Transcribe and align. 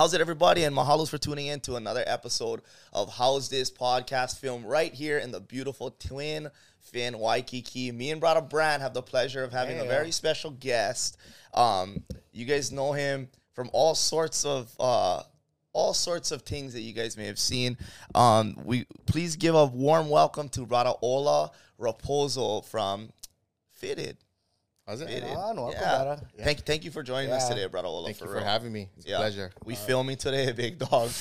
How's 0.00 0.14
it, 0.14 0.20
everybody? 0.22 0.64
And 0.64 0.74
mahalos 0.74 1.10
for 1.10 1.18
tuning 1.18 1.48
in 1.48 1.60
to 1.60 1.76
another 1.76 2.02
episode 2.06 2.62
of 2.90 3.10
Howsdis 3.10 3.70
podcast 3.70 4.38
film 4.38 4.64
right 4.64 4.94
here 4.94 5.18
in 5.18 5.30
the 5.30 5.40
beautiful 5.40 5.90
Twin 5.90 6.48
Fin 6.78 7.18
Waikiki. 7.18 7.92
Me 7.92 8.10
and 8.10 8.18
brother 8.18 8.40
Brand 8.40 8.80
have 8.80 8.94
the 8.94 9.02
pleasure 9.02 9.44
of 9.44 9.52
having 9.52 9.78
a 9.78 9.82
Yeah. 9.82 9.90
very 9.90 10.10
special 10.10 10.52
guest. 10.52 11.18
Um, 11.52 12.02
you 12.32 12.46
guys 12.46 12.72
know 12.72 12.94
him 12.94 13.28
from 13.52 13.68
all 13.74 13.94
sorts 13.94 14.46
of 14.46 14.74
uh, 14.80 15.22
all 15.74 15.92
sorts 15.92 16.30
of 16.30 16.44
things 16.44 16.72
that 16.72 16.80
you 16.80 16.94
guys 16.94 17.18
may 17.18 17.26
have 17.26 17.38
seen. 17.38 17.76
Um, 18.14 18.56
we 18.64 18.86
please 19.04 19.36
give 19.36 19.54
a 19.54 19.66
warm 19.66 20.08
welcome 20.08 20.48
to 20.48 20.64
brother 20.64 20.94
Keola 21.02 21.50
Rapozo 21.78 22.64
from 22.64 23.10
Fitted. 23.68 24.16
How's 24.90 25.02
it? 25.02 25.08
Fitted. 25.08 25.28
on, 25.36 25.54
welcome, 25.54 25.80
yeah. 25.80 26.02
brother. 26.02 26.20
Thank, 26.40 26.66
thank 26.66 26.84
you 26.84 26.90
for 26.90 27.04
joining 27.04 27.30
us 27.30 27.48
today, 27.48 27.64
brother 27.66 27.86
Keola. 27.86 28.06
Thank 28.06 28.16
for 28.16 28.24
you 28.24 28.30
for 28.32 28.36
real. 28.38 28.44
having 28.44 28.72
me. 28.72 28.88
It's 28.96 29.06
Yeah. 29.06 29.14
a 29.14 29.18
pleasure. 29.18 29.52
We 29.64 29.76
filming 29.76 30.16
today, 30.16 30.50
big 30.56 30.78
dog. 30.78 31.10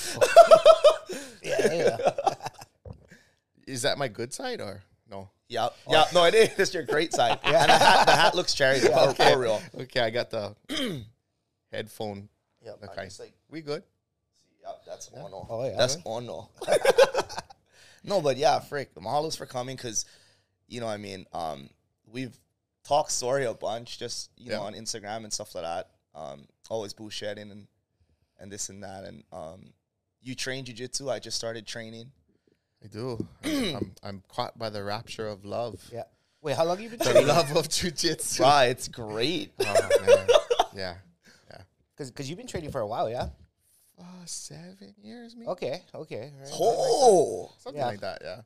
Yeah, 1.44 1.74
yeah. 1.74 1.98
Is 3.68 3.84
that 3.84 3.98
my 4.00 4.08
good 4.08 4.34
side 4.34 4.60
or 4.60 4.82
no? 5.10 5.30
yeah, 5.48 5.70
yeah. 5.88 6.06
No, 6.14 6.26
it 6.26 6.34
is. 6.34 6.50
It's 6.60 6.74
your 6.74 6.84
great 6.84 7.14
side. 7.14 7.40
Yeah. 7.44 7.62
And 7.62 7.70
the 7.70 7.78
hat, 7.78 8.06
the 8.08 8.12
hat 8.12 8.36
looks 8.36 8.54
cherry 8.54 8.80
for, 8.80 9.14
for 9.14 9.40
real. 9.40 9.62
Okay, 9.82 10.02
I 10.02 10.10
got 10.10 10.30
the 10.32 10.56
headphone. 11.72 12.28
Yeah, 12.64 12.72
Okay, 12.84 13.06
just 13.06 13.20
like 13.20 13.34
we 13.50 13.62
good. 13.62 13.84
yeah, 14.62 14.72
that's 14.86 15.10
ono. 15.16 15.48
Oh, 15.50 15.66
yeah. 15.66 15.78
that's 15.78 15.98
ono. 16.06 16.50
no, 18.04 18.22
but 18.22 18.38
yeah, 18.38 18.60
frick. 18.60 18.94
The 18.94 19.02
mahalos 19.02 19.38
for 19.38 19.46
coming 19.46 19.76
because 19.78 20.06
you 20.68 20.82
know, 20.82 20.88
I 20.88 20.98
mean, 20.98 21.26
um, 21.34 21.70
we've 22.12 22.38
talked 22.90 23.12
story 23.12 23.46
a 23.46 23.54
bunch, 23.54 24.00
just 24.00 24.32
you 24.38 24.50
know, 24.50 24.62
on 24.64 24.74
Instagram 24.74 25.24
and 25.24 25.32
stuff 25.32 25.54
like 25.56 25.64
that. 25.64 25.90
Um, 26.16 26.48
always 26.70 26.94
bullshitting 26.94 27.52
and 27.52 27.68
and 28.40 28.52
this 28.52 28.70
and 28.70 28.84
that. 28.84 29.04
And 29.04 29.24
um, 29.32 29.74
you 30.22 30.34
train 30.36 30.66
jujitsu. 30.66 31.10
I 31.12 31.20
just 31.20 31.38
started 31.38 31.66
training. 31.68 32.12
I 32.84 32.88
do. 32.88 33.26
I'm, 33.44 33.92
I'm, 34.02 34.24
caught 34.28 34.58
by 34.58 34.70
the 34.70 34.84
rapture 34.84 35.28
of 35.28 35.46
love. 35.46 35.82
yeah. 35.94 36.04
Wait, 36.42 36.56
how 36.56 36.64
long 36.64 36.78
have 36.78 36.82
you 36.82 36.90
been 36.90 37.00
The 37.00 37.06
training? 37.12 37.28
love 37.28 37.52
of 37.56 37.68
jujitsu. 37.68 38.40
Right, 38.40 38.68
it's 38.68 38.88
great. 38.88 39.52
Oh, 39.60 39.90
man. 40.08 40.28
Yeah. 40.74 40.96
Yeah. 41.52 41.62
Because 41.98 42.30
you've 42.30 42.38
been 42.38 42.48
training 42.48 42.72
for 42.72 42.80
a 42.80 42.88
while, 42.88 43.10
yeah. 43.10 43.28
Uh, 44.00 44.04
seven 44.26 44.96
years, 45.04 45.36
maybe? 45.36 45.50
Okay, 45.50 45.82
okay. 45.94 46.32
right. 46.40 46.50
Oh, 46.54 47.52
Something 47.60 47.82
Yeah. 47.82 47.88
like 47.88 48.00
that, 48.00 48.22
yeah. 48.24 48.42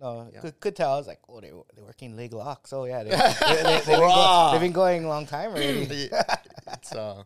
No, 0.00 0.28
Yeah. 0.32 0.40
could, 0.40 0.60
could 0.60 0.76
tell. 0.76 0.94
I 0.94 0.96
was 0.96 1.06
like, 1.06 1.20
oh, 1.28 1.40
they 1.40 1.50
they're 1.74 1.84
working 1.84 2.16
leg 2.16 2.32
locks. 2.32 2.72
Oh, 2.72 2.84
yeah, 2.84 3.02
they, 3.04 3.10
have 3.16 3.38
been 3.86 3.98
Bruh. 4.00 4.14
go, 4.14 4.48
they've 4.52 4.60
been 4.60 4.72
going 4.72 5.04
a 5.04 5.08
long 5.08 5.26
time 5.26 5.50
already. 5.50 6.08
it's 6.72 6.92
uh 6.94 7.22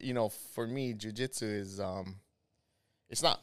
you 0.00 0.14
know 0.14 0.28
for 0.28 0.66
me 0.66 0.94
jujitsu 0.94 1.42
is 1.42 1.80
um 1.80 2.16
it's 3.10 3.22
not 3.22 3.40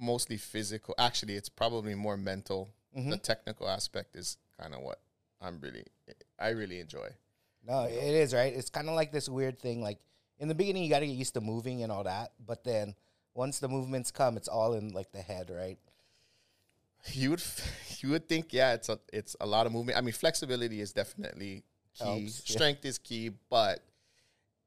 mostly 0.00 0.36
physical 0.38 0.94
actually 0.98 1.34
it's 1.36 1.48
probably 1.50 1.94
more 1.94 2.16
mental 2.16 2.70
Mm-hmm. 2.96 3.10
the 3.10 3.18
technical 3.18 3.68
aspect 3.68 4.14
is 4.14 4.36
kind 4.60 4.72
of 4.72 4.80
what 4.80 5.00
i'm 5.42 5.58
really 5.60 5.84
i 6.38 6.50
really 6.50 6.78
enjoy 6.78 7.08
No, 7.66 7.84
it 7.84 8.14
is 8.22 8.32
right. 8.32 8.54
It's 8.54 8.70
kind 8.70 8.88
of 8.88 8.94
like 8.94 9.10
this 9.10 9.28
weird 9.28 9.58
thing. 9.58 9.82
Like 9.82 9.98
in 10.38 10.46
the 10.48 10.54
beginning, 10.54 10.84
you 10.84 10.90
got 10.90 11.00
to 11.00 11.06
get 11.06 11.16
used 11.16 11.34
to 11.34 11.40
moving 11.40 11.82
and 11.82 11.90
all 11.90 12.04
that, 12.04 12.32
but 12.38 12.62
then 12.62 12.94
once 13.34 13.58
the 13.58 13.68
movements 13.68 14.10
come, 14.12 14.36
it's 14.36 14.48
all 14.48 14.74
in 14.74 14.92
like 14.92 15.10
the 15.12 15.22
head, 15.22 15.50
right? 15.50 15.78
You 17.12 17.30
would 17.30 17.42
you 18.00 18.10
would 18.10 18.28
think 18.28 18.52
yeah 18.52 18.72
it's 18.74 18.88
a 18.88 18.98
it's 19.12 19.36
a 19.40 19.46
lot 19.46 19.66
of 19.66 19.72
movement 19.72 19.96
i 19.98 20.00
mean 20.00 20.12
flexibility 20.12 20.80
is 20.80 20.92
definitely 20.92 21.62
key 21.98 22.04
Helps, 22.04 22.42
yeah. 22.48 22.54
strength 22.56 22.84
is 22.84 22.98
key 22.98 23.30
but 23.50 23.80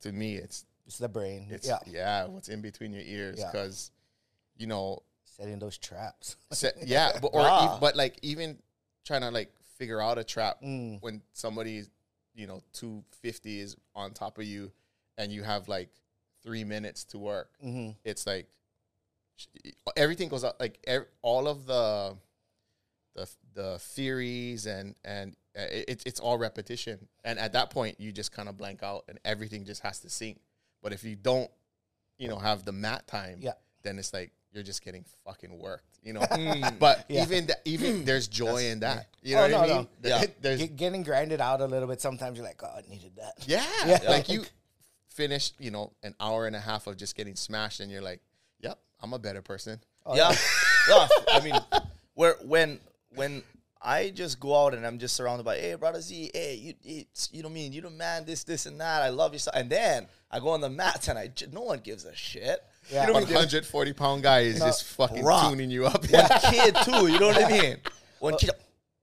to 0.02 0.12
me 0.12 0.36
it's 0.36 0.66
It's 0.86 0.98
the 1.00 1.10
brain. 1.10 1.48
it's 1.50 1.68
yeah, 1.68 1.80
yeah, 1.86 2.26
what's 2.28 2.48
in 2.50 2.62
between 2.62 2.94
your 2.94 3.04
ears 3.04 3.38
Yeah. 3.40 3.52
because 3.52 3.92
you 4.58 4.68
know 4.68 5.04
setting 5.26 5.60
those 5.60 5.78
traps. 5.78 6.36
Se- 6.52 6.72
yeah, 6.86 7.12
but 7.22 7.28
or 7.34 7.42
Ah. 7.44 7.78
but 7.82 7.96
like 7.96 8.18
even 8.22 8.58
trying 9.04 9.22
to 9.22 9.30
like 9.32 9.52
figure 9.78 10.02
out 10.02 10.18
a 10.18 10.24
trap 10.24 10.62
Mm. 10.64 11.02
when 11.02 11.22
somebody 11.34 11.84
you 12.34 12.48
know 12.48 12.64
two 12.74 13.04
fifty 13.22 13.60
is 13.60 13.76
on 13.96 14.14
top 14.14 14.38
of 14.38 14.46
you, 14.46 14.72
and 15.18 15.32
you 15.32 15.44
have 15.44 15.68
like 15.68 15.90
three 16.44 16.64
minutes 16.64 17.04
to 17.12 17.18
work. 17.20 17.50
hmm 17.62 17.92
It's 18.06 18.26
like 18.26 18.48
everything 19.96 20.30
goes 20.30 20.44
out 20.44 20.60
like 20.60 20.80
ev- 20.88 21.08
all 21.22 21.48
of 21.48 21.66
the 21.66 22.16
the 23.18 23.28
the 23.54 23.80
theories 23.80 24.66
and 24.68 24.96
and 25.04 25.36
uh, 25.58 25.64
it, 25.72 25.86
it's 25.90 26.04
it's 26.06 26.20
all 26.22 26.38
repetition, 26.38 27.08
and 27.26 27.38
at 27.40 27.52
that 27.54 27.70
point 27.72 28.00
you 28.00 28.12
just 28.14 28.32
kind 28.32 28.48
of 28.48 28.58
blank 28.58 28.82
out, 28.84 29.04
and 29.10 29.20
everything 29.26 29.66
just 29.66 29.82
has 29.82 30.00
to 30.00 30.10
sink. 30.10 30.40
But 30.82 30.94
if 30.94 31.04
you 31.04 31.16
don't, 31.16 31.50
you 32.18 32.28
know, 32.30 32.38
have 32.38 32.64
the 32.64 32.72
mat 32.72 33.08
time, 33.08 33.40
Yeah. 33.42 33.54
then 33.84 33.98
it's 34.00 34.14
like 34.14 34.32
you're 34.54 34.64
just 34.64 34.84
getting 34.86 35.04
fucking 35.26 35.58
worked, 35.60 35.98
you 36.04 36.14
know. 36.14 36.22
But 36.80 37.06
Yeah. 37.10 37.24
even 37.24 37.48
that, 37.48 37.62
even 37.66 38.06
there's 38.06 38.28
joy 38.28 38.68
in 38.68 38.80
that. 38.82 39.08
You 39.24 39.36
Oh, 39.36 39.42
know 39.42 39.48
no, 39.48 39.58
what 39.60 39.64
I 39.70 39.74
no. 39.74 39.78
mean? 39.80 39.88
Yeah. 40.04 40.26
There's 40.40 40.60
Get, 40.60 40.76
getting 40.78 41.04
grinded 41.04 41.42
out 41.42 41.60
a 41.62 41.66
little 41.66 41.88
bit. 41.88 42.00
Sometimes 42.00 42.38
you're 42.38 42.46
like, 42.48 42.62
oh, 42.64 42.68
I 42.78 42.82
needed 42.88 43.14
that. 43.18 43.34
yeah, 43.48 43.66
Yeah. 43.86 44.00
like 44.10 44.30
you 44.30 44.46
finish, 45.10 45.52
you 45.60 45.72
know, 45.72 45.92
an 46.04 46.14
hour 46.20 46.46
and 46.46 46.56
a 46.56 46.60
half 46.60 46.86
of 46.88 46.96
just 46.98 47.16
getting 47.16 47.36
smashed, 47.36 47.80
and 47.80 47.92
you're 47.92 48.02
like, 48.04 48.22
"Yep, 48.62 48.78
I'm 49.02 49.14
a 49.14 49.20
better 49.20 49.42
person." 49.42 49.80
yeah, 50.14 50.34
yeah. 50.90 51.08
I 51.34 51.40
mean, 51.44 51.56
where 52.14 52.36
when 52.46 52.80
when 53.16 53.44
I 53.82 54.10
just 54.10 54.40
go 54.40 54.66
out 54.66 54.74
and 54.74 54.86
I'm 54.86 54.98
just 55.00 55.16
surrounded 55.16 55.44
by, 55.44 55.58
hey, 55.58 55.76
brother 55.76 56.02
Z, 56.02 56.32
hey, 56.34 56.56
you, 56.56 56.74
it's, 56.84 57.30
you 57.32 57.42
know 57.44 57.48
what 57.50 57.54
I 57.54 57.56
mean? 57.56 57.74
You 57.74 57.82
the 57.82 57.90
man, 57.90 58.26
this, 58.26 58.44
this, 58.44 58.66
and 58.66 58.80
that. 58.82 59.02
I 59.04 59.10
love 59.10 59.34
you, 59.34 59.40
so. 59.40 59.52
and 59.54 59.70
then 59.70 60.08
I 60.32 60.40
go 60.40 60.50
on 60.50 60.62
the 60.62 60.70
mats 60.70 61.08
and 61.08 61.18
I, 61.18 61.32
no 61.52 61.62
one 61.62 61.80
gives 61.80 62.06
a 62.06 62.16
shit. 62.16 62.60
Yeah. 62.92 63.02
You 63.02 63.08
know 63.08 63.14
what 63.14 63.24
mean? 63.26 63.36
140 63.36 63.94
pound 63.94 64.24
guy 64.24 64.40
is 64.42 64.60
just 64.60 64.84
fucking 64.86 65.24
Bruh. 65.24 65.50
tuning 65.50 65.70
you 65.70 65.86
up. 65.86 66.04
One 66.10 66.28
kid 66.52 66.76
too. 66.84 67.08
You 67.08 67.20
know 67.20 67.28
what 67.28 67.44
I 67.44 67.50
mean? 67.50 67.78
One 68.20 68.38
kid. 68.38 68.52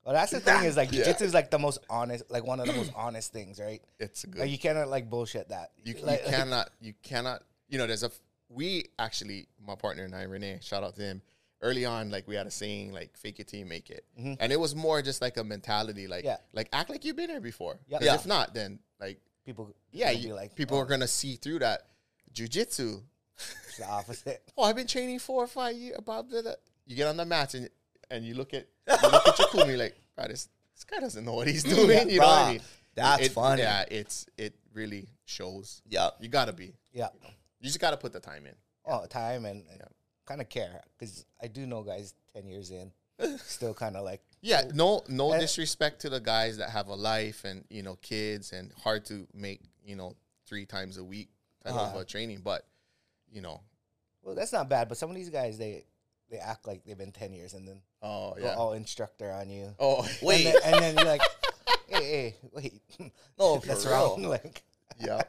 Well, 0.05 0.15
that's 0.15 0.33
the 0.33 0.41
thing 0.41 0.65
is 0.65 0.77
like 0.77 0.93
Yeah. 0.93 1.05
jujitsu 1.05 1.23
is 1.23 1.35
like 1.35 1.51
the 1.51 1.59
most 1.59 1.79
honest, 1.89 2.31
like 2.31 2.45
one 2.47 2.61
of 2.61 2.67
the 2.67 2.73
most 2.75 2.93
honest 2.97 3.33
things, 3.33 3.59
right? 3.61 3.81
It's 3.99 4.25
good. 4.25 4.41
Like 4.41 4.51
you 4.51 4.59
cannot 4.59 4.89
like 4.89 5.09
bullshit 5.09 5.49
that. 5.51 5.71
You, 5.83 5.95
you 5.95 6.05
Like- 6.05 6.25
like- 6.25 6.35
cannot, 6.35 6.71
you 6.81 6.93
cannot, 7.03 7.43
you 7.69 7.79
know, 7.79 7.87
there's 7.87 8.03
a, 8.03 8.11
we 8.51 8.87
actually, 8.99 9.47
my 9.67 9.75
partner 9.77 10.05
and 10.05 10.15
I, 10.15 10.23
Renee, 10.25 10.59
shout 10.63 10.83
out 10.83 10.97
to 10.97 11.03
him. 11.03 11.23
Early 11.65 11.85
on, 11.87 12.11
like 12.11 12.29
we 12.29 12.35
had 12.35 12.47
a 12.47 12.51
saying, 12.51 12.93
like 12.93 13.17
"fake 13.17 13.41
it 13.41 13.49
till 13.49 13.59
you 13.61 13.67
make 13.67 13.89
it," 13.91 14.05
and 14.17 14.53
it 14.53 14.61
was 14.61 14.75
more 14.75 15.01
just 15.03 15.23
like 15.23 15.37
a 15.39 15.45
mentality, 15.45 16.07
like, 16.07 16.21
Mm-hmm. 16.25 16.27
Yeah. 16.29 16.37
like 16.53 16.69
act 16.73 16.91
like 16.91 17.05
you've 17.05 17.17
been 17.17 17.31
here 17.31 17.41
before. 17.41 17.79
Yeah. 17.89 17.99
'Cause 17.99 18.07
Yeah. 18.07 18.15
If 18.17 18.27
not, 18.27 18.53
then 18.55 18.79
like, 19.01 19.19
people, 19.47 19.75
yeah, 19.91 20.11
you, 20.11 20.35
like 20.35 20.55
people 20.55 20.77
oh, 20.77 20.81
are 20.83 20.87
gonna 20.87 21.09
see 21.09 21.37
through 21.37 21.61
that. 21.61 21.87
Jujitsu, 22.35 23.03
it's 23.67 23.79
the 23.79 23.87
opposite. 23.87 24.43
oh, 24.59 24.65
I've 24.65 24.77
been 24.77 24.87
training 24.87 25.19
four 25.21 25.43
or 25.45 25.47
five 25.47 25.75
years. 25.77 25.97
About 25.99 26.29
that, 26.31 26.59
you 26.87 26.97
get 26.97 27.07
on 27.09 27.17
the 27.17 27.25
mat 27.25 27.55
and 27.55 27.69
and 28.11 28.25
you 28.25 28.35
look 28.35 28.53
at 28.55 28.67
you 28.89 29.09
look 29.11 29.27
at 29.27 29.39
your 29.39 29.49
kumi 29.49 29.77
like, 29.77 29.97
God, 30.19 30.31
this 30.31 30.49
this 30.75 30.85
guy 30.85 31.01
doesn't 31.01 31.25
know 31.25 31.35
what 31.35 31.47
he's 31.47 31.65
doing. 31.77 32.11
you 32.11 32.21
know 32.21 32.27
what 32.27 32.39
I 32.39 32.53
mean? 32.53 32.61
that's 32.95 33.23
It- 33.27 33.33
funny. 33.33 33.63
Yeah, 33.63 33.85
it's 33.91 34.27
it 34.37 34.55
really 34.75 35.09
shows. 35.25 35.81
Yeah. 35.89 36.11
You 36.21 36.29
gotta 36.29 36.53
be. 36.53 36.75
Yeah. 36.93 37.09
You 37.61 37.67
just 37.69 37.81
gotta 37.81 37.97
put 37.97 38.13
the 38.13 38.21
time 38.21 38.45
in. 38.47 38.55
Oh, 38.85 39.07
time 39.07 39.47
and, 39.47 39.65
kind 40.27 40.41
of 40.41 40.49
care 40.49 40.81
because 40.99 41.25
I 41.43 41.47
do 41.49 41.67
know 41.67 41.83
guys 41.83 42.15
ten 42.33 42.47
years 42.47 42.71
in 42.71 42.91
still 43.39 43.75
kind 43.75 43.97
of 43.97 44.05
like 44.05 44.21
Yeah, 44.43 44.63
no, 44.75 45.03
no 45.09 45.33
And- 45.33 45.41
disrespect 45.41 46.01
to 46.03 46.11
the 46.11 46.21
guys 46.21 46.59
that 46.59 46.69
have 46.71 46.89
a 46.89 46.95
life 46.95 47.45
and 47.45 47.65
you 47.71 47.83
know 47.83 47.97
kids 47.97 48.53
and 48.53 48.73
hard 48.83 49.05
to 49.07 49.27
make 49.33 49.61
you 49.85 49.97
know 49.97 50.15
three 50.47 50.67
times 50.67 50.99
a 50.99 51.05
week 51.05 51.29
type 51.65 51.73
of 51.75 51.81
Uh-huh. 51.81 51.99
uh, 52.01 52.05
training, 52.05 52.41
but 52.45 52.67
you 53.33 53.41
know, 53.41 53.61
well 54.23 54.35
that's 54.35 54.53
not 54.53 54.69
bad, 54.69 54.89
but 54.89 54.99
some 54.99 55.09
of 55.11 55.17
these 55.17 55.31
guys 55.31 55.57
they 55.59 55.85
they 56.31 56.39
act 56.39 56.67
like 56.67 56.85
they've 56.85 56.99
been 56.99 57.13
ten 57.13 57.33
years 57.33 57.55
and 57.55 57.67
then 57.67 57.81
oh 58.03 58.35
yeah, 58.41 58.55
all 58.55 58.73
instructor 58.75 59.31
on 59.33 59.49
you. 59.49 59.75
oh 59.79 60.07
Wait. 60.23 60.47
and 60.47 60.55
then, 60.55 60.63
and 60.75 60.83
then 60.83 60.97
you're 60.97 61.07
like, 61.07 61.23
hey, 61.89 62.05
hey, 62.05 62.37
wait, 62.53 62.83
No, 63.39 63.57
that's 63.65 63.87
wrong. 63.87 64.23
Like 64.23 64.63
yeah, 64.99 65.23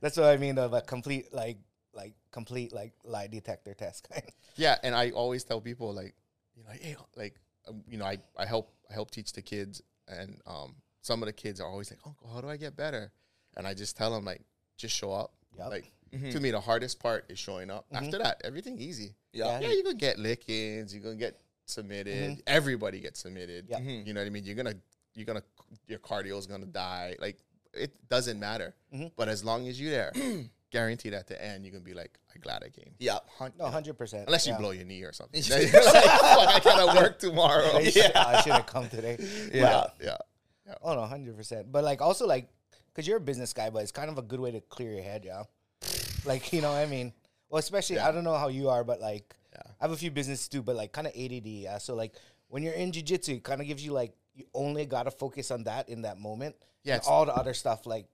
that's 0.00 0.16
what 0.16 0.26
I 0.26 0.36
mean 0.38 0.56
of 0.58 0.72
a 0.72 0.80
complete 0.80 1.32
like 1.34 1.58
like 1.96 2.14
complete 2.30 2.72
like 2.72 2.92
lie 3.04 3.26
detector 3.26 3.74
test 3.74 4.08
kind. 4.10 4.22
yeah. 4.56 4.76
And 4.82 4.94
I 4.94 5.10
always 5.10 5.44
tell 5.44 5.60
people 5.60 5.92
like, 5.92 6.14
you 6.54 6.62
know, 6.64 6.70
hey, 6.80 6.96
like 7.16 7.34
um, 7.68 7.82
you 7.88 7.98
know, 7.98 8.04
I 8.04 8.18
I 8.36 8.46
help 8.46 8.72
I 8.90 8.94
help 8.94 9.10
teach 9.10 9.32
the 9.32 9.42
kids, 9.42 9.82
and 10.08 10.40
um, 10.46 10.76
some 11.00 11.22
of 11.22 11.26
the 11.26 11.32
kids 11.32 11.60
are 11.60 11.68
always 11.68 11.90
like, 11.90 12.00
Uncle, 12.06 12.28
how 12.32 12.40
do 12.40 12.48
I 12.48 12.56
get 12.56 12.76
better? 12.76 13.10
And 13.56 13.66
I 13.66 13.74
just 13.74 13.96
tell 13.96 14.12
them 14.12 14.24
like, 14.24 14.42
just 14.76 14.94
show 14.94 15.12
up. 15.12 15.32
Yep. 15.58 15.70
Like 15.70 15.92
mm-hmm. 16.14 16.30
to 16.30 16.40
me, 16.40 16.50
the 16.50 16.60
hardest 16.60 17.00
part 17.00 17.24
is 17.28 17.38
showing 17.38 17.70
up. 17.70 17.86
Mm-hmm. 17.86 18.04
After 18.04 18.18
that, 18.18 18.40
everything 18.44 18.78
easy. 18.78 19.14
Yeah. 19.32 19.60
yeah, 19.60 19.70
you're 19.70 19.82
gonna 19.82 19.94
get 19.96 20.18
lickings, 20.18 20.94
you're 20.94 21.02
gonna 21.02 21.16
get 21.16 21.40
submitted. 21.66 22.30
Mm-hmm. 22.30 22.40
Everybody 22.46 23.00
gets 23.00 23.20
submitted. 23.20 23.66
Yeah. 23.68 23.80
You 23.80 24.14
know 24.14 24.20
what 24.20 24.26
I 24.26 24.30
mean? 24.30 24.44
You're 24.44 24.56
gonna 24.56 24.74
you're 25.14 25.26
gonna 25.26 25.42
your 25.88 25.98
cardio's 25.98 26.46
gonna 26.46 26.66
die. 26.66 27.16
Like 27.18 27.38
it 27.72 27.92
doesn't 28.08 28.38
matter. 28.38 28.74
But 29.16 29.28
as 29.28 29.44
long 29.44 29.68
as 29.68 29.80
you're 29.80 29.90
there, 29.90 30.12
guaranteed 30.76 31.14
at 31.14 31.26
the 31.26 31.42
end 31.42 31.64
you're 31.64 31.72
gonna 31.72 31.84
be 31.84 31.94
like, 31.94 32.18
I'm 32.34 32.40
glad 32.42 32.62
I 32.62 32.68
came. 32.68 32.92
Yeah. 32.98 33.18
No, 33.58 33.66
hundred 33.66 33.94
percent. 33.96 34.24
Unless 34.26 34.46
you 34.46 34.52
yeah. 34.52 34.58
blow 34.58 34.72
your 34.72 34.84
knee 34.84 35.02
or 35.02 35.12
something. 35.12 35.42
Then 35.48 35.62
you're 35.72 35.84
like, 35.84 36.04
fuck, 36.04 36.48
I 36.56 36.60
gotta 36.62 37.00
work 37.00 37.18
tomorrow. 37.18 37.78
yeah, 37.78 38.10
I 38.14 38.42
should 38.42 38.52
have 38.52 38.66
come 38.66 38.88
today. 38.88 39.16
Yeah. 39.54 39.86
Yeah. 40.02 40.18
Oh 40.82 40.94
no, 40.94 41.02
hundred 41.02 41.36
percent. 41.36 41.72
But 41.72 41.82
like 41.84 42.02
also 42.02 42.26
like, 42.26 42.48
cause 42.94 43.06
you're 43.06 43.16
a 43.16 43.26
business 43.30 43.52
guy, 43.54 43.70
but 43.70 43.82
it's 43.82 43.92
kind 43.92 44.10
of 44.10 44.18
a 44.18 44.22
good 44.22 44.40
way 44.40 44.50
to 44.50 44.60
clear 44.60 44.92
your 44.92 45.02
head, 45.02 45.24
yeah. 45.24 45.44
Like 46.24 46.52
you 46.52 46.60
know, 46.60 46.72
what 46.72 46.78
I 46.78 46.86
mean, 46.86 47.12
Well, 47.48 47.60
especially 47.60 47.96
Yeah. 47.96 48.08
I 48.08 48.12
don't 48.12 48.24
know 48.24 48.36
how 48.36 48.48
you 48.48 48.68
are, 48.68 48.84
but 48.84 49.00
like 49.00 49.34
Yeah. 49.54 49.62
I 49.80 49.84
have 49.84 49.92
a 49.92 49.96
few 49.96 50.10
businesses 50.10 50.48
too, 50.48 50.62
but 50.62 50.76
like 50.76 50.92
kind 50.92 51.06
of 51.06 51.14
ADD. 51.16 51.46
Yeah, 51.46 51.78
so 51.78 51.94
like 51.94 52.12
when 52.48 52.62
you're 52.62 52.74
in 52.74 52.92
jujitsu, 52.92 53.36
it 53.36 53.44
kind 53.44 53.60
of 53.62 53.66
gives 53.66 53.82
you 53.84 53.92
like 53.92 54.12
you 54.34 54.44
only 54.52 54.84
gotta 54.84 55.10
focus 55.10 55.50
on 55.50 55.64
that 55.64 55.88
in 55.88 56.02
that 56.02 56.18
moment. 56.18 56.54
Yeah, 56.84 56.96
and 56.96 57.02
all 57.06 57.24
the 57.24 57.34
other 57.34 57.54
stuff 57.54 57.86
like 57.86 58.06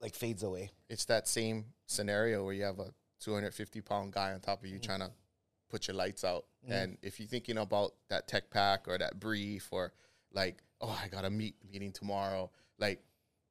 like 0.00 0.14
fades 0.14 0.42
away. 0.42 0.70
it's 0.88 1.06
that 1.06 1.26
same 1.26 1.64
scenario 1.86 2.44
where 2.44 2.54
you 2.54 2.64
have 2.64 2.78
a 2.78 2.92
250 3.20 3.80
pound 3.80 4.12
guy 4.12 4.32
on 4.32 4.40
top 4.40 4.62
of 4.62 4.68
you 4.68 4.78
mm. 4.78 4.82
trying 4.82 5.00
to 5.00 5.10
put 5.70 5.88
your 5.88 5.96
lights 5.96 6.24
out. 6.24 6.44
Mm. 6.68 6.82
And 6.82 6.98
if 7.02 7.18
you're 7.18 7.28
thinking 7.28 7.58
about 7.58 7.94
that 8.08 8.28
tech 8.28 8.50
pack 8.50 8.86
or 8.88 8.98
that 8.98 9.18
brief 9.18 9.68
or 9.70 9.92
like, 10.32 10.62
oh, 10.80 10.98
I 11.02 11.08
got 11.08 11.24
a 11.24 11.30
meet 11.30 11.56
meeting 11.70 11.92
tomorrow, 11.92 12.50
like, 12.78 13.02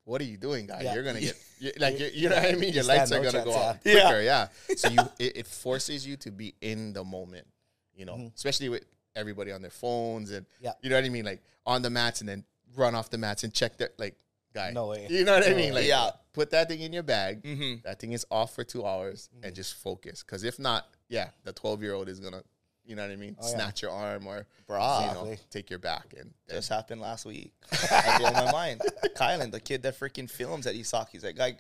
what 0.04 0.22
are 0.22 0.26
you 0.26 0.38
doing, 0.38 0.68
guy? 0.68 0.82
Yeah. 0.84 0.94
You're 0.94 1.04
gonna 1.04 1.20
get 1.20 1.36
you 1.60 1.72
like 1.80 2.00
you 2.00 2.10
you 2.14 2.30
know 2.30 2.36
what 2.36 2.46
I 2.46 2.56
mean. 2.56 2.74
Your 2.74 2.84
stand 2.84 3.00
lights 3.00 3.12
are 3.12 3.24
no 3.24 3.32
gonna 3.32 3.44
go 3.44 3.52
chance, 3.54 3.66
out 3.66 3.78
yeah. 3.84 4.02
quicker, 4.02 4.22
yeah. 4.22 4.48
So 4.78 4.90
you 4.90 5.00
it, 5.18 5.38
it 5.38 5.48
forces 5.48 6.06
you 6.06 6.16
to 6.18 6.32
be 6.32 6.54
in 6.62 6.94
the 6.94 7.04
moment, 7.04 7.48
you 7.96 8.06
know, 8.06 8.14
mm-hmm. 8.14 8.28
especially 8.36 8.70
with 8.70 8.86
everybody 9.16 9.52
on 9.52 9.62
their 9.62 9.72
phones 9.72 10.32
and 10.32 10.46
Yeah. 10.62 10.74
you 10.84 10.92
know 10.92 10.98
what 10.98 11.06
I 11.06 11.10
mean, 11.10 11.26
like 11.26 11.42
on 11.66 11.82
the 11.82 11.90
mats 11.90 12.20
and 12.20 12.30
then 12.30 12.44
run 12.76 12.94
off 12.94 13.10
the 13.10 13.18
mats 13.18 13.44
and 13.44 13.52
check 13.52 13.78
their 13.78 13.90
like 13.98 14.16
guy. 14.56 14.72
No 14.72 14.88
way. 14.88 15.06
You 15.10 15.24
know 15.26 15.34
what 15.34 15.46
I 15.46 15.50
mean? 15.54 15.74
way. 15.74 15.82
Like 15.82 15.86
Yeah. 15.88 16.10
put 16.34 16.50
that 16.52 16.68
thing 16.70 16.82
in 16.82 16.92
your 16.94 17.04
bag. 17.04 17.44
Mhm. 17.44 17.84
That 17.84 18.00
thing 18.00 18.14
is 18.14 18.26
off 18.32 18.56
for 18.56 18.64
two 18.64 18.86
hours 18.86 19.30
and 19.44 19.54
just 19.54 19.76
focus. 19.76 20.24
Because 20.24 20.44
if 20.44 20.58
not, 20.58 20.90
yeah, 21.10 21.30
the 21.44 21.54
twelve 21.54 21.84
year 21.84 21.94
old 21.94 22.10
is 22.10 22.20
gonna, 22.20 22.42
you 22.86 22.96
know 22.96 23.04
what 23.04 23.12
I 23.12 23.16
mean, 23.18 23.36
Oh, 23.40 23.48
yeah. 23.48 23.54
snatch 23.56 23.82
your 23.84 23.92
arm 23.92 24.26
or 24.28 24.48
Bruh. 24.68 25.08
you 25.08 25.14
know, 25.14 25.36
take 25.52 25.70
your 25.70 25.80
back 25.80 26.14
and 26.20 26.34
just 26.50 26.70
happened 26.70 27.02
last 27.02 27.26
week. 27.26 27.54
I 27.92 28.18
blow 28.18 28.32
my 28.32 28.52
mind. 28.52 28.82
Kylan, 29.16 29.52
the 29.52 29.60
kid 29.60 29.84
that 29.84 30.00
freaking 30.00 30.30
films 30.30 30.66
at 30.68 30.74
Isaki's, 30.76 31.22
that 31.22 31.36
guy 31.36 31.58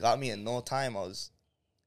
got 0.00 0.18
me 0.18 0.30
in 0.30 0.42
no 0.44 0.60
time. 0.60 0.96
I 0.96 1.00
was, 1.00 1.30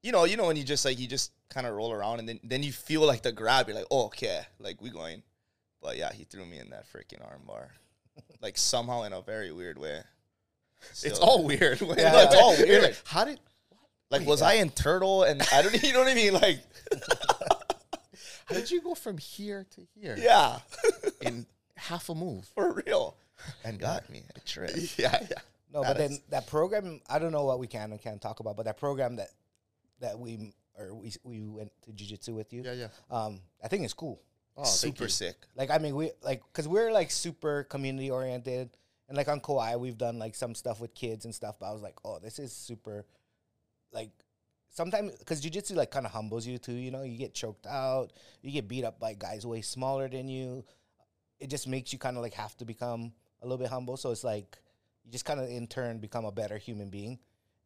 you 0.02 0.12
know, 0.12 0.24
you 0.24 0.36
know 0.36 0.46
when 0.46 0.56
you 0.56 0.64
just 0.64 0.84
like 0.84 0.98
you 0.98 1.06
just 1.08 1.32
kind 1.48 1.66
of 1.66 1.74
roll 1.74 1.92
around 1.92 2.18
and 2.20 2.28
then 2.28 2.40
then 2.42 2.62
you 2.62 2.72
feel 2.72 3.02
like 3.06 3.22
the 3.22 3.32
grab. 3.32 3.68
You're 3.68 3.76
like, 3.76 3.86
oh, 3.90 4.06
okay, 4.06 4.42
like 4.58 4.80
we 4.80 4.90
going. 4.90 5.22
But 5.82 5.96
yeah, 5.98 6.12
he 6.12 6.24
threw 6.24 6.46
me 6.46 6.58
in 6.58 6.70
that 6.70 6.86
freaking 6.90 7.20
armbar, 7.20 7.68
like 8.40 8.56
somehow 8.58 9.02
in 9.04 9.12
a 9.12 9.20
very 9.22 9.52
weird 9.52 9.78
way. 9.78 10.00
it's 11.02 11.18
all 11.18 11.44
weird. 11.44 11.80
Yeah, 11.80 12.24
it's 12.24 12.34
all 12.34 12.56
weird. 12.56 12.82
like, 12.82 13.02
how 13.06 13.24
did 13.24 13.40
like 14.10 14.26
was 14.26 14.42
I 14.42 14.54
in 14.54 14.70
turtle 14.70 15.22
and 15.24 15.42
I 15.52 15.62
don't, 15.62 15.82
you 15.82 15.92
know 15.92 16.00
what 16.00 16.08
I 16.08 16.14
mean? 16.14 16.34
Like, 16.34 16.60
how 18.46 18.54
did 18.54 18.70
you 18.70 18.80
go 18.80 18.94
from 18.94 19.18
here 19.18 19.66
to 19.74 19.86
here 19.94 20.16
yeah, 20.18 20.58
in 21.20 21.46
half 21.76 22.08
a 22.08 22.14
move? 22.14 22.46
for 22.54 22.82
real, 22.86 23.16
and 23.64 23.78
got 23.78 24.08
me. 24.10 24.22
I 24.36 24.40
tripped. 24.44 24.98
Yeah, 24.98 25.18
yeah. 25.22 25.38
No, 25.72 25.82
That 25.82 25.88
but 25.88 25.98
then 25.98 26.18
that 26.28 26.46
program, 26.46 27.00
I 27.08 27.18
don't 27.18 27.32
know 27.32 27.44
what 27.44 27.58
we 27.58 27.66
can 27.66 27.90
and 27.90 28.00
can't 28.00 28.20
talk 28.20 28.38
about, 28.40 28.56
but 28.56 28.66
that 28.66 28.78
program 28.78 29.16
that 29.16 29.30
that 30.00 30.18
we 30.18 30.52
or 30.78 30.94
we 30.94 31.12
we 31.24 31.46
went 31.46 31.72
to 31.82 31.90
jujitsu 31.92 32.34
with 32.34 32.52
you, 32.52 32.62
Yeah, 32.64 32.72
yeah. 32.72 32.88
um, 33.10 33.40
I 33.62 33.68
think 33.68 33.84
it's 33.84 33.94
cool. 33.94 34.20
Oh, 34.56 34.64
Super 34.64 35.08
sick. 35.08 35.36
Like 35.56 35.70
I 35.70 35.78
mean, 35.78 35.96
we 35.96 36.12
like 36.22 36.42
because 36.52 36.68
we're 36.68 36.92
like 36.92 37.10
super 37.10 37.64
community 37.64 38.10
oriented, 38.10 38.70
and 39.08 39.16
like 39.16 39.28
on 39.28 39.40
Kauai, 39.40 39.76
we've 39.76 39.98
done 39.98 40.18
like 40.18 40.34
some 40.34 40.54
stuff 40.54 40.80
with 40.80 40.94
kids 40.94 41.24
and 41.24 41.34
stuff. 41.34 41.56
But 41.58 41.66
I 41.66 41.72
was 41.72 41.82
like, 41.82 41.96
oh, 42.04 42.18
this 42.20 42.38
is 42.38 42.52
super. 42.52 43.04
Like 43.92 44.10
sometimes 44.70 45.16
because 45.18 45.40
jujitsu 45.42 45.74
like 45.76 45.90
kind 45.90 46.06
of 46.06 46.12
humbles 46.12 46.46
you 46.46 46.58
too. 46.58 46.72
You 46.72 46.90
know, 46.90 47.02
you 47.02 47.16
get 47.18 47.34
choked 47.34 47.66
out, 47.66 48.12
you 48.42 48.50
get 48.50 48.68
beat 48.68 48.84
up 48.84 49.00
by 49.00 49.14
guys 49.14 49.46
way 49.46 49.60
smaller 49.60 50.08
than 50.08 50.28
you. 50.28 50.64
It 51.40 51.50
just 51.50 51.66
makes 51.66 51.92
you 51.92 51.98
kind 51.98 52.16
of 52.16 52.22
like 52.22 52.34
have 52.34 52.56
to 52.58 52.64
become 52.64 53.12
a 53.42 53.46
little 53.46 53.58
bit 53.58 53.68
humble. 53.68 53.96
So 53.96 54.10
it's 54.10 54.24
like 54.24 54.56
you 55.04 55.12
just 55.12 55.24
kind 55.24 55.40
of 55.40 55.48
in 55.48 55.66
turn 55.66 55.98
become 55.98 56.24
a 56.24 56.32
better 56.32 56.58
human 56.58 56.90
being, 56.90 57.18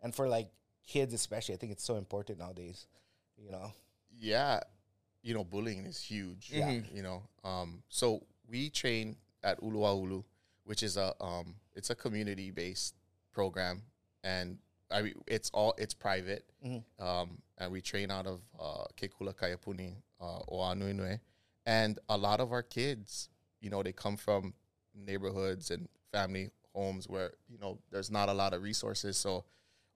and 0.03 0.15
for 0.15 0.29
like 0.29 0.49
kids 0.87 1.13
especially, 1.15 1.55
I 1.55 1.59
think 1.59 1.73
it's 1.73 1.85
so 1.85 1.97
important 1.97 2.39
nowadays. 2.39 2.87
You 3.37 3.53
know, 3.53 3.73
yeah, 4.19 4.61
you 5.23 5.35
know, 5.35 5.45
bullying 5.45 5.85
is 5.87 6.01
huge. 6.01 6.51
Yeah. 6.53 6.71
You 6.93 7.03
know, 7.03 7.23
um, 7.45 7.83
so 7.89 8.23
we 8.49 8.71
train 8.71 9.17
at 9.43 9.61
Uluaulu, 9.61 10.25
which 10.65 10.83
is 10.83 10.97
a 10.97 11.15
um, 11.23 11.55
it's 11.75 11.91
a 11.91 11.95
community 11.95 12.51
based 12.51 12.95
program, 13.33 13.83
and 14.25 14.59
I 14.91 15.03
mean, 15.03 15.15
it's 15.27 15.51
all 15.51 15.75
it's 15.79 15.95
private, 15.95 16.45
Mhm. 16.65 16.83
um, 16.99 17.43
and 17.59 17.71
we 17.73 17.81
train 17.81 18.11
out 18.11 18.27
of 18.27 18.41
uh, 18.59 18.85
Ke 18.97 19.11
Kula 19.13 19.35
Kaiapuni, 19.35 19.97
uh, 20.21 20.39
o 20.49 20.57
Anuenue, 20.59 21.21
and 21.67 21.99
a 22.09 22.17
lot 22.17 22.41
of 22.41 22.53
our 22.53 22.63
kids, 22.63 23.29
you 23.61 23.71
know, 23.71 23.83
they 23.83 23.93
come 23.93 24.17
from 24.17 24.55
neighborhoods 24.95 25.71
and 25.71 25.89
family 26.13 26.51
homes 26.75 27.09
where 27.09 27.33
you 27.49 27.59
know 27.59 27.79
there's 27.91 28.11
not 28.11 28.29
a 28.29 28.33
lot 28.33 28.55
of 28.55 28.63
resources. 28.63 29.17
So 29.17 29.45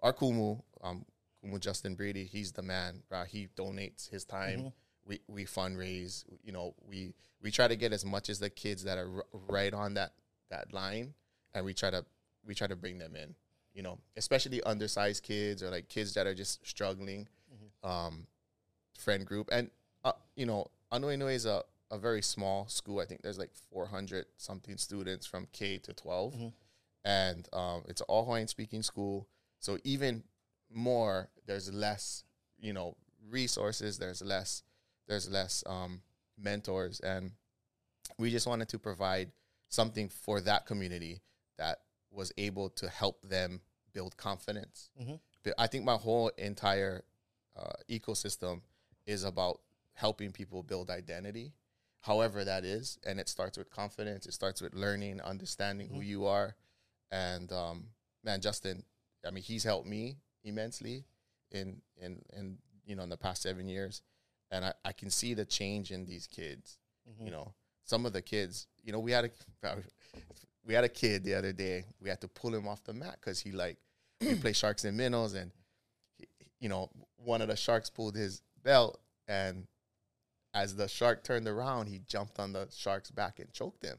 our 0.01 0.13
Kumu, 0.13 0.63
um, 0.83 1.05
Kumu 1.45 1.59
Justin 1.59 1.95
Brady, 1.95 2.25
he's 2.25 2.53
the 2.53 2.63
man. 2.63 3.03
Bro. 3.09 3.25
He 3.25 3.49
donates 3.57 4.09
his 4.11 4.25
time. 4.25 4.73
We 5.05 5.21
we 5.29 5.45
fundraise. 5.45 6.25
You 6.45 6.53
know, 6.53 6.75
we 6.89 7.15
we 7.43 7.51
try 7.51 7.69
to 7.69 7.77
get 7.77 7.93
as 7.93 8.05
much 8.05 8.29
as 8.29 8.39
the 8.39 8.51
kids 8.51 8.85
that 8.85 8.99
are 8.99 9.09
r- 9.17 9.25
right 9.49 9.73
on 9.75 9.95
that 9.95 10.13
that 10.51 10.73
line, 10.73 11.15
and 11.55 11.65
we 11.65 11.75
try 11.75 11.91
to 11.91 12.05
we 12.45 12.55
try 12.55 12.67
to 12.67 12.77
bring 12.77 12.99
them 12.99 13.17
in. 13.17 13.35
You 13.75 13.83
know, 13.83 13.99
especially 14.17 14.63
undersized 14.63 15.23
kids 15.23 15.63
or 15.63 15.71
like 15.71 15.89
kids 15.89 16.15
that 16.15 16.27
are 16.27 16.35
just 16.35 16.67
struggling. 16.67 17.29
Um, 17.85 18.27
friend 18.97 19.27
group, 19.27 19.49
and 19.51 19.71
uh, 20.05 20.13
you 20.37 20.47
know, 20.47 20.69
Anuenue 20.93 21.33
is 21.35 21.47
a 21.47 21.65
a 21.91 21.99
very 21.99 22.23
small 22.23 22.69
school. 22.69 23.01
I 23.01 23.05
think 23.07 23.23
there's 23.23 23.39
like 23.39 23.51
400 23.71 24.27
something 24.37 24.77
students 24.79 25.27
from 25.27 25.47
K 25.53 25.79
to 25.79 25.93
12 25.93 26.35
and 27.05 27.49
um, 27.53 27.83
it's 27.87 28.01
an 28.01 28.07
all 28.09 28.25
Hawaiian 28.25 28.49
speaking 28.49 28.83
school. 28.83 29.29
So 29.59 29.77
even 29.85 30.23
more, 30.73 31.29
there's 31.47 31.71
less, 31.73 32.25
you 32.59 32.73
know, 32.73 32.97
resources. 33.29 33.99
There's 33.99 34.23
less, 34.23 34.63
there's 35.13 35.31
less 35.31 35.63
um, 35.67 36.01
mentors, 36.39 36.99
and 37.01 37.33
we 38.19 38.31
just 38.31 38.47
wanted 38.47 38.67
to 38.71 38.79
provide 38.79 39.31
something 39.69 40.09
for 40.09 40.41
that 40.41 40.65
community 40.65 41.21
that 41.59 41.81
was 42.11 42.33
able 42.39 42.71
to 42.71 42.89
help 42.89 43.21
them 43.23 43.61
build 43.93 44.17
confidence. 44.17 44.89
Mhm. 44.99 45.21
But 45.43 45.55
I 45.59 45.67
think 45.67 45.85
my 45.85 45.97
whole 45.97 46.29
entire 46.39 47.05
uh, 47.55 47.73
ecosystem 47.91 48.63
is 49.05 49.25
about 49.25 49.61
helping 49.93 50.33
people 50.33 50.63
build 50.63 50.89
identity, 50.89 51.53
however 52.01 52.43
that 52.45 52.65
is, 52.65 52.99
and 53.05 53.21
it 53.21 53.29
starts 53.29 53.59
with 53.59 53.69
confidence. 53.69 54.25
It 54.25 54.33
starts 54.33 54.63
with 54.63 54.73
learning, 54.73 55.21
understanding 55.21 55.89
who 55.89 56.01
you 56.01 56.25
are, 56.25 56.57
and 57.11 57.53
um, 57.53 57.89
man, 58.25 58.41
Justin, 58.41 58.83
I 59.27 59.31
mean, 59.31 59.45
he's 59.45 59.65
helped 59.65 59.87
me 59.87 60.17
immensely 60.43 61.05
in 61.51 61.83
in 61.99 62.23
in 62.33 62.57
you 62.87 62.97
know 62.97 63.03
in 63.03 63.11
the 63.11 63.19
past 63.19 63.43
seven 63.43 63.69
years, 63.69 64.01
and 64.53 64.67
I, 64.67 64.73
I 64.85 64.93
can 64.93 65.11
see 65.11 65.35
the 65.35 65.45
change 65.45 65.91
in 65.91 66.05
these 66.05 66.29
kids. 66.29 66.79
You 67.05 67.25
mm-hmm. 67.25 67.33
know, 67.33 67.55
some 67.83 68.07
of 68.07 68.13
the 68.13 68.23
kids, 68.23 68.69
you 68.85 68.93
know, 68.93 69.01
we 69.01 69.11
had 69.11 69.25
a 69.25 69.31
we 70.65 70.75
had 70.75 70.85
a 70.85 70.89
kid 70.89 71.25
the 71.25 71.35
other 71.35 71.53
day. 71.53 71.87
We 72.01 72.09
had 72.09 72.21
to 72.21 72.29
pull 72.29 72.55
him 72.55 72.69
off 72.69 72.85
the 72.85 72.93
mat 72.93 73.17
because 73.21 73.41
he 73.41 73.51
like 73.51 73.79
we 74.21 74.35
play 74.41 74.53
sharks 74.53 74.85
and 74.85 74.97
minnows, 74.97 75.35
and 75.35 75.51
he, 76.17 76.27
you 76.61 76.69
know, 76.69 76.91
one 77.17 77.43
of 77.43 77.49
the 77.49 77.57
sharks 77.57 77.91
pulled 77.91 78.15
his 78.15 78.43
belt, 78.63 79.01
and 79.27 79.67
as 80.55 80.77
the 80.77 80.87
shark 80.87 81.25
turned 81.25 81.49
around, 81.49 81.87
he 81.87 82.01
jumped 82.07 82.39
on 82.39 82.53
the 82.53 82.69
shark's 82.71 83.11
back 83.11 83.39
and 83.39 83.53
choked 83.53 83.83
him. 83.83 83.99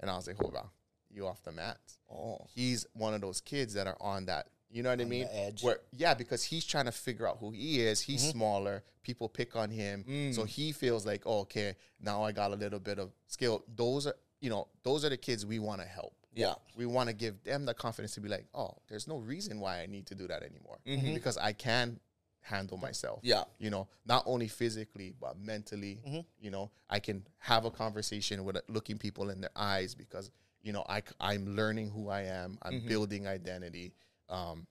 And 0.00 0.10
I 0.10 0.16
was 0.16 0.26
like, 0.26 0.36
hold 0.36 0.56
on, 0.56 0.68
you 1.08 1.26
off 1.26 1.42
the 1.44 1.52
mat. 1.52 1.78
Oh, 2.10 2.38
He's 2.52 2.84
one 2.94 3.14
of 3.14 3.20
those 3.20 3.40
kids 3.40 3.74
that 3.74 3.86
are 3.86 3.96
on 4.00 4.26
that, 4.26 4.48
you 4.74 4.82
know 4.82 4.90
what 4.90 5.00
I 5.00 5.04
mean? 5.04 5.26
Where 5.62 5.78
yeah, 5.92 6.14
because 6.14 6.42
he's 6.42 6.64
trying 6.64 6.86
to 6.86 6.92
figure 6.92 7.28
out 7.28 7.38
who 7.38 7.52
he 7.52 7.80
is. 7.80 8.00
He's 8.00 8.22
Mm-hmm. 8.22 8.30
smaller. 8.38 8.82
People 9.04 9.28
pick 9.28 9.54
on 9.54 9.70
him, 9.70 10.04
Mm. 10.08 10.34
so 10.34 10.44
he 10.44 10.72
feels 10.72 11.06
like, 11.06 11.22
oh, 11.26 11.40
okay, 11.40 11.76
now 12.00 12.22
I 12.24 12.32
got 12.32 12.50
a 12.50 12.56
little 12.56 12.80
bit 12.80 12.98
of 12.98 13.12
skill. 13.28 13.64
Those 13.76 14.06
are, 14.08 14.16
you 14.40 14.50
know, 14.50 14.66
those 14.82 15.04
are 15.04 15.10
the 15.10 15.16
kids 15.16 15.46
we 15.46 15.58
want 15.58 15.80
to 15.80 15.86
help. 15.86 16.14
yeah. 16.34 16.54
We 16.76 16.86
want 16.86 17.08
to 17.10 17.14
give 17.14 17.44
them 17.44 17.64
the 17.64 17.74
confidence 17.74 18.14
to 18.14 18.20
be 18.20 18.28
like, 18.28 18.46
oh, 18.54 18.72
there's 18.88 19.06
no 19.06 19.18
reason 19.18 19.60
why 19.60 19.80
I 19.82 19.86
need 19.86 20.06
to 20.06 20.16
do 20.16 20.26
that 20.26 20.42
anymore 20.42 20.78
Mhm. 20.84 21.14
because 21.14 21.36
I 21.38 21.52
can 21.52 22.00
handle 22.40 22.76
myself 22.76 23.20
Yeah. 23.22 23.44
you 23.58 23.70
know 23.70 23.88
not 24.04 24.22
only 24.26 24.48
physically 24.48 25.14
but 25.18 25.38
mentally 25.38 25.98
you 26.38 26.50
know 26.50 26.70
i 26.90 26.98
can 27.00 27.26
have 27.38 27.64
a 27.64 27.70
conversation 27.70 28.44
with 28.44 28.58
looking 28.68 28.98
people 28.98 29.30
in 29.30 29.40
their 29.40 29.56
eyes 29.56 29.94
because 29.94 30.30
you 30.62 30.70
know 30.70 30.84
i 30.86 31.02
i'm 31.20 31.56
learning 31.56 31.88
who 31.88 32.10
i 32.10 32.20
am 32.20 32.58
i'm 32.60 32.80
building 32.86 33.26
identity 33.26 33.94
um 34.28 34.66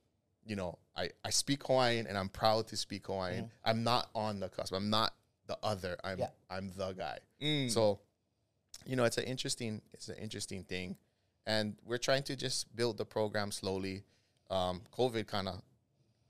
you 0.45 0.55
know 0.55 0.77
i 0.95 1.09
i 1.23 1.29
speak 1.29 1.65
hawaiian 1.65 2.05
and 2.07 2.17
i'm 2.17 2.29
proud 2.29 2.67
to 2.67 2.75
speak 2.77 3.07
hawaiian. 3.07 3.49
I'm 3.63 3.83
not 3.83 4.09
on 4.13 4.39
the 4.39 4.49
cusp. 4.49 4.73
I'm 4.73 4.89
not 4.89 5.13
the 5.47 5.57
other. 5.63 5.97
I'm 6.03 6.19
Yeah. 6.19 6.27
i'm 6.49 6.71
the 6.77 6.91
guy. 6.93 7.19
Mm. 7.41 7.69
so 7.71 7.99
you 8.85 8.95
know 8.95 9.03
it's 9.05 9.17
an 9.17 9.25
interesting 9.25 9.81
it's 9.93 10.09
an 10.09 10.15
interesting 10.17 10.63
thing. 10.63 10.97
And 11.45 11.75
we're 11.85 11.97
trying 11.97 12.23
to 12.23 12.35
just 12.37 12.73
build 12.75 12.97
the 12.97 13.05
program 13.05 13.51
slowly. 13.51 14.03
Um 14.49 14.81
covid 14.97 15.27
kind 15.27 15.47
of 15.47 15.61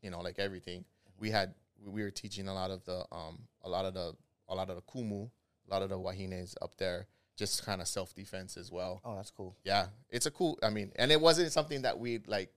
you 0.01 0.09
know 0.09 0.21
like 0.21 0.37
everything 0.39 0.85
we 1.19 1.29
had 1.31 1.53
we 1.85 2.01
were 2.03 2.11
teaching 2.11 2.47
a 2.47 2.53
lot 2.53 2.71
of 2.71 2.83
the 2.85 3.05
um 3.11 3.39
a 3.63 3.69
lot 3.69 3.85
of 3.85 3.93
the 3.93 4.15
a 4.49 4.55
lot 4.55 4.69
of 4.69 4.75
the 4.75 4.81
kumu 4.83 5.29
a 5.67 5.73
lot 5.73 5.81
of 5.81 5.89
the 5.89 5.97
wahines 5.97 6.55
up 6.61 6.75
there 6.77 7.07
just 7.35 7.65
kind 7.65 7.81
of 7.81 7.87
self-defense 7.87 8.57
as 8.57 8.71
well. 8.71 9.01
Oh, 9.03 9.15
that's 9.15 9.31
cool. 9.31 9.55
yeah 9.63 9.87
it's 10.09 10.25
a 10.27 10.31
cool 10.31 10.59
i 10.61 10.69
mean 10.69 10.91
and 10.97 11.11
it 11.11 11.19
wasn't 11.19 11.51
something 11.51 11.81
that 11.81 11.97
we 11.97 12.19
like 12.27 12.51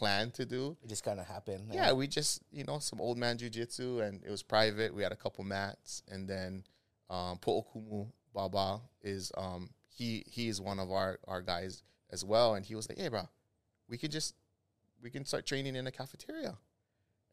planned 0.00 0.32
to 0.32 0.46
do. 0.46 0.78
It 0.82 0.88
just 0.88 1.04
kind 1.04 1.20
of 1.20 1.26
happened. 1.26 1.68
Yeah, 1.70 1.92
we 1.92 2.08
just 2.08 2.40
you 2.50 2.64
know 2.64 2.78
some 2.78 3.00
old 3.00 3.18
man 3.18 3.36
jujitsu, 3.36 4.02
and 4.02 4.22
it 4.24 4.30
was 4.30 4.42
private. 4.42 4.94
We 4.94 5.02
had 5.02 5.12
a 5.12 5.16
couple 5.24 5.44
mats, 5.44 6.02
and 6.08 6.26
then 6.26 6.64
um, 7.10 7.36
Po'okumu 7.36 8.08
Baba 8.34 8.80
is 9.02 9.30
um 9.36 9.68
he 9.86 10.24
he 10.26 10.48
is 10.48 10.58
one 10.58 10.78
of 10.78 10.90
our 10.90 11.18
our 11.28 11.42
guys 11.42 11.82
as 12.10 12.24
well, 12.24 12.54
and 12.54 12.64
he 12.64 12.74
was 12.74 12.88
like, 12.88 12.98
hey, 12.98 13.08
bro, 13.08 13.28
we 13.90 13.98
could 13.98 14.10
just 14.10 14.34
we 15.02 15.10
can 15.10 15.26
start 15.26 15.44
training 15.44 15.76
in 15.76 15.84
the 15.84 15.92
cafeteria, 15.92 16.56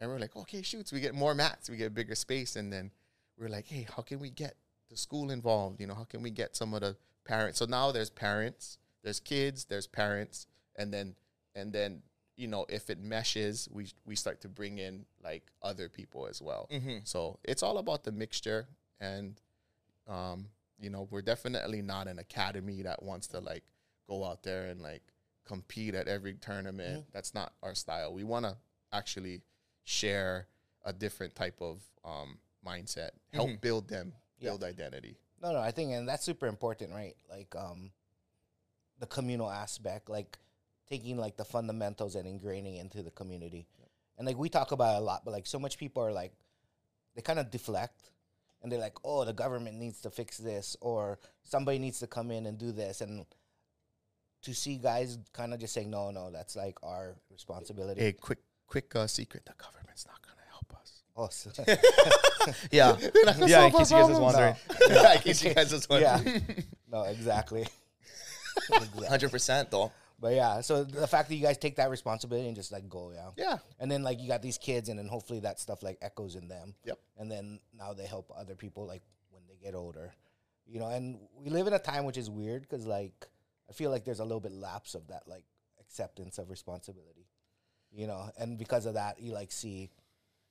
and 0.02 0.10
we're 0.10 0.20
like, 0.20 0.36
okay, 0.36 0.62
shoots, 0.62 0.92
we 0.92 1.00
get 1.00 1.16
more 1.16 1.34
mats, 1.34 1.70
we 1.70 1.78
get 1.78 1.94
bigger 1.94 2.16
space, 2.16 2.58
and 2.58 2.72
then 2.72 2.92
we're 3.40 3.48
like, 3.48 3.68
hey, 3.68 3.88
how 3.96 4.04
can 4.04 4.20
we 4.20 4.30
get 4.30 4.56
the 4.90 4.98
school 4.98 5.32
involved? 5.32 5.80
You 5.80 5.88
know, 5.88 5.96
how 5.96 6.04
can 6.04 6.22
we 6.22 6.32
get 6.32 6.58
some 6.58 6.74
of 6.74 6.82
the 6.82 6.98
parents? 7.24 7.60
So 7.60 7.66
now 7.66 7.94
there's 7.94 8.10
parents, 8.10 8.78
there's 9.04 9.22
kids, 9.22 9.66
there's 9.66 9.88
parents, 9.88 10.48
and 10.76 10.94
then 10.94 11.16
and 11.56 11.72
then 11.72 12.02
you 12.38 12.48
know 12.48 12.66
if 12.70 12.90
it 12.90 13.00
meshes, 13.00 13.68
we 13.72 13.88
we 14.06 14.16
start 14.16 14.42
to 14.42 14.48
bring 14.48 14.78
in 14.78 15.06
like 15.24 15.44
other 15.62 15.90
people 15.90 16.28
as 16.28 16.42
well. 16.42 16.70
Mm-hmm. 16.72 17.00
So 17.04 17.40
it's 17.44 17.64
all 17.64 17.78
about 17.80 18.04
the 18.04 18.12
mixture, 18.12 18.68
and 19.00 19.40
um, 20.08 20.48
you 20.80 20.90
know, 20.90 21.08
we're 21.12 21.22
definitely 21.24 21.82
not 21.82 22.08
an 22.08 22.20
academy 22.20 22.84
that 22.84 23.04
wants 23.04 23.28
to 23.28 23.40
like 23.40 23.64
go 24.08 24.24
out 24.24 24.44
there 24.44 24.68
and 24.68 24.82
like 24.82 25.02
compete 25.46 25.96
at 25.96 26.08
every 26.08 26.36
tournament. 26.36 27.06
That's 27.12 27.34
not 27.34 27.54
our 27.64 27.74
style. 27.76 28.14
We 28.14 28.24
want 28.24 28.46
to 28.46 28.56
actually 28.94 29.42
share 29.84 30.48
a 30.86 30.94
different 30.94 31.36
type 31.36 31.60
of 31.62 31.82
um, 32.06 32.38
mindset, 32.66 33.10
help 33.34 33.50
Mhm. 33.50 33.62
build 33.62 33.88
them, 33.90 34.14
Yeah. 34.40 34.50
build 34.52 34.64
identity. 34.64 35.18
No, 35.42 35.52
no, 35.54 35.60
I 35.60 35.72
think, 35.72 35.92
and 35.92 36.08
that's 36.08 36.24
super 36.24 36.48
important, 36.48 36.92
right? 36.94 37.16
Like, 37.30 37.56
um, 37.56 37.92
the 39.00 39.06
communal 39.08 39.50
aspect, 39.50 40.10
like 40.10 40.38
taking 40.90 41.18
like 41.18 41.38
the 41.38 41.46
fundamentals 41.46 42.16
and 42.16 42.26
ingraining 42.28 42.80
into 42.80 43.04
the 43.04 43.12
community. 43.12 43.68
And 44.18 44.26
like 44.26 44.38
we 44.38 44.50
talk 44.50 44.72
about 44.72 44.96
it 44.96 45.00
a 45.00 45.02
lot, 45.02 45.24
but 45.26 45.32
like 45.32 45.46
so 45.46 45.60
much 45.60 45.78
people 45.78 46.04
are 46.04 46.12
like, 46.12 46.34
they 47.16 47.22
kind 47.22 47.40
of 47.40 47.52
deflect, 47.52 48.12
and 48.62 48.72
they're 48.72 48.80
like, 48.80 48.96
oh, 49.04 49.26
the 49.26 49.34
government 49.34 49.78
needs 49.78 50.02
to 50.02 50.10
fix 50.10 50.38
this, 50.38 50.76
or 50.82 51.20
somebody 51.44 51.80
needs 51.80 52.00
to 52.00 52.08
come 52.08 52.32
in 52.32 52.46
and 52.46 52.58
do 52.58 52.72
this, 52.72 53.02
and 53.02 53.26
to 54.44 54.54
see 54.54 54.78
guys 54.78 55.18
kind 55.34 55.54
of 55.54 55.60
just 55.60 55.74
saying, 55.74 55.90
no, 55.90 56.12
no, 56.12 56.32
that's 56.32 56.56
like 56.56 56.78
our 56.84 57.16
responsibility. 57.32 58.02
Hey, 58.02 58.14
quick, 58.14 58.40
quick 58.68 58.96
uh, 58.96 59.08
secret: 59.08 59.46
the 59.46 59.54
government's 59.58 60.06
not 60.06 60.22
gonna 60.22 60.48
help 60.50 60.76
us. 60.80 61.04
Oh, 61.16 61.28
so- 61.30 61.52
Yeah. 62.72 62.98
yeah, 63.48 63.66
in 63.66 63.72
case 63.72 63.92
you 63.92 63.98
guys 63.98 64.10
was 64.10 64.20
wondering. 64.20 64.56
yeah, 64.90 65.14
in 65.14 65.22
case 65.22 65.44
you 65.44 65.54
guys 65.54 65.72
was 65.72 65.88
yeah, 65.90 66.16
wondering. 66.16 66.64
no, 66.92 67.04
exactly. 67.04 67.68
Exactly. 68.70 69.08
100% 69.08 69.70
though. 69.70 69.92
But 70.20 70.34
yeah, 70.34 70.62
so 70.62 70.84
the 70.84 71.08
fact 71.08 71.30
that 71.30 71.36
you 71.36 71.44
guys 71.44 71.58
take 71.58 71.76
that 71.76 71.92
responsibility 71.92 72.48
and 72.48 72.56
just 72.56 72.72
like 72.72 72.90
go, 72.90 73.12
yeah. 73.14 73.30
yeah, 73.38 73.58
And 73.80 73.90
then 73.90 74.02
like 74.02 74.20
you 74.20 74.28
got 74.28 74.42
these 74.42 74.58
kids 74.58 74.90
and 74.90 74.98
then 74.98 75.08
hopefully 75.08 75.40
that 75.42 75.60
stuff 75.60 75.84
like 75.84 76.00
echoes 76.02 76.36
in 76.36 76.48
them. 76.48 76.74
Yep. 76.86 77.00
And 77.18 77.32
then 77.32 77.60
now 77.78 77.94
they 77.94 78.06
help 78.06 78.32
other 78.36 78.56
people 78.56 78.88
like 78.88 79.04
when 79.30 79.44
they 79.48 79.56
get 79.64 79.76
older. 79.76 80.12
You 80.66 80.80
know, 80.80 80.88
and 80.88 81.20
we 81.36 81.50
live 81.50 81.68
in 81.68 81.74
a 81.74 81.80
time 81.80 82.06
which 82.06 82.18
is 82.18 82.30
weird 82.30 82.68
cuz 82.68 82.86
like 82.86 83.28
I 83.70 83.74
feel 83.74 83.92
like 83.92 84.06
there's 84.06 84.20
a 84.20 84.26
little 84.26 84.40
bit 84.40 84.52
lapse 84.52 84.96
of 84.96 85.08
that 85.08 85.28
like 85.28 85.46
acceptance 85.80 86.40
of 86.40 86.50
responsibility. 86.50 87.28
You 87.92 88.08
know, 88.08 88.32
and 88.40 88.58
because 88.58 88.86
of 88.86 88.96
that 88.96 89.20
you 89.20 89.34
like 89.34 89.52
see 89.52 89.92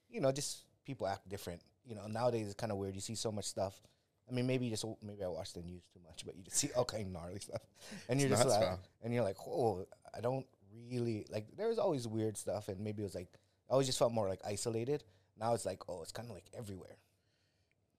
you 0.08 0.20
know, 0.20 0.32
just 0.32 0.64
people 0.85 1.06
act 1.06 1.28
different. 1.28 1.61
You 1.85 1.94
know, 1.94 2.06
nowadays 2.06 2.46
it's 2.46 2.54
kind 2.54 2.73
of 2.73 2.78
weird. 2.78 2.94
You 2.94 3.00
see 3.00 3.14
so 3.14 3.32
much 3.32 3.44
stuff. 3.44 3.80
I 4.28 4.33
mean, 4.33 4.47
maybe 4.47 4.64
you 4.66 4.71
just 4.73 4.85
maybe 5.02 5.23
I 5.25 5.28
watch 5.28 5.52
the 5.52 5.62
news 5.62 5.83
too 5.92 6.00
much, 6.06 6.25
but 6.26 6.37
you 6.37 6.42
just 6.42 6.56
see 6.56 6.71
all 6.76 6.85
kind 6.85 7.06
of 7.06 7.12
gnarly 7.12 7.38
stuff, 7.40 7.61
and 8.09 8.21
you're 8.21 8.30
It's 8.33 8.42
just 8.42 8.61
like, 8.61 8.78
and 9.02 9.12
you're 9.14 9.23
like, 9.25 9.37
oh, 9.47 9.87
I 10.16 10.21
don't 10.21 10.47
really 10.90 11.26
like. 11.30 11.47
There's 11.56 11.78
always 11.78 12.06
weird 12.09 12.37
stuff, 12.37 12.68
and 12.68 12.80
maybe 12.80 13.02
it 13.02 13.04
was 13.04 13.14
like 13.14 13.28
I 13.68 13.73
always 13.73 13.87
just 13.87 13.99
felt 13.99 14.12
more 14.12 14.28
like 14.28 14.40
isolated. 14.45 15.04
Now 15.38 15.54
it's 15.54 15.66
like, 15.66 15.83
oh, 15.88 16.02
it's 16.02 16.12
kind 16.12 16.28
of 16.28 16.35
like 16.35 16.47
everywhere. 16.56 16.97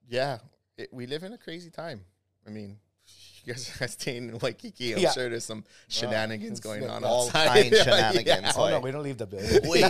yeah. 0.09 0.39
It, 0.77 0.89
we 0.93 1.07
live 1.07 1.23
in 1.23 1.33
a 1.33 1.37
crazy 1.39 1.71
time. 1.71 2.01
I 2.45 2.51
mean, 2.51 2.77
you 3.43 3.53
guys 3.53 3.81
are 3.81 3.87
staying 3.87 4.29
in 4.29 4.37
Waikiki. 4.39 4.93
I'm 4.93 4.99
Yeah. 4.99 5.11
sure 5.11 5.27
there's 5.29 5.43
some 5.45 5.63
shenanigans 5.87 6.51
it's 6.51 6.59
going 6.67 6.81
like 6.81 6.91
on 6.91 7.03
all 7.03 7.25
outside. 7.27 7.47
kind 7.47 7.71
Yeah, 7.71 7.83
shenanigans. 7.83 8.53
Oh 8.55 8.69
no, 8.69 8.79
we 8.79 8.91
don't 8.91 9.01
leave 9.03 9.17
the 9.17 9.25
building. 9.25 9.67
we 9.69 9.83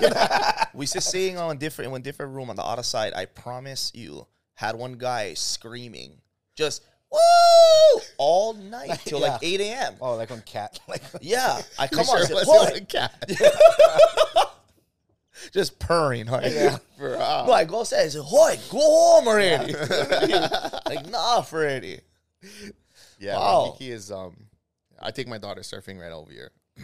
we 0.73 0.85
just 0.85 1.09
sitting 1.11 1.37
on 1.37 1.57
different 1.57 1.93
in 1.93 2.01
different 2.01 2.33
room 2.33 2.49
on 2.49 2.55
the 2.55 2.63
other 2.63 2.83
side. 2.83 3.13
I 3.15 3.25
promise 3.25 3.91
you, 3.93 4.27
had 4.53 4.75
one 4.75 4.93
guy 4.93 5.33
screaming, 5.33 6.21
just 6.57 6.83
woo 7.11 8.01
all 8.17 8.53
night 8.53 8.99
till 9.05 9.19
like 9.21 9.39
eight 9.41 9.61
a.m. 9.61 9.93
oh, 10.01 10.15
like 10.15 10.31
on 10.31 10.41
cat, 10.41 10.79
like 10.89 11.01
Yeah, 11.21 11.61
I 11.79 11.87
come 11.91 12.03
sure 12.05 12.15
on, 12.17 12.33
wasn't 12.33 12.73
"Boy," 12.73 12.85
cat. 12.89 13.31
just 15.53 15.79
purring. 15.79 16.25
Like, 16.27 16.51
yeah. 16.53 16.77
Bro, 16.97 17.13
uh, 17.19 17.45
No, 17.47 17.53
I 17.53 17.63
go 17.63 17.83
say, 17.83 18.03
I 18.05 18.07
said, 18.09 18.21
"Hoy, 18.23 18.57
go 18.69 18.79
home 18.79 19.27
already." 19.27 19.73
like, 20.85 21.09
nah, 21.09 21.41
Freddy. 21.41 22.01
Yeah, 23.19 23.35
Wow. 23.37 23.63
Waikiki 23.65 23.91
is. 23.91 24.11
Um, 24.11 24.35
I 24.99 25.11
take 25.11 25.27
my 25.27 25.37
daughter 25.37 25.61
surfing 25.61 25.99
right 25.99 26.11
over 26.11 26.31
here. 26.31 26.51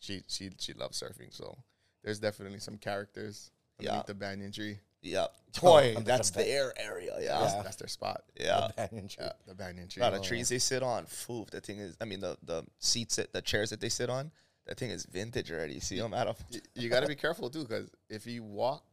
she 0.00 0.22
she 0.28 0.50
she 0.58 0.72
loves 0.74 1.00
surfing, 1.00 1.34
so 1.34 1.56
there's 2.04 2.18
definitely 2.20 2.58
some 2.60 2.78
characters 2.78 3.50
underneath 3.78 3.98
Yeah. 3.98 4.02
the 4.06 4.14
banyan 4.14 4.52
tree. 4.52 4.78
Yep. 5.02 5.32
Toy. 5.52 5.92
under 5.96 6.06
that's 6.06 6.30
the 6.30 6.38
bed. 6.38 6.46
their 6.48 6.72
area. 6.78 7.14
Yeah. 7.20 7.40
That's, 7.40 7.54
Yeah. 7.54 7.62
that's 7.62 7.76
their 7.76 7.88
spot. 7.88 8.22
Yeah. 8.40 8.68
The 8.68 8.74
banyan 8.88 9.08
tree. 9.08 9.24
Yeah, 9.24 9.32
the 9.46 9.54
banyan 9.54 9.88
tree. 9.88 10.00
A 10.00 10.04
lot 10.04 10.14
of 10.14 10.22
trees 10.22 10.48
they 10.48 10.58
sit 10.58 10.82
on. 10.82 11.04
Foof, 11.04 11.50
the 11.50 11.60
thing 11.60 11.78
is. 11.78 11.96
I 12.00 12.04
mean, 12.04 12.20
the 12.20 12.36
the 12.42 12.64
seats, 12.78 13.16
that, 13.16 13.32
the 13.32 13.42
chairs 13.42 13.70
that 13.70 13.80
they 13.80 13.88
sit 13.90 14.08
on. 14.08 14.30
That 14.66 14.78
thing 14.78 14.90
is 14.90 15.04
vintage 15.06 15.50
already. 15.50 15.74
You 15.74 15.80
see 15.80 15.98
them, 15.98 16.14
Adam? 16.14 16.36
Y- 16.52 16.60
you 16.76 16.88
got 16.88 17.00
to 17.00 17.08
be 17.08 17.16
careful 17.16 17.50
too, 17.50 17.62
because 17.64 17.90
if 18.08 18.26
you 18.26 18.44
walk, 18.44 18.84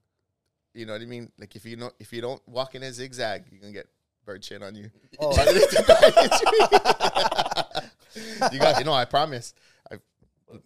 you 0.74 0.86
know 0.88 0.94
what 0.94 1.02
I 1.02 1.06
mean. 1.06 1.32
Like 1.40 1.56
if 1.56 1.64
you 1.66 1.78
know 1.78 1.92
if 2.00 2.12
you 2.12 2.22
don't 2.22 2.42
walk 2.48 2.74
in 2.76 2.82
a 2.84 2.92
zigzag, 2.92 3.44
you're 3.52 3.62
gonna 3.62 3.72
get 3.74 3.88
bird 4.26 4.44
shit 4.44 4.62
on 4.64 4.76
you. 4.76 4.90
Oh. 5.20 5.32
The 5.36 5.84
banyan 5.88 6.30
tree. 8.40 8.50
you 8.54 8.60
got, 8.60 8.80
you 8.80 8.86
know, 8.86 8.94
I 8.94 9.06
promise. 9.06 9.54
I 9.92 9.96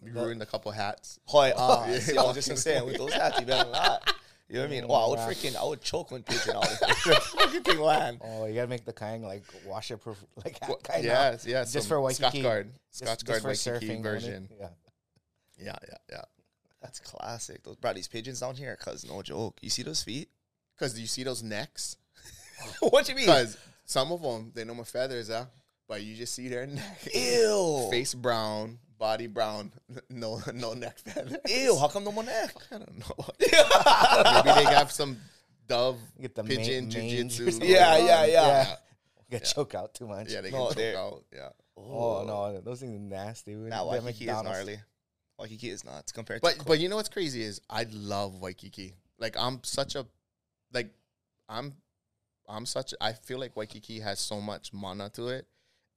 you 0.03 0.12
ruined 0.13 0.41
a 0.41 0.45
couple 0.45 0.71
hats. 0.71 1.19
Hoy, 1.25 1.51
uh, 1.55 2.00
see, 2.00 2.17
I 2.17 2.23
was 2.23 2.35
just 2.35 2.65
gonna 2.65 2.85
with 2.85 2.97
those 2.97 3.13
hats, 3.13 3.39
you 3.39 3.45
better 3.45 3.69
not. 3.69 4.13
You 4.53 4.60
know 4.60 4.65
what 4.65 4.72
I 4.72 4.75
mean? 4.75 4.83
Mm, 4.83 4.89
oh, 4.91 4.93
I 4.93 5.10
would 5.10 5.17
Yeah. 5.19 5.29
freaking, 5.29 5.55
I 5.55 5.63
would 5.65 5.81
choke 5.81 6.12
one 6.12 6.22
pigeon 6.22 6.55
out. 6.55 6.67
Fucking 6.67 7.63
thing 7.63 7.79
land. 7.79 8.19
Oh, 8.22 8.45
you 8.45 8.53
gotta 8.53 8.67
make 8.67 8.86
the 8.86 8.93
kind 8.93 9.24
like 9.24 9.41
washer 9.65 9.98
proof, 9.98 10.24
like 10.45 10.60
Well, 10.67 10.77
kind 10.83 11.03
yes, 11.03 11.43
yes. 11.48 11.74
Just 11.74 11.88
for 11.88 12.00
Waikiki. 12.00 12.22
Scotch 12.22 12.43
guard, 12.43 12.72
Scotch 12.91 13.25
guard 13.25 13.43
Waikiki 13.43 14.00
version. 14.00 14.48
Yeah. 14.60 14.67
Yeah, 15.57 15.75
yeah, 15.88 15.98
yeah. 16.12 16.22
That's 16.83 17.00
classic. 17.00 17.63
Those 17.63 17.77
bro, 17.77 17.93
these 17.93 18.07
pigeons 18.07 18.41
down 18.41 18.53
here, 18.55 18.75
cause 18.75 19.03
no 19.03 19.24
joke. 19.24 19.57
You 19.63 19.72
see 19.72 19.81
those 19.81 20.03
feet? 20.03 20.29
Because 20.77 20.93
do 20.93 21.01
you 21.01 21.07
see 21.07 21.24
those 21.24 21.41
necks? 21.41 21.98
what 22.79 23.10
you 23.10 23.15
mean? 23.15 23.25
Because 23.25 23.57
some 23.86 24.12
of 24.12 24.22
them 24.22 24.51
they 24.53 24.65
know 24.65 24.75
my 24.75 24.83
feathers, 24.83 25.29
huh? 25.29 25.45
But 25.88 26.03
you 26.03 26.15
just 26.15 26.36
see 26.36 26.48
their 26.48 26.67
neck, 26.67 27.07
Ew. 27.12 27.88
face 27.89 28.13
brown, 28.13 28.77
body 29.03 29.27
brown, 29.27 29.72
no 30.10 30.39
no 30.53 30.74
neck 30.74 30.98
feathers. 31.00 31.36
Ew. 31.50 31.75
How 31.77 31.89
come 31.89 32.05
no 32.05 32.12
more 32.13 32.24
neck? 32.24 32.55
I 32.72 32.77
don't 32.77 33.00
know. 33.00 33.25
Maybe 34.45 34.65
they 34.65 34.74
have 34.74 34.91
some 34.93 35.17
dove 35.67 36.00
Get 36.22 36.36
the 36.36 36.43
pigeon 36.43 36.88
ma- 36.88 36.93
mange 36.93 37.13
or 37.13 37.24
jujitsu. 37.25 37.51
something. 37.51 37.69
Yeah, 37.77 37.98
going 37.98 38.07
yeah, 38.07 38.22
on. 38.22 38.29
yeah. 38.29 38.75
Get 39.29 39.43
choke 39.45 39.75
out 39.75 39.93
too 39.93 40.07
much. 40.07 40.31
Yeah, 40.31 40.39
they 40.41 40.51
No, 40.51 40.67
can 40.67 40.75
choke 40.77 40.95
out. 40.95 41.24
Yeah, 41.33 41.50
Oh 41.75 42.24
no, 42.25 42.62
those 42.62 42.79
things 42.79 42.95
are 42.95 43.00
nasty. 43.00 43.55
We- 43.57 43.67
Nah, 43.69 43.91
they're 43.91 44.01
Waikiki 44.01 44.29
is 44.29 44.43
gnarly. 44.43 44.79
Waikiki 45.38 45.69
is 45.69 45.83
nuts 45.83 46.12
compared 46.13 46.41
but 46.41 46.60
to. 46.60 46.63
but 46.65 46.79
you 46.79 46.88
know 46.88 46.95
what's 46.95 47.10
crazy 47.10 47.41
is 47.43 47.60
I 47.69 47.86
love 47.91 48.39
Waikiki. 48.39 48.93
Like 49.19 49.36
I'm 49.38 49.60
such 49.63 49.95
a 49.95 50.05
like 50.72 50.91
I'm 51.50 51.74
I'm 52.48 52.65
such 52.65 52.93
I 53.01 53.12
feel 53.13 53.39
like 53.39 53.57
Waikiki 53.57 54.00
has 54.00 54.19
so 54.19 54.39
much 54.39 54.72
mana 54.72 55.10
to 55.15 55.27
it 55.27 55.45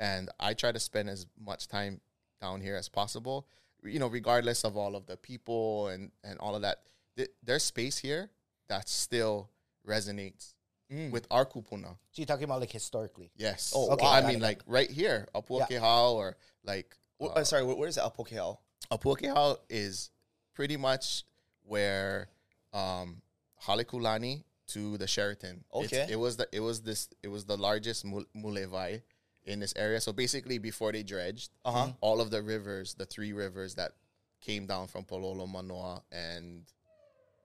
and 0.00 0.28
I 0.40 0.54
try 0.54 0.72
to 0.72 0.80
spend 0.80 1.08
as 1.08 1.26
much 1.38 1.68
time 1.68 2.00
down 2.40 2.60
here 2.60 2.76
as 2.76 2.88
possible. 2.88 3.46
You 3.82 3.98
know, 3.98 4.08
regardless 4.08 4.64
of 4.64 4.76
all 4.76 4.96
of 4.96 5.06
the 5.06 5.16
people 5.16 5.88
and 5.88 6.10
and 6.24 6.38
all 6.40 6.54
of 6.54 6.62
that. 6.62 6.78
Th- 7.16 7.30
there's 7.42 7.62
space 7.62 7.98
here 7.98 8.30
that 8.68 8.88
still 8.88 9.50
resonates 9.86 10.52
Mm. 10.92 11.10
with 11.10 11.26
our 11.32 11.44
kupuna. 11.44 11.88
So 12.12 12.16
you're 12.22 12.26
talking 12.26 12.44
about 12.44 12.60
like 12.60 12.70
historically. 12.70 13.32
Yes. 13.36 13.72
Oh, 13.74 13.90
Okay, 13.92 14.06
I 14.06 14.24
mean 14.26 14.38
like 14.40 14.62
right 14.66 14.88
here, 14.90 15.26
Apuakehau 15.34 16.12
or 16.14 16.36
like 16.62 16.96
uh, 17.20 17.26
uh, 17.26 17.44
sorry, 17.44 17.64
where's 17.64 17.96
the 17.96 18.02
Apokehao? 18.02 18.58
Apuakehau 18.92 19.56
is 19.68 20.10
pretty 20.54 20.76
much 20.76 21.24
where 21.64 22.28
um 22.72 23.20
Halekulani 23.64 24.44
to 24.68 24.96
the 24.98 25.06
Sheraton. 25.08 25.64
It's- 25.74 25.86
Okay. 25.92 26.06
it 26.12 26.16
was 26.16 26.36
the 26.36 26.48
it 26.52 26.60
was 26.60 26.82
this 26.82 27.08
it 27.22 27.28
was 27.28 27.44
the 27.46 27.56
largest 27.56 28.04
mul- 28.04 28.26
muliwai 28.36 29.02
in 29.46 29.60
this 29.60 29.72
area. 29.76 30.00
So 30.00 30.12
basically 30.12 30.58
before 30.58 30.92
they 30.92 31.02
dredged, 31.02 31.50
Uh 31.64 31.72
huh. 31.72 31.88
all 32.00 32.20
of 32.20 32.30
the 32.30 32.42
rivers, 32.42 32.94
the 32.94 33.06
three 33.06 33.32
rivers 33.32 33.74
that 33.76 33.92
came 34.40 34.66
down 34.66 34.86
from 34.88 35.04
Palolo 35.04 35.48
Manoa 35.48 36.02
and 36.12 36.64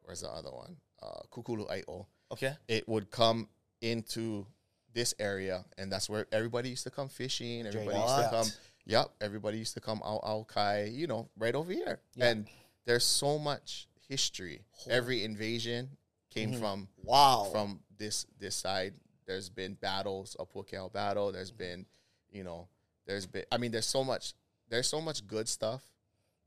where's 0.03 0.21
the 0.21 0.29
other 0.29 0.51
one? 0.51 0.77
Uh 1.01 1.21
Kukulu 1.31 1.67
Aio. 1.69 2.05
Okay. 2.31 2.53
It 2.67 2.87
would 2.87 3.11
come 3.11 3.47
into 3.81 4.45
this 4.93 5.13
area 5.19 5.63
and 5.77 5.91
that's 5.91 6.09
where 6.09 6.27
everybody 6.31 6.69
used 6.69 6.83
to 6.83 6.91
come 6.91 7.07
fishing. 7.09 7.65
Everybody 7.65 7.97
used 7.99 8.15
to 8.17 8.29
come 8.29 8.47
Yep, 8.87 9.11
everybody 9.21 9.59
used 9.59 9.75
to 9.75 9.79
come 9.79 10.01
out 10.03 10.21
out 10.25 10.47
kai, 10.47 10.85
you 10.85 11.05
know, 11.07 11.29
right 11.37 11.53
over 11.53 11.71
here. 11.71 11.99
Yeah. 12.15 12.25
And 12.29 12.47
there's 12.85 13.03
so 13.05 13.37
much 13.37 13.87
history. 14.09 14.61
Every 14.89 15.23
invasion 15.23 15.89
came 16.31 16.53
from 16.53 16.87
Wow. 17.03 17.47
from 17.51 17.81
this 17.97 18.25
this 18.39 18.55
side. 18.55 18.93
There's 19.25 19.49
been 19.49 19.75
battles, 19.75 20.35
a 20.39 20.45
Pukeo 20.45 20.91
battle. 20.91 21.31
There's 21.31 21.51
been, 21.51 21.85
you 22.31 22.43
know, 22.43 22.67
there's 23.05 23.25
been. 23.25 23.45
I 23.51 23.57
mean, 23.57 23.71
there's 23.71 23.85
so 23.87 24.03
much. 24.03 24.33
There's 24.69 24.87
so 24.87 25.01
much 25.01 25.27
good 25.27 25.49
stuff, 25.49 25.83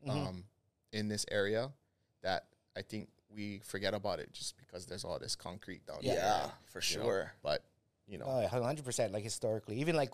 um, 0.09 0.43
in 0.91 1.07
this 1.07 1.25
area 1.31 1.71
that 2.23 2.45
I 2.75 2.81
think 2.81 3.09
we 3.29 3.59
forget 3.63 3.93
about 3.93 4.19
it 4.19 4.31
just 4.33 4.57
because 4.57 4.85
there's 4.87 5.03
all 5.03 5.19
this 5.19 5.35
concrete 5.35 5.85
down 5.85 5.99
there. 6.01 6.15
yeah, 6.15 6.49
for 6.65 6.81
you 6.81 6.97
know? 6.97 7.03
sure. 7.05 7.31
But 7.43 7.63
you 8.07 8.17
know, 8.17 8.25
Oh, 8.27 8.47
hundred 8.47 8.83
percent. 8.85 9.13
Like 9.13 9.23
historically, 9.23 9.79
even 9.79 9.95
like, 9.95 10.11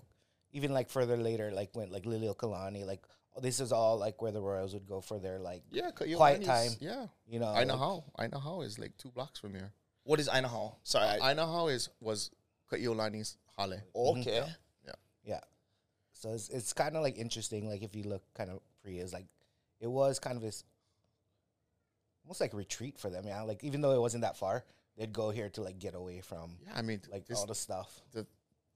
even 0.51 0.73
like 0.73 0.89
further 0.89 1.15
later, 1.17 1.51
like 1.51 1.69
when 1.73 1.89
like 1.91 2.03
Liliuokalani, 2.03 2.85
like 2.85 3.01
this 3.41 3.59
is 3.61 3.71
all 3.71 3.97
like 3.97 4.21
where 4.21 4.31
the 4.31 4.41
Royals 4.41 4.73
would 4.73 4.87
go 4.87 4.99
for 4.99 5.17
their 5.19 5.39
like, 5.39 5.63
yeah, 5.71 5.91
quiet 5.91 6.43
time. 6.43 6.71
Yeah, 6.81 7.07
you 7.27 7.39
know, 7.39 7.47
I 7.47 7.63
know 7.63 7.75
like- 7.75 8.29
how. 8.29 8.39
Ainahau 8.39 8.65
is 8.65 8.77
like 8.77 8.97
two 8.97 9.09
blocks 9.09 9.39
from 9.39 9.53
here. 9.53 9.71
What 10.03 10.19
is 10.19 10.27
Idaho? 10.27 10.75
Sorry. 10.83 11.07
I, 11.21 11.33
Ainahau 11.33 11.71
is 11.71 11.87
was 12.01 12.31
Ka'iulani's 12.71 13.37
Hale. 13.57 13.79
okay. 13.95 14.43
Yeah. 14.85 14.91
Yeah. 15.25 15.39
So 16.13 16.29
it's 16.33 16.49
it's 16.49 16.73
kind 16.73 16.95
of 16.95 17.03
like 17.03 17.17
interesting. 17.17 17.67
Like 17.69 17.83
if 17.83 17.95
you 17.95 18.03
look 18.03 18.23
kind 18.33 18.49
of 18.49 18.59
pre, 18.83 18.97
is 18.99 19.13
like 19.13 19.25
it 19.79 19.87
was 19.87 20.19
kind 20.19 20.35
of 20.37 20.41
this 20.43 20.63
almost 22.23 22.41
like 22.41 22.53
retreat 22.53 22.97
for 22.99 23.09
them. 23.09 23.25
Yeah. 23.27 23.41
Like 23.41 23.63
even 23.63 23.81
though 23.81 23.91
it 23.93 23.99
wasn't 23.99 24.21
that 24.23 24.37
far, 24.37 24.63
they'd 24.97 25.11
go 25.13 25.29
here 25.31 25.49
to 25.49 25.61
like 25.61 25.79
get 25.79 25.95
away 25.95 26.21
from 26.21 26.57
Yeah, 26.65 26.73
I 26.75 26.81
mean, 26.81 27.01
like 27.11 27.25
this, 27.25 27.37
all 27.39 27.45
the 27.45 27.55
stuff. 27.55 28.01
the 28.13 28.25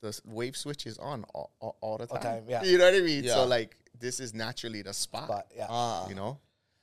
the 0.02 0.20
wave 0.26 0.56
switch 0.58 0.86
is 0.86 0.98
on 1.00 1.24
all, 1.34 1.52
all, 1.60 1.78
all 1.82 1.98
the 1.98 2.06
All 2.08 2.18
time. 2.18 2.24
time, 2.24 2.44
yeah. 2.48 2.64
You 2.70 2.78
know 2.78 2.86
what 2.86 2.96
I 2.96 3.02
mean? 3.02 3.24
Yeah. 3.24 3.36
So 3.36 3.46
like 3.46 3.76
this 3.98 4.20
is 4.20 4.34
naturally 4.34 4.82
the 4.82 4.94
spot. 4.94 5.28
But 5.28 5.48
yeah. 5.56 5.68
Ah. 5.70 6.08
You 6.10 6.16
know, 6.16 6.38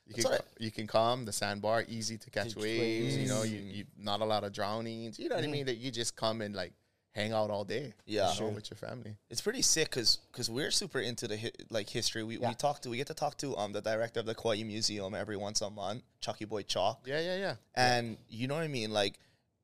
you 0.07 0.13
That's 0.13 0.23
can 0.23 0.25
alright. 0.33 0.41
co- 0.41 0.63
you 0.63 0.71
can 0.71 0.87
come 0.87 1.25
the 1.25 1.31
sandbar, 1.31 1.85
easy 1.87 2.17
to 2.17 2.29
catch 2.29 2.55
Catch 2.55 2.63
waves. 2.63 3.15
You 3.17 3.27
know, 3.27 3.43
you, 3.43 3.57
you 3.59 3.83
not 3.97 4.21
a 4.21 4.25
lot 4.25 4.43
of 4.43 4.51
drownings. 4.51 5.19
You 5.19 5.29
know 5.29 5.35
what 5.35 5.43
I 5.43 5.47
mean? 5.47 5.65
That 5.67 5.77
you 5.77 5.91
just 5.91 6.15
come 6.15 6.41
and 6.41 6.55
like 6.55 6.73
hang 7.13 7.31
out 7.33 7.49
all 7.49 7.63
day. 7.63 7.93
Yeah. 8.05 8.31
know, 8.39 8.49
with 8.49 8.69
your 8.69 8.77
family. 8.77 9.15
It's 9.29 9.41
pretty 9.41 9.61
sick 9.61 9.89
because 9.89 10.19
because 10.31 10.49
we're 10.49 10.71
super 10.71 10.99
into 10.99 11.27
the 11.27 11.37
hi- 11.37 11.51
like 11.69 11.89
history. 11.89 12.23
We, 12.23 12.37
Yeah. 12.37 12.49
we 12.49 12.55
talk 12.55 12.81
to 12.81 12.89
we 12.89 12.97
get 12.97 13.07
to 13.07 13.13
talk 13.13 13.37
to 13.37 13.55
um 13.57 13.71
the 13.73 13.81
director 13.81 14.19
of 14.19 14.25
the 14.25 14.35
Kauai 14.35 14.63
Museum 14.63 15.13
every 15.15 15.37
once 15.37 15.61
a 15.61 15.69
month, 15.69 16.03
Chucky 16.21 16.45
Boy 16.45 16.63
Chock. 16.63 17.01
Yeah, 17.05 17.19
yeah, 17.19 17.37
yeah. 17.37 17.55
And 17.75 18.17
you 18.29 18.47
know 18.47 18.55
what 18.55 18.63
I 18.63 18.67
mean? 18.67 18.91
Like, 18.91 19.19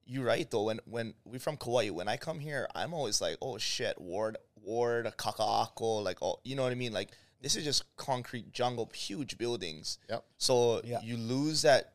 you're 0.06 0.26
right 0.26 0.50
though. 0.50 0.64
When 0.64 0.80
when 0.86 1.14
we 1.26 1.38
from 1.40 1.58
Kauai, 1.58 1.90
when 1.90 2.08
I 2.08 2.18
come 2.18 2.40
here, 2.40 2.68
I'm 2.76 2.94
always 2.94 3.20
like, 3.22 3.38
oh 3.42 3.58
shit, 3.58 4.00
Ward, 4.00 4.38
Ward, 4.64 5.06
Kaka'ako, 5.18 6.04
like, 6.04 6.20
oh, 6.22 6.40
you 6.44 6.56
know 6.56 6.64
what 6.64 6.72
I 6.72 6.76
mean? 6.76 6.94
Like, 6.94 7.10
this 7.42 7.56
is 7.56 7.64
just 7.64 7.84
concrete 7.96 8.52
jungle, 8.52 8.90
huge 8.94 9.38
buildings. 9.38 9.98
Yep. 10.10 10.24
So 10.38 10.82
Yeah. 10.84 11.02
you 11.02 11.18
lose 11.18 11.62
that. 11.64 11.94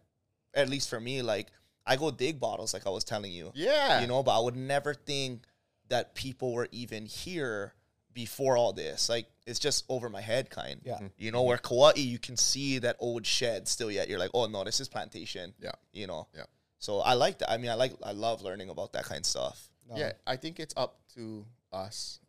At 0.54 0.68
least 0.68 0.88
for 0.88 1.00
me, 1.00 1.20
like, 1.20 1.48
I 1.86 1.96
go 1.96 2.10
dig 2.10 2.40
bottles, 2.40 2.72
like 2.74 2.86
I 2.86 2.90
was 2.90 3.04
telling 3.04 3.32
you. 3.32 3.52
Yeah. 3.54 4.00
You 4.00 4.06
know, 4.06 4.22
but 4.22 4.36
I 4.36 4.40
would 4.40 4.56
never 4.56 4.94
think 4.94 5.46
that 5.88 6.14
people 6.14 6.52
were 6.52 6.68
even 6.72 7.06
here 7.06 7.74
before 8.12 8.56
all 8.56 8.72
this. 8.72 9.08
Like, 9.08 9.26
it's 9.46 9.58
just 9.58 9.84
over 9.88 10.08
my 10.08 10.20
head, 10.20 10.48
kind. 10.48 10.80
Yeah. 10.84 10.94
Mm-hmm. 10.94 11.06
You 11.18 11.30
know, 11.32 11.42
where 11.42 11.58
Kauai, 11.58 11.92
you 11.96 12.18
can 12.18 12.36
see 12.36 12.78
that 12.78 12.96
old 12.98 13.26
shed 13.26 13.68
still 13.68 13.90
yet. 13.90 14.08
You're 14.08 14.18
like, 14.18 14.30
oh 14.32 14.46
no, 14.46 14.64
this 14.64 14.80
is 14.80 14.88
plantation 14.88 15.52
Yeah. 15.60 15.72
you 15.92 16.06
know. 16.06 16.28
Yeah. 16.34 16.44
So 16.78 17.00
I 17.00 17.14
like 17.14 17.38
that. 17.38 17.50
I 17.50 17.58
mean, 17.58 17.70
I 17.70 17.74
like, 17.74 17.92
I 18.02 18.12
love 18.12 18.42
learning 18.42 18.70
about 18.70 18.92
that 18.92 19.04
kind 19.04 19.20
of 19.20 19.26
stuff. 19.26 19.70
No. 19.88 19.96
Yeah, 19.96 20.12
I 20.26 20.36
think 20.36 20.60
it's 20.60 20.74
up 20.76 21.00
to 21.14 21.44
us 21.72 22.20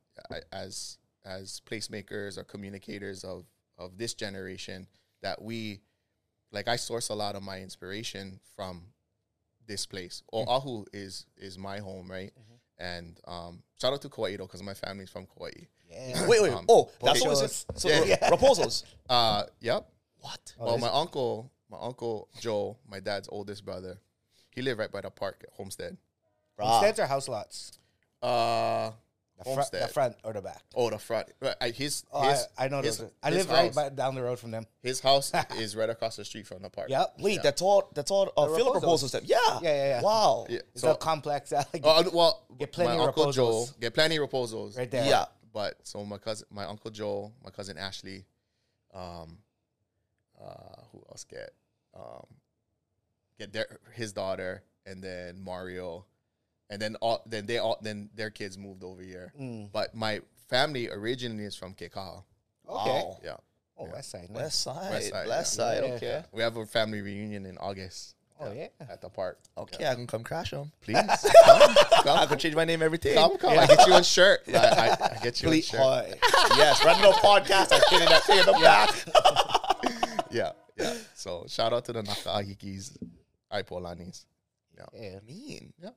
as 0.51 0.97
as 1.23 1.61
placemakers 1.69 2.37
or 2.37 2.43
communicators 2.43 3.23
of 3.23 3.45
of 3.77 3.97
this 3.97 4.13
generation 4.13 4.87
that 5.21 5.41
we 5.41 5.81
like. 6.51 6.67
I 6.67 6.75
source 6.75 7.09
a 7.09 7.15
lot 7.15 7.35
of 7.35 7.43
my 7.43 7.61
inspiration 7.61 8.39
from 8.55 8.83
this 9.67 9.85
place. 9.85 10.23
Oahu 10.33 10.85
is 10.93 11.25
is 11.37 11.57
my 11.57 11.79
home, 11.79 12.09
right? 12.09 12.31
And 12.77 13.19
um, 13.27 13.63
shout 13.79 13.93
out 13.93 14.01
to 14.01 14.09
Kauai 14.09 14.35
though, 14.37 14.45
because 14.45 14.61
my 14.63 14.73
family's 14.73 15.09
from 15.09 15.25
Kauai. 15.27 15.51
Yeah. 15.89 16.27
Wait, 16.27 16.41
wait. 16.41 16.51
Um, 16.51 16.65
oh, 16.67 16.89
that's 17.01 17.21
what 17.21 17.29
Pochos. 17.29 17.41
was 17.41 17.65
it. 17.69 17.79
So 17.79 17.87
Yeah. 17.89 18.03
yeah. 18.05 18.27
proposals. 18.27 18.83
Uh, 19.09 19.43
yep. 19.61 19.87
What? 20.19 20.53
Oh, 20.59 20.65
well, 20.65 20.75
is 20.75 20.81
my 20.81 20.89
uncle, 20.89 21.51
my 21.69 21.77
uncle 21.79 22.27
Joe, 22.41 22.75
my 22.89 22.99
dad's 22.99 23.29
oldest 23.31 23.63
brother, 23.63 23.99
he 24.49 24.63
lived 24.63 24.79
right 24.79 24.91
by 24.91 25.01
the 25.01 25.11
park 25.11 25.43
at 25.43 25.49
Homestead. 25.53 25.95
Homesteads 26.59 26.99
are 26.99 27.05
house 27.05 27.27
lots? 27.29 27.77
Uh, 28.23 28.91
The, 29.37 29.43
fr- 29.53 29.61
the 29.77 29.87
front 29.89 30.15
or 30.23 30.31
the 30.31 30.41
back? 30.41 30.61
oh, 30.75 30.89
the 30.89 30.97
front. 30.97 31.27
Right, 31.41 31.55
I- 31.59 31.69
His, 31.71 32.05
Oh, 32.11 32.21
his, 32.29 32.47
I, 32.57 32.65
I 32.65 32.67
know 32.69 32.81
his, 32.81 32.99
those. 32.99 33.11
I 33.21 33.29
his 33.31 33.37
live 33.39 33.49
right 33.49 33.65
house- 33.65 33.75
by, 33.75 33.89
down 33.89 34.15
the 34.15 34.23
road 34.23 34.39
from 34.39 34.51
them. 34.51 34.65
His 34.81 35.01
house 35.01 35.33
is 35.57 35.75
right 35.75 35.89
across 35.89 36.15
the 36.15 36.23
street 36.23 36.47
from 36.47 36.61
the 36.61 36.69
park. 36.69 36.89
Yep. 36.89 37.15
Wait, 37.19 37.43
that's 37.43 37.61
all. 37.61 37.89
That's 37.93 38.11
all. 38.11 38.31
Uh, 38.37 38.47
The 38.47 38.55
Philip 38.55 38.75
Rapozos. 38.75 38.79
proposals. 38.79 39.11
Them. 39.11 39.23
Yeah. 39.25 39.37
Yeah, 39.45 39.59
yeah, 39.61 39.87
yeah. 39.87 40.01
Wow. 40.01 40.45
Yeah. 40.49 40.59
It's 40.71 40.81
So, 40.81 40.91
a 40.93 40.97
complex. 40.97 41.51
uh, 41.51 41.63
like, 41.73 41.81
uh, 41.85 42.03
well, 42.13 42.45
Get 42.57 42.71
plenty 42.71 42.95
my 42.97 43.03
of 43.03 43.07
uncle 43.09 43.31
Joe 43.33 43.47
Rapozos. 43.49 43.79
get 43.81 43.93
plenty 43.93 44.15
of 44.15 44.29
reposals. 44.29 44.77
right 44.77 44.89
there. 44.89 45.05
Yeah. 45.05 45.25
But 45.53 45.75
so 45.83 46.05
my 46.05 46.17
cousin, 46.17 46.47
my 46.49 46.63
uncle 46.65 46.91
Joe, 46.91 47.33
my 47.43 47.49
cousin 47.49 47.77
Ashley, 47.77 48.25
um, 48.93 49.37
uh, 50.41 50.81
who 50.91 51.03
else 51.09 51.23
get, 51.25 51.51
um, 51.93 52.25
get 53.39 53.51
their 53.53 53.79
his 53.93 54.13
daughter, 54.13 54.63
and 54.85 55.01
then 55.03 55.41
Mario, 55.43 56.05
and 56.69 56.81
then 56.81 56.95
all 56.97 57.21
then 57.25 57.45
they 57.45 57.57
all 57.57 57.77
then 57.81 58.09
their 58.15 58.29
kids 58.29 58.57
moved 58.57 58.83
over 58.83 59.01
here. 59.01 59.33
Mm. 59.39 59.71
But 59.71 59.95
my 59.95 60.21
family 60.49 60.89
originally 60.89 61.43
is 61.43 61.55
from 61.55 61.73
Kekaha. 61.73 62.23
Okay. 62.67 62.89
Wow. 62.89 63.17
Yeah, 63.23 63.35
Oh, 63.77 63.85
Yeah. 63.85 63.91
West 63.93 64.09
Side. 64.11 64.29
nice. 64.29 64.41
West 64.41 64.61
side. 64.61 64.91
West 64.91 65.09
side, 65.09 65.27
West 65.27 65.57
yeah. 65.57 65.63
side. 65.65 65.83
Yeah. 65.83 65.93
Okay. 65.95 66.23
we 66.31 66.41
have 66.41 66.57
a 66.57 66.65
family 66.65 67.01
reunion 67.01 67.45
in 67.45 67.57
August. 67.57 68.15
Oh, 68.37 68.51
yeah. 68.51 68.67
at 68.89 68.99
the 68.99 69.07
park. 69.07 69.39
Okay, 69.57 69.87
I 69.87 69.95
can 69.95 70.07
come 70.07 70.21
crash 70.21 70.51
them. 70.51 70.69
Please 70.81 70.97
come, 71.45 72.19
I 72.19 72.25
can 72.27 72.37
change 72.37 72.53
my 72.53 72.65
name 72.65 72.81
every 72.83 72.97
day. 72.97 73.13
come, 73.13 73.37
come. 73.37 73.57
I 73.57 73.65
get 73.65 73.87
you 73.87 73.93
a 73.95 74.03
shirt. 74.03 74.41
I, 74.49 74.57
I, 74.57 75.15
I 75.15 75.19
get 75.23 75.41
you 75.41 75.49
a 75.51 75.61
shirt. 75.61 75.79
Hi. 75.79 76.13
yes, 76.57 76.83
Randall 76.83 77.13
podcast. 77.13 77.69
I'm 77.71 77.79
kidding 77.89 78.09
that 78.09 78.23
thing 78.23 78.39
in 78.39 78.45
the 78.45 78.51
back. 78.61 78.93
Yeah, 80.31 80.51
yeah. 80.77 80.95
So 81.13 81.45
shout 81.47 81.71
out 81.71 81.85
to 81.85 81.93
the 81.93 82.01
Nakaahikis, 82.03 82.97
Aipolanis. 83.53 84.25
Yeah. 84.77 85.19
Mean. 85.25 85.71
Yeah. 85.81 85.91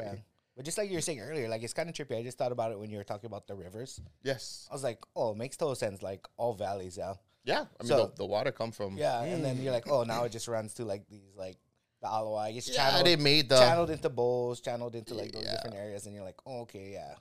Yeah. 0.00 0.14
But 0.56 0.64
just 0.66 0.76
like 0.78 0.88
you 0.90 0.96
were 0.96 1.00
saying 1.02 1.20
earlier, 1.20 1.48
like 1.48 1.62
it's 1.62 1.72
kind 1.72 1.88
of 1.88 1.94
trippy. 1.94 2.18
I 2.18 2.22
just 2.22 2.36
thought 2.38 2.52
about 2.52 2.72
it 2.72 2.78
when 2.78 2.90
you 2.90 2.98
were 2.98 3.04
talking 3.04 3.26
about 3.26 3.46
the 3.46 3.54
rivers. 3.54 4.00
Yes. 4.22 4.66
I 4.70 4.74
was 4.74 4.82
like, 4.82 4.98
oh, 5.16 5.32
it 5.32 5.36
makes 5.38 5.56
total 5.56 5.74
sense. 5.74 6.02
Like 6.02 6.26
all 6.36 6.52
valleys, 6.54 6.96
yeah. 6.96 7.14
Yeah. 7.44 7.64
I 7.80 7.82
mean, 7.82 7.88
So- 7.88 8.06
the, 8.06 8.16
the 8.18 8.26
water 8.26 8.52
come 8.52 8.70
from. 8.70 8.96
Yeah, 8.96 9.22
and 9.22 9.44
then 9.44 9.60
you're 9.62 9.72
like, 9.72 9.88
oh, 9.90 10.02
now 10.04 10.24
it 10.24 10.32
just 10.32 10.48
runs 10.48 10.74
to 10.74 10.84
like 10.84 11.08
these 11.08 11.34
like 11.36 11.56
the 12.02 12.08
Ala 12.08 12.30
Wai. 12.30 12.48
It's 12.50 12.68
Yeah, 12.68 12.76
channeled, 12.90 13.06
they 13.06 13.16
made 13.16 13.48
the. 13.48 13.58
channeled 13.58 13.90
into 13.90 14.08
bowls, 14.10 14.60
channeled 14.60 14.94
into 14.94 15.14
like 15.14 15.32
those 15.32 15.44
Yeah. 15.44 15.52
different 15.54 15.76
areas, 15.76 16.04
and 16.06 16.14
you're 16.14 16.24
like, 16.24 16.38
oh, 16.46 16.60
okay, 16.62 16.90
yeah. 16.92 17.14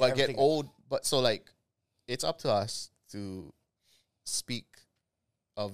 but 0.00 0.16
get 0.16 0.34
old. 0.36 0.68
But 0.88 1.06
so 1.06 1.20
like, 1.20 1.50
it's 2.08 2.24
up 2.24 2.38
to 2.40 2.50
us 2.50 2.90
to 3.12 3.52
speak 4.24 4.66
of 5.56 5.72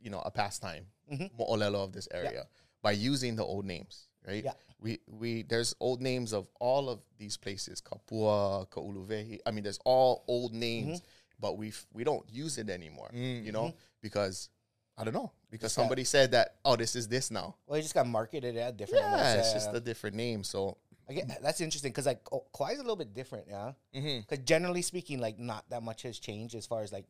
you 0.00 0.10
know 0.10 0.20
a 0.24 0.30
pastime, 0.30 0.86
Mhm. 1.12 1.30
mo'olelo 1.38 1.82
of 1.84 1.92
this 1.92 2.06
area 2.12 2.46
by 2.82 2.92
using 2.92 3.34
the 3.36 3.42
old 3.44 3.64
names, 3.64 4.05
right? 4.26 4.44
Yeah. 4.44 4.52
We 4.80 4.98
we 5.06 5.42
there's 5.42 5.74
old 5.80 6.02
names 6.02 6.32
of 6.32 6.46
all 6.60 6.88
of 6.90 7.00
these 7.18 7.36
places, 7.36 7.80
Kapua, 7.80 8.68
Kauluvehi. 8.68 9.40
I 9.46 9.50
mean, 9.50 9.64
there's 9.64 9.80
all 9.84 10.24
old 10.28 10.52
names, 10.52 11.00
Mm-hmm. 11.00 11.06
but 11.40 11.56
we 11.56 11.72
we 11.92 12.04
don't 12.04 12.24
use 12.30 12.58
it 12.58 12.68
anymore, 12.68 13.10
Mm. 13.14 13.44
you 13.44 13.52
know, 13.52 13.74
because 14.02 14.48
I 14.98 15.04
don't 15.04 15.14
know 15.14 15.32
because 15.50 15.66
Just 15.70 15.76
got- 15.76 15.82
somebody 15.82 16.04
said 16.04 16.32
that 16.32 16.56
oh 16.64 16.76
this 16.76 16.94
is 16.96 17.08
this 17.08 17.30
now. 17.30 17.56
Well, 17.66 17.78
it 17.78 17.82
just 17.82 17.94
got 17.94 18.06
marketed 18.06 18.56
at 18.56 18.76
different. 18.76 19.04
Yeah, 19.04 19.10
numbers, 19.10 19.36
it's 19.36 19.48
yeah, 19.48 19.54
just 19.54 19.74
a 19.74 19.80
different 19.80 20.16
name. 20.16 20.44
So 20.44 20.76
I 21.08 21.12
get, 21.14 21.42
that's 21.42 21.60
interesting 21.60 21.92
because 21.92 22.06
like 22.06 22.20
oh, 22.32 22.44
Kauai's 22.54 22.78
a 22.78 22.82
little 22.82 22.96
bit 22.96 23.14
different, 23.14 23.46
yeah. 23.48 23.72
Mm-hmm. 23.94 24.20
Because 24.28 24.44
generally 24.44 24.82
speaking, 24.82 25.20
like 25.20 25.38
not 25.38 25.64
that 25.70 25.82
much 25.82 26.02
has 26.02 26.18
changed 26.18 26.54
as 26.54 26.66
far 26.66 26.82
as 26.82 26.92
like, 26.92 27.06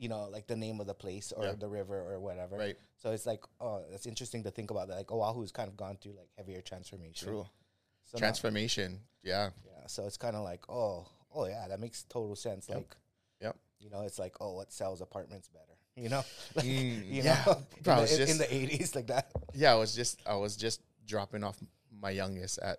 you 0.00 0.08
know, 0.08 0.28
like 0.32 0.46
the 0.46 0.56
name 0.56 0.80
of 0.80 0.86
the 0.86 0.94
place 0.94 1.30
or 1.36 1.44
Yeah. 1.44 1.52
the 1.58 1.68
river 1.68 1.94
or 2.12 2.18
whatever. 2.20 2.56
right, 2.56 2.76
So 2.96 3.10
it's 3.12 3.26
like, 3.26 3.42
oh, 3.60 3.84
that's 3.90 4.06
interesting 4.06 4.42
to 4.44 4.50
think 4.50 4.70
about 4.70 4.88
that. 4.88 4.96
Like 4.96 5.10
Oahu's 5.12 5.52
kind 5.52 5.68
of 5.68 5.76
gone 5.76 5.98
through 6.00 6.14
like 6.16 6.30
heavier 6.38 6.62
transformation. 6.62 7.28
True. 7.28 7.46
So 8.06 8.16
now- 8.16 8.20
transformation. 8.20 9.00
Yeah, 9.22 9.50
yeah. 9.66 9.86
So 9.86 10.06
it's 10.06 10.16
kind 10.16 10.34
of 10.36 10.42
like, 10.42 10.62
oh, 10.70 11.06
oh 11.34 11.46
yeah, 11.46 11.68
that 11.68 11.78
makes 11.80 12.04
total 12.04 12.34
sense. 12.34 12.66
Yep. 12.68 12.78
Like, 12.78 12.96
Yep. 13.42 13.56
you 13.78 13.90
know, 13.90 14.00
it's 14.02 14.18
like, 14.18 14.34
oh, 14.40 14.54
what 14.54 14.72
sells 14.72 15.02
apartments 15.02 15.48
better? 15.48 15.76
You 15.96 16.08
know, 16.08 16.22
like, 16.54 16.64
Mm, 16.64 17.06
you 17.06 17.22
yeah. 17.22 17.42
know, 17.46 17.62
Bro, 17.82 17.96
in, 17.98 18.02
it's 18.04 18.16
the, 18.16 18.22
in, 18.22 18.30
in 18.30 18.38
the 18.38 18.76
'80s, 18.78 18.94
like 18.94 19.08
that. 19.08 19.30
yeah. 19.52 19.72
I 19.72 19.74
was 19.74 19.94
just 19.94 20.22
I 20.24 20.36
was 20.36 20.56
just 20.56 20.80
dropping 21.06 21.44
off 21.44 21.58
my 22.00 22.10
youngest 22.10 22.58
at 22.60 22.78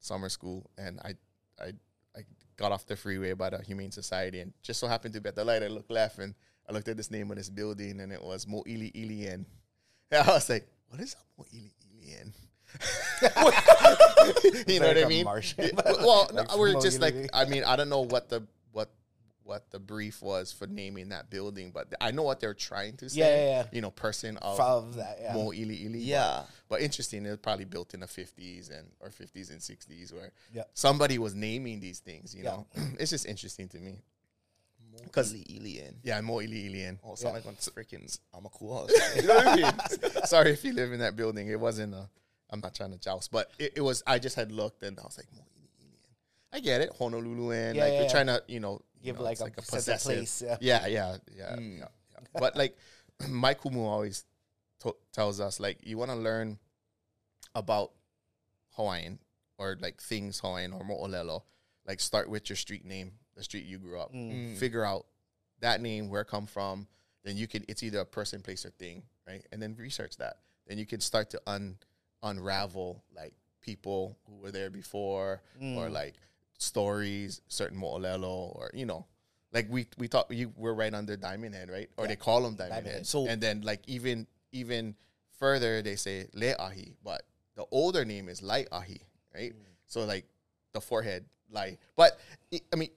summer 0.00 0.28
school, 0.28 0.68
and 0.76 1.00
I 1.00 1.14
I 1.58 1.68
I 2.14 2.20
got 2.56 2.72
off 2.72 2.84
the 2.84 2.96
freeway 2.96 3.32
by 3.32 3.48
the 3.50 3.62
Humane 3.62 3.92
Society, 3.92 4.40
and 4.40 4.52
just 4.62 4.78
so 4.80 4.86
happened 4.88 5.14
to 5.14 5.20
be 5.22 5.28
at 5.28 5.36
the 5.36 5.44
light. 5.44 5.62
I 5.62 5.68
looked 5.68 5.90
left, 5.90 6.18
and 6.18 6.34
I 6.70 6.72
looked 6.72 6.86
at 6.88 6.96
this 6.96 7.10
name 7.10 7.30
of 7.32 7.36
this 7.36 7.50
building, 7.50 8.00
and 8.00 8.12
it 8.12 8.22
was 8.22 8.46
Mo'ili 8.46 8.92
Ilian. 8.94 9.44
And 10.12 10.22
I 10.28 10.32
was 10.32 10.48
like, 10.48 10.68
"What 10.88 11.00
is 11.00 11.14
a 11.14 11.40
Mo'ili 11.42 11.72
Ilian?" 11.92 12.32
you 13.22 13.28
know 14.80 14.86
like 14.86 14.96
what 14.96 15.04
I 15.04 15.08
mean? 15.08 15.24
Martian, 15.24 15.70
Yeah, 15.74 15.80
well, 16.00 16.30
no, 16.32 16.44
we're 16.56 16.80
just 16.80 17.00
like 17.00 17.16
I 17.32 17.44
mean 17.46 17.64
I 17.64 17.74
don't 17.74 17.88
know 17.88 18.02
what 18.02 18.28
the 18.28 18.44
what 18.70 18.90
what 19.42 19.68
the 19.72 19.80
brief 19.80 20.22
was 20.22 20.52
for 20.52 20.68
naming 20.68 21.08
that 21.08 21.30
building, 21.30 21.72
but 21.72 21.92
I 22.00 22.12
know 22.12 22.22
what 22.22 22.38
they're 22.38 22.54
trying 22.54 22.96
to 22.98 23.10
say. 23.10 23.18
Yeah, 23.18 23.26
yeah, 23.34 23.48
yeah. 23.50 23.64
You 23.72 23.80
know, 23.80 23.90
person 23.90 24.36
of 24.36 24.54
From 24.56 24.92
that, 24.92 25.18
yeah. 25.20 25.34
Mo 25.34 25.52
Ili 25.52 25.84
Ili. 25.84 25.98
but- 25.98 26.00
Yeah. 26.06 26.42
But, 26.68 26.82
interesting, 26.82 27.26
it 27.26 27.30
was 27.30 27.38
probably 27.38 27.64
built 27.64 27.94
in 27.94 28.00
the 28.00 28.06
fifties 28.06 28.68
and 28.70 28.86
or 29.00 29.10
fifties 29.10 29.50
and 29.50 29.60
sixties 29.60 30.12
where 30.12 30.30
Yeah. 30.54 30.62
somebody 30.72 31.18
was 31.18 31.34
naming 31.34 31.80
these 31.80 31.98
things. 31.98 32.32
You 32.32 32.44
Yeah. 32.44 32.50
know, 32.50 32.66
it's 33.00 33.10
just 33.10 33.26
interesting 33.26 33.68
to 33.70 33.78
me. 33.78 33.98
Because 35.04 35.32
Elian. 35.34 35.96
Yeah, 36.02 36.20
Mo 36.20 36.40
Ili 36.40 36.66
Ilian. 36.66 36.98
Oh, 37.04 37.14
sound 37.14 37.32
Yeah. 37.32 37.36
like 37.36 37.44
one 37.46 37.54
freaking 37.56 38.18
I'm 38.34 38.46
a 38.46 38.48
cool 38.50 38.80
house. 38.86 39.16
You 39.16 39.22
know 39.28 39.34
what 39.36 39.46
I 39.46 39.56
mean? 39.56 40.24
Sorry 40.24 40.50
if 40.52 40.64
you 40.64 40.72
live 40.72 40.92
in 40.92 41.00
that 41.00 41.16
building. 41.16 41.48
It 41.48 41.58
wasn't 41.58 41.94
a. 41.94 42.08
I'm 42.50 42.60
not 42.60 42.74
trying 42.74 42.90
to 42.92 42.98
joust, 42.98 43.30
but 43.30 43.50
it, 43.58 43.74
it 43.76 43.80
was. 43.80 44.02
I 44.06 44.18
just 44.18 44.36
had 44.36 44.50
looked 44.52 44.82
and 44.82 44.98
I 44.98 45.02
was 45.02 45.16
like, 45.18 45.26
Mo 45.34 45.42
Ili 45.56 45.68
Ilian. 45.78 46.00
I 46.52 46.60
get 46.60 46.80
it, 46.80 46.90
Honolulu, 46.98 47.50
and 47.52 47.76
Yeah, 47.76 47.84
like 47.84 47.92
yeah, 47.92 48.02
yeah. 48.02 48.08
trying 48.08 48.26
to, 48.26 48.42
you 48.48 48.58
know, 48.60 48.80
you 49.00 49.06
Give 49.06 49.16
know, 49.18 49.22
like 49.24 49.38
a 49.40 49.44
like 49.44 49.52
a 49.58 49.62
possessive. 49.62 50.00
place, 50.16 50.42
yeah. 50.44 50.56
Yeah, 50.60 50.86
yeah, 50.88 51.16
yeah, 51.36 51.56
mm. 51.56 51.78
yeah. 51.78 51.86
But 52.34 52.56
like, 52.56 52.76
my 53.28 53.54
kumu 53.54 53.78
always 53.86 54.24
to- 54.80 54.96
tells 55.12 55.40
us 55.40 55.60
like 55.60 55.78
you 55.86 55.96
want 55.96 56.10
to 56.10 56.16
learn 56.16 56.58
about 57.54 57.92
Hawaiian 58.72 59.18
or 59.58 59.76
like 59.80 60.00
things 60.00 60.40
Hawaiian 60.40 60.72
or 60.72 60.80
mo'olelo. 60.84 61.42
Like 61.86 62.00
start 62.00 62.28
with 62.28 62.48
your 62.50 62.56
street 62.56 62.84
name, 62.84 63.12
the 63.36 63.42
street 63.42 63.64
you 63.64 63.78
grew 63.78 63.98
up. 64.00 64.12
Mm. 64.12 64.52
Mm. 64.52 64.56
Figure 64.56 64.84
out 64.84 65.06
that 65.60 65.80
name, 65.80 66.08
where 66.08 66.22
it 66.22 66.28
come 66.28 66.46
from. 66.46 66.86
Then 67.24 67.36
you 67.36 67.46
can. 67.46 67.64
It's 67.68 67.82
either 67.82 68.00
a 68.00 68.04
person, 68.04 68.40
place, 68.40 68.64
or 68.64 68.70
thing, 68.70 69.02
right? 69.26 69.44
And 69.52 69.60
then 69.62 69.76
research 69.78 70.16
that. 70.18 70.38
Then 70.66 70.78
you 70.78 70.86
can 70.86 71.00
start 71.00 71.30
to 71.30 71.40
un 71.46 71.76
unravel 72.22 73.02
like 73.14 73.32
people 73.60 74.16
who 74.26 74.36
were 74.36 74.50
there 74.50 74.70
before, 74.70 75.42
mm. 75.60 75.76
or 75.76 75.88
like 75.90 76.14
stories, 76.58 77.40
certain 77.48 77.78
mo'olelo, 77.78 78.54
or 78.56 78.70
you 78.74 78.86
know, 78.86 79.06
like 79.52 79.66
we 79.70 79.86
we 79.98 80.06
thought 80.06 80.30
you 80.30 80.52
were 80.56 80.74
right 80.74 80.94
under 80.94 81.16
Diamond 81.16 81.54
Head, 81.54 81.70
right? 81.70 81.90
Or 81.96 82.06
they 82.06 82.16
call 82.16 82.42
them 82.42 82.54
Diamond, 82.54 82.70
Diamond 82.70 82.86
Head. 82.86 82.96
Head. 82.96 83.06
So- 83.06 83.26
and 83.26 83.40
then 83.40 83.62
like 83.62 83.82
even 83.86 84.26
even 84.52 84.94
further, 85.38 85.82
they 85.82 85.96
say 85.96 86.26
Le'ahi, 86.34 86.94
but 87.04 87.22
the 87.56 87.64
older 87.70 88.04
name 88.04 88.28
is 88.28 88.42
Light 88.42 88.68
Ahi, 88.72 89.00
right? 89.34 89.52
So 89.86 90.04
like 90.04 90.24
the 90.72 90.80
forehead, 90.80 91.24
Lai. 91.50 91.78
But 91.96 92.18
I- 92.52 92.60
I 92.72 92.76
mean, 92.76 92.90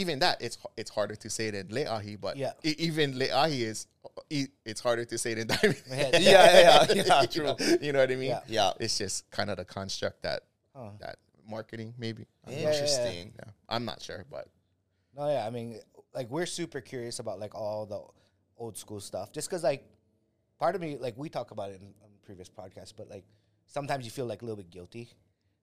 even 0.00 0.18
that 0.20 0.40
it's 0.40 0.56
it's 0.76 0.90
harder 0.90 1.16
to 1.16 1.28
say 1.30 1.50
than 1.50 1.68
Le'ahi, 1.68 2.20
but 2.20 2.36
Yeah. 2.36 2.52
e- 2.64 2.74
even 2.78 3.14
Le'ahi 3.14 3.60
is 3.72 3.86
e- 4.30 4.48
it's 4.64 4.80
harder 4.80 5.04
to 5.04 5.16
say 5.18 5.34
than 5.34 5.46
Diamond. 5.46 5.82
Head. 5.88 6.14
yeah, 6.20 6.20
yeah, 6.20 6.84
yeah, 6.90 7.02
yeah, 7.04 7.20
you 7.26 7.26
true. 7.28 7.44
know, 7.44 7.56
you 7.80 7.92
know 7.92 8.00
what 8.00 8.10
I 8.10 8.16
mean? 8.16 8.30
Yeah. 8.30 8.40
Yeah. 8.58 8.72
It's 8.80 8.96
just 8.98 9.30
kind 9.30 9.50
of 9.50 9.56
the 9.58 9.64
construct 9.64 10.22
that 10.22 10.42
Huh. 10.74 10.90
that 11.00 11.16
marketing 11.48 11.94
maybe. 11.98 12.26
I'm 12.46 12.52
not 12.52 12.58
yeah, 12.60 12.62
yeah. 12.66 12.72
Interesting. 12.74 13.32
yeah, 13.38 13.50
I'm 13.68 13.84
not 13.84 14.00
sure, 14.02 14.24
but 14.30 14.46
No, 15.16 15.28
yeah, 15.30 15.44
I 15.46 15.50
mean, 15.50 15.78
like 16.14 16.28
we're 16.30 16.46
super 16.46 16.80
curious 16.80 17.18
about 17.18 17.40
like 17.40 17.54
all 17.54 17.86
the 17.86 18.00
old 18.56 18.76
school 18.78 19.00
stuff, 19.00 19.32
just 19.32 19.48
because 19.48 19.64
like 19.64 19.82
part 20.58 20.74
of 20.76 20.80
me, 20.80 20.96
like 20.98 21.16
we 21.16 21.28
talk 21.28 21.50
about 21.50 21.70
it 21.70 21.80
in, 21.80 21.88
on 22.04 22.10
previous 22.22 22.48
podcasts, 22.48 22.92
but 22.96 23.08
like 23.10 23.24
sometimes 23.66 24.04
you 24.04 24.10
feel 24.10 24.26
like 24.26 24.42
a 24.42 24.44
little 24.44 24.56
bit 24.62 24.70
guilty, 24.70 25.10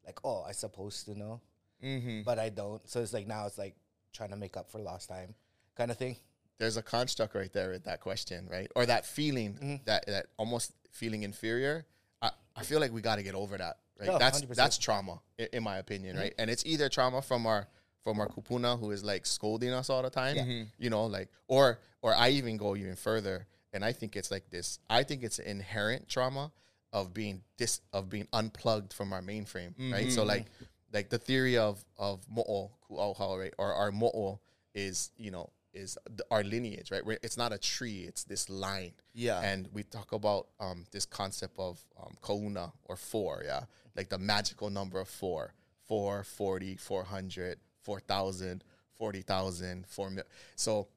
like 0.06 0.20
oh, 0.24 0.44
I 0.44 0.52
supposed 0.52 1.06
to 1.06 1.18
know, 1.18 1.42
Mm-hmm. 1.84 2.24
but 2.24 2.38
I 2.40 2.50
don't. 2.50 2.82
So 2.90 3.02
it's 3.02 3.14
like 3.14 3.28
now 3.28 3.46
it's 3.46 3.58
like 3.58 3.76
trying 4.18 4.32
to 4.32 4.36
make 4.36 4.58
up 4.58 4.70
for 4.72 4.80
lost 4.80 5.10
time, 5.10 5.36
kind 5.76 5.92
of 5.92 5.98
thing. 5.98 6.16
there's 6.60 6.78
a 6.78 6.82
construct 6.82 7.36
right 7.36 7.54
there 7.54 7.70
with 7.72 7.84
that 7.84 8.00
question, 8.02 8.48
right? 8.52 8.70
Or 8.76 8.84
that 8.86 9.06
feeling 9.06 9.54
Mm-hmm. 9.54 9.76
that 9.86 10.06
that 10.08 10.26
almost 10.38 10.72
feeling 10.92 11.22
inferior. 11.24 11.86
I, 12.22 12.32
I 12.56 12.64
feel 12.64 12.80
like 12.80 12.92
we 12.92 13.02
got 13.02 13.18
to 13.18 13.24
get 13.24 13.36
over 13.36 13.56
that, 13.58 13.78
right? 14.00 14.08
No, 14.10 14.18
that's 14.18 14.42
100%. 14.42 14.56
that's 14.56 14.78
trauma, 14.80 15.20
in, 15.38 15.48
in 15.54 15.64
my 15.64 15.78
opinion, 15.78 16.16
Mm-hmm. 16.16 16.24
right? 16.24 16.34
And 16.40 16.50
it's 16.50 16.66
either 16.66 16.90
trauma 16.90 17.22
from 17.22 17.46
our 17.46 17.68
from 18.04 18.20
our 18.22 18.28
kupuna 18.30 18.80
who 18.80 18.90
is 18.92 19.04
like 19.04 19.26
scolding 19.26 19.72
us 19.80 19.90
all 19.92 20.02
the 20.02 20.10
time, 20.10 20.36
you 20.80 20.90
know, 20.90 21.06
like 21.06 21.28
or 21.48 21.80
or 22.02 22.16
I 22.16 22.30
even 22.40 22.58
go 22.58 22.76
even 22.76 22.96
further, 22.96 23.46
and 23.74 23.84
I 23.86 23.92
think 23.94 24.16
it's 24.16 24.32
like 24.32 24.50
this. 24.50 24.80
I 24.90 25.04
think 25.04 25.24
it's 25.24 25.40
inherent 25.40 26.08
trauma 26.10 26.52
of 26.94 27.14
being 27.14 27.44
dis 27.58 27.82
of 27.94 28.10
being 28.10 28.28
unplugged 28.34 28.94
from 28.94 29.12
our 29.14 29.22
mainframe, 29.22 29.74
right? 29.92 30.10
So 30.12 30.24
like 30.24 30.46
like 30.94 31.10
the 31.10 31.18
theory 31.18 31.58
of 31.58 31.84
of 31.98 32.22
mo'o 32.30 32.72
ku'auhau, 32.90 33.40
right? 33.40 33.54
Or 33.58 33.74
our 33.74 33.92
mo'o 33.92 34.40
is 34.74 35.12
you 35.18 35.32
know 35.32 35.50
is 35.74 35.98
the, 36.10 36.26
our 36.32 36.44
lineage, 36.44 36.90
right? 36.92 37.06
Where 37.06 37.20
it's 37.22 37.38
not 37.38 37.54
a 37.54 37.58
tree; 37.58 38.06
it's 38.08 38.24
this 38.24 38.50
line. 38.50 38.94
Yeah. 39.14 39.42
And 39.42 39.68
we 39.74 39.84
talk 39.84 40.12
about 40.12 40.48
um, 40.60 40.86
this 40.92 41.06
concept 41.06 41.56
of 41.60 41.80
um, 42.02 42.16
kauna 42.22 42.72
or 42.86 42.96
four, 42.96 43.44
yeah, 43.46 43.64
like 43.96 44.10
the 44.10 44.18
magical 44.18 44.70
number 44.70 45.00
of 45.00 45.08
four, 45.08 45.54
four, 45.88 46.24
40, 46.24 46.78
400, 46.78 47.60
4,000, 47.84 48.64
40,000, 48.98 49.86
4 49.88 50.10
mil. 50.10 50.24
So, 50.56 50.88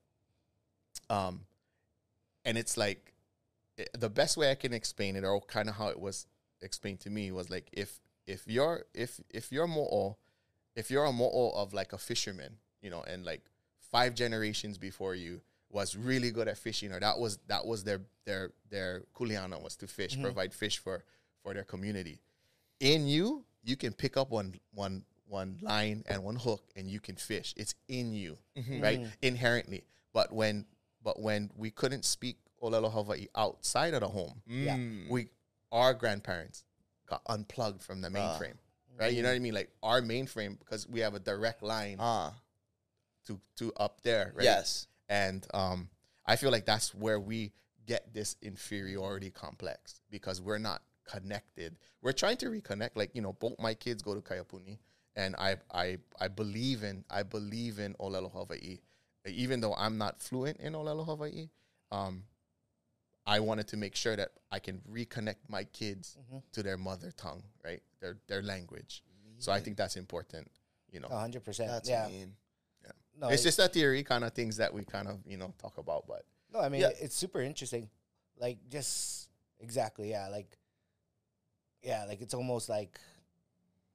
um, 1.09 1.41
and 2.45 2.57
it's 2.57 2.77
like 2.77 3.13
i- 3.79 3.87
the 3.99 4.09
best 4.11 4.37
way 4.37 4.51
I 4.51 4.55
can 4.55 4.73
explain 4.73 5.17
it, 5.17 5.25
or 5.25 5.41
kind 5.43 5.69
of 5.69 5.75
how 5.77 5.89
it 5.89 6.01
was 6.01 6.27
explained 6.63 7.01
to 7.01 7.11
me, 7.11 7.31
was 7.33 7.51
like 7.51 7.69
if 7.73 7.99
if 8.31 8.47
you're 8.47 8.85
if 8.95 9.21
if 9.31 9.53
you're 9.53 9.67
mo'o, 9.67 10.17
if 10.77 10.91
you're 10.91 11.05
a 11.05 11.13
mo'o 11.13 11.51
of 11.51 11.73
like 11.75 11.93
a 11.93 11.99
fisherman, 11.99 12.57
you 12.81 12.91
know, 12.91 13.03
and 13.03 13.25
like 13.25 13.43
five 13.91 14.15
generations 14.15 14.79
before 14.79 15.15
you 15.15 15.41
was 15.71 15.97
really 15.97 16.31
good 16.31 16.49
at 16.49 16.59
fishing, 16.59 16.93
or 16.93 17.01
that 17.01 17.19
was 17.19 17.39
that 17.49 17.67
was 17.67 17.85
their 17.85 18.01
their 18.25 18.53
their 18.71 19.03
kuleana 19.15 19.61
was 19.63 19.77
to 19.77 19.87
fish, 19.87 20.13
mm-hmm. 20.13 20.23
provide 20.23 20.53
fish 20.55 20.79
for 20.79 21.05
for 21.43 21.55
their 21.55 21.65
community. 21.65 22.21
In 22.79 23.07
you, 23.07 23.45
you 23.63 23.77
can 23.77 23.93
pick 23.93 24.17
up 24.17 24.31
one 24.31 24.55
one 24.73 25.05
one 25.27 25.59
line 25.61 26.05
and 26.09 26.23
one 26.25 26.37
hook, 26.37 26.63
and 26.77 26.91
you 26.91 27.01
can 27.01 27.17
fish. 27.17 27.55
It's 27.57 27.75
in 27.89 28.13
you, 28.13 28.39
mm-hmm. 28.57 28.81
right? 28.81 29.01
Mm-hmm. 29.01 29.11
Inherently. 29.23 29.85
But 30.13 30.33
when 30.33 30.67
but 31.03 31.21
when 31.21 31.51
we 31.57 31.71
couldn't 31.71 32.05
speak 32.05 32.37
Olelo 32.63 32.93
Hawaii 32.93 33.29
outside 33.35 33.95
of 33.95 34.01
the 34.01 34.09
home, 34.09 34.43
Yeah. 34.47 34.77
we 35.09 35.29
our 35.73 35.95
grandparents 35.95 36.65
got 37.11 37.23
unplugged 37.27 37.83
from 37.83 38.01
the 38.01 38.09
mainframe. 38.09 38.55
Right? 38.99 39.13
You 39.13 39.23
know 39.23 39.29
what 39.31 39.35
I 39.37 39.39
mean? 39.41 39.55
Like 39.55 39.71
our 39.83 40.01
mainframe, 40.01 40.59
because 40.59 40.89
we 40.89 41.01
have 41.01 41.15
a 41.15 41.19
direct 41.21 41.63
line 41.63 41.97
Ah. 41.99 42.35
to 43.27 43.41
to 43.57 43.73
up 43.77 44.01
there, 44.03 44.33
right? 44.35 44.45
Yes. 44.45 44.87
And 45.09 45.47
um, 45.55 45.89
I 46.27 46.37
feel 46.37 46.51
like 46.51 46.67
that's 46.67 46.95
where 46.95 47.19
we 47.19 47.53
get 47.87 48.13
this 48.15 48.37
inferiority 48.43 49.31
complex 49.31 50.01
because 50.11 50.41
we're 50.41 50.59
not 50.59 50.83
connected. 51.05 51.77
We're 52.03 52.13
trying 52.13 52.37
to 52.39 52.47
reconnect. 52.47 52.91
Like 52.95 53.11
you 53.15 53.23
know, 53.23 53.33
both 53.33 53.59
my 53.59 53.75
kids 53.75 54.03
go 54.03 54.15
to 54.15 54.21
Kaiapuni, 54.21 54.79
and 55.17 55.35
I 55.37 55.57
I 55.73 55.99
I 56.21 56.29
believe 56.29 56.83
in 56.85 57.05
I 57.11 57.23
believe 57.23 57.79
in 57.79 57.95
Olelo 57.95 58.31
Hawaii, 58.31 58.79
even 59.27 59.61
though 59.61 59.75
I'm 59.75 59.99
not 59.99 60.21
fluent 60.21 60.59
in 60.61 60.75
Olelo 60.75 61.05
Hawaii. 61.05 61.49
Um, 61.91 62.25
I 63.31 63.39
wanted 63.39 63.69
to 63.69 63.77
make 63.77 63.95
sure 63.95 64.17
that 64.17 64.31
I 64.51 64.59
can 64.59 64.83
reconnect 64.91 65.49
my 65.49 65.63
kids 65.63 66.19
mm-hmm. 66.21 66.39
to 66.51 66.63
their 66.65 66.77
mother 66.77 67.13
tongue, 67.17 67.45
right? 67.65 67.81
Their 68.01 68.17
their 68.27 68.43
language. 68.43 69.05
So 69.39 69.53
I 69.53 69.61
think 69.61 69.77
that's 69.77 69.97
important. 69.97 70.51
You 70.91 70.99
know, 70.99 71.09
hundred 71.09 71.45
percent. 71.45 71.71
That's 71.71 71.89
Yeah. 71.89 72.09
mean. 72.09 72.35
No, 73.17 73.29
it's 73.29 73.43
it- 73.43 73.45
just 73.45 73.59
a 73.61 73.69
theory 73.69 74.03
kind 74.03 74.25
of 74.25 74.33
things 74.33 74.57
that 74.57 74.75
we 74.75 74.83
kind 74.85 75.07
of 75.07 75.21
you 75.25 75.37
know 75.37 75.55
talk 75.59 75.79
about, 75.79 76.07
but 76.09 76.25
No, 76.53 76.59
I 76.61 76.69
mean 76.69 76.81
Yeah. 76.81 76.91
it's 77.01 77.15
super 77.15 77.41
interesting. 77.41 77.89
Like 78.37 78.59
just 78.69 79.29
exactly, 79.61 80.11
yeah. 80.11 80.27
Like 80.27 80.59
yeah, 81.83 82.07
like 82.07 82.21
it's 82.21 82.35
almost 82.35 82.69
like 82.69 82.99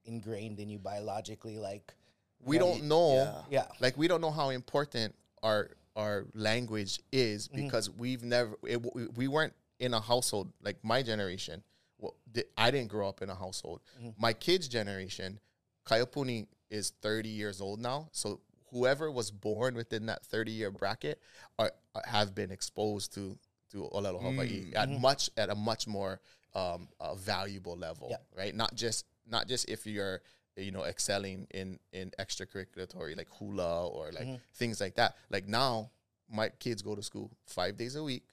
ingrained 0.05 0.61
in 0.61 0.69
you 0.69 0.79
biologically. 0.79 1.57
Like 1.57 1.93
we 2.39 2.57
don't 2.57 2.83
know 2.83 3.15
yeah. 3.15 3.41
yeah, 3.49 3.67
like 3.81 3.97
we 3.97 4.07
don't 4.07 4.21
know 4.21 4.31
how 4.31 4.51
important 4.51 5.13
our 5.43 5.71
our 5.95 6.25
language 6.33 6.99
is 7.11 7.47
because 7.47 7.89
we've 7.89 8.23
never 8.23 8.55
it, 8.67 8.81
we, 8.95 9.07
we 9.15 9.27
weren't 9.27 9.53
in 9.79 9.93
a 9.93 9.99
household 9.99 10.51
like 10.61 10.77
my 10.83 11.01
generation 11.01 11.63
well, 11.97 12.15
i 12.57 12.69
didn't 12.71 12.89
grow 12.89 13.07
up 13.07 13.21
in 13.21 13.29
a 13.29 13.35
household. 13.35 13.79
My 14.19 14.33
kids 14.33 14.67
generation 14.67 15.39
kaiapuni 15.87 16.47
is 16.69 16.91
30 17.01 17.29
years 17.29 17.61
old 17.61 17.79
now. 17.79 18.09
So 18.11 18.41
whoever 18.71 19.09
was 19.09 19.31
born 19.31 19.75
within 19.75 20.07
that 20.07 20.25
30 20.25 20.51
year 20.51 20.71
bracket 20.71 21.21
are, 21.57 21.71
are- 21.95 22.03
have 22.05 22.35
been 22.35 22.51
exposed 22.51 23.13
to 23.15 23.37
to 23.71 23.89
olelo 23.93 24.21
hawaii 24.21 24.71
at 24.75 24.89
much 24.89 25.29
at 25.37 25.49
a 25.49 25.55
much 25.55 25.87
more 25.87 26.19
um, 26.53 26.87
uh, 26.99 27.15
valuable 27.15 27.75
level 27.77 28.07
Yeah. 28.11 28.17
right? 28.37 28.53
Not 28.55 28.75
just 28.75 29.05
not 29.25 29.47
just 29.47 29.69
if 29.69 29.87
you're 29.87 30.21
you 30.55 30.71
know 30.71 30.83
excelling 30.83 31.47
in 31.51 31.79
in 31.91 32.11
extracurricular 32.19 33.17
like 33.17 33.29
hula 33.29 33.87
or 33.87 34.11
like 34.11 34.39
things 34.53 34.79
like 34.79 34.95
that. 34.95 35.15
Like 35.29 35.47
now 35.47 35.91
my 36.31 36.49
kids 36.49 36.81
go 36.81 36.95
to 36.95 37.03
school 37.03 37.31
five 37.45 37.77
days 37.77 37.95
a 37.95 38.03
week 38.03 38.23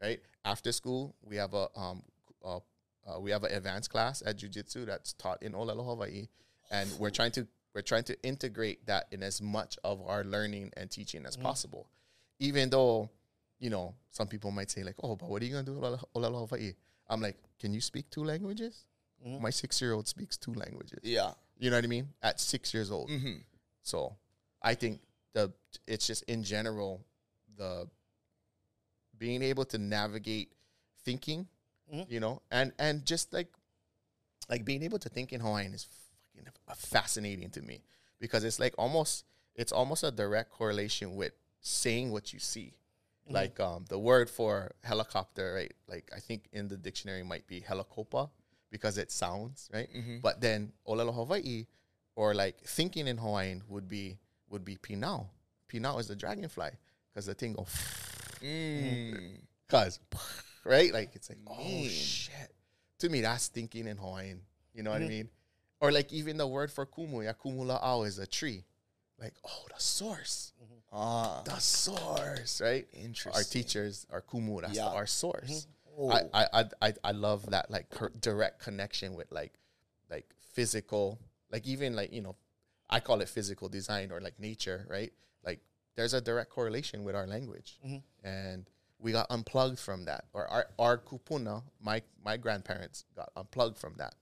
right? 0.00 0.20
After 0.44 0.72
school 0.72 1.14
we 1.22 1.36
have 1.36 1.54
a 1.54 1.68
um 1.76 2.02
uh, 2.44 2.58
uh, 3.06 3.18
we 3.18 3.30
have 3.30 3.44
an 3.44 3.52
advanced 3.52 3.90
class 3.90 4.22
at 4.24 4.36
jiu-jitsu 4.36 4.84
that's 4.84 5.14
taught 5.14 5.42
in 5.42 5.52
olelo 5.52 5.84
hawaii. 5.84 6.28
And 6.70 6.90
we're 6.98 7.10
trying 7.10 7.32
to 7.32 7.46
we're 7.74 7.82
trying 7.82 8.04
to 8.04 8.22
integrate 8.22 8.86
that 8.86 9.06
in 9.10 9.22
as 9.22 9.40
much 9.40 9.78
of 9.84 10.00
our 10.06 10.24
learning 10.24 10.72
and 10.76 10.90
teaching 10.90 11.24
as 11.26 11.36
possible. 11.36 11.88
Even 12.38 12.70
though 12.70 13.10
you 13.58 13.70
know 13.70 13.94
some 14.10 14.28
people 14.28 14.50
might 14.50 14.70
say 14.70 14.82
like 14.82 14.96
oh 15.02 15.16
but 15.16 15.28
what 15.28 15.42
are 15.42 15.44
you 15.44 15.52
gonna 15.52 15.64
do 15.64 15.74
with 15.74 15.82
olelo 15.82 16.04
Olelo 16.14 16.48
hawaii? 16.48 16.74
I'm 17.08 17.20
like 17.20 17.36
can 17.58 17.72
you 17.72 17.80
speak 17.80 18.10
two 18.10 18.24
languages? 18.24 18.84
My 19.40 19.50
six 19.50 19.80
year 19.80 19.94
old 19.94 20.06
speaks 20.06 20.36
two 20.36 20.54
languages. 20.54 21.00
Yeah. 21.02 21.32
You 21.58 21.70
know 21.70 21.76
what 21.76 21.84
I 21.84 21.88
mean? 21.88 22.08
At 22.22 22.40
six 22.40 22.72
years 22.72 22.90
old. 22.90 23.10
Mm-hmm. 23.10 23.38
So 23.82 24.16
I 24.62 24.74
think 24.74 25.00
the 25.34 25.52
it's 25.86 26.06
just 26.06 26.22
in 26.24 26.42
general 26.44 27.04
the 27.56 27.88
being 29.16 29.42
able 29.42 29.64
to 29.66 29.78
navigate 29.78 30.52
thinking, 31.04 31.48
Mhm. 31.92 32.10
you 32.10 32.20
know, 32.20 32.42
and 32.50 32.72
and 32.78 33.04
just 33.04 33.32
like 33.32 33.48
like 34.48 34.64
being 34.64 34.82
able 34.82 34.98
to 34.98 35.08
think 35.08 35.32
in 35.32 35.40
Hawaiian 35.40 35.74
is 35.74 35.84
fucking 36.34 36.52
fascinating 36.76 37.50
to 37.50 37.62
me 37.62 37.82
because 38.20 38.44
it's 38.44 38.58
like 38.60 38.74
almost 38.78 39.24
it's 39.54 39.72
almost 39.72 40.04
a 40.04 40.10
direct 40.10 40.50
correlation 40.50 41.16
with 41.16 41.32
saying 41.60 42.10
what 42.12 42.32
you 42.32 42.38
see. 42.38 42.74
Like 43.30 43.60
um, 43.60 43.84
the 43.90 43.98
word 43.98 44.30
for 44.30 44.72
helicopter, 44.82 45.52
right? 45.52 45.74
Like 45.86 46.10
I 46.16 46.18
think 46.20 46.48
in 46.50 46.68
the 46.68 46.78
dictionary 46.78 47.22
might 47.22 47.46
be 47.46 47.60
helicopa 47.60 48.30
because 48.70 48.98
it 48.98 49.10
sounds 49.10 49.68
right. 49.72 49.88
But 50.22 50.40
then 50.40 50.72
olelo 50.86 51.14
Hawaii 51.14 51.66
or 52.16 52.34
like 52.34 52.60
thinking 52.64 53.06
in 53.06 53.16
Hawaiian 53.18 53.62
would 53.68 53.88
be 53.88 54.18
would 54.50 54.64
be 54.64 54.76
pinao. 54.76 55.26
Pinao 55.72 56.00
is 56.00 56.08
the 56.08 56.16
dragonfly 56.16 56.70
because 57.12 57.26
the 57.26 57.34
thing 57.34 57.52
go 57.54 57.66
Mm. 58.42 59.40
cause 59.68 59.98
right 60.64 60.92
like 60.92 61.10
it's 61.14 61.28
like 61.28 61.38
oh 61.46 61.86
shit. 61.88 62.52
To 63.00 63.08
me, 63.08 63.20
that's 63.20 63.48
thinking 63.48 63.86
in 63.86 63.96
Hawaiian. 63.96 64.40
You 64.74 64.82
know 64.82 64.90
what 64.90 65.02
I 65.02 65.06
mean? 65.08 65.28
Or 65.80 65.92
like 65.92 66.12
even 66.12 66.36
the 66.36 66.46
word 66.46 66.70
for 66.70 66.84
kumu, 66.86 67.24
ya 67.24 67.32
kumula 67.32 67.78
ao 67.82 68.02
is 68.02 68.18
a 68.18 68.26
tree. 68.26 68.64
Like 69.20 69.34
oh, 69.44 69.64
the 69.74 69.80
source, 69.80 70.52
Ah, 70.92 71.42
the 71.44 71.58
source, 71.58 72.60
right? 72.60 72.86
interesting. 72.92 73.32
Our 73.34 73.42
teachers, 73.44 74.06
our 74.12 74.20
kumu, 74.22 74.60
that's 74.62 74.74
the- 74.74 74.82
our 74.84 75.06
source. 75.06 75.66
Oh. 75.98 76.10
I, 76.10 76.46
I, 76.52 76.64
I, 76.80 76.92
I, 77.02 77.10
love 77.10 77.50
that 77.50 77.70
like 77.72 77.90
cor- 77.90 78.12
direct 78.20 78.62
connection 78.62 79.14
with 79.14 79.32
like, 79.32 79.54
like 80.08 80.26
physical, 80.52 81.18
like 81.50 81.66
even 81.66 81.96
like 81.96 82.12
you 82.12 82.20
know, 82.20 82.36
I 82.88 83.00
call 83.00 83.20
it 83.20 83.28
physical 83.28 83.68
design 83.68 84.12
or 84.12 84.20
like 84.20 84.38
nature, 84.38 84.86
right? 84.88 85.12
Like 85.44 85.60
there's 85.96 86.14
a 86.14 86.20
direct 86.20 86.50
correlation 86.50 87.02
with 87.02 87.16
our 87.16 87.26
language, 87.26 87.80
and 88.22 88.70
we 89.00 89.10
got 89.10 89.26
unplugged 89.30 89.80
from 89.80 90.04
that. 90.04 90.26
Or 90.32 90.46
our 90.46 90.66
our 90.78 90.98
kupuna, 90.98 91.62
my 91.82 92.02
my 92.24 92.36
grandparents 92.36 93.04
got 93.16 93.32
unplugged 93.36 93.78
from 93.78 93.94
that, 93.98 94.14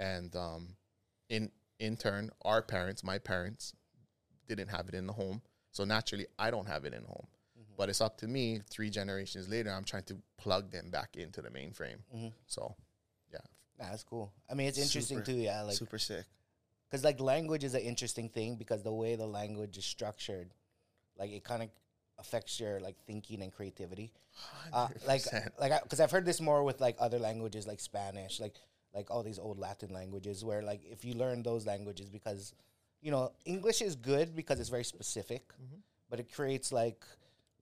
and 0.00 0.34
um, 0.34 0.70
in 1.28 1.50
in 1.78 1.96
turn, 1.96 2.30
our 2.42 2.62
parents, 2.62 3.04
my 3.04 3.18
parents, 3.18 3.74
didn't 4.48 4.68
have 4.68 4.88
it 4.88 4.94
in 4.94 5.06
the 5.06 5.12
home, 5.12 5.42
so 5.70 5.84
naturally, 5.84 6.26
I 6.36 6.50
don't 6.50 6.66
have 6.66 6.84
it 6.84 6.94
in 6.94 7.04
home. 7.04 7.26
But 7.76 7.88
it's 7.88 8.00
up 8.00 8.16
to 8.18 8.26
me. 8.28 8.60
Three 8.70 8.90
generations 8.90 9.48
later, 9.48 9.70
I'm 9.70 9.84
trying 9.84 10.04
to 10.04 10.16
plug 10.38 10.70
them 10.70 10.90
back 10.90 11.16
into 11.16 11.42
the 11.42 11.50
mainframe. 11.50 11.98
So, 12.46 12.74
yeah, 13.32 13.38
Nah, 13.78 13.90
that's 13.90 14.02
cool. 14.02 14.32
I 14.50 14.54
mean, 14.54 14.68
it's 14.68 14.78
interesting 14.78 15.18
Super. 15.18 15.30
too. 15.32 15.36
Yeah, 15.36 15.62
like 15.62 15.76
Super 15.76 15.98
sick. 15.98 16.24
because 16.88 17.04
like 17.04 17.20
language 17.20 17.64
is 17.64 17.74
an 17.74 17.82
interesting 17.82 18.28
thing 18.28 18.56
because 18.56 18.82
the 18.82 18.92
way 18.92 19.16
the 19.16 19.26
language 19.26 19.76
is 19.76 19.84
structured, 19.84 20.54
like 21.18 21.30
it 21.30 21.44
kind 21.44 21.62
of 21.62 21.68
affects 22.18 22.58
your 22.58 22.80
like 22.80 22.96
thinking 23.06 23.42
and 23.42 23.52
creativity. 23.52 24.12
Uh, 24.72 24.88
like 25.06 25.22
like 25.58 25.82
because 25.82 26.00
I've 26.00 26.10
heard 26.10 26.24
this 26.24 26.40
more 26.40 26.62
with 26.64 26.80
like 26.80 26.96
other 26.98 27.18
languages 27.18 27.66
like 27.66 27.80
Spanish, 27.80 28.40
like 28.40 28.54
like 28.94 29.10
all 29.10 29.22
these 29.22 29.38
old 29.38 29.58
Latin 29.58 29.92
languages 29.92 30.44
where 30.44 30.62
like 30.62 30.80
if 30.84 31.04
you 31.04 31.14
learn 31.14 31.42
those 31.42 31.66
languages 31.66 32.08
because 32.08 32.54
you 33.02 33.10
know 33.10 33.32
English 33.44 33.82
is 33.82 33.96
good 33.96 34.34
because 34.34 34.58
it's 34.60 34.70
very 34.70 34.84
specific, 34.84 35.42
but 36.08 36.20
it 36.20 36.32
creates 36.32 36.72
like 36.72 37.04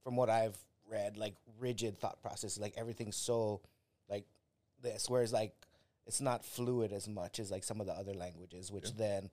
from 0.05 0.17
what 0.17 0.31
I've 0.31 0.57
read 0.89 1.17
like 1.17 1.35
rigid 1.59 1.99
thought 1.99 2.21
processes. 2.23 2.61
Like 2.61 2.75
everything's 2.77 3.17
so 3.17 3.63
like 4.09 4.27
this, 4.83 5.09
whereas 5.09 5.33
like 5.33 5.55
it's 6.07 6.21
not 6.21 6.45
fluid 6.45 6.93
as 6.93 7.09
much 7.09 7.41
as 7.41 7.51
like 7.51 7.65
some 7.65 7.81
of 7.81 7.87
the 7.87 7.93
other 7.93 8.15
languages, 8.15 8.71
which 8.71 8.95
then 8.95 9.31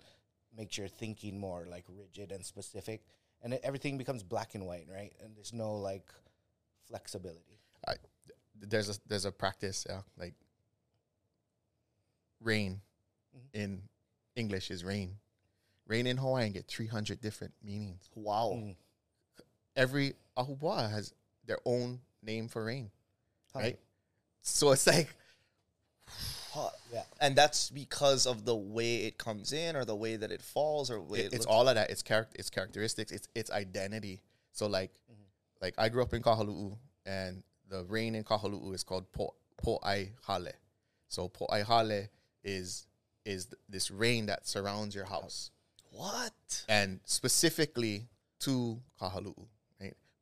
makes 0.58 0.78
your 0.78 0.88
thinking 0.88 1.40
more 1.40 1.68
like 1.70 1.86
rigid 1.90 2.32
and 2.32 2.46
specific, 2.46 3.04
and 3.44 3.54
it, 3.54 3.62
everything 3.64 3.98
becomes 3.98 4.24
black 4.24 4.56
and 4.56 4.66
white, 4.66 4.88
right? 4.92 5.14
And 5.24 5.36
there's 5.36 5.54
no 5.54 5.76
like 5.76 6.08
flexibility. 6.88 7.60
I, 7.88 7.96
there's 8.60 8.90
a 8.90 9.00
there's 9.08 9.26
a 9.26 9.32
practice, 9.32 9.86
yeah, 9.88 10.02
like 10.18 10.34
rain 12.42 12.82
in 13.54 13.82
English 14.36 14.72
is 14.72 14.84
rain. 14.84 15.16
Rain 15.88 16.08
in 16.08 16.18
Hawaiian 16.18 16.54
get 16.54 16.68
300 16.68 17.20
different 17.20 17.54
meanings. 17.64 18.10
Wow. 18.16 18.54
Mm. 18.56 18.76
Every 19.82 20.14
ahupua'a 20.38 20.90
has 20.92 21.14
their 21.46 21.58
own 21.66 22.00
name 22.22 22.48
for 22.48 22.66
rain, 22.66 22.92
Huh. 23.54 23.60
right? 23.60 23.80
So 24.42 24.72
it's 24.72 24.88
like 24.88 25.10
Huh. 26.54 26.70
Yeah. 26.94 27.04
And 27.22 27.36
that's 27.36 27.70
because 27.70 28.28
of 28.28 28.44
the 28.46 28.56
way 28.56 29.06
it 29.08 29.18
comes 29.18 29.54
in, 29.54 29.76
or 29.78 29.86
the 29.86 29.96
way 29.96 30.18
that 30.18 30.32
it 30.32 30.42
falls, 30.42 30.92
or 30.92 31.00
way 31.02 31.20
it- 31.20 31.22
it 31.22 31.26
it's 31.28 31.34
looks? 31.34 31.46
all 31.46 31.68
of 31.70 31.76
that. 31.76 31.90
It's 31.90 32.04
character, 32.04 32.36
it's 32.38 32.50
characteristics, 32.50 33.12
it's 33.12 33.28
it's 33.34 33.50
identity. 33.50 34.22
So 34.52 34.68
like, 34.68 34.92
mm-hmm. 35.12 35.24
like 35.62 35.74
I 35.78 35.88
grew 35.90 36.04
up 36.04 36.14
in 36.14 36.22
Kahaluu, 36.22 36.78
and 37.06 37.44
the 37.70 37.84
rain 37.86 38.16
in 38.16 38.24
Kahaluu 38.26 38.74
is 38.76 38.84
called 38.84 39.10
po 39.14 39.34
po'ai 39.64 40.12
hale. 40.28 40.52
So 41.08 41.30
po'ai 41.30 41.64
hale 41.64 42.08
is 42.44 42.86
is 43.24 43.46
th- 43.46 43.60
this 43.70 43.90
rain 43.90 44.26
that 44.26 44.46
surrounds 44.48 44.94
your 44.94 45.06
house, 45.06 45.52
What? 45.92 46.66
and 46.68 47.00
specifically 47.06 48.10
to 48.40 48.82
Kahaluu? 49.00 49.48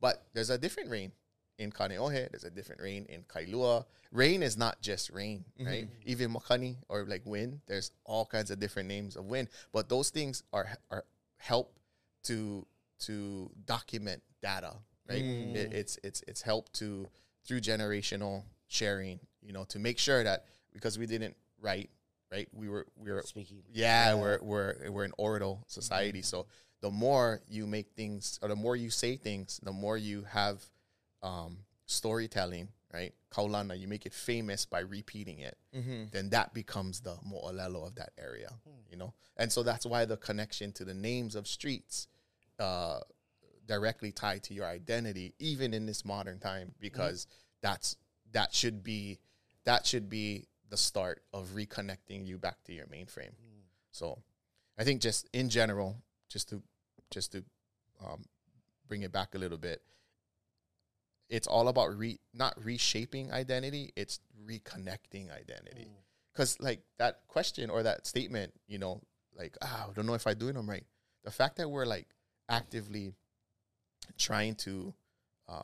But 0.02 0.24
there's 0.34 0.50
a 0.50 0.58
different 0.58 0.90
rain 0.90 1.12
in 1.60 1.72
Kaneohe. 1.72 2.32
There's 2.32 2.46
a 2.46 2.50
different 2.50 2.82
rain 2.82 3.06
in 3.10 3.24
Kailua. 3.24 3.86
Rain 4.12 4.42
is 4.42 4.58
not 4.58 4.82
just 4.82 5.12
rain, 5.12 5.44
mm-hmm. 5.60 5.68
right? 5.68 5.88
Even 6.06 6.34
makani 6.34 6.78
or 6.88 7.06
like 7.06 7.26
wind. 7.26 7.60
There's 7.68 7.92
all 8.06 8.26
kinds 8.26 8.50
of 8.50 8.60
different 8.60 8.88
names 8.88 9.16
of 9.16 9.26
wind, 9.26 9.50
but 9.72 9.90
those 9.90 10.10
things 10.10 10.44
are 10.52 10.68
are 10.90 11.04
help 11.38 11.78
to 12.24 12.66
to 13.00 13.52
document 13.66 14.24
data, 14.42 14.74
right? 15.08 15.24
Mm. 15.24 15.56
It, 15.56 15.74
it's 15.74 16.00
it's 16.04 16.24
it's 16.28 16.42
help 16.42 16.72
to 16.74 17.08
through 17.46 17.62
generational 17.62 18.44
sharing, 18.68 19.20
you 19.42 19.54
know, 19.54 19.66
to 19.66 19.80
make 19.80 20.00
sure 20.00 20.24
that 20.24 20.46
because 20.74 20.98
we 20.98 21.06
didn't 21.06 21.36
write, 21.62 21.90
right? 22.32 22.48
We 22.54 22.70
were 22.70 22.88
we 22.98 23.12
were 23.12 23.22
Speaking. 23.24 23.62
yeah, 23.74 24.16
we're 24.16 24.40
we're 24.42 24.90
we're 24.90 25.04
an 25.04 25.14
oral 25.18 25.64
society. 25.68 26.20
Mm-hmm. 26.20 26.26
So 26.26 26.48
the 26.82 26.90
more 26.90 27.42
you 27.50 27.68
make 27.68 27.92
things, 27.96 28.40
or 28.42 28.50
the 28.50 28.56
more 28.56 28.76
you 28.76 28.90
say 28.90 29.16
things, 29.18 29.60
the 29.64 29.72
more 29.72 29.98
you 29.98 30.24
have 30.30 30.64
um, 31.22 31.58
storytelling, 31.86 32.70
right? 32.94 33.14
Kaulana, 33.32 33.78
you 33.80 33.88
make 33.88 34.06
it 34.06 34.14
famous 34.14 34.66
by 34.66 34.80
repeating 34.80 35.40
it. 35.40 35.58
Then 36.12 36.30
that 36.30 36.54
becomes 36.54 37.02
the 37.02 37.18
mo'olelo 37.24 37.86
of 37.86 37.96
that 37.96 38.12
area, 38.18 38.50
you 38.90 38.98
know. 38.98 39.14
And 39.38 39.52
so 39.52 39.62
that's 39.64 39.86
why 39.86 40.06
the 40.06 40.18
connection 40.18 40.72
to 40.74 40.86
the 40.86 40.94
names 40.94 41.36
of 41.36 41.48
streets 41.48 42.08
uh, 42.60 43.00
directly 43.68 44.12
tied 44.12 44.44
to 44.44 44.54
your 44.54 44.66
identity, 44.66 45.34
even 45.40 45.74
in 45.74 45.86
this 45.86 46.04
modern 46.06 46.40
time, 46.40 46.74
because 46.80 47.28
that's 47.62 47.98
that 48.32 48.54
should 48.54 48.84
be 48.84 49.20
that 49.66 49.86
should 49.86 50.10
be 50.10 50.48
the 50.70 50.78
start 50.78 51.22
of 51.34 51.50
reconnecting 51.50 52.26
you 52.26 52.38
back 52.38 52.64
to 52.64 52.74
your 52.74 52.86
mainframe. 52.86 53.34
So, 53.92 54.20
I 54.78 54.84
think 54.84 55.02
just 55.02 55.28
in 55.34 55.50
general, 55.50 55.98
just 56.30 56.50
to 56.50 56.62
just 57.12 57.32
to 57.34 57.44
um, 58.06 58.24
bring 58.88 59.04
it 59.04 59.12
back 59.12 59.36
a 59.36 59.38
little 59.38 59.58
bit, 59.58 59.82
it's 61.30 61.48
all 61.48 61.68
about 61.68 61.98
re 61.98 62.20
not 62.34 62.54
reshaping 62.64 63.32
identity; 63.32 63.92
it's 63.96 64.20
reconnecting 64.46 65.32
identity. 65.32 65.88
Because 66.34 66.60
like 66.60 66.82
that 66.98 67.22
question 67.28 67.70
or 67.70 67.84
that 67.84 68.08
statement, 68.08 68.54
you 68.68 68.80
know, 68.80 69.02
like 69.38 69.58
ah, 69.62 69.88
I 69.90 69.94
don't 69.94 70.06
know 70.06 70.14
if 70.14 70.26
I'm 70.26 70.38
doing 70.38 70.56
them 70.56 70.70
right. 70.70 70.86
The 71.24 71.32
fact 71.32 71.58
that 71.58 71.70
we're 71.70 71.86
like 71.86 72.08
actively 72.48 73.14
trying 74.18 74.56
to 74.56 74.94
uh, 75.48 75.62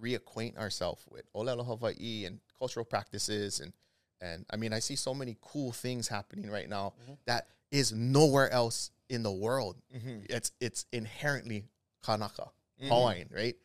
reacquaint 0.00 0.58
ourselves 0.58 1.04
with 1.10 1.30
Olelo 1.34 1.66
Hawaii 1.66 2.24
and 2.24 2.40
cultural 2.58 2.84
practices 2.84 3.60
and 3.60 3.72
and 4.20 4.46
I 4.50 4.56
mean 4.56 4.72
I 4.72 4.78
see 4.78 4.96
so 4.96 5.14
many 5.14 5.36
cool 5.40 5.72
things 5.72 6.08
happening 6.08 6.50
right 6.50 6.68
now 6.68 6.94
that 7.26 7.48
is 7.70 7.92
nowhere 7.92 8.50
else 8.50 8.90
in 9.08 9.22
the 9.22 9.32
world. 9.32 9.76
Mm-hmm. 9.94 10.26
It's 10.28 10.52
it's 10.60 10.86
inherently 10.92 11.64
Kanaka, 12.04 12.50
mm-hmm. 12.80 12.88
Hawaiian, 12.88 13.30
right? 13.34 13.56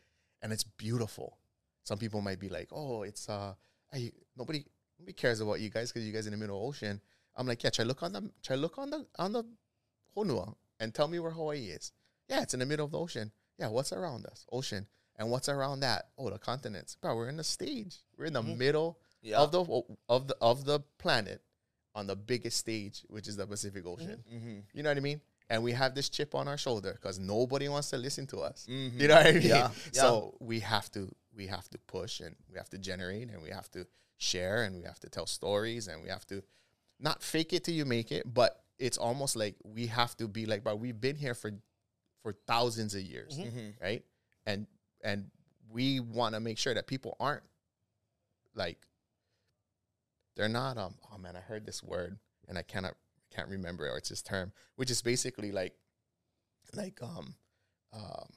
And 0.42 0.52
it's 0.54 0.64
beautiful. 0.64 1.38
Some 1.84 1.98
people 1.98 2.22
might 2.22 2.40
be 2.40 2.50
like, 2.50 2.70
"Oh, 2.72 3.04
it's 3.04 3.30
uh, 3.30 3.54
hey, 3.92 4.12
nobody 4.38 4.66
nobody 5.00 5.14
cares 5.14 5.42
about 5.42 5.60
you 5.60 5.70
guys 5.70 5.92
because 5.92 6.06
you 6.06 6.14
guys 6.14 6.28
in 6.28 6.32
the 6.32 6.38
middle 6.38 6.58
of 6.58 6.62
the 6.64 6.68
ocean." 6.68 7.02
I'm 7.36 7.48
like, 7.48 7.64
"Yeah, 7.64 7.70
try 7.70 7.86
look 7.86 8.04
on 8.04 8.14
the 8.14 8.32
try 8.44 8.56
look 8.56 8.78
on 8.78 8.90
the 8.90 9.06
on 9.18 9.34
the 9.34 9.44
Honua 10.16 10.54
and 10.80 10.94
tell 10.94 11.08
me 11.08 11.20
where 11.20 11.32
Hawaii 11.32 11.68
is." 11.68 11.92
Yeah, 12.28 12.42
it's 12.42 12.54
in 12.54 12.60
the 12.60 12.66
middle 12.66 12.86
of 12.86 12.92
the 12.92 13.00
ocean. 13.00 13.32
Yeah, 13.58 13.70
what's 13.70 13.92
around 13.92 14.26
us? 14.26 14.46
Ocean. 14.52 14.88
And 15.18 15.30
what's 15.30 15.50
around 15.50 15.82
that? 15.82 16.10
Oh, 16.18 16.30
the 16.30 16.40
continents. 16.40 16.96
Bro, 16.96 17.18
we're 17.18 17.28
in 17.28 17.36
the 17.36 17.44
stage. 17.44 17.98
We're 18.18 18.26
in 18.26 18.34
the 18.34 18.42
mm-hmm. 18.42 18.58
middle 18.58 19.00
Yeah. 19.22 19.40
of 19.40 19.52
the 19.52 19.66
of 20.08 20.28
the 20.28 20.38
of 20.40 20.64
the 20.64 20.80
planet 20.98 21.42
on 22.00 22.08
the 22.08 22.16
biggest 22.16 22.58
stage, 22.58 23.04
which 23.08 23.28
is 23.28 23.36
the 23.36 23.46
Pacific 23.46 23.86
Ocean. 23.86 24.24
Mm-hmm. 24.34 24.60
You 24.74 24.84
know 24.84 24.90
what 24.90 24.98
I 24.98 25.02
mean? 25.02 25.22
And 25.52 25.64
we 25.64 25.72
have 25.74 25.96
this 25.96 26.10
chip 26.10 26.34
on 26.36 26.48
our 26.48 26.58
shoulder 26.58 26.92
because 26.94 27.18
nobody 27.20 27.68
wants 27.70 27.90
to 27.92 27.98
listen 27.98 28.26
to 28.28 28.38
us. 28.50 28.68
Mhm. 28.70 29.00
You 29.00 29.08
know 29.08 29.16
what 29.16 29.28
I 29.28 29.32
mean? 29.34 29.42
Yeah, 29.56 29.70
So 29.92 30.36
we 30.40 30.60
have 30.62 30.88
to 30.92 31.02
we 31.36 31.48
have 31.48 31.68
to 31.70 31.78
push 31.96 32.20
and 32.20 32.36
we 32.52 32.58
have 32.58 32.70
to 32.70 32.78
generate 32.78 33.30
and 33.30 33.42
we 33.42 33.50
have 33.50 33.70
to 33.72 33.86
share 34.18 34.64
and 34.64 34.76
we 34.80 34.84
have 34.84 35.00
to 35.00 35.10
tell 35.10 35.26
stories 35.26 35.88
and 35.88 36.04
we 36.04 36.10
have 36.10 36.26
to 36.28 36.42
not 37.00 37.24
fake 37.24 37.54
it 37.54 37.64
till 37.64 37.74
you 37.76 37.86
make 37.86 38.12
it, 38.12 38.24
but 38.32 38.52
it's 38.78 38.98
almost 38.98 39.36
like 39.36 39.56
we 39.64 39.88
have 39.88 40.16
to 40.18 40.28
be 40.28 40.46
like, 40.46 40.64
but 40.64 40.80
we've 40.80 41.00
been 41.02 41.16
here 41.16 41.34
for 41.36 41.52
for 42.24 42.34
thousands 42.46 42.94
of 42.96 43.02
years, 43.02 43.38
Mm-hmm. 43.38 43.70
right? 43.82 44.04
And 44.46 44.68
and 45.04 45.32
we 45.72 46.00
want 46.00 46.36
to 46.36 46.40
make 46.40 46.58
sure 46.60 46.74
that 46.74 46.86
people 46.88 47.16
aren't 47.20 47.44
like 48.56 48.78
they're 50.40 50.48
not 50.50 50.78
um 50.78 50.96
oh 51.14 51.18
man 51.18 51.36
I 51.36 51.42
heard 51.42 51.66
this 51.66 51.84
word 51.84 52.18
and 52.48 52.58
I 52.58 52.62
cannot 52.64 52.94
can't 53.36 53.50
remember 53.50 53.86
it 53.86 53.92
or 53.92 53.98
it's 53.98 54.10
this 54.10 54.22
term 54.22 54.54
which 54.78 54.90
is 54.90 55.02
basically 55.02 55.52
like 55.52 55.74
like 56.74 57.00
um 57.04 57.36
um 57.94 58.30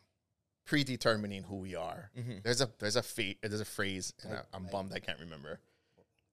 predetermining 0.64 1.42
who 1.44 1.56
we 1.56 1.74
are. 1.74 2.10
Mm-hmm. 2.18 2.38
There's 2.42 2.60
a 2.60 2.68
there's 2.78 2.96
a 2.96 3.02
fa- 3.02 3.34
there's 3.42 3.60
a 3.60 3.64
phrase 3.64 4.12
and 4.22 4.32
Like- 4.32 4.40
I, 4.52 4.56
I'm 4.56 4.62
like- 4.64 4.72
bummed 4.72 4.92
I 4.94 4.98
can't 5.00 5.20
remember. 5.20 5.60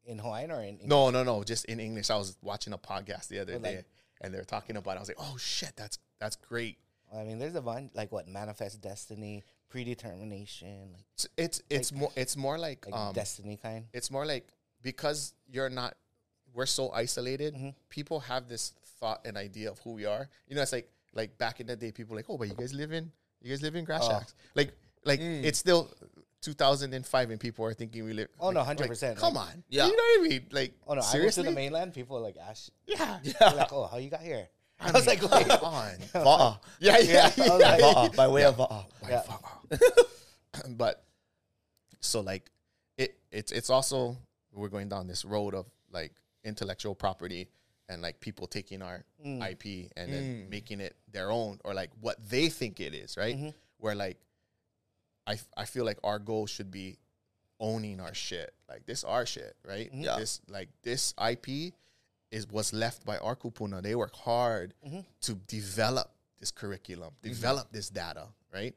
in 0.06 0.18
Hawaiian 0.20 0.52
or 0.52 0.62
in 0.62 0.70
English? 0.70 0.88
No, 0.88 1.10
no, 1.12 1.24
no. 1.24 1.44
Just 1.44 1.66
in 1.66 1.80
English. 1.80 2.10
I 2.10 2.18
was 2.18 2.36
watching 2.42 2.74
a 2.74 2.78
podcast 2.78 3.28
the 3.28 3.40
other 3.40 3.54
Or 3.54 3.60
like- 3.60 3.64
day, 3.64 3.84
and 4.22 4.34
they 4.34 4.38
were 4.40 4.44
talking 4.44 4.76
about. 4.78 4.94
it. 4.94 4.98
I 4.98 5.00
was 5.02 5.08
like, 5.10 5.18
"Oh 5.20 5.38
shit, 5.38 5.74
that's 5.76 6.00
that's 6.20 6.36
great." 6.36 6.78
I 7.14 7.24
mean, 7.24 7.38
there's 7.40 7.56
a 7.56 7.62
bunch 7.62 7.92
like 7.96 8.12
what 8.12 8.28
manifest 8.28 8.82
destiny, 8.82 9.44
predetermination, 9.70 10.94
like, 10.94 11.06
It's 11.16 11.28
it's, 11.38 11.62
it's 11.70 11.92
more 11.92 12.12
it's 12.16 12.36
more 12.38 12.58
like, 12.58 12.86
like 12.86 12.96
um, 12.96 13.14
destiny 13.14 13.58
kind. 13.58 13.86
it's 13.94 14.10
more 14.12 14.26
like 14.26 14.48
because 14.82 15.34
you're 15.52 15.70
not, 15.70 15.96
we're 16.54 16.66
so 16.66 16.92
isolated. 16.92 17.54
Mhm. 17.56 17.76
People 17.90 18.20
have 18.22 18.48
this 18.48 18.74
thought 19.00 19.22
and 19.26 19.38
idea 19.38 19.70
of 19.72 19.80
who 19.80 19.92
we 19.94 20.06
are. 20.06 20.28
You 20.48 20.56
know, 20.56 20.62
it's 20.62 20.72
like 20.74 20.90
like 21.14 21.38
back 21.38 21.60
in 21.60 21.68
the 21.68 21.76
day, 21.76 21.92
people 21.92 22.12
were 22.14 22.18
like, 22.20 22.30
"Oh, 22.30 22.38
but 22.38 22.48
you 22.48 22.54
guys 22.54 22.74
live 22.74 22.92
in 22.92 23.12
you 23.42 23.50
guys 23.50 23.62
live 23.62 23.76
in 23.76 23.84
grass 23.86 24.02
Oh. 24.04 24.22
Like 24.56 24.74
like 25.06 25.20
Mm. 25.22 25.44
it's 25.44 25.58
still 25.60 25.90
2005, 26.42 27.30
and 27.32 27.40
people 27.40 27.66
are 27.66 27.74
thinking 27.74 28.04
we 28.04 28.14
live. 28.14 28.30
Oh, 28.40 28.48
like- 28.48 28.54
no, 28.56 28.60
like, 28.62 28.78
100%, 28.78 29.18
Come 29.18 29.34
like- 29.36 29.48
on, 29.50 29.64
Yeah. 29.70 29.86
You 29.88 29.96
know 29.96 30.04
what 30.04 30.20
I 30.26 30.30
mean? 30.30 30.48
Like 30.52 30.74
Oh 30.88 30.94
no, 30.96 31.02
seriously, 31.02 31.44
I 31.44 31.46
went 31.48 31.50
to 31.50 31.52
the 31.52 31.56
mainland. 31.56 31.94
People 31.94 32.18
are 32.18 32.22
like, 32.22 32.38
Ash, 32.38 32.70
yeah. 32.86 33.20
they're 33.24 33.52
like, 33.52 33.72
oh, 33.74 33.88
how 33.88 33.98
you 33.98 34.10
got 34.10 34.22
here? 34.22 34.48
I, 34.80 34.92
was 34.96 35.06
like, 35.08 35.20
come 35.20 35.32
wait, 35.32 35.50
on. 35.52 35.92
Va'a. 36.14 36.60
Yeah, 36.80 36.98
yeah, 37.00 37.04
Yeah, 37.04 37.32
yeah. 37.36 37.50
was 37.52 37.62
like- 37.62 37.80
Va'a, 37.82 38.16
by 38.16 38.28
way 38.28 38.44
of 38.46 38.56
Va'a. 38.58 38.86
By 39.02 39.10
Yeah. 39.10 39.22
far. 39.22 39.40
but 40.70 41.04
so 42.02 42.22
like 42.22 42.50
it 42.98 43.18
it's 43.32 43.52
it's 43.52 43.70
also 43.70 44.18
we're 44.54 44.70
going 44.70 44.90
down 44.90 45.08
this 45.08 45.24
road 45.26 45.54
of 45.54 45.66
like 45.92 46.14
intellectual 46.44 46.96
property 46.96 47.48
and 47.88 48.02
like 48.02 48.20
people 48.20 48.48
taking 48.48 48.82
our 48.82 49.04
Mm. 49.26 49.42
IP 49.52 49.92
and 49.98 50.12
then 50.14 50.24
Mm. 50.46 50.50
making 50.50 50.80
it 50.80 50.96
their 51.12 51.32
own 51.32 51.60
or 51.66 51.74
like 51.74 51.90
what 52.02 52.18
they 52.30 52.50
think 52.50 52.80
it 52.80 52.94
is, 52.94 53.18
right? 53.18 53.36
Mhm. 53.36 53.54
Where 53.78 53.96
like 53.96 54.18
I 55.28 55.34
f- 55.34 55.48
I 55.58 55.66
feel 55.66 55.86
like 55.86 56.00
our 56.04 56.20
goal 56.20 56.48
should 56.48 56.72
be 56.72 56.98
owning 57.60 58.00
our 58.00 58.14
shit. 58.14 58.54
Like 58.68 58.86
this 58.86 59.04
our 59.04 59.26
shit, 59.26 59.56
right? 59.66 59.92
Mhm. 59.92 60.04
Yeah. 60.04 60.18
This 60.18 60.42
like 60.48 60.70
this 60.82 61.14
IP 61.18 61.74
is 62.32 62.48
was 62.48 62.74
left 62.74 63.06
by 63.06 63.18
our 63.18 63.36
kupuna. 63.36 63.82
They 63.82 63.96
work 63.96 64.16
hard 64.16 64.74
Mhm. 64.86 65.06
to 65.22 65.36
develop 65.36 66.12
this 66.40 66.52
curriculum, 66.52 67.16
develop 67.22 67.72
this 67.72 67.90
data, 67.90 68.30
right? 68.54 68.76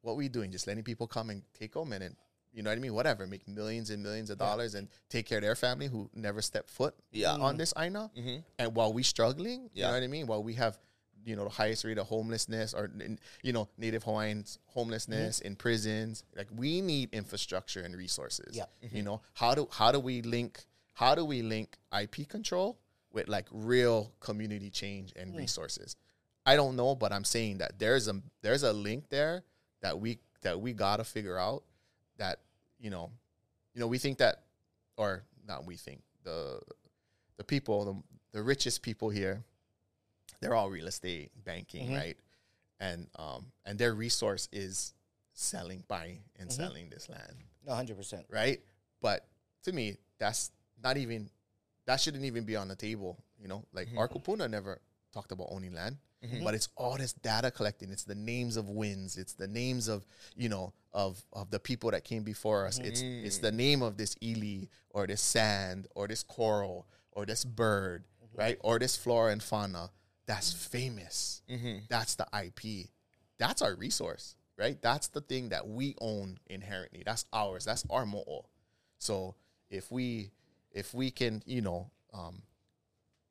What 0.00 0.16
we 0.16 0.28
doing? 0.28 0.50
Just 0.50 0.66
letting 0.66 0.82
people 0.84 1.06
come 1.06 1.30
and 1.30 1.42
take 1.54 1.74
them 1.74 1.92
and, 1.92 2.02
then, 2.02 2.16
you 2.54 2.62
know 2.62 2.70
what 2.70 2.78
I 2.78 2.80
mean? 2.80 2.94
Whatever, 2.94 3.26
make 3.26 3.46
millions 3.48 3.90
and 3.90 4.02
millions 4.02 4.30
of 4.30 4.38
Yeah. 4.40 4.46
dollars 4.46 4.74
and 4.74 4.88
take 5.08 5.26
care 5.26 5.38
of 5.38 5.42
their 5.42 5.56
family 5.56 5.88
who 5.88 6.08
never 6.14 6.40
stepped 6.40 6.70
foot 6.70 6.94
Yeah. 7.10 7.34
on 7.34 7.56
this 7.56 7.74
Aina. 7.76 8.10
Mm-hmm. 8.16 8.38
And 8.58 8.74
while 8.76 8.92
we 8.92 9.02
struggling, 9.02 9.70
you 9.74 9.82
know 9.82 9.92
what 9.92 10.02
I 10.02 10.06
mean? 10.06 10.26
While 10.26 10.42
we 10.44 10.54
have, 10.54 10.78
you 11.24 11.34
know, 11.36 11.44
the 11.44 11.50
highest 11.50 11.84
rate 11.84 11.98
of 11.98 12.06
homelessness 12.06 12.72
or, 12.74 12.90
you 13.42 13.52
know, 13.52 13.68
Native 13.76 14.04
Hawaiians 14.04 14.58
homelessness 14.66 15.40
in 15.40 15.56
prisons, 15.56 16.22
like 16.36 16.48
we 16.54 16.80
need 16.80 17.08
infrastructure 17.12 17.80
and 17.82 17.96
resources. 17.96 18.56
Yeah. 18.56 18.66
You 18.92 19.02
know, 19.02 19.20
how 19.34 19.54
do 19.54 19.66
how 19.70 19.90
do 19.90 19.98
we 20.00 20.22
link 20.22 20.64
how 20.92 21.14
do 21.16 21.24
we 21.24 21.42
link 21.42 21.76
IP 21.92 22.28
control 22.28 22.78
with 23.10 23.26
like 23.28 23.46
real 23.50 24.12
community 24.20 24.70
change 24.70 25.12
and 25.16 25.34
resources? 25.36 25.96
I 26.46 26.54
don't 26.56 26.76
know, 26.76 26.94
but 26.94 27.10
I'm 27.10 27.24
saying 27.24 27.58
that 27.58 27.78
there's 27.80 28.06
a 28.06 28.20
there's 28.42 28.62
a 28.62 28.72
link 28.72 29.08
there 29.08 29.42
that 29.80 29.98
we 29.98 30.18
that 30.42 30.60
we 30.60 30.72
gotta 30.74 31.02
figure 31.04 31.38
out 31.38 31.64
that 32.18 32.40
you 32.78 32.90
know, 32.90 33.10
you 33.74 33.80
know, 33.80 33.86
we 33.86 33.98
think 33.98 34.18
that, 34.18 34.42
or 34.96 35.22
not 35.46 35.64
we 35.64 35.76
think 35.76 36.02
the 36.22 36.60
the 37.36 37.44
people 37.44 37.84
the, 37.84 38.38
the 38.38 38.42
richest 38.42 38.82
people 38.82 39.08
here, 39.10 39.42
they're 40.40 40.54
all 40.54 40.70
real 40.70 40.86
estate 40.86 41.30
banking, 41.44 41.88
Mhm. 41.90 41.96
right? 41.98 42.16
And 42.80 43.08
um 43.16 43.52
and 43.64 43.78
their 43.78 43.94
resource 43.94 44.48
is 44.52 44.94
selling, 45.32 45.84
buying 45.88 46.22
and 46.36 46.48
Mhm. 46.48 46.52
selling 46.52 46.90
this 46.90 47.08
land, 47.08 47.36
hundred 47.68 47.96
percent. 47.96 48.26
right? 48.30 48.62
But 49.00 49.26
to 49.64 49.72
me, 49.72 49.96
that's 50.18 50.50
not 50.82 50.96
even 50.96 51.30
that 51.86 52.00
shouldn't 52.00 52.24
even 52.24 52.44
be 52.44 52.56
on 52.56 52.68
the 52.68 52.76
table. 52.76 53.18
You 53.38 53.48
know, 53.48 53.64
like 53.72 53.88
our 53.96 54.08
Kupuna 54.08 54.48
never 54.48 54.80
talked 55.12 55.32
about 55.32 55.48
owning 55.50 55.72
land 55.74 55.98
Mhm. 56.24 56.44
but 56.44 56.54
it's 56.54 56.68
all 56.76 56.96
this 56.96 57.12
data 57.12 57.50
collecting. 57.50 57.90
It's 57.90 58.04
the 58.04 58.14
names 58.14 58.56
of 58.56 58.68
wins. 58.68 59.16
It's 59.16 59.34
the 59.34 59.46
names 59.48 59.88
of 59.88 60.06
you 60.36 60.48
know 60.48 60.72
of 60.92 61.24
of 61.32 61.50
the 61.50 61.58
people 61.60 61.90
that 61.90 62.04
came 62.04 62.22
before 62.24 62.66
us. 62.66 62.78
It's 62.78 63.00
it's 63.02 63.38
the 63.38 63.52
name 63.52 63.82
of 63.82 63.96
this 63.96 64.16
ely 64.22 64.68
or 64.90 65.06
this 65.06 65.20
sand 65.20 65.88
or 65.94 66.08
this 66.08 66.22
coral 66.22 66.86
or 67.12 67.26
this 67.26 67.44
bird, 67.44 68.04
right? 68.34 68.58
Or 68.60 68.78
this 68.78 68.96
flora 68.96 69.32
and 69.32 69.42
fauna 69.42 69.90
that's 70.26 70.52
famous. 70.52 71.42
Mm-hmm. 71.50 71.78
That's 71.88 72.14
the 72.14 72.26
IP. 72.32 72.88
That's 73.38 73.60
our 73.60 73.74
resource, 73.74 74.36
right? 74.56 74.80
That's 74.80 75.08
the 75.08 75.20
thing 75.20 75.50
that 75.50 75.66
we 75.68 75.94
own 76.00 76.38
inherently. 76.46 77.02
That's 77.04 77.26
ours. 77.32 77.64
That's 77.64 77.84
our 77.90 78.06
mo'o. 78.06 78.46
So 78.98 79.34
if 79.68 79.90
we 79.90 80.30
if 80.72 80.94
we 80.94 81.10
can, 81.10 81.42
you 81.46 81.60
know, 81.60 81.90
um, 82.12 82.42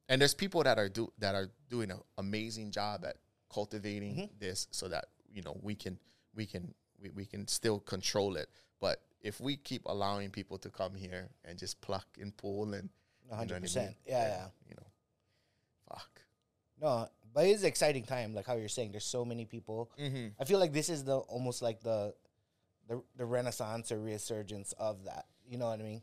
and 0.09 0.21
there's 0.21 0.33
people 0.33 0.63
that 0.63 0.77
are 0.77 0.89
do 0.89 1.11
that 1.19 1.35
are 1.35 1.49
doing 1.69 1.91
an 1.91 1.99
amazing 2.17 2.71
job 2.71 3.05
at 3.05 3.17
cultivating 3.51 4.29
this 4.39 4.67
so 4.71 4.87
that 4.87 5.05
you 5.31 5.41
know 5.41 5.57
we 5.61 5.75
can 5.75 5.97
we 6.35 6.45
can 6.45 6.73
we, 7.01 7.09
we 7.09 7.25
can 7.25 7.47
still 7.47 7.79
control 7.79 8.35
it 8.35 8.49
but 8.79 9.01
if 9.21 9.39
we 9.39 9.55
keep 9.55 9.83
allowing 9.85 10.29
people 10.29 10.57
to 10.57 10.69
come 10.69 10.93
here 10.93 11.29
and 11.45 11.57
just 11.57 11.79
pluck 11.81 12.07
and 12.19 12.35
pull 12.35 12.73
and 12.73 12.89
you 13.25 13.31
know 13.31 13.37
I 13.37 13.59
mean? 13.59 13.69
Yeah, 13.75 14.27
yeah. 14.27 14.45
you 14.67 14.75
know 14.75 14.87
fuck 15.89 16.21
No, 16.81 17.07
but 17.33 17.45
it's 17.45 17.61
an 17.61 17.67
exciting 17.67 18.03
time. 18.03 18.33
Like 18.33 18.45
how 18.45 18.55
you're 18.55 18.67
saying, 18.67 18.91
there's 18.91 19.05
so 19.05 19.25
many 19.25 19.45
people. 19.45 19.91
Mm-hmm. 19.99 20.27
I 20.39 20.43
feel 20.45 20.59
like 20.59 20.73
this 20.73 20.89
is 20.89 21.03
the 21.03 21.17
almost 21.17 21.61
like 21.61 21.81
the 21.81 22.13
the 22.87 23.01
the 23.15 23.25
renaissance 23.25 23.91
or 23.91 23.99
resurgence 23.99 24.73
of 24.73 25.05
that. 25.05 25.25
You 25.47 25.57
know 25.57 25.69
what 25.69 25.79
I 25.79 25.83
mean? 25.83 26.01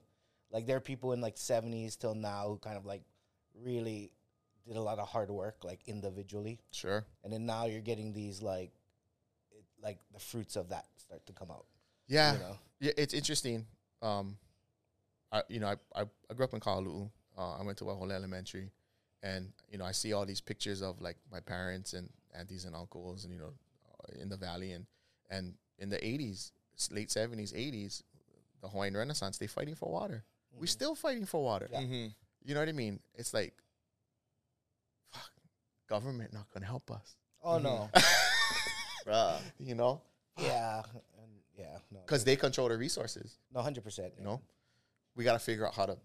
Like 0.50 0.66
there 0.66 0.76
are 0.76 0.80
people 0.80 1.12
in 1.12 1.20
like 1.20 1.36
seventies 1.36 1.96
till 1.96 2.14
now 2.14 2.48
who 2.48 2.58
kind 2.58 2.76
of 2.76 2.86
like 2.86 3.02
really 3.54 4.12
did 4.66 4.76
a 4.76 4.80
lot 4.80 4.98
of 4.98 5.08
hard 5.08 5.30
work 5.30 5.64
like 5.64 5.80
individually, 5.86 6.60
sure. 6.70 7.04
And 7.24 7.32
then 7.32 7.46
now 7.46 7.66
you're 7.66 7.80
getting 7.80 8.12
these 8.12 8.42
like 8.42 8.72
it, 9.50 9.64
like 9.82 9.98
the 10.12 10.20
fruits 10.20 10.56
of 10.56 10.68
that 10.68 10.86
start 10.96 11.24
to 11.26 11.32
come 11.32 11.50
out. 11.50 11.66
yeah. 12.06 12.34
You 12.34 12.38
know? 12.38 12.58
yeah 12.80 12.92
it's 12.96 13.14
interesting. 13.14 13.66
Um 14.02 14.36
I 15.32 15.42
you 15.48 15.60
know 15.60 15.68
I 15.68 15.76
I, 16.00 16.04
I 16.30 16.34
grew 16.34 16.44
up 16.44 16.54
in 16.54 16.60
Kahalu'u 16.60 17.10
uh, 17.38 17.56
I 17.58 17.62
went 17.62 17.78
to 17.78 17.84
Waiahole 17.84 18.12
Elementary. 18.12 18.70
And 19.22 19.52
you 19.70 19.78
know 19.78 19.84
I 19.84 19.92
see 19.92 20.12
all 20.12 20.26
these 20.26 20.40
pictures 20.40 20.82
of 20.82 21.00
like 21.00 21.16
my 21.30 21.40
parents 21.40 21.92
and 21.92 22.08
aunties 22.38 22.64
and 22.64 22.74
uncles 22.74 23.24
and 23.24 23.32
you 23.32 23.40
know 23.40 23.52
uh, 23.92 24.22
in 24.22 24.28
the 24.28 24.36
valley. 24.36 24.72
And 24.72 24.86
and 25.30 25.54
in 25.78 25.90
the 25.90 25.98
80s 25.98 26.52
late 26.90 27.08
70s 27.08 27.52
80s 27.52 28.02
the 28.62 28.68
Hawaiian 28.68 28.96
Renaissance 28.96 29.38
they 29.38 29.46
fighting 29.46 29.74
for 29.74 29.90
water. 29.90 30.24
We're 30.58 30.66
still 30.66 30.94
fighting 30.94 31.26
for 31.26 31.42
water. 31.42 31.68
Yeah. 31.70 31.80
Mm-hmm. 31.80 32.06
You 32.44 32.54
know 32.54 32.60
what 32.60 32.68
I 32.68 32.72
mean? 32.72 33.00
It's 33.14 33.32
like 33.34 33.54
fuck 35.12 35.30
government 35.88 36.32
not 36.32 36.46
gonna 36.52 36.66
help 36.66 36.90
us. 36.90 37.16
Oh 37.42 37.58
no, 37.58 37.88
Bruh. 39.06 39.38
you 39.58 39.74
know? 39.74 40.02
Yeah, 40.38 40.82
and 41.22 41.30
yeah, 41.56 41.78
no, 41.90 42.00
because 42.00 42.24
they 42.24 42.36
control 42.36 42.68
the 42.68 42.76
resources. 42.76 43.38
No, 43.52 43.60
hundred 43.62 43.84
percent. 43.84 44.12
you 44.18 44.24
know? 44.24 44.40
We 45.16 45.24
got 45.24 45.32
to 45.34 45.38
figure 45.38 45.66
out 45.66 45.74
how 45.74 45.86
to 45.86 45.96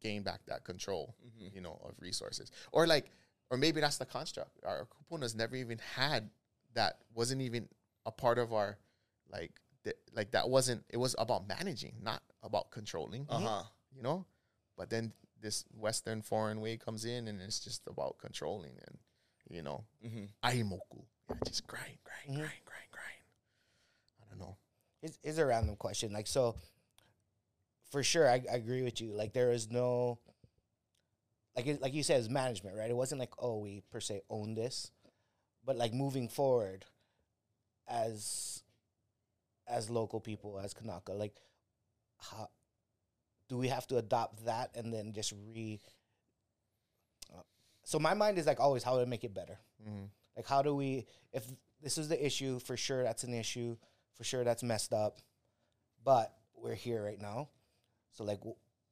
gain 0.00 0.22
back 0.22 0.40
that 0.46 0.64
control 0.64 1.14
Mhm. 1.24 1.54
you 1.54 1.60
know 1.60 1.80
of 1.84 1.94
resources. 2.00 2.50
Or 2.72 2.86
like 2.86 3.10
or 3.50 3.56
maybe 3.56 3.80
that's 3.80 3.98
the 3.98 4.06
construct. 4.06 4.50
Our 4.64 4.86
kupunas 4.86 5.34
never 5.36 5.56
even 5.56 5.78
had 5.94 6.28
that 6.74 6.98
wasn't 7.14 7.42
even 7.42 7.68
a 8.06 8.10
part 8.12 8.38
of 8.38 8.52
our 8.52 8.78
like 9.30 9.52
th- 9.84 9.96
like 10.14 10.32
that 10.32 10.48
wasn't 10.48 10.84
it 10.90 10.96
was 10.96 11.14
about 11.18 11.46
managing 11.48 11.94
not 12.02 12.22
about 12.42 12.70
controlling. 12.70 13.26
Uh 13.28 13.38
huh. 13.40 13.62
you 13.94 14.02
know? 14.02 14.26
But 14.76 14.90
then 14.90 15.12
this 15.42 15.64
western 15.76 16.22
foreign 16.22 16.60
way 16.60 16.76
comes 16.78 17.04
in 17.04 17.28
and 17.28 17.40
it's 17.42 17.60
just 17.60 17.82
about 17.86 18.16
controlling 18.18 18.72
and 18.86 18.98
you 19.50 19.60
know 19.62 19.84
Mm-hmm. 20.06 20.24
aimoku 20.48 21.02
yeah, 21.28 21.36
just 21.46 21.66
grind 21.66 21.98
grind 22.04 22.28
Mhm. 22.30 22.36
grind 22.40 22.64
grind 22.64 22.90
grind 22.90 23.22
i 24.22 24.24
don't 24.30 24.38
know 24.38 24.56
It's, 25.02 25.18
it's 25.24 25.38
a 25.38 25.44
random 25.46 25.76
question. 25.76 26.12
Like, 26.12 26.28
so 26.28 26.54
for 27.90 28.02
sure, 28.04 28.28
I, 28.30 28.40
I 28.50 28.54
agree 28.54 28.82
with 28.82 29.00
you. 29.00 29.12
Like, 29.12 29.32
there 29.34 29.50
is 29.52 29.68
no, 29.70 30.18
like, 31.56 31.66
it, 31.66 31.82
like 31.82 31.92
you 31.92 32.02
said, 32.04 32.20
it's 32.20 32.28
management, 32.30 32.76
right? 32.76 32.88
It 32.88 32.96
wasn't 32.96 33.18
like, 33.20 33.32
oh, 33.38 33.58
we 33.58 33.82
per 33.90 34.00
se 34.00 34.22
own 34.30 34.54
this, 34.54 34.90
but 35.64 35.76
like 35.76 35.92
moving 35.92 36.28
forward 36.28 36.84
as, 37.88 38.62
as 39.66 39.90
local 39.90 40.20
people, 40.20 40.58
as 40.58 40.72
Kanaka, 40.72 41.12
like, 41.12 41.34
how 42.18 42.48
do 43.48 43.56
we 43.56 43.68
have 43.68 43.86
to 43.88 43.96
adopt 43.96 44.44
that 44.46 44.70
and 44.74 44.92
then 44.92 45.12
just 45.12 45.32
re? 45.54 45.80
Uh, 47.32 47.42
so 47.84 47.98
my 47.98 48.14
mind 48.14 48.38
is 48.38 48.46
like 48.46 48.60
always 48.60 48.82
how 48.82 48.94
do 48.94 49.04
to 49.04 49.06
make 49.06 49.24
it 49.24 49.34
better. 49.34 49.58
mm-hmm. 49.82 50.04
Like, 50.36 50.46
how 50.46 50.62
do 50.62 50.74
we, 50.74 51.04
if 51.32 51.44
this 51.82 51.98
is 51.98 52.08
the 52.08 52.24
issue 52.24 52.58
for 52.60 52.76
sure. 52.76 53.02
That's 53.02 53.24
an 53.24 53.34
issue 53.34 53.76
for 54.14 54.24
sure. 54.24 54.44
That's 54.44 54.62
messed 54.62 54.92
up, 54.92 55.18
but 56.04 56.32
we're 56.54 56.74
here 56.74 57.02
right 57.04 57.20
now. 57.20 57.48
So 58.12 58.24
like, 58.24 58.40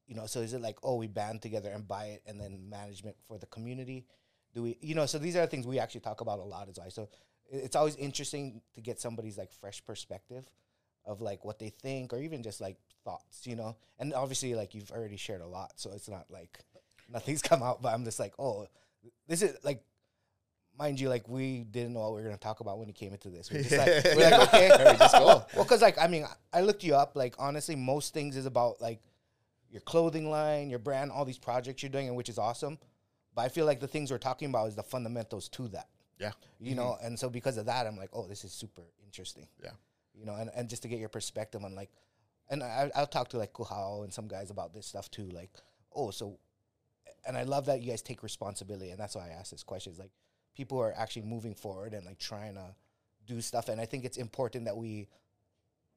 you 0.06 0.16
know, 0.16 0.26
so 0.26 0.40
is 0.40 0.54
it 0.54 0.60
like, 0.60 0.76
oh, 0.82 0.96
we 0.96 1.06
band 1.06 1.40
together 1.40 1.70
and 1.70 1.86
buy 1.86 2.06
it, 2.06 2.22
and 2.26 2.40
then 2.40 2.68
management 2.68 3.16
for 3.26 3.38
the 3.38 3.46
community? 3.46 4.06
Do 4.54 4.64
we, 4.64 4.76
you 4.80 4.94
know? 4.94 5.06
So 5.06 5.18
these 5.18 5.36
are 5.36 5.42
the 5.42 5.46
things 5.46 5.66
we 5.66 5.78
actually 5.78 6.00
talk 6.00 6.20
about 6.20 6.40
a 6.40 6.42
lot 6.42 6.68
as 6.68 6.78
well. 6.78 6.90
So 6.90 7.08
it's 7.48 7.76
always 7.76 7.94
interesting 7.96 8.60
to 8.74 8.80
get 8.80 9.00
somebody's 9.00 9.38
like 9.38 9.52
fresh 9.52 9.84
perspective 9.84 10.44
of 11.04 11.20
like 11.20 11.44
what 11.44 11.58
they 11.58 11.70
think 11.70 12.12
or 12.12 12.18
even 12.18 12.42
just 12.42 12.60
like 12.60 12.76
thoughts, 13.04 13.46
you 13.46 13.56
know. 13.56 13.76
And 13.98 14.14
obviously, 14.14 14.54
like 14.54 14.74
you've 14.74 14.90
already 14.90 15.16
shared 15.16 15.40
a 15.40 15.46
lot, 15.46 15.72
so 15.76 15.92
it's 15.92 16.08
not 16.08 16.26
like 16.30 16.58
nothing's 17.12 17.42
come 17.50 17.62
out. 17.62 17.82
But 17.82 17.94
I'm 17.94 18.04
just 18.04 18.18
like, 18.18 18.34
oh, 18.38 18.66
this 19.26 19.42
is 19.42 19.56
like 19.64 19.82
mind 20.78 20.98
you, 20.98 21.08
like 21.08 21.28
we 21.28 21.64
didn't 21.64 21.92
know 21.92 22.00
what 22.00 22.14
we 22.14 22.22
were 22.22 22.24
gonna 22.24 22.38
talk 22.38 22.60
about 22.60 22.78
when 22.78 22.88
you 22.88 22.94
came 22.94 23.12
into 23.12 23.28
this. 23.28 23.50
We're 23.50 23.62
just 23.62 23.76
like, 23.76 24.04
we're 24.16 24.30
like 24.30 24.48
okay, 24.48 24.96
just 24.98 25.14
go. 25.14 25.24
well, 25.54 25.64
because 25.64 25.82
like 25.82 25.98
I 25.98 26.06
mean, 26.06 26.24
I- 26.24 26.58
I 26.58 26.60
looked 26.62 26.82
you 26.84 26.94
up. 26.94 27.16
Like 27.16 27.34
honestly, 27.38 27.76
most 27.76 28.14
things 28.14 28.36
is 28.36 28.46
about 28.46 28.80
like 28.80 29.00
your 29.70 29.82
clothing 29.82 30.30
line, 30.30 30.70
your 30.70 30.78
brand, 30.78 31.12
all 31.12 31.24
these 31.24 31.38
projects 31.38 31.82
you're 31.82 31.90
doing, 31.90 32.08
and 32.08 32.16
which 32.16 32.28
is 32.28 32.38
awesome. 32.38 32.78
But 33.34 33.42
I 33.42 33.48
feel 33.48 33.66
like 33.66 33.80
the 33.80 33.86
things 33.86 34.10
we're 34.10 34.18
talking 34.18 34.48
about 34.48 34.68
is 34.68 34.74
the 34.74 34.82
fundamentals 34.82 35.48
to 35.50 35.68
that. 35.68 35.88
Yeah. 36.18 36.32
You 36.58 36.74
know, 36.74 36.96
mm-hmm. 36.96 37.06
and 37.06 37.18
so 37.18 37.30
because 37.30 37.56
of 37.56 37.66
that, 37.66 37.86
I'm 37.86 37.96
like, 37.96 38.10
oh, 38.12 38.26
this 38.26 38.44
is 38.44 38.52
super 38.52 38.82
interesting. 39.04 39.46
Yeah. 39.62 39.70
You 40.20 40.26
know, 40.26 40.34
and, 40.34 40.50
and 40.54 40.68
just 40.68 40.82
to 40.82 40.88
get 40.88 40.98
your 40.98 41.08
perspective 41.08 41.64
on 41.64 41.74
like, 41.74 41.90
and 42.50 42.62
I, 42.62 42.90
I'll 42.94 43.06
talk 43.06 43.28
to 43.30 43.38
like 43.38 43.52
Kuhao 43.54 44.04
and 44.04 44.12
some 44.12 44.28
guys 44.28 44.50
about 44.50 44.74
this 44.74 44.86
stuff 44.86 45.10
too. 45.10 45.28
Like, 45.30 45.50
oh, 45.94 46.10
so, 46.10 46.38
and 47.26 47.36
I 47.36 47.44
love 47.44 47.66
that 47.66 47.80
you 47.80 47.90
guys 47.90 48.02
take 48.02 48.22
responsibility, 48.22 48.90
and 48.90 48.98
that's 49.00 49.14
why 49.14 49.28
I 49.28 49.38
asked 49.38 49.50
this 49.50 49.62
question. 49.62 49.92
Is 49.92 49.98
like, 49.98 50.10
people 50.54 50.78
are 50.78 50.92
actually 50.96 51.22
moving 51.22 51.54
forward 51.54 51.94
and 51.94 52.04
like 52.04 52.18
trying 52.18 52.54
to 52.54 52.74
do 53.26 53.40
stuff, 53.40 53.68
and 53.68 53.80
I 53.80 53.86
think 53.86 54.04
it's 54.04 54.18
important 54.18 54.66
that 54.66 54.76
we, 54.76 55.08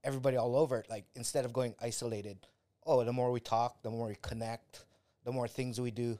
everybody 0.03 0.38
all 0.38 0.55
over 0.55 0.78
it, 0.80 0.89
like 0.89 1.05
instead 1.15 1.43
of 1.43 1.51
going 1.53 1.76
isolated. 1.82 2.38
Oh, 2.86 3.03
the 3.03 3.13
more 3.13 3.32
we 3.32 3.39
talk, 3.39 3.82
the 3.82 3.89
more 3.89 4.07
we 4.07 4.17
connect, 4.21 4.86
the 5.26 5.32
more 5.32 5.47
things 5.47 5.80
we 5.80 5.91
do, 5.91 6.17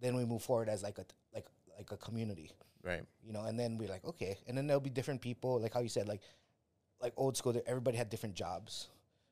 then 0.00 0.16
we 0.16 0.24
move 0.24 0.42
forward 0.42 0.68
as 0.68 0.82
like 0.82 0.98
a 0.98 1.04
like 1.32 1.46
like 1.78 1.90
a 1.92 1.96
community 1.96 2.50
Right. 2.84 3.02
you 3.26 3.32
know, 3.32 3.44
and 3.44 3.58
then 3.58 3.78
we're 3.78 3.88
like, 3.88 4.04
okay, 4.04 4.36
and 4.46 4.56
then 4.56 4.66
there'll 4.66 4.80
be 4.80 4.90
different 4.90 5.22
people, 5.22 5.58
like 5.58 5.72
how 5.72 5.80
you 5.80 5.88
said, 5.88 6.06
like 6.06 6.20
like 7.04 7.12
old 7.18 7.36
school, 7.36 7.54
everybody 7.66 7.98
had 7.98 8.08
different 8.08 8.34
jobs, 8.34 8.88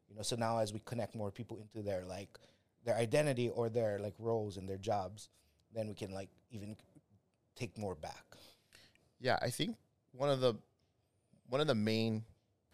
you 0.08 0.14
know. 0.14 0.22
So 0.22 0.36
now 0.36 0.58
as 0.58 0.72
we 0.72 0.80
connect 0.84 1.14
more 1.14 1.30
people 1.30 1.58
into 1.58 1.82
their 1.82 2.04
like 2.04 2.38
their 2.84 2.94
identity 2.96 3.48
or 3.48 3.70
their 3.70 3.98
like 3.98 4.14
roles 4.18 4.58
and 4.58 4.68
their 4.68 4.76
jobs, 4.76 5.30
then 5.74 5.88
we 5.88 5.94
can 5.94 6.12
like 6.12 6.28
even 6.50 6.76
take 7.56 7.76
more 7.78 7.94
back. 7.94 8.24
Yeah, 9.20 9.38
I 9.40 9.48
think 9.48 9.76
one 10.12 10.28
of 10.28 10.40
the 10.40 10.54
one 11.48 11.60
of 11.60 11.66
the 11.66 11.74
main 11.74 12.24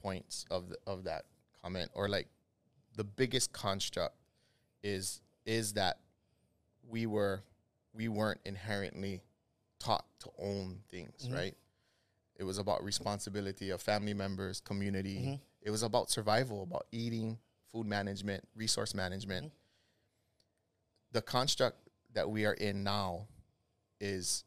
points 0.02 0.44
of 0.50 0.68
the, 0.68 0.76
of 0.86 1.04
that 1.04 1.24
comment, 1.62 1.90
or 1.94 2.08
like 2.08 2.26
the 2.96 3.04
biggest 3.04 3.52
construct, 3.52 4.16
is 4.82 5.20
is 5.46 5.74
that 5.74 5.98
we 6.88 7.06
were 7.06 7.44
we 7.94 8.08
weren't 8.08 8.40
inherently 8.44 9.22
taught 9.78 10.04
to 10.20 10.30
own 10.42 10.80
things, 10.90 11.24
mm-hmm. 11.24 11.34
right? 11.34 11.56
It 12.38 12.44
was 12.44 12.58
about 12.58 12.84
responsibility 12.84 13.70
of 13.70 13.82
family 13.82 14.14
members, 14.14 14.60
community. 14.60 15.16
Mm-hmm. 15.16 15.34
It 15.62 15.70
was 15.70 15.82
about 15.82 16.10
survival, 16.10 16.62
about 16.62 16.86
eating, 16.92 17.38
food 17.72 17.86
management, 17.86 18.46
resource 18.54 18.94
management. 18.94 19.46
Mm-hmm. 19.46 19.54
The 21.12 21.22
construct 21.22 21.78
that 22.14 22.30
we 22.30 22.46
are 22.46 22.54
in 22.54 22.84
now 22.84 23.26
is 24.00 24.44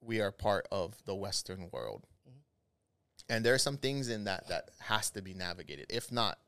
we 0.00 0.20
are 0.20 0.32
part 0.32 0.66
of 0.72 0.96
the 1.04 1.14
Western 1.14 1.68
world. 1.72 2.06
Mm-hmm. 2.28 3.32
And 3.32 3.44
there 3.44 3.54
are 3.54 3.58
some 3.58 3.76
things 3.76 4.08
in 4.08 4.24
that 4.24 4.48
that 4.48 4.70
has 4.80 5.10
to 5.10 5.22
be 5.22 5.34
navigated. 5.34 5.86
If 5.90 6.10
not, 6.10 6.38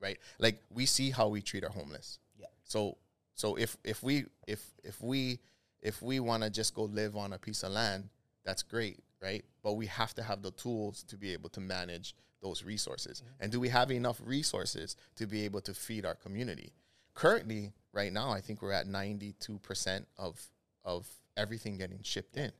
right? 0.00 0.18
Like 0.38 0.62
we 0.70 0.86
see 0.86 1.10
how 1.10 1.28
we 1.28 1.42
treat 1.42 1.64
our 1.64 1.70
homeless. 1.70 2.18
Yeah. 2.38 2.46
So 2.64 2.96
so 3.34 3.56
if 3.56 3.76
if 3.84 4.02
we 4.02 4.24
if 4.46 4.64
if 4.82 5.00
we 5.02 5.40
if 5.80 6.02
we 6.02 6.18
want 6.18 6.42
to 6.42 6.50
just 6.50 6.74
go 6.74 6.84
live 6.84 7.16
on 7.16 7.32
a 7.32 7.38
piece 7.38 7.62
of 7.62 7.72
land, 7.72 8.08
that's 8.44 8.62
great, 8.62 9.00
right? 9.20 9.44
But 9.62 9.74
we 9.74 9.86
have 9.86 10.14
to 10.14 10.22
have 10.22 10.42
the 10.42 10.50
tools 10.52 11.02
to 11.04 11.16
be 11.16 11.32
able 11.32 11.48
to 11.50 11.60
manage 11.60 12.14
those 12.40 12.62
resources. 12.62 13.22
And 13.40 13.50
do 13.50 13.58
we 13.60 13.68
have 13.68 13.90
enough 13.90 14.20
resources 14.24 14.96
to 15.16 15.26
be 15.26 15.44
able 15.44 15.60
to 15.62 15.74
feed 15.74 16.06
our 16.06 16.14
community? 16.14 16.72
Currently, 17.14 17.72
right 17.92 18.12
now, 18.12 18.30
I 18.30 18.40
think 18.40 18.62
we're 18.62 18.72
at 18.72 18.86
92% 18.86 20.04
of 20.16 20.40
of 20.84 21.06
everything 21.36 21.76
getting 21.76 22.02
shipped 22.02 22.36
in, 22.36 22.52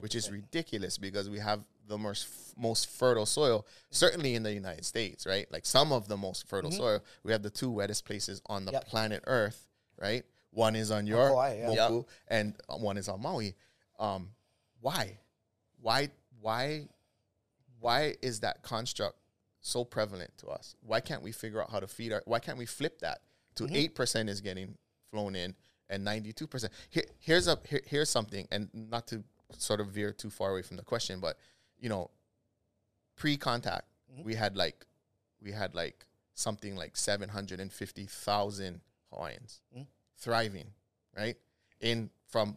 which 0.00 0.14
is 0.14 0.30
ridiculous 0.30 0.98
because 0.98 1.28
we 1.30 1.38
have 1.38 1.60
the 1.86 1.98
most 1.98 2.26
most 2.56 2.88
fertile 2.88 3.26
soil, 3.26 3.66
certainly 3.90 4.34
in 4.34 4.42
the 4.42 4.52
United 4.52 4.84
States, 4.84 5.26
right? 5.26 5.46
Like 5.52 5.64
some 5.66 5.92
of 5.92 6.08
the 6.08 6.16
most 6.16 6.48
fertile 6.48 6.70
soil. 6.70 7.00
We 7.22 7.32
have 7.32 7.42
the 7.42 7.50
two 7.50 7.70
wettest 7.70 8.04
places 8.04 8.40
on 8.46 8.64
the 8.64 8.72
Yep. 8.72 8.86
planet 8.86 9.24
Earth, 9.26 9.66
right? 10.00 10.24
One 10.50 10.74
is 10.74 10.90
on 10.90 11.06
your 11.06 11.28
Kauai, 11.28 11.58
yeah. 11.58 11.66
Moku, 11.68 12.06
and 12.28 12.54
uh, 12.68 12.76
one 12.76 12.96
is 12.96 13.08
on 13.08 13.20
Maui. 13.22 13.54
Um, 13.98 14.30
why? 14.80 15.18
Why? 15.80 16.10
Why? 16.40 16.88
Why 17.80 18.14
is 18.22 18.40
that 18.40 18.62
construct 18.62 19.16
so 19.60 19.84
prevalent 19.84 20.30
to 20.38 20.48
us? 20.48 20.74
Why 20.80 21.00
can't 21.00 21.22
we 21.22 21.32
figure 21.32 21.62
out 21.62 21.70
how 21.70 21.80
to 21.80 21.86
feed 21.86 22.12
our? 22.12 22.22
Why 22.24 22.38
can't 22.38 22.58
we 22.58 22.66
flip 22.66 23.00
that 23.00 23.20
to 23.56 23.64
mm-hmm. 23.64 23.76
8 23.76 23.94
percent 23.94 24.28
is 24.28 24.40
getting 24.40 24.76
flown 25.10 25.34
in 25.34 25.54
and 25.88 26.04
ninety 26.04 26.32
two 26.32 26.46
percent? 26.46 26.72
Here, 26.90 27.04
here's 27.18 27.48
a 27.48 27.58
here, 27.68 27.82
here's 27.86 28.10
something, 28.10 28.46
and 28.50 28.68
not 28.72 29.06
to 29.08 29.22
sort 29.56 29.80
of 29.80 29.88
veer 29.88 30.12
too 30.12 30.30
far 30.30 30.50
away 30.50 30.62
from 30.62 30.76
the 30.76 30.82
question, 30.82 31.20
but 31.20 31.38
you 31.80 31.88
know, 31.88 32.10
pre-contact, 33.16 33.86
mm-hmm. 34.12 34.24
we 34.24 34.34
had 34.34 34.56
like 34.56 34.86
we 35.42 35.52
had 35.52 35.74
like 35.74 36.04
something 36.34 36.76
like 36.76 36.96
seven 36.96 37.28
hundred 37.28 37.60
and 37.60 37.72
fifty 37.72 38.06
thousand 38.06 38.80
Hawaiians 39.12 39.60
mm-hmm. 39.74 39.84
thriving, 40.16 40.70
right? 41.16 41.36
In 41.80 42.10
from 42.26 42.56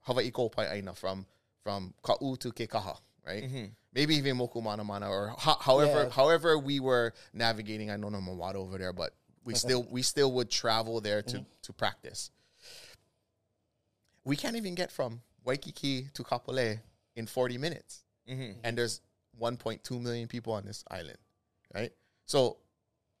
Hawaii 0.00 0.30
Kopai 0.30 0.70
Aina, 0.70 0.94
from 0.94 1.26
from 1.62 1.94
Ka'u 2.02 2.36
to 2.36 2.50
Kekaha, 2.50 2.98
right? 3.26 3.44
Mm-hmm. 3.44 3.64
Maybe 3.94 4.16
even 4.16 4.38
Mokumanamana 4.38 5.08
or 5.08 5.28
ho- 5.28 5.58
however 5.60 6.04
Yeah. 6.04 6.10
however 6.10 6.58
we 6.58 6.80
were 6.80 7.12
navigating. 7.32 7.90
I 7.90 7.96
know 7.96 8.08
no 8.08 8.18
Mawada 8.18 8.56
over 8.56 8.78
there, 8.78 8.92
but 8.92 9.14
we 9.44 9.54
still 9.54 9.86
we 9.90 10.02
still 10.02 10.32
would 10.32 10.50
travel 10.50 11.00
there 11.00 11.22
to 11.22 11.36
mm-hmm. 11.36 11.44
to 11.62 11.72
practice. 11.72 12.30
We 14.24 14.36
can't 14.36 14.56
even 14.56 14.74
get 14.74 14.92
from 14.92 15.20
Waikiki 15.44 16.08
to 16.14 16.22
Kapolei 16.22 16.80
in 17.16 17.26
40 17.26 17.58
minutes. 17.58 18.04
Mm-hmm. 18.30 18.60
And 18.62 18.78
there's 18.78 19.00
1.2 19.40 20.00
million 20.00 20.28
people 20.28 20.52
on 20.52 20.64
this 20.64 20.84
island, 20.90 21.18
right? 21.74 21.90
So 22.26 22.58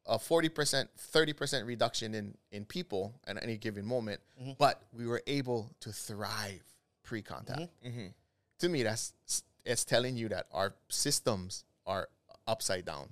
a 0.06 0.18
40%, 0.18 0.86
30% 1.12 1.66
reduction 1.66 2.14
in, 2.14 2.34
in 2.50 2.64
people 2.64 3.14
at 3.26 3.42
any 3.42 3.56
given 3.56 3.84
moment, 3.84 4.20
but 4.58 4.82
we 4.92 5.06
were 5.06 5.22
able 5.26 5.74
to 5.80 5.92
thrive 5.92 6.62
pre-contact. 7.02 7.62
To 8.62 8.68
me, 8.68 8.84
that's 8.84 9.12
it's 9.64 9.84
telling 9.84 10.16
you 10.16 10.28
that 10.28 10.46
our 10.52 10.74
systems 10.88 11.64
are 11.84 12.08
upside 12.46 12.84
down, 12.84 13.08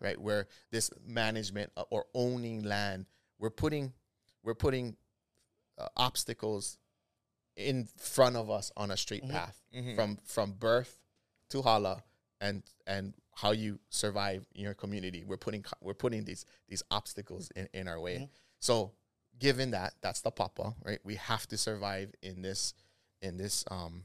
right? 0.00 0.20
Where 0.20 0.48
this 0.72 0.90
management 1.06 1.70
uh, 1.76 1.84
or 1.90 2.06
owning 2.14 2.64
land, 2.64 3.06
we're 3.38 3.50
putting 3.50 3.92
we're 4.42 4.54
putting 4.56 4.96
uh, 5.78 5.86
obstacles 5.96 6.78
in 7.56 7.86
front 7.96 8.34
of 8.34 8.50
us 8.50 8.72
on 8.76 8.90
a 8.90 8.96
straight 8.96 9.22
path 9.28 9.62
from 9.94 10.18
from 10.24 10.50
birth 10.58 10.98
to 11.50 11.62
hala 11.62 12.02
and 12.40 12.64
and 12.88 13.14
how 13.36 13.52
you 13.52 13.78
survive 13.90 14.46
in 14.56 14.62
your 14.64 14.74
community. 14.74 15.22
We're 15.24 15.36
putting 15.36 15.64
we're 15.80 15.94
putting 15.94 16.24
these 16.24 16.44
these 16.68 16.82
obstacles 16.90 17.52
in, 17.54 17.68
in 17.72 17.86
our 17.86 18.00
way. 18.00 18.16
So 18.58 18.90
given 19.38 19.70
that 19.70 19.94
that's 20.00 20.22
the 20.22 20.32
papa 20.32 20.74
right? 20.84 20.98
We 21.04 21.14
have 21.14 21.46
to 21.48 21.56
survive 21.56 22.12
in 22.20 22.42
this 22.42 22.74
in 23.22 23.36
this 23.36 23.64
um 23.70 24.02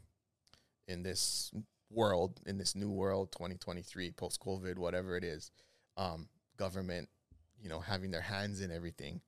in 0.88 1.04
this 1.04 1.52
world 1.90 2.40
in 2.46 2.58
this 2.58 2.76
new 2.76 2.90
world 2.90 3.32
2023 3.32 4.12
post 4.12 4.40
covid 4.40 4.78
whatever 4.78 5.16
it 5.16 5.24
is 5.24 5.52
um 5.98 6.28
government 6.58 7.08
you 7.62 7.70
know 7.70 7.80
having 7.80 8.10
their 8.12 8.22
hands 8.22 8.62
in 8.62 8.72
everything 8.72 9.22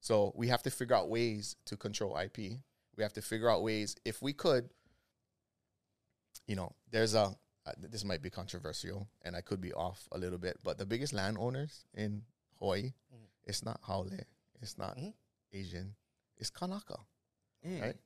so 0.00 0.32
we 0.34 0.48
have 0.48 0.62
to 0.62 0.70
figure 0.70 0.96
out 0.96 1.08
ways 1.08 1.54
to 1.64 1.76
control 1.76 2.16
ip 2.18 2.36
we 2.38 3.02
have 3.02 3.12
to 3.12 3.22
figure 3.22 3.48
out 3.48 3.62
ways 3.62 3.94
if 4.04 4.20
we 4.20 4.32
could 4.32 4.68
you 6.46 6.56
know 6.56 6.72
there's 6.90 7.14
a 7.14 7.34
uh, 7.66 7.72
this 7.78 8.04
might 8.04 8.22
be 8.22 8.30
controversial 8.30 9.08
and 9.22 9.36
i 9.36 9.40
could 9.40 9.60
be 9.60 9.72
off 9.74 10.08
a 10.12 10.18
little 10.18 10.38
bit 10.38 10.56
but 10.64 10.78
the 10.78 10.86
biggest 10.86 11.12
landowners 11.12 11.84
in 11.94 12.22
hawaii 12.58 12.92
it's 13.44 13.64
not 13.64 13.78
haole 13.82 14.10
it's 14.60 14.76
not 14.78 14.96
Mhm. 14.96 15.12
asian 15.52 15.94
it's 16.36 16.50
kanaka 16.50 16.96
Mm. 17.66 17.82
right 17.82 17.96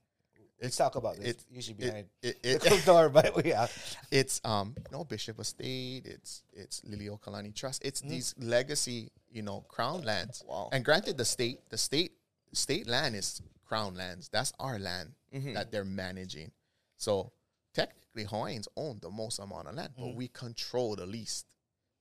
Let's 0.62 0.76
talk 0.76 0.94
about 0.94 1.16
this. 1.16 1.28
it- 1.30 1.44
usually 1.50 1.74
it- 1.74 1.80
behind 1.86 2.06
it- 2.22 2.42
the 2.42 2.50
it- 2.54 2.60
closed 2.62 2.86
door, 2.86 3.08
but 3.08 3.44
yeah. 3.44 3.66
it's 4.10 4.40
um 4.44 4.74
you 4.78 4.96
know 4.96 5.04
Bishop 5.04 5.38
Estate, 5.40 6.06
it's 6.06 6.42
it's 6.52 6.80
Liliuokalani 6.82 7.54
Trust, 7.54 7.82
it's 7.84 8.00
Mm-hmm. 8.00 8.10
these 8.10 8.34
legacy 8.38 9.10
you 9.30 9.42
know 9.42 9.60
crown 9.68 10.02
lands. 10.02 10.42
Wow. 10.46 10.68
And 10.72 10.84
granted, 10.84 11.18
the 11.18 11.24
state 11.24 11.68
the 11.70 11.76
state 11.78 12.12
state 12.52 12.86
land 12.86 13.16
is 13.16 13.42
crown 13.66 13.94
lands. 13.96 14.28
That's 14.28 14.52
our 14.60 14.78
land 14.78 15.10
Mm-hmm. 15.34 15.54
that 15.54 15.72
they're 15.72 15.84
managing. 15.84 16.52
So 16.98 17.32
technically, 17.74 18.24
Hawaiians 18.24 18.68
own 18.76 18.98
the 19.00 19.10
most 19.10 19.38
amount 19.38 19.66
of 19.68 19.74
land, 19.74 19.94
but 19.96 20.04
Mhm. 20.04 20.14
we 20.16 20.28
control 20.28 20.94
the 20.94 21.06
least. 21.06 21.46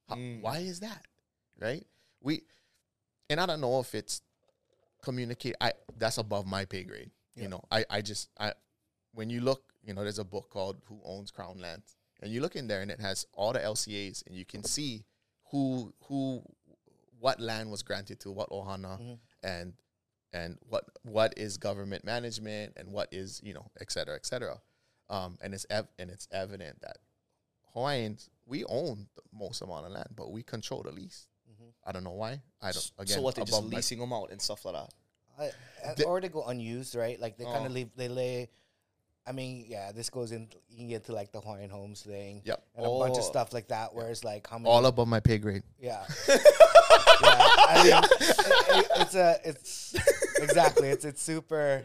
How- 0.10 0.16
Mm. 0.18 0.42
Why 0.42 0.58
is 0.60 0.82
that? 0.82 1.06
Right? 1.58 1.86
We 2.22 2.44
and 3.30 3.40
I 3.40 3.46
don't 3.46 3.62
know 3.62 3.80
if 3.80 3.96
it's 3.96 4.22
communicate. 5.02 5.56
I 5.62 5.74
that's 5.98 6.18
above 6.18 6.46
my 6.46 6.66
pay 6.66 6.84
grade. 6.84 7.10
Yeah. 7.36 7.44
You 7.44 7.50
know, 7.50 7.64
I 7.72 7.86
I 7.90 8.02
just 8.02 8.30
I 8.40 8.54
when 9.14 9.30
you 9.30 9.42
look, 9.42 9.64
you 9.84 9.94
know, 9.94 10.04
there's 10.04 10.20
a 10.20 10.24
book 10.24 10.50
called 10.50 10.82
Who 10.86 11.00
Owns 11.04 11.32
Crown 11.32 11.60
Land, 11.60 11.84
and 12.22 12.32
you 12.32 12.42
look 12.42 12.56
in 12.56 12.68
there 12.68 12.82
and 12.82 12.92
it 12.92 13.00
has 13.00 13.26
all 13.34 13.54
the 13.54 13.60
LCAs, 13.60 14.26
and 14.28 14.36
you 14.36 14.46
can 14.46 14.64
see 14.64 15.06
who 15.52 15.94
who 16.08 16.42
what 17.20 17.40
land 17.40 17.70
was 17.72 17.84
granted 17.84 18.20
to 18.22 18.32
what 18.32 18.50
ohana 18.50 19.00
Mhm. 19.00 19.20
and 19.44 19.74
and 20.34 20.58
what 20.70 20.86
what 21.04 21.34
is 21.38 21.58
government 21.58 22.04
management 22.04 22.74
and 22.78 22.92
what 22.92 23.10
is 23.14 23.40
you 23.44 23.54
know 23.54 23.70
et 23.80 23.92
cetera 23.92 24.16
et 24.16 24.26
cetera 24.26 24.60
um 25.10 25.38
and 25.42 25.54
it's 25.54 25.66
ev- 25.70 25.90
and 26.00 26.10
it's 26.10 26.28
evident 26.32 26.80
that 26.82 26.98
hawaiians 27.74 28.30
we 28.46 28.64
own 28.66 29.08
the 29.16 29.22
most 29.32 29.62
amount 29.62 29.86
of 29.86 29.92
land 29.92 30.10
but 30.16 30.32
we 30.32 30.42
control 30.42 30.82
the 30.84 30.92
least 30.92 31.28
Mhm. 31.52 31.74
i 31.84 31.92
don't 31.92 32.04
know 32.04 32.12
why 32.12 32.42
i 32.62 32.72
don't 32.72 32.92
again 32.98 33.16
so 33.18 33.22
what 33.22 33.36
they're 33.36 33.46
just 33.46 33.62
leasing 33.76 34.00
them 34.00 34.14
out 34.14 34.32
and 34.32 34.42
stuff 34.42 34.66
like 34.66 34.74
that. 34.74 34.94
I, 35.40 35.52
The- 35.98 36.06
or 36.06 36.20
they 36.22 36.30
go 36.30 36.44
unused, 36.46 36.96
right? 36.96 37.20
Like 37.20 37.38
they 37.38 37.46
kind 37.46 37.64
Oh. 37.64 37.66
of 37.66 37.72
leave. 37.72 37.90
They 37.96 38.08
lay. 38.08 38.50
I 39.26 39.34
mean, 39.34 39.66
yeah, 39.68 39.92
this 39.92 40.10
goes 40.10 40.32
in. 40.32 40.50
You 40.70 40.78
can 40.78 40.88
get 40.88 41.06
to 41.06 41.14
like 41.14 41.32
the 41.32 41.40
Hawaiian 41.42 41.70
homes 41.70 42.02
thing. 42.02 42.42
Yep. 42.44 42.64
And 42.76 42.86
a 42.86 42.90
bunch 42.90 43.18
of 43.18 43.24
Oh. 43.24 43.28
stuff 43.28 43.54
like 43.54 43.68
that, 43.68 43.94
where 43.94 44.10
it's 44.10 44.24
like 44.24 44.48
how 44.48 44.58
many. 44.58 44.70
all 44.70 44.86
above 44.86 45.08
my 45.08 45.20
pay 45.20 45.38
grade 45.38 45.64
Yeah. 45.80 46.04
yeah. 46.30 46.38
I 47.24 47.84
mean, 47.84 48.04
it- 48.04 48.78
it- 48.78 48.92
it's 49.02 49.16
a. 49.16 49.40
It's 49.46 49.96
exactly. 50.40 50.90
It's 50.90 51.06
it's 51.06 51.22
super 51.22 51.84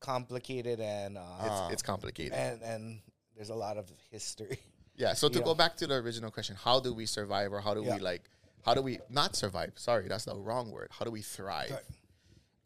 complicated 0.00 0.80
and 0.80 1.16
uh, 1.16 1.22
it's, 1.44 1.74
it's 1.74 1.82
complicated 1.82 2.32
and 2.32 2.60
and 2.62 2.98
there's 3.36 3.50
a 3.50 3.54
lot 3.54 3.76
of 3.76 3.90
history. 4.10 4.58
Yeah. 4.96 5.14
So 5.14 5.28
to 5.28 5.38
Yeah. 5.38 5.44
go 5.44 5.54
back 5.54 5.76
to 5.78 5.86
the 5.86 5.94
original 5.94 6.30
question, 6.30 6.56
how 6.56 6.80
do 6.80 6.92
we 6.92 7.06
survive, 7.06 7.52
or 7.52 7.60
how 7.60 7.74
do 7.74 7.82
Yeah. 7.82 7.94
we 7.94 8.00
like, 8.00 8.22
how 8.64 8.74
do 8.74 8.82
we 8.82 8.98
not 9.08 9.36
survive? 9.36 9.72
Sorry, 9.76 10.06
that's 10.08 10.24
the 10.26 10.34
wrong 10.36 10.70
word. 10.70 10.88
How 10.90 11.04
do 11.04 11.10
we 11.10 11.22
thrive? 11.22 11.68
Thrive. 11.68 11.84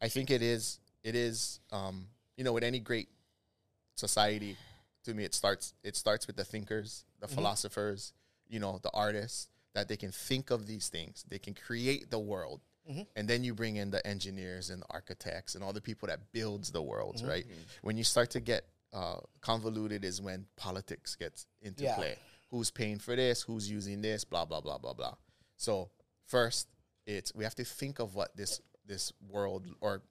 I 0.01 0.07
think 0.09 0.29
it 0.31 0.41
is. 0.41 0.79
It 1.03 1.15
is. 1.15 1.59
Um, 1.71 2.07
you 2.35 2.43
know, 2.43 2.53
with 2.53 2.63
any 2.63 2.79
great 2.79 3.09
society, 3.95 4.57
to 5.03 5.13
me, 5.13 5.23
it 5.23 5.33
starts. 5.33 5.73
It 5.83 5.95
starts 5.95 6.27
with 6.27 6.35
the 6.35 6.43
thinkers, 6.45 7.05
the 7.19 7.27
philosophers. 7.27 8.13
You 8.49 8.59
know, 8.59 8.79
the 8.81 8.91
artists 8.93 9.49
that 9.73 9.87
they 9.89 9.97
can 9.97 10.11
think 10.11 10.51
of 10.51 10.67
these 10.67 10.87
things. 10.89 11.25
They 11.27 11.39
can 11.39 11.53
create 11.53 12.09
the 12.09 12.19
world, 12.19 12.61
and 13.15 13.27
then 13.27 13.43
you 13.43 13.53
bring 13.53 13.75
in 13.75 13.91
the 13.91 14.05
engineers 14.07 14.69
and 14.69 14.81
the 14.81 14.85
architects 14.89 15.55
and 15.55 15.63
all 15.63 15.73
the 15.73 15.81
people 15.81 16.07
that 16.07 16.31
builds 16.31 16.71
the 16.71 16.81
worlds. 16.81 17.23
Right. 17.23 17.45
When 17.81 17.97
you 17.97 18.03
start 18.05 18.29
to 18.31 18.39
get 18.39 18.63
uh, 18.93 19.17
convoluted, 19.41 20.05
is 20.05 20.21
when 20.21 20.45
politics 20.55 21.15
gets 21.15 21.45
into 21.61 21.83
Yeah. 21.83 21.95
play. 21.95 22.15
Who's 22.49 22.71
paying 22.71 22.99
for 22.99 23.15
this? 23.17 23.41
Who's 23.41 23.69
using 23.69 24.01
this? 24.01 24.23
Blah 24.23 24.45
blah 24.45 24.61
blah 24.61 24.77
blah 24.77 24.93
blah. 24.93 25.15
So 25.57 25.89
first, 26.25 26.67
it's 27.05 27.35
we 27.35 27.43
have 27.43 27.55
to 27.55 27.65
think 27.65 27.99
of 27.99 28.15
what 28.15 28.35
this 28.37 28.61
this 28.87 29.13
world 29.29 29.65
or 29.81 30.01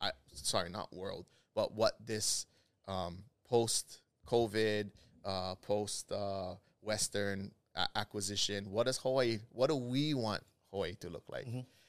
I 0.00 0.12
sorry 0.32 0.70
not 0.70 0.92
world, 0.92 1.26
but 1.54 1.74
what 1.74 1.94
this 2.04 2.46
um, 2.88 3.18
post 3.48 4.00
COVID, 4.26 4.90
uh, 5.24 5.54
post 5.56 6.10
uh, 6.12 6.54
Western 6.82 7.50
acquisition. 7.94 8.70
What 8.70 8.86
does 8.86 8.98
Hawaii? 8.98 9.38
What 9.52 9.68
do 9.68 9.76
we 9.76 10.14
want 10.14 10.42
Hawaii 10.70 10.94
to 10.96 11.08
look 11.08 11.24
like? 11.28 11.46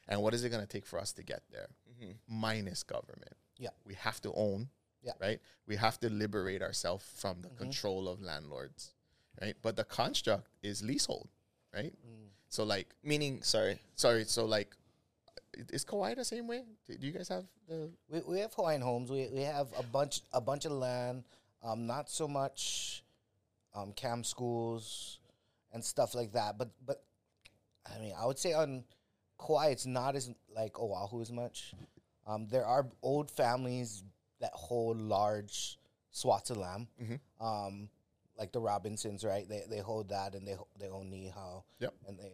And 0.08 0.22
what 0.22 0.34
is 0.34 0.44
it 0.44 0.50
going 0.50 0.62
to 0.62 0.68
take 0.68 0.86
for 0.86 1.00
us 1.00 1.14
to 1.14 1.24
get 1.24 1.42
there? 1.52 1.68
Minus 2.28 2.84
government. 2.84 3.36
Yeah. 3.58 3.70
we 3.86 3.94
have 3.94 4.20
to 4.22 4.34
own. 4.34 4.70
Yeah. 5.04 5.14
right. 5.22 5.40
We 5.68 5.76
have 5.76 6.00
to 6.02 6.10
liberate 6.10 6.62
ourselves 6.62 7.06
from 7.16 7.42
the 7.42 7.50
control 7.50 8.08
of 8.08 8.22
landlords. 8.22 8.94
Right, 9.42 9.56
but 9.62 9.76
the 9.76 9.84
construct 9.84 10.50
is 10.62 10.84
leasehold. 10.84 11.30
Right. 11.74 11.94
So 12.50 12.64
like 12.64 12.94
Meaning, 13.04 13.42
sorry, 13.44 13.80
sorry, 13.96 14.26
so 14.26 14.46
like, 14.46 14.76
is 15.70 15.84
Kauai 15.84 16.16
the 16.16 16.26
same 16.26 16.48
way? 16.48 16.64
Do 16.88 17.08
you 17.08 17.12
guys 17.12 17.30
have 17.30 17.46
the? 17.68 17.90
We, 18.10 18.22
we 18.28 18.40
have 18.40 18.54
Hawaiian 18.54 18.82
homes. 18.82 19.10
We, 19.10 19.28
we 19.34 19.42
have 19.42 19.68
a 19.78 19.84
bunch 19.84 20.22
a 20.34 20.42
bunch 20.42 20.66
of 20.66 20.72
land. 20.72 21.24
Um, 21.64 21.86
not 21.86 22.10
so 22.10 22.28
much 22.28 23.04
um, 23.76 23.94
Kam 23.94 24.24
schools 24.24 25.20
and 25.74 25.84
stuff 25.84 26.16
like 26.16 26.34
that. 26.34 26.58
But 26.58 26.70
but 26.86 27.04
I 27.86 28.00
mean, 28.00 28.14
I 28.20 28.26
would 28.26 28.40
say 28.40 28.54
on 28.54 28.84
Kauai, 29.40 29.68
it's 29.68 29.86
not 29.86 30.16
as 30.16 30.32
like 30.56 30.80
Oahu 30.80 31.22
as 31.22 31.32
much. 31.32 31.74
Um, 32.28 32.48
there 32.50 32.66
are 32.66 32.88
old 33.02 33.32
families 33.32 34.04
that 34.40 34.52
hold 34.54 34.98
large 34.98 35.78
swaths 36.12 36.50
of 36.50 36.58
land. 36.58 36.88
Um, 37.40 37.90
like 38.38 38.52
the 38.52 38.60
Robinsons, 38.60 39.24
right? 39.24 39.48
They 39.48 39.64
they 39.70 39.80
hold 39.80 40.10
that 40.10 40.34
and 40.36 40.48
they 40.48 40.56
they 40.80 40.90
own 40.90 41.12
Ni'ihau. 41.12 41.64
Yep. 41.80 41.94
And 42.08 42.20
they 42.20 42.32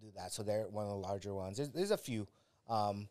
do 0.00 0.08
that. 0.16 0.32
So 0.32 0.42
they're 0.42 0.66
one 0.68 0.84
of 0.84 0.90
the 0.90 0.96
larger 0.96 1.34
ones. 1.34 1.56
There's, 1.56 1.70
there's 1.70 1.90
a 1.90 1.96
few. 1.96 2.26
Um, 2.68 3.08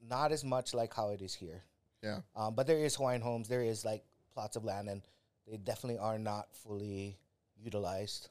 not 0.00 0.32
as 0.32 0.44
much 0.44 0.74
like 0.74 0.94
how 0.94 1.10
it 1.10 1.20
is 1.22 1.34
here. 1.34 1.62
Yeah, 2.02 2.20
Um, 2.36 2.54
but 2.54 2.66
there 2.66 2.78
is 2.78 2.94
Hawaiian 2.94 3.20
homes. 3.20 3.48
There 3.48 3.62
is 3.62 3.84
like 3.84 4.04
plots 4.32 4.54
of 4.56 4.64
land, 4.64 4.88
and 4.88 5.02
they 5.46 5.56
definitely 5.56 5.98
are 5.98 6.18
not 6.18 6.54
fully 6.54 7.18
utilized 7.56 8.28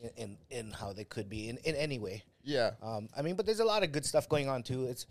in 0.00 0.10
in, 0.16 0.38
in 0.50 0.70
how 0.72 0.92
they 0.92 1.04
could 1.04 1.28
be 1.28 1.48
in, 1.48 1.58
in 1.58 1.76
any 1.76 1.98
way. 1.98 2.24
yeah, 2.42 2.72
Um, 2.82 3.08
I 3.16 3.22
mean, 3.22 3.36
but 3.36 3.46
there's 3.46 3.60
a 3.60 3.64
lot 3.64 3.82
of 3.84 3.92
good 3.92 4.04
stuff 4.04 4.28
going 4.28 4.48
on 4.48 4.62
too. 4.62 4.86
It's 4.86 5.06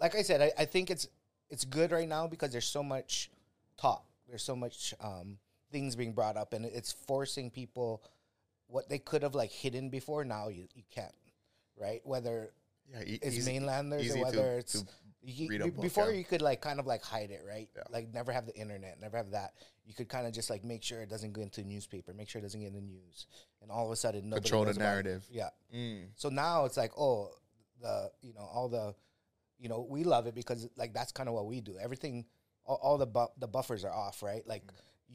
like 0.00 0.14
I 0.14 0.22
said, 0.22 0.42
I, 0.42 0.52
I 0.58 0.64
think 0.66 0.90
it's 0.90 1.08
it's 1.48 1.64
good 1.64 1.92
right 1.92 2.08
now 2.08 2.26
because 2.26 2.52
there's 2.52 2.66
so 2.66 2.82
much 2.82 3.30
talk. 3.78 4.04
There's 4.28 4.42
so 4.42 4.56
much 4.56 4.92
um, 5.00 5.38
things 5.70 5.96
being 5.96 6.12
brought 6.12 6.36
up, 6.36 6.52
and 6.52 6.64
it's 6.66 6.92
forcing 6.92 7.50
people 7.50 8.02
what 8.66 8.88
they 8.88 8.98
could 8.98 9.22
have 9.22 9.34
like 9.34 9.50
hidden 9.50 9.88
before. 9.88 10.24
Now 10.24 10.48
you, 10.48 10.68
you 10.74 10.82
can't, 10.90 11.14
right? 11.78 12.00
Whether 12.04 12.50
yeah. 12.90 13.02
e- 13.04 13.18
it's 13.22 13.36
easy- 13.36 13.52
mainlanders 13.52 14.02
easy 14.02 14.12
or 14.12 14.16
to- 14.16 14.22
whether 14.38 14.58
it's 14.58 14.72
to 14.80 14.86
you, 15.26 15.48
read 15.48 15.62
a 15.62 15.68
book, 15.68 15.80
before 15.82 16.10
you 16.12 16.22
could 16.24 16.42
like 16.42 16.60
kind 16.60 16.78
of 16.78 16.86
like 16.86 17.02
hide 17.02 17.30
it, 17.30 17.42
right? 17.48 17.68
Yeah. 17.74 17.82
Like 17.90 18.12
never 18.12 18.30
have 18.32 18.44
the 18.46 18.54
internet, 18.54 19.00
never 19.00 19.16
have 19.16 19.30
that. 19.30 19.54
You 19.86 19.94
could 19.94 20.08
kind 20.08 20.26
of 20.26 20.32
just 20.34 20.50
like 20.50 20.64
make 20.64 20.82
sure 20.82 21.00
it 21.02 21.08
doesn't 21.08 21.32
go 21.32 21.40
into 21.42 21.62
newspaper, 21.64 22.12
make 22.12 22.28
sure 22.28 22.40
it 22.40 22.42
doesn't 22.42 22.60
get 22.60 22.68
in 22.68 22.74
the 22.74 22.80
news, 22.80 23.26
and 23.62 23.70
all 23.70 23.86
of 23.86 23.92
a 23.92 23.96
sudden 23.96 24.28
nobody 24.28 24.42
Control 24.42 24.62
the 24.64 24.66
knows 24.68 24.76
about 24.76 24.84
it. 24.84 24.88
narrative. 25.04 25.26
Yeah. 25.30 25.48
Mm. 25.74 26.08
So 26.16 26.28
now 26.28 26.64
it's 26.66 26.76
like, 26.76 26.92
oh, 26.98 27.30
the 27.80 28.10
you 28.22 28.34
know 28.34 28.40
all 28.42 28.68
the, 28.68 28.94
you 29.58 29.68
know 29.68 29.86
we 29.88 30.04
love 30.04 30.26
it 30.26 30.34
because 30.34 30.68
like 30.76 30.92
that's 30.92 31.12
kind 31.12 31.28
of 31.28 31.34
what 31.34 31.46
we 31.46 31.60
do. 31.62 31.76
Everything, 31.78 32.26
all, 32.66 32.78
all 32.82 32.98
the 32.98 33.06
bu- 33.06 33.32
the 33.38 33.48
buffers 33.48 33.84
are 33.84 33.92
off, 33.92 34.22
right? 34.22 34.46
Like 34.46 34.62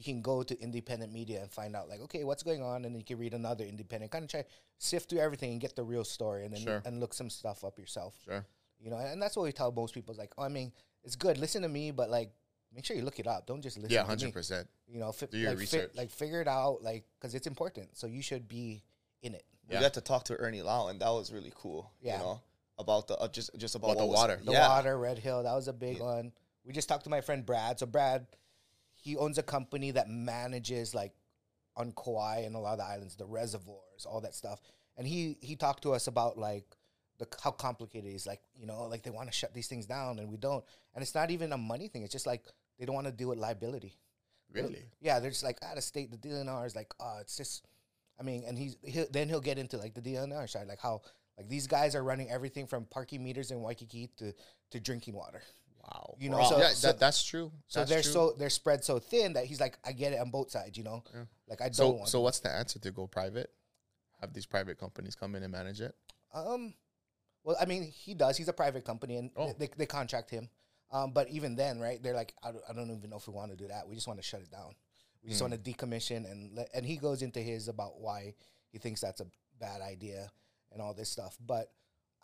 you 0.00 0.04
can 0.14 0.22
go 0.22 0.42
to 0.42 0.58
independent 0.60 1.12
media 1.12 1.42
and 1.42 1.50
find 1.52 1.76
out 1.76 1.86
like, 1.88 2.00
okay, 2.00 2.24
what's 2.24 2.42
going 2.42 2.62
on, 2.62 2.84
and 2.86 2.94
then 2.94 3.00
you 3.00 3.04
can 3.04 3.18
read 3.18 3.34
another 3.34 3.64
independent, 3.64 4.10
kind 4.10 4.24
of 4.24 4.30
try 4.30 4.44
sift 4.78 5.10
through 5.10 5.18
everything 5.20 5.52
and 5.52 5.60
get 5.60 5.76
the 5.76 5.82
real 5.84 6.04
story, 6.04 6.44
and 6.46 6.54
then 6.54 6.62
Sure. 6.62 6.82
and 6.86 7.00
look 7.00 7.12
some 7.12 7.28
stuff 7.28 7.62
up 7.64 7.78
yourself. 7.78 8.14
Sure. 8.24 8.44
You 8.80 8.90
know, 8.90 8.96
and 8.96 9.20
that's 9.20 9.36
what 9.36 9.42
we 9.42 9.52
tell 9.52 9.70
most 9.72 9.92
people. 9.92 10.12
Is 10.12 10.18
like, 10.18 10.32
oh, 10.38 10.42
I 10.42 10.48
mean, 10.48 10.72
it's 11.04 11.16
good. 11.16 11.36
Listen 11.36 11.60
to 11.62 11.68
me, 11.68 11.90
but 11.90 12.08
like, 12.08 12.32
make 12.74 12.86
sure 12.86 12.96
you 12.96 13.02
look 13.02 13.20
it 13.20 13.26
up. 13.26 13.46
Don't 13.46 13.60
just 13.60 13.76
listen. 13.76 13.92
Yeah, 13.92 14.00
to 14.02 14.06
hundred 14.06 14.26
me. 14.26 14.32
percent. 14.32 14.66
You 14.88 15.00
know, 15.00 15.12
fi- 15.12 15.26
Do 15.26 15.36
your 15.36 15.50
like, 15.50 15.58
fi- 15.58 15.60
research. 15.60 15.90
like 15.94 16.10
figure 16.10 16.40
it 16.40 16.48
out, 16.48 16.82
like, 16.82 17.04
because 17.18 17.34
it's 17.34 17.46
important. 17.46 17.96
So 17.98 18.06
you 18.06 18.22
should 18.22 18.48
be 18.48 18.82
in 19.22 19.34
it. 19.34 19.44
we 19.68 19.74
Yeah. 19.74 19.82
got 19.82 19.94
to 19.94 20.00
talk 20.00 20.24
to 20.24 20.36
Ernie 20.36 20.62
Lau, 20.62 20.88
and 20.88 20.98
that 21.00 21.10
was 21.10 21.30
really 21.30 21.52
cool. 21.54 21.92
Yeah. 22.00 22.16
You 22.16 22.24
know, 22.24 22.40
about 22.78 23.06
the 23.08 23.16
uh, 23.18 23.28
just 23.28 23.50
just 23.58 23.74
about, 23.74 23.88
About 23.90 23.98
the 24.00 24.06
what 24.06 24.12
was- 24.12 24.20
water. 24.20 24.40
The 24.42 24.52
yeah. 24.52 24.68
water, 24.68 24.96
Red 24.98 25.18
Hill, 25.18 25.42
that 25.42 25.52
was 25.52 25.68
a 25.68 25.72
big 25.74 26.00
one. 26.00 26.32
We 26.64 26.72
just 26.72 26.88
talked 26.88 27.04
to 27.04 27.10
my 27.10 27.20
friend 27.20 27.44
Brad. 27.44 27.78
So 27.78 27.86
Brad, 27.86 28.26
he 29.00 29.16
owns 29.16 29.38
a 29.38 29.42
company 29.42 29.90
that 29.92 30.08
manages 30.08 30.94
like 30.94 31.12
on 31.76 31.92
Kauai 31.92 32.40
and 32.40 32.54
a 32.54 32.58
lot 32.58 32.72
of 32.72 32.78
the 32.78 32.84
islands, 32.84 33.16
the 33.16 33.26
reservoirs, 33.26 34.06
all 34.06 34.20
that 34.20 34.34
stuff. 34.34 34.60
And 34.96 35.06
he 35.06 35.36
he 35.40 35.56
talked 35.56 35.82
to 35.84 35.92
us 35.92 36.06
about 36.06 36.36
like 36.38 36.64
the 37.18 37.26
how 37.42 37.50
complicated 37.50 38.10
it 38.10 38.14
is. 38.14 38.26
Like 38.26 38.40
you 38.54 38.66
know, 38.66 38.84
like 38.84 39.02
they 39.02 39.10
want 39.10 39.28
to 39.28 39.34
shut 39.36 39.54
these 39.54 39.68
things 39.68 39.86
down 39.86 40.18
and 40.18 40.30
we 40.30 40.36
don't. 40.36 40.64
And 40.94 41.02
it's 41.02 41.14
not 41.14 41.30
even 41.30 41.52
a 41.52 41.58
money 41.58 41.88
thing. 41.88 42.02
It's 42.02 42.12
just 42.12 42.26
like 42.26 42.44
they 42.78 42.84
don't 42.84 42.94
want 42.94 43.06
to 43.06 43.12
deal 43.12 43.28
with 43.28 43.38
liability. 43.38 43.94
Really? 44.52 44.84
Yeah, 45.00 45.20
they're 45.20 45.30
just 45.30 45.44
like 45.44 45.58
out 45.62 45.78
of 45.78 45.84
state. 45.84 46.10
The 46.10 46.28
DNR 46.28 46.66
is 46.66 46.74
like, 46.76 46.92
oh, 47.00 47.18
it's 47.20 47.36
just. 47.36 47.66
I 48.18 48.22
mean, 48.22 48.44
and 48.46 48.58
he's 48.58 48.76
he'll, 48.82 49.06
then 49.10 49.28
he'll 49.30 49.40
get 49.40 49.58
into 49.58 49.78
like 49.78 49.94
the 49.94 50.02
DNR 50.02 50.46
side, 50.48 50.66
like 50.66 50.80
how 50.80 51.00
like 51.38 51.48
these 51.48 51.66
guys 51.66 51.94
are 51.94 52.04
running 52.04 52.30
everything 52.30 52.66
from 52.66 52.84
parking 52.84 53.24
meters 53.24 53.50
in 53.50 53.62
Waikiki 53.62 54.10
to 54.18 54.34
to 54.72 54.80
drinking 54.80 55.14
water. 55.14 55.40
Wow. 55.90 56.14
You 56.18 56.30
know, 56.30 56.38
Wow. 56.38 56.50
so- 56.50 56.58
yeah, 56.58 56.68
so- 56.68 56.86
that, 56.88 56.98
that's 57.00 57.22
true. 57.22 57.52
So 57.68 57.80
That's 57.80 57.90
they're 57.90 58.02
true. 58.02 58.12
so 58.12 58.32
they're 58.38 58.50
spread 58.50 58.84
so 58.84 58.98
thin 58.98 59.32
that 59.34 59.46
he's 59.46 59.60
like, 59.60 59.78
I 59.84 59.92
get 59.92 60.12
it 60.12 60.20
on 60.20 60.30
both 60.30 60.50
sides. 60.50 60.76
You 60.78 60.84
know, 60.84 61.02
like 61.48 61.60
I 61.60 61.64
don't 61.64 61.74
So 61.74 61.90
want. 61.90 62.08
so 62.08 62.20
what's 62.20 62.40
the 62.40 62.50
answer 62.50 62.78
to 62.78 62.90
go 62.90 63.06
private? 63.06 63.50
Have 64.20 64.32
these 64.32 64.46
private 64.46 64.78
companies 64.78 65.14
come 65.14 65.34
in 65.34 65.42
and 65.42 65.50
manage 65.52 65.80
it? 65.80 65.94
Um, 66.34 66.74
well, 67.42 67.56
I 67.60 67.64
mean, 67.64 67.84
he 67.84 68.14
does. 68.14 68.36
He's 68.36 68.48
a 68.48 68.52
private 68.52 68.84
company, 68.84 69.16
and 69.16 69.30
Oh. 69.36 69.52
they, 69.58 69.68
they 69.76 69.86
contract 69.86 70.30
him. 70.30 70.48
Um, 70.92 71.12
but 71.12 71.28
even 71.30 71.56
then, 71.56 71.80
right? 71.80 72.02
They're 72.02 72.14
like, 72.14 72.34
I 72.42 72.52
don't, 72.52 72.64
I 72.68 72.72
don't 72.72 72.90
even 72.90 73.10
know 73.10 73.16
if 73.16 73.26
we 73.26 73.32
want 73.32 73.50
to 73.52 73.56
do 73.56 73.68
that. 73.68 73.88
We 73.88 73.94
just 73.94 74.06
want 74.06 74.18
to 74.20 74.24
shut 74.26 74.40
it 74.40 74.50
down. 74.50 74.74
We 75.22 75.30
just 75.30 75.40
want 75.42 75.52
to 75.52 75.58
decommission 75.58 76.30
and 76.30 76.54
let, 76.56 76.68
and 76.74 76.84
he 76.84 76.96
goes 76.96 77.22
into 77.22 77.40
his 77.40 77.68
about 77.68 78.00
why 78.00 78.34
he 78.72 78.78
thinks 78.78 79.00
that's 79.00 79.20
a 79.20 79.26
bad 79.58 79.80
idea 79.82 80.30
and 80.72 80.80
all 80.82 80.94
this 80.94 81.08
stuff. 81.10 81.36
But 81.44 81.70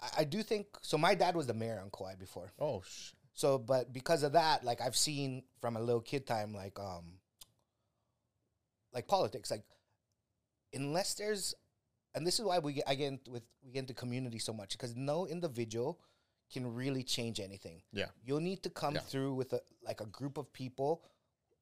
I, 0.00 0.08
I 0.18 0.24
do 0.24 0.42
think 0.42 0.66
so. 0.82 0.96
My 0.98 1.14
dad 1.14 1.36
was 1.36 1.46
the 1.46 1.54
mayor 1.54 1.80
on 1.82 1.90
Kauai 1.90 2.14
before, 2.16 2.52
Oh, 2.58 2.82
sh- 2.86 3.12
so 3.36 3.56
but 3.58 3.92
because 3.92 4.24
of 4.24 4.32
that, 4.32 4.64
like 4.64 4.80
I've 4.80 4.96
seen 4.96 5.44
from 5.60 5.76
a 5.76 5.80
little 5.80 6.00
kid 6.00 6.26
time, 6.26 6.52
like 6.52 6.76
um, 6.80 7.20
like 8.92 9.06
politics, 9.06 9.50
like 9.50 9.62
unless 10.74 11.14
there's, 11.14 11.54
and 12.14 12.26
this 12.26 12.38
is 12.38 12.44
why 12.44 12.58
we 12.58 12.72
get 12.74 12.84
I 12.88 12.94
get 12.94 13.08
into, 13.08 13.30
with 13.30 13.42
we 13.64 13.72
get 13.72 13.80
into 13.80 13.94
community 13.94 14.38
so 14.38 14.52
much 14.52 14.72
because 14.72 14.96
no 14.96 15.26
individual 15.26 16.00
can 16.52 16.74
really 16.74 17.02
change 17.02 17.40
anything. 17.40 17.82
Yeah. 17.92 18.06
You'll 18.24 18.40
need 18.40 18.62
to 18.62 18.70
come 18.70 18.94
Yeah. 18.94 19.00
through 19.00 19.34
with 19.34 19.52
a 19.52 19.60
like 19.82 20.00
a 20.00 20.06
group 20.06 20.38
of 20.38 20.52
people 20.52 21.02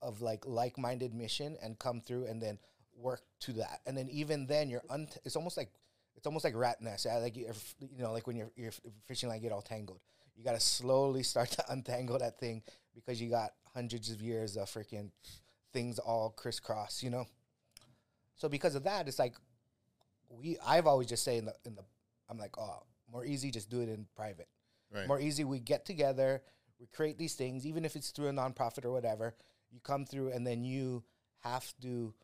of 0.02 0.20
like 0.22 0.44
like-minded 0.46 1.14
mission 1.14 1.56
and 1.62 1.78
come 1.78 2.00
through 2.00 2.26
and 2.26 2.40
then 2.40 2.58
work 2.96 3.22
to 3.40 3.52
that. 3.54 3.80
And 3.86 3.96
then 3.96 4.08
even 4.10 4.46
then 4.46 4.68
you're 4.68 4.82
un- 4.90 5.08
it's 5.24 5.36
almost 5.36 5.56
like 5.56 5.70
it's 6.16 6.26
almost 6.26 6.44
like 6.44 6.54
rat 6.54 6.80
nest. 6.80 7.06
Yeah, 7.06 7.16
Like 7.18 7.36
you're, 7.36 7.52
you 7.80 8.02
know, 8.02 8.12
like 8.12 8.26
when 8.26 8.36
your 8.36 8.50
your 8.56 8.70
fishing 9.06 9.28
line 9.28 9.40
get 9.42 9.50
all 9.52 9.62
tangled. 9.62 10.00
You 10.36 10.44
got 10.44 10.54
to 10.54 10.60
slowly 10.60 11.22
start 11.22 11.50
to 11.52 11.64
untangle 11.72 12.18
that 12.18 12.38
thing 12.38 12.62
because 12.94 13.20
you 13.20 13.30
got 13.30 13.52
hundreds 13.74 14.10
of 14.10 14.20
years 14.20 14.56
of 14.56 14.68
freaking 14.68 15.10
things 15.72 15.98
all 15.98 16.30
crisscross, 16.30 17.02
you 17.02 17.10
know? 17.10 17.26
So 18.36 18.48
because 18.48 18.74
of 18.74 18.84
that, 18.84 19.08
it's 19.08 19.18
like 19.18 19.34
we 20.28 20.56
I've 20.64 20.86
always 20.86 21.08
just 21.08 21.24
say 21.24 21.38
in 21.38 21.44
the 21.44 21.54
in 21.64 21.74
the 21.74 21.82
I'm 22.28 22.38
like, 22.38 22.58
oh, 22.58 22.82
more 23.10 23.24
easy 23.24 23.50
just 23.50 23.70
do 23.70 23.80
it 23.80 23.88
in 23.88 24.06
private 24.16 24.48
Right. 24.92 25.08
more 25.08 25.20
easy. 25.20 25.42
We 25.44 25.58
get 25.58 25.84
together, 25.84 26.42
we 26.78 26.86
create 26.86 27.18
these 27.18 27.34
things, 27.34 27.66
even 27.66 27.84
if 27.84 27.96
it's 27.96 28.10
through 28.10 28.28
a 28.28 28.32
nonprofit 28.32 28.84
or 28.84 28.92
whatever. 28.92 29.34
You 29.72 29.80
come 29.80 30.04
through, 30.04 30.28
and 30.30 30.46
then 30.46 30.62
you 30.62 31.02
have 31.42 31.72
to 31.82 32.14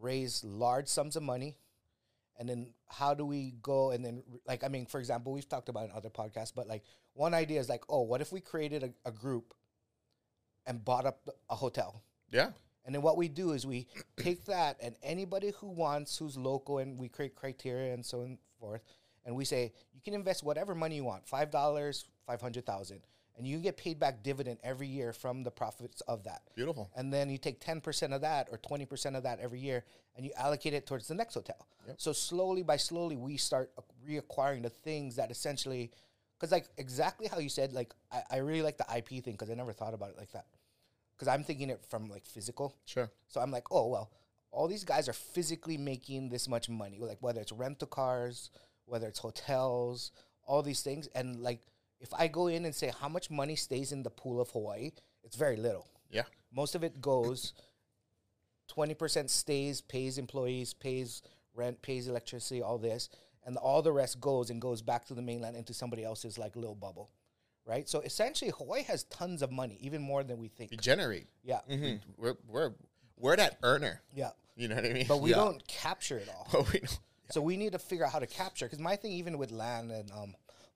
raise 0.00 0.42
large 0.42 0.88
sums 0.88 1.16
of 1.16 1.22
money. 1.22 1.58
And 2.38 2.48
then 2.48 2.74
how 2.86 3.14
do 3.14 3.24
we 3.24 3.54
go? 3.62 3.90
And 3.92 4.04
then, 4.04 4.22
like, 4.46 4.64
I 4.64 4.68
mean, 4.68 4.86
for 4.86 4.98
example, 4.98 5.32
we've 5.32 5.48
talked 5.48 5.68
about 5.68 5.84
in 5.84 5.92
other 5.92 6.10
podcasts, 6.10 6.52
but 6.54 6.66
like 6.66 6.82
one 7.12 7.32
idea 7.34 7.60
is 7.60 7.68
like, 7.68 7.84
oh, 7.88 8.02
what 8.02 8.20
if 8.20 8.32
we 8.32 8.40
created 8.40 8.82
a, 8.82 9.08
a 9.08 9.12
group 9.12 9.54
and 10.66 10.84
bought 10.84 11.06
up 11.06 11.28
a 11.48 11.54
hotel? 11.54 12.02
yeah. 12.30 12.50
And 12.86 12.94
then 12.94 13.00
what 13.00 13.16
we 13.16 13.28
do 13.28 13.52
is 13.52 13.66
we 13.66 13.86
take 14.18 14.44
that 14.44 14.76
and 14.82 14.94
anybody 15.02 15.52
who 15.58 15.68
wants, 15.68 16.18
who's 16.18 16.36
local, 16.36 16.78
and 16.78 16.98
we 16.98 17.08
create 17.08 17.34
criteria 17.34 17.94
and 17.94 18.04
so 18.04 18.20
on 18.20 18.38
forth. 18.60 18.82
And 19.24 19.34
we 19.34 19.44
say 19.46 19.72
you 19.94 20.00
can 20.04 20.12
invest 20.12 20.42
whatever 20.42 20.74
money 20.74 20.96
you 20.96 21.04
want, 21.04 21.26
five 21.26 21.50
dollars, 21.50 22.06
five 22.26 22.42
hundred 22.42 22.66
thousand, 22.66 23.00
and 23.36 23.46
you 23.46 23.58
get 23.58 23.76
paid 23.76 23.98
back 23.98 24.22
dividend 24.22 24.58
every 24.62 24.86
year 24.86 25.12
from 25.12 25.42
the 25.42 25.50
profits 25.50 26.00
of 26.02 26.24
that. 26.24 26.42
Beautiful. 26.54 26.90
And 26.96 27.12
then 27.12 27.30
you 27.30 27.38
take 27.38 27.60
ten 27.60 27.80
percent 27.80 28.12
of 28.12 28.20
that 28.20 28.48
or 28.50 28.58
twenty 28.58 28.86
percent 28.86 29.16
of 29.16 29.22
that 29.24 29.40
every 29.40 29.60
year, 29.60 29.84
and 30.16 30.24
you 30.24 30.32
allocate 30.36 30.74
it 30.74 30.86
towards 30.86 31.08
the 31.08 31.14
next 31.14 31.34
hotel. 31.34 31.66
So 31.96 32.12
slowly 32.12 32.62
by 32.62 32.76
slowly, 32.76 33.16
we 33.16 33.36
start 33.36 33.70
reacquiring 34.08 34.62
the 34.62 34.70
things 34.70 35.16
that 35.16 35.30
essentially, 35.30 35.90
because 36.38 36.52
like 36.52 36.66
exactly 36.78 37.26
how 37.26 37.38
you 37.38 37.48
said, 37.48 37.72
like 37.72 37.92
I, 38.12 38.22
I 38.30 38.36
really 38.38 38.62
like 38.62 38.78
the 38.78 38.86
IP 38.96 39.24
thing 39.24 39.32
because 39.32 39.50
I 39.50 39.54
never 39.54 39.72
thought 39.72 39.94
about 39.94 40.10
it 40.10 40.16
like 40.16 40.32
that. 40.32 40.46
Because 41.16 41.28
I'm 41.28 41.44
thinking 41.44 41.70
it 41.70 41.80
from 41.88 42.08
like 42.08 42.24
physical. 42.24 42.74
Sure. 42.86 43.10
So 43.28 43.40
I'm 43.40 43.50
like, 43.50 43.70
oh 43.70 43.88
well, 43.88 44.10
all 44.50 44.68
these 44.68 44.84
guys 44.84 45.08
are 45.08 45.12
physically 45.12 45.76
making 45.76 46.28
this 46.28 46.48
much 46.48 46.68
money, 46.68 46.98
like 47.00 47.18
whether 47.20 47.40
it's 47.40 47.52
rental 47.52 47.88
cars, 47.88 48.50
whether 48.86 49.08
it's 49.08 49.18
hotels, 49.18 50.12
all 50.46 50.62
these 50.62 50.82
things, 50.82 51.08
and 51.14 51.40
like 51.40 51.60
if 52.04 52.14
I 52.14 52.28
go 52.28 52.46
in 52.46 52.64
and 52.64 52.74
say 52.74 52.92
how 53.00 53.08
much 53.08 53.30
money 53.30 53.56
stays 53.56 53.90
in 53.90 54.02
the 54.04 54.10
pool 54.10 54.40
of 54.40 54.50
Hawaii, 54.50 54.92
it's 55.24 55.36
very 55.36 55.56
little. 55.56 55.86
Yeah. 56.10 56.22
Most 56.52 56.74
of 56.76 56.84
it 56.84 57.00
goes. 57.00 57.52
Twenty 58.68 58.94
percent 58.94 59.30
stays, 59.30 59.80
pays 59.82 60.16
employees, 60.18 60.72
pays 60.74 61.22
rent, 61.54 61.82
pays 61.82 62.08
electricity, 62.08 62.62
all 62.62 62.78
this, 62.78 63.08
and 63.44 63.56
all 63.58 63.82
the 63.82 63.92
rest 63.92 64.20
goes 64.20 64.48
and 64.50 64.60
goes 64.60 64.80
back 64.82 65.04
to 65.06 65.14
the 65.14 65.22
mainland 65.22 65.56
into 65.56 65.74
somebody 65.74 66.02
else's 66.04 66.38
like 66.38 66.56
little 66.56 66.74
bubble, 66.74 67.10
right? 67.66 67.86
So 67.88 68.00
essentially, 68.00 68.50
Hawaii 68.56 68.82
has 68.84 69.04
tons 69.04 69.42
of 69.42 69.52
money, 69.52 69.76
even 69.82 70.00
more 70.00 70.24
than 70.24 70.38
we 70.38 70.48
think. 70.48 70.70
We 70.70 70.76
generate. 70.78 71.26
Yeah, 71.42 71.60
We're 72.16 72.36
we're 72.48 72.72
we're 73.18 73.36
that 73.36 73.58
earner. 73.62 74.00
yeah, 74.14 74.30
You 74.56 74.68
know 74.68 74.76
what 74.76 74.86
I 74.86 74.92
mean? 74.92 75.06
but 75.08 75.20
we 75.20 75.30
Yeah. 75.30 75.36
don't 75.36 75.66
capture 75.68 76.16
it 76.18 76.28
all. 76.34 76.48
But 76.52 76.72
we 76.72 76.78
don't- 76.80 76.98
So 77.30 77.40
we 77.42 77.56
need 77.56 77.72
to 77.72 77.78
figure 77.78 78.04
out 78.06 78.12
how 78.12 78.18
to 78.18 78.26
capture. 78.26 78.66
Because 78.66 78.80
my 78.80 78.96
thing, 78.96 79.12
even 79.12 79.36
with 79.38 79.50
land 79.50 79.90
and 79.92 80.10
um, 80.12 80.34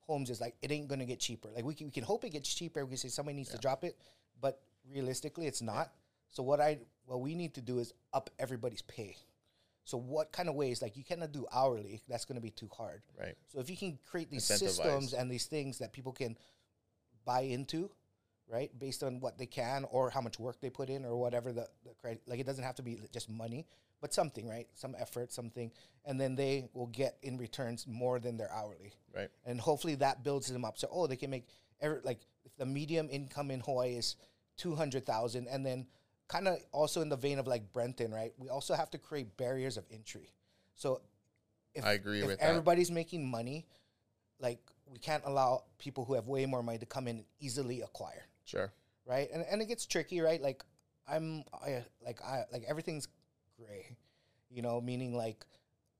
homes, 0.09 0.29
is 0.29 0.41
like 0.41 0.55
it 0.61 0.71
ain't 0.71 0.87
gonna 0.87 1.05
get 1.05 1.19
cheaper. 1.19 1.49
Like 1.55 1.63
we 1.63 1.73
can, 1.73 1.87
we 1.87 1.91
can 1.91 2.03
hope 2.03 2.23
it 2.25 2.31
gets 2.31 2.53
cheaper. 2.53 2.83
We 2.83 2.89
can 2.89 2.97
say 2.97 3.09
somebody 3.09 3.37
needs 3.37 3.49
to 3.49 3.57
drop 3.57 3.83
it, 3.83 3.97
but 4.41 4.59
realistically, 4.91 5.47
it's 5.47 5.61
not. 5.61 5.91
So 6.29 6.43
what 6.43 6.59
I 6.59 6.79
what 7.05 7.21
we 7.21 7.35
need 7.35 7.53
to 7.55 7.61
do 7.61 7.79
is 7.79 7.93
up 8.13 8.29
everybody's 8.39 8.81
pay. 8.81 9.15
So 9.85 9.97
what 9.97 10.31
kind 10.31 10.49
of 10.49 10.55
ways? 10.55 10.81
Like 10.81 10.97
you 10.97 11.03
cannot 11.03 11.31
do 11.31 11.45
hourly. 11.53 12.01
That's 12.09 12.25
gonna 12.25 12.41
be 12.41 12.51
too 12.51 12.69
hard. 12.75 13.01
Right. 13.19 13.35
So 13.47 13.59
if 13.59 13.69
you 13.69 13.77
can 13.77 13.97
create 14.05 14.29
these 14.29 14.45
systems 14.45 15.13
and 15.13 15.31
these 15.31 15.45
things 15.45 15.77
that 15.79 15.93
people 15.93 16.11
can 16.11 16.37
buy 17.25 17.41
into, 17.41 17.89
right, 18.47 18.71
based 18.77 19.03
on 19.03 19.19
what 19.19 19.37
they 19.37 19.45
can 19.45 19.85
or 19.91 20.09
how 20.09 20.21
much 20.21 20.39
work 20.39 20.59
they 20.61 20.69
put 20.69 20.89
in 20.89 21.05
or 21.05 21.15
whatever 21.17 21.51
the, 21.51 21.67
the 21.83 22.17
like, 22.27 22.39
it 22.39 22.45
doesn't 22.45 22.63
have 22.63 22.75
to 22.75 22.83
be 22.83 22.99
just 23.13 23.29
money, 23.29 23.65
but 24.01 24.13
something, 24.13 24.47
right, 24.47 24.67
some 24.73 24.95
effort, 24.97 25.31
something, 25.31 25.71
and 26.05 26.19
then 26.19 26.35
they 26.35 26.69
will 26.73 26.87
get 26.87 27.17
in 27.21 27.37
returns 27.37 27.85
more 27.87 28.19
than 28.19 28.37
their 28.37 28.51
hourly, 28.51 28.93
Right. 29.15 29.29
and 29.45 29.59
hopefully 29.59 29.95
that 29.95 30.23
builds 30.23 30.47
them 30.51 30.63
up. 30.65 30.77
So 30.77 30.87
oh, 30.91 31.07
they 31.07 31.15
can 31.17 31.29
make 31.29 31.47
every 31.81 31.99
like 32.03 32.19
if 32.45 32.55
the 32.57 32.65
medium 32.65 33.09
income 33.11 33.51
in 33.51 33.59
Hawaii 33.61 33.95
is 33.97 34.15
two 34.57 34.75
hundred 34.75 35.05
thousand, 35.05 35.47
and 35.47 35.65
then 35.65 35.87
kind 36.27 36.47
of 36.47 36.59
also 36.71 37.01
in 37.01 37.09
the 37.09 37.17
vein 37.17 37.39
of 37.39 37.47
like 37.47 37.71
Brenton, 37.73 38.11
right, 38.13 38.33
we 38.37 38.49
also 38.49 38.73
have 38.73 38.89
to 38.91 38.97
create 38.97 39.35
barriers 39.37 39.77
of 39.77 39.85
entry. 39.91 40.31
So 40.75 41.01
if, 41.73 41.83
I 41.83 41.93
agree 41.93 42.21
if 42.21 42.27
with 42.27 42.39
that. 42.39 42.45
everybody's 42.45 42.91
making 42.91 43.29
money, 43.29 43.65
like 44.39 44.59
we 44.91 44.97
can't 44.99 45.23
allow 45.25 45.63
people 45.77 46.05
who 46.05 46.13
have 46.13 46.27
way 46.27 46.45
more 46.45 46.63
money 46.63 46.77
to 46.79 46.85
come 46.85 47.07
in 47.07 47.17
and 47.17 47.25
easily 47.39 47.81
acquire, 47.81 48.25
Sure. 48.45 48.71
right? 49.05 49.29
And 49.33 49.45
and 49.49 49.61
it 49.61 49.65
gets 49.67 49.85
tricky, 49.85 50.21
right? 50.21 50.41
Like 50.41 50.63
I'm 51.07 51.43
I 51.53 51.83
like 52.03 52.21
I 52.21 52.45
like 52.51 52.63
everything's 52.67 53.07
gray, 53.65 53.97
you 54.49 54.61
know, 54.61 54.79
meaning 54.81 55.13
like 55.15 55.45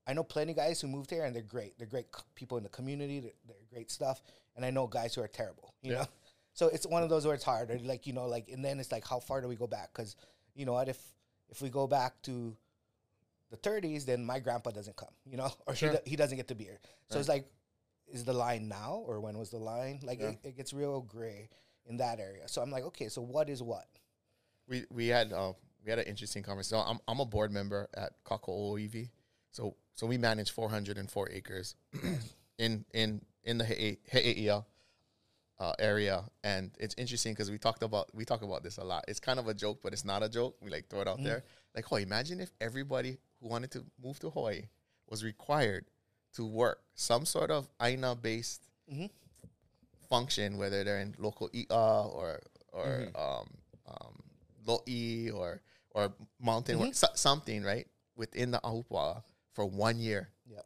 I 0.08 0.14
know 0.14 0.24
plenty 0.24 0.52
of 0.54 0.58
guys 0.58 0.82
who 0.82 0.88
moved 0.88 1.10
here 1.12 1.24
and 1.26 1.36
they're 1.36 1.44
great. 1.44 1.78
They're 1.78 1.88
great 1.88 2.08
c- 2.16 2.24
people 2.36 2.58
in 2.58 2.64
the 2.64 2.70
community. 2.70 3.20
They're, 3.20 3.32
they're 3.48 3.56
great 3.72 3.92
stuff. 3.92 4.22
And 4.56 4.66
I 4.66 4.72
know 4.72 4.88
guys 4.88 5.14
who 5.14 5.22
are 5.22 5.28
terrible, 5.28 5.74
you 5.82 5.92
Yeah. 5.92 6.00
know. 6.00 6.06
So 6.54 6.68
it's 6.68 6.86
one 6.88 7.04
of 7.04 7.10
those 7.10 7.26
where 7.26 7.36
it's 7.36 7.44
hard. 7.44 7.70
Or 7.72 7.78
like 7.80 8.08
you 8.08 8.14
know, 8.14 8.26
like 8.28 8.50
and 8.50 8.64
then 8.66 8.80
it's 8.80 8.92
like 8.92 9.06
how 9.08 9.20
far 9.20 9.42
do 9.42 9.48
we 9.48 9.56
go 9.56 9.68
back? 9.68 9.90
Because 9.94 10.16
you 10.56 10.66
know 10.66 10.74
what 10.74 10.90
if 10.90 11.00
if 11.50 11.62
we 11.62 11.70
go 11.70 11.86
back 11.88 12.22
to 12.24 12.56
the 13.52 13.58
30s, 13.58 14.06
then 14.06 14.24
my 14.26 14.40
grandpa 14.40 14.70
doesn't 14.72 14.96
come, 14.96 15.10
you 15.26 15.36
know, 15.38 15.52
or 15.68 15.74
Sure. 15.76 15.90
he, 15.92 15.96
do- 15.98 16.04
he 16.06 16.16
doesn't 16.16 16.38
get 16.38 16.48
to 16.50 16.56
be 16.56 16.66
here. 16.66 16.80
So 17.10 17.18
it's 17.20 17.28
like, 17.30 17.48
is 18.08 18.24
the 18.24 18.34
line 18.34 18.68
now 18.68 19.04
or 19.08 19.20
when 19.20 19.38
was 19.38 19.50
the 19.50 19.58
line? 19.58 20.00
Like 20.04 20.20
Yeah. 20.20 20.30
it, 20.30 20.40
it 20.44 20.58
gets 20.58 20.72
real 20.74 21.02
gray 21.02 21.50
in 21.88 21.98
that 21.98 22.20
area. 22.20 22.48
So 22.48 22.62
I'm 22.62 22.70
like, 22.72 22.84
okay, 22.86 23.10
so 23.10 23.22
what 23.22 23.50
is 23.50 23.62
what? 23.64 23.88
we 24.68 24.86
we 24.92 25.08
had 25.08 25.34
uh, 25.34 25.54
we 25.84 25.90
had 25.90 26.00
an 26.00 26.06
interesting 26.06 26.44
conversation. 26.44 26.84
I'm 26.88 27.00
I'm 27.08 27.20
a 27.20 27.26
board 27.26 27.52
member 27.52 27.88
at 27.96 28.12
Kako'o 28.26 28.74
'Oiwi, 28.74 29.10
so 29.52 29.76
so 29.94 30.08
we 30.08 30.18
manage 30.18 30.52
404 30.52 31.30
acres 31.32 31.76
in 32.58 32.86
in 32.94 33.22
in 33.44 33.58
the 33.58 33.66
He'e- 33.66 34.00
He'eia 34.12 34.66
uh, 35.60 35.74
area, 35.80 36.24
and 36.44 36.72
it's 36.80 36.96
interesting 36.98 37.34
because 37.34 37.50
we 37.52 37.58
talked 37.58 37.84
about 37.84 38.14
we 38.16 38.26
talk 38.26 38.42
about 38.42 38.64
this 38.64 38.78
a 38.78 38.84
lot. 38.84 39.06
It's 39.08 39.20
kind 39.20 39.40
of 39.40 39.48
a 39.48 39.54
joke, 39.54 39.80
but 39.84 39.94
it's 39.94 40.06
not 40.06 40.24
a 40.24 40.30
joke. 40.30 40.56
We 40.62 40.70
like 40.70 40.88
throw 40.90 41.02
it 41.02 41.08
out 41.08 41.20
there. 41.24 41.44
Like, 41.76 41.86
oh, 41.92 41.98
imagine 41.98 42.40
if 42.40 42.52
everybody 42.60 43.18
who 43.40 43.48
wanted 43.50 43.72
to 43.72 43.86
move 44.04 44.20
to 44.20 44.30
Hawaii 44.30 44.64
was 45.10 45.24
required 45.24 45.86
to 46.34 46.46
work 46.46 46.80
some 46.96 47.26
sort 47.26 47.52
of 47.52 47.68
Aina 47.82 48.16
based 48.16 48.64
function, 50.10 50.58
whether 50.58 50.84
they're 50.84 51.00
in 51.00 51.14
loko 51.14 51.50
i'a 51.54 52.14
or 52.14 52.40
or 52.74 53.08
um, 53.16 53.48
um, 53.88 54.16
Lo'i 54.70 55.34
or 55.34 55.62
or 55.92 56.14
mountain 56.40 56.76
mm-hmm. 56.76 56.86
work, 56.86 56.94
so, 56.94 57.08
something 57.16 57.64
right 57.64 57.88
within 58.16 58.52
the 58.52 58.60
Ahupua'a 58.60 59.24
for 59.54 59.66
one 59.66 60.00
year. 60.00 60.30
Yeah. 60.50 60.60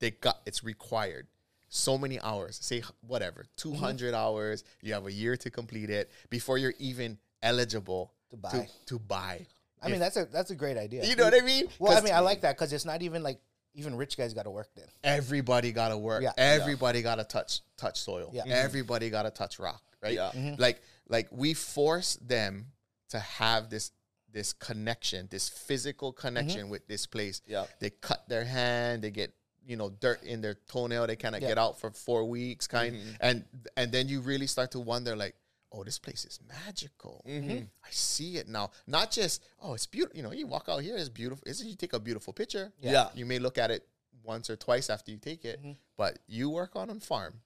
They 0.00 0.12
got 0.12 0.40
it's 0.46 0.64
required. 0.64 1.26
So 1.68 1.96
many 1.96 2.20
hours, 2.20 2.58
say 2.60 2.82
whatever, 3.00 3.46
200 3.56 4.06
mm-hmm. 4.06 4.14
hours. 4.14 4.62
You 4.82 4.92
have 4.92 5.06
a 5.06 5.12
year 5.12 5.36
to 5.38 5.50
complete 5.50 5.88
it 5.88 6.10
before 6.28 6.58
you're 6.58 6.74
even 6.78 7.18
eligible 7.42 8.12
To 8.30 8.36
buy. 8.36 8.50
To, 8.50 8.66
to 8.86 8.98
buy. 8.98 9.46
I 9.82 9.88
mean, 9.88 9.98
that's 9.98 10.16
a 10.16 10.26
that's 10.26 10.50
a 10.50 10.54
great 10.54 10.76
idea. 10.76 11.04
You 11.04 11.16
know 11.16 11.24
what 11.24 11.34
I 11.34 11.44
mean? 11.44 11.66
Well, 11.78 11.96
I 11.96 12.00
mean, 12.02 12.14
I 12.14 12.20
like 12.20 12.42
that 12.42 12.56
because 12.56 12.72
it's 12.72 12.84
not 12.84 13.02
even 13.02 13.22
like 13.22 13.40
even 13.74 13.96
rich 13.96 14.16
guys 14.16 14.34
got 14.34 14.44
to 14.44 14.50
work 14.50 14.68
then. 14.76 14.86
everybody 15.02 15.72
got 15.72 15.88
to 15.88 15.98
work. 15.98 16.22
Yeah. 16.22 16.32
Everybody 16.36 17.02
got 17.02 17.16
to 17.16 17.24
touch 17.24 17.60
touch 17.76 18.00
soil. 18.00 18.30
Yeah. 18.32 18.44
Everybody 18.46 19.10
got 19.10 19.22
to 19.22 19.30
touch 19.30 19.58
rock. 19.58 19.82
Right. 20.02 20.14
Yeah. 20.14 20.30
Mm-hmm. 20.34 20.60
Like 20.60 20.82
like 21.08 21.28
we 21.30 21.54
force 21.54 22.16
them 22.16 22.66
to 23.12 23.20
have 23.20 23.70
this 23.70 23.92
this 24.32 24.52
connection, 24.54 25.28
this 25.30 25.48
physical 25.48 26.12
mm-hmm. 26.12 26.26
connection 26.26 26.68
with 26.68 26.86
this 26.88 27.06
place. 27.06 27.42
Yeah. 27.46 27.66
They 27.80 27.90
cut 27.90 28.28
their 28.28 28.44
hand. 28.44 29.02
They 29.02 29.10
get 29.10 29.32
you 29.64 29.76
know 29.76 29.90
dirt 29.90 30.22
in 30.24 30.40
their 30.40 30.54
toenail. 30.54 31.06
They 31.06 31.16
cannot 31.16 31.42
Yeah. 31.42 31.48
get 31.48 31.58
out 31.58 31.78
for 31.78 31.90
four 31.90 32.24
weeks. 32.24 32.66
Kind 32.66 32.96
mm-hmm. 32.96 33.10
and 33.20 33.44
and 33.76 33.92
then 33.92 34.08
you 34.08 34.20
really 34.20 34.46
start 34.46 34.72
to 34.72 34.80
wonder 34.80 35.14
like. 35.16 35.34
Oh, 35.74 35.84
this 35.84 35.98
place 35.98 36.26
is 36.26 36.38
magical. 36.46 37.24
Mm-hmm. 37.26 37.64
I 37.82 37.88
see 37.88 38.36
it 38.36 38.46
now. 38.46 38.72
Not 38.86 39.10
just 39.10 39.42
oh, 39.62 39.72
it's 39.72 39.86
beautiful. 39.86 40.14
You 40.14 40.22
know, 40.22 40.32
you 40.32 40.46
walk 40.46 40.66
out 40.68 40.82
here, 40.82 40.98
it's 40.98 41.08
beautiful. 41.08 41.42
It's, 41.46 41.64
you 41.64 41.74
take 41.76 41.94
a 41.94 41.98
beautiful 41.98 42.34
picture. 42.34 42.74
Yeah. 42.82 43.08
You 43.14 43.24
may 43.24 43.38
look 43.38 43.56
at 43.56 43.70
it 43.70 43.88
once 44.22 44.50
or 44.50 44.56
twice 44.56 44.90
after 44.90 45.10
you 45.10 45.16
take 45.16 45.46
it, 45.46 45.58
but 45.96 46.18
you 46.26 46.50
work 46.50 46.76
on 46.76 46.90
a 46.90 47.00
farm 47.00 47.40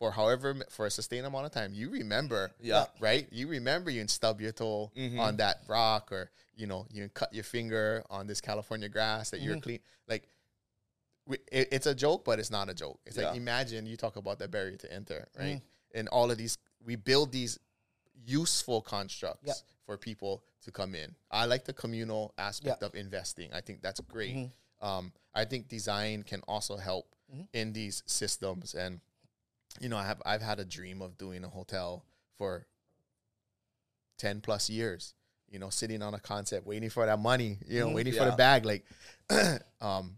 for 0.00 0.10
however 0.10 0.56
for 0.70 0.86
a 0.86 0.90
sustained 0.90 1.26
amount 1.26 1.44
of 1.44 1.52
time, 1.52 1.72
you 1.74 1.90
remember, 1.90 2.50
Yeah. 2.58 2.86
right? 3.00 3.28
You 3.30 3.46
remember 3.48 3.90
you 3.90 4.08
stub 4.08 4.40
your 4.40 4.50
toe 4.50 4.90
mm-hmm. 4.96 5.20
on 5.20 5.36
that 5.36 5.60
rock, 5.68 6.10
or 6.10 6.30
you 6.56 6.66
know 6.66 6.86
you 6.90 7.08
cut 7.10 7.34
your 7.34 7.44
finger 7.44 8.02
on 8.08 8.26
this 8.26 8.40
California 8.40 8.88
grass 8.88 9.28
that 9.30 9.42
you're 9.42 9.56
mm-hmm. 9.56 9.60
clean. 9.60 9.80
Like, 10.08 10.26
we, 11.26 11.36
it, 11.52 11.68
it's 11.70 11.86
a 11.86 11.94
joke, 11.94 12.24
but 12.24 12.38
it's 12.38 12.50
not 12.50 12.70
a 12.70 12.74
joke. 12.74 12.98
It's 13.04 13.18
Yeah. 13.18 13.28
like 13.28 13.36
imagine 13.36 13.84
you 13.84 13.98
talk 13.98 14.16
about 14.16 14.38
that 14.38 14.50
barrier 14.50 14.78
to 14.78 14.92
enter, 14.92 15.28
mm-hmm. 15.34 15.42
right? 15.42 15.60
And 15.94 16.08
all 16.08 16.30
of 16.30 16.38
these, 16.38 16.56
we 16.82 16.96
build 16.96 17.30
these 17.30 17.58
useful 18.24 18.80
constructs 18.80 19.62
for 19.84 19.98
people 19.98 20.42
to 20.64 20.70
come 20.70 20.94
in. 20.94 21.14
I 21.30 21.44
like 21.44 21.66
the 21.66 21.74
communal 21.74 22.32
aspect 22.38 22.82
of 22.82 22.94
investing. 22.94 23.52
I 23.52 23.60
think 23.60 23.82
that's 23.82 24.00
great. 24.00 24.48
Um, 24.80 25.12
I 25.34 25.44
think 25.44 25.68
design 25.68 26.22
can 26.22 26.40
also 26.48 26.78
help 26.78 27.14
in 27.52 27.72
these 27.74 28.02
systems. 28.06 28.74
And 28.74 29.00
you 29.80 29.88
know, 29.88 29.96
I 29.96 30.06
have 30.06 30.22
I've 30.24 30.42
had 30.42 30.58
a 30.60 30.64
dream 30.64 31.02
of 31.02 31.18
doing 31.18 31.44
a 31.44 31.48
hotel 31.48 32.04
for 32.36 32.66
ten 34.18 34.40
plus 34.40 34.68
years. 34.70 35.14
You 35.48 35.58
know, 35.58 35.70
sitting 35.70 36.00
on 36.00 36.14
a 36.14 36.20
concept, 36.20 36.66
waiting 36.66 36.90
for 36.90 37.06
that 37.06 37.18
money. 37.18 37.58
You 37.66 37.80
know, 37.80 37.88
waiting 37.90 38.12
for 38.12 38.24
the 38.24 38.32
bag. 38.32 38.64
Like, 38.64 38.84
um, 39.80 40.16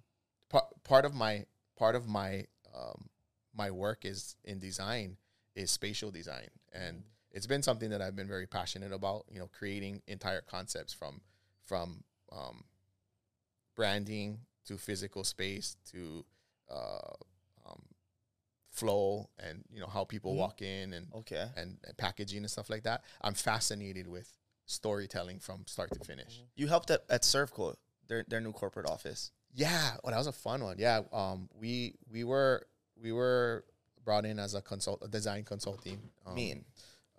part 0.48 0.64
part 0.84 1.04
of 1.04 1.14
my 1.14 1.46
part 1.76 1.94
of 1.94 2.06
my 2.06 2.46
um, 2.74 3.08
my 3.54 3.70
work 3.70 4.04
is 4.04 4.36
in 4.44 4.58
design 4.58 5.16
is 5.54 5.70
spatial 5.70 6.10
design 6.10 6.48
and 6.72 7.02
it's 7.30 7.46
been 7.46 7.62
something 7.62 7.90
that 7.90 8.00
I've 8.00 8.16
been 8.16 8.28
very 8.28 8.46
passionate 8.46 8.92
about 8.92 9.24
you 9.30 9.38
know 9.38 9.48
creating 9.52 10.02
entire 10.06 10.42
concepts 10.42 10.92
from 10.92 11.20
from 11.66 12.04
um, 12.30 12.64
branding 13.74 14.38
to 14.66 14.78
physical 14.78 15.24
space 15.24 15.76
to 15.92 16.24
uh, 16.70 17.14
flow 18.72 19.28
and 19.38 19.62
you 19.70 19.78
know 19.80 19.86
how 19.86 20.02
people 20.04 20.34
walk 20.34 20.62
in 20.62 20.92
and 20.94 21.06
Okay. 21.14 21.46
and, 21.56 21.76
and 21.86 21.96
packaging 21.98 22.38
and 22.38 22.50
stuff 22.50 22.68
like 22.70 22.82
that 22.84 23.04
I'm 23.20 23.34
fascinated 23.34 24.08
with 24.08 24.28
storytelling 24.66 25.38
from 25.40 25.66
start 25.66 25.90
to 25.92 26.00
finish 26.00 26.40
You 26.56 26.66
helped 26.68 26.90
at, 26.90 27.02
at 27.10 27.22
Servco, 27.22 27.76
their 28.08 28.24
their 28.28 28.40
new 28.40 28.52
corporate 28.52 28.86
office. 28.88 29.30
Yeah, 29.54 29.96
well, 30.02 30.12
that 30.12 30.18
was 30.18 30.26
a 30.26 30.32
fun 30.32 30.64
one. 30.64 30.76
Yeah, 30.78 31.02
um, 31.12 31.48
we 31.60 31.94
we 32.10 32.24
were 32.24 32.66
we 33.00 33.12
were 33.12 33.64
brought 34.04 34.24
in 34.24 34.38
as 34.38 34.54
a 34.54 34.62
consult, 34.62 35.02
a 35.04 35.08
design 35.08 35.44
consulting. 35.44 36.00
Um, 36.26 36.34
Mean. 36.34 36.64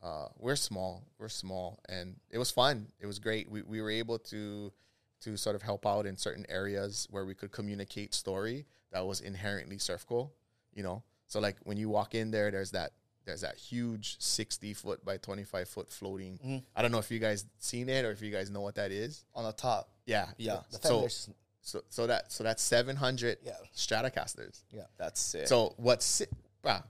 Uh, 0.01 0.27
we're 0.37 0.55
small. 0.57 1.03
We're 1.17 1.29
small, 1.29 1.79
and 1.87 2.15
it 2.29 2.37
was 2.37 2.51
fun. 2.51 2.87
It 2.99 3.05
was 3.05 3.19
great. 3.19 3.49
We 3.49 3.61
we 3.61 3.81
were 3.81 3.91
able 3.91 4.17
to 4.33 4.73
to 5.21 5.37
sort 5.37 5.55
of 5.55 5.61
help 5.61 5.85
out 5.85 6.05
in 6.05 6.17
certain 6.17 6.45
areas 6.49 7.07
where 7.11 7.23
we 7.25 7.35
could 7.35 7.51
communicate 7.51 8.13
story 8.13 8.65
that 8.91 9.05
was 9.05 9.21
inherently 9.21 9.77
Servco. 9.77 10.31
You 10.73 10.83
know, 10.83 11.03
so 11.27 11.39
like 11.39 11.57
when 11.63 11.77
you 11.77 11.89
walk 11.89 12.15
in 12.15 12.31
there, 12.31 12.51
there's 12.51 12.71
that 12.71 12.91
there's 13.25 13.41
that 13.41 13.55
huge 13.57 14.17
sixty 14.19 14.73
foot 14.73 15.03
by 15.05 15.17
twenty 15.17 15.43
five 15.43 15.67
foot 15.69 15.89
floating. 15.89 16.63
I 16.75 16.81
don't 16.81 16.91
know 16.91 16.99
if 16.99 17.09
you 17.11 17.19
guys 17.19 17.45
seen 17.59 17.87
it 17.89 18.03
or 18.05 18.11
if 18.11 18.21
you 18.21 18.31
guys 18.31 18.49
know 18.51 18.61
what 18.61 18.75
that 18.75 18.91
is. 18.91 19.23
On 19.33 19.43
the 19.43 19.53
top. 19.53 19.89
Yeah, 20.05 20.27
Yeah. 20.37 20.59
The 20.71 20.79
So 20.87 21.07
so 21.61 21.81
so 21.89 22.07
that 22.07 22.31
so 22.31 22.43
that's 22.43 22.61
seven 22.61 22.95
hundred 22.97 23.37
Yeah. 23.43 23.53
Stratocasters. 23.75 24.63
yeah. 24.71 24.83
That's 24.97 25.21
sick. 25.21 25.47
So 25.47 25.73
what's 25.77 26.05
si- 26.05 26.25
bruh, 26.63 26.83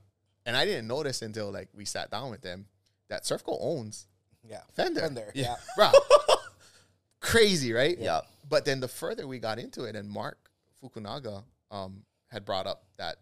and 0.48 0.58
I 0.58 0.66
didn't 0.66 0.88
notice 0.88 1.22
until 1.22 1.52
like 1.52 1.70
we 1.76 1.86
sat 1.86 2.10
down 2.10 2.32
with 2.32 2.42
them 2.42 2.66
that 3.10 3.24
Servco 3.24 3.56
owns 3.62 4.08
Yeah. 4.44 4.62
Fender. 4.76 5.02
Fender. 5.02 5.32
Yeah. 5.36 5.56
Yeah. 5.78 5.92
bruh. 5.92 6.38
Crazy, 7.20 7.72
right? 7.72 7.98
Yeah. 7.98 8.22
But 8.50 8.66
then 8.66 8.80
the 8.80 8.88
further 8.88 9.28
we 9.28 9.40
got 9.40 9.60
into 9.60 9.84
it, 9.86 9.96
and 9.96 10.10
Mark 10.10 10.38
Fukunaga 10.82 11.44
um, 11.72 12.04
had 12.30 12.44
brought 12.44 12.68
up 12.68 12.84
that 12.98 13.18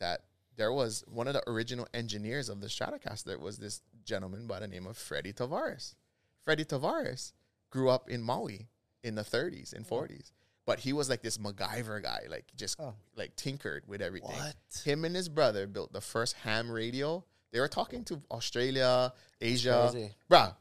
that 0.00 0.22
there 0.58 0.72
was 0.72 1.02
one 1.08 1.26
of 1.26 1.32
the 1.34 1.48
original 1.48 1.88
engineers 1.94 2.50
of 2.50 2.60
the 2.60 2.66
Stratocaster 2.66 3.40
was 3.40 3.56
this 3.56 3.80
gentleman 4.04 4.46
by 4.46 4.58
the 4.60 4.68
name 4.68 4.86
of 4.86 4.98
Freddie 4.98 5.32
Tavares. 5.32 5.94
Freddie 6.44 6.64
Tavares 6.66 7.32
grew 7.70 7.88
up 7.88 8.10
in 8.10 8.20
Maui 8.22 8.68
in 9.02 9.14
the 9.14 9.22
30s 9.22 9.72
and 9.72 9.86
40s, 9.88 10.32
but 10.66 10.80
he 10.80 10.92
was 10.92 11.08
like 11.08 11.22
this 11.22 11.38
MacGyver 11.38 12.02
guy, 12.02 12.24
like 12.28 12.44
just 12.56 12.78
Oh. 12.78 12.94
like 13.16 13.34
tinkered 13.36 13.84
with 13.86 14.02
everything. 14.02 14.30
What? 14.36 14.56
Him 14.84 15.04
and 15.06 15.14
his 15.16 15.28
brother 15.30 15.66
built 15.66 15.92
the 15.94 16.00
first 16.02 16.34
ham 16.36 16.70
radio. 16.70 17.24
They 17.52 17.60
were 17.60 17.68
talking 17.68 18.04
to 18.04 18.20
Australia, 18.30 19.12
Asia, 19.40 19.88
crazy. 19.92 20.10
bruh, 20.30 20.54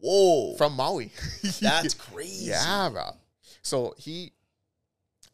Whoa. 0.00 0.54
from 0.56 0.72
Maui. 0.74 1.12
That's 1.60 1.94
crazy. 1.94 2.46
Yeah, 2.50 2.88
bro. 2.90 3.10
So 3.62 3.94
he, 3.98 4.32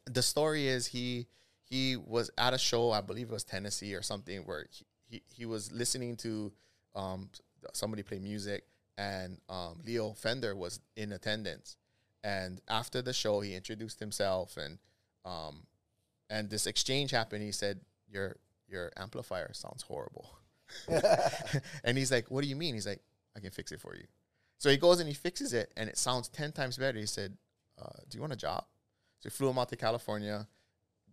the 0.07 0.23
story 0.23 0.67
is 0.69 0.87
he 0.89 1.29
he 1.71 1.97
was 1.97 2.31
at 2.39 2.55
a 2.55 2.59
show, 2.59 2.93
I 2.93 3.01
believe 3.01 3.29
it 3.29 3.33
was 3.33 3.45
Tennessee 3.45 3.95
or 3.95 4.03
something, 4.03 4.41
where 4.41 4.67
he 4.71 4.85
he, 5.11 5.23
he 5.29 5.47
was 5.47 5.73
listening 5.73 6.17
to 6.17 6.53
um 6.95 7.31
somebody 7.73 8.03
play 8.03 8.19
music, 8.19 8.65
and 8.97 9.39
um 9.49 9.81
Leo 9.85 10.13
Fender 10.13 10.55
was 10.55 10.81
in 10.97 11.13
attendance, 11.13 11.77
and 12.25 12.61
after 12.69 13.03
the 13.03 13.13
show 13.13 13.41
he 13.41 13.55
introduced 13.55 14.01
himself 14.01 14.57
and 14.57 14.79
um 15.25 15.67
and 16.31 16.51
this 16.51 16.67
exchange 16.67 17.11
happened. 17.11 17.43
He 17.43 17.53
said 17.53 17.81
your 18.11 18.37
your 18.69 18.93
amplifier 18.97 19.53
sounds 19.53 19.83
horrible. 19.83 20.31
and 21.85 21.97
he's 21.97 22.13
like, 22.13 22.31
"What 22.31 22.43
do 22.43 22.49
you 22.49 22.57
mean?" 22.57 22.75
He's 22.75 22.87
like, 22.87 23.01
"I 23.37 23.41
can 23.41 23.51
fix 23.51 23.73
it 23.73 23.81
for 23.81 23.95
you." 23.95 24.05
So 24.59 24.71
he 24.71 24.77
goes 24.77 25.01
and 25.01 25.09
he 25.09 25.15
fixes 25.15 25.53
it, 25.55 25.73
and 25.77 25.89
it 25.89 25.97
sounds 25.97 26.29
ten 26.29 26.53
times 26.53 26.77
better. 26.77 26.99
He 26.99 27.07
said, 27.07 27.37
uh, 27.81 28.01
"Do 28.09 28.17
you 28.17 28.21
want 28.21 28.35
a 28.35 28.37
job?" 28.37 28.65
So 29.21 29.29
he 29.29 29.31
flew 29.31 29.49
him 29.49 29.59
out 29.59 29.71
to 29.71 29.77
California, 29.77 30.47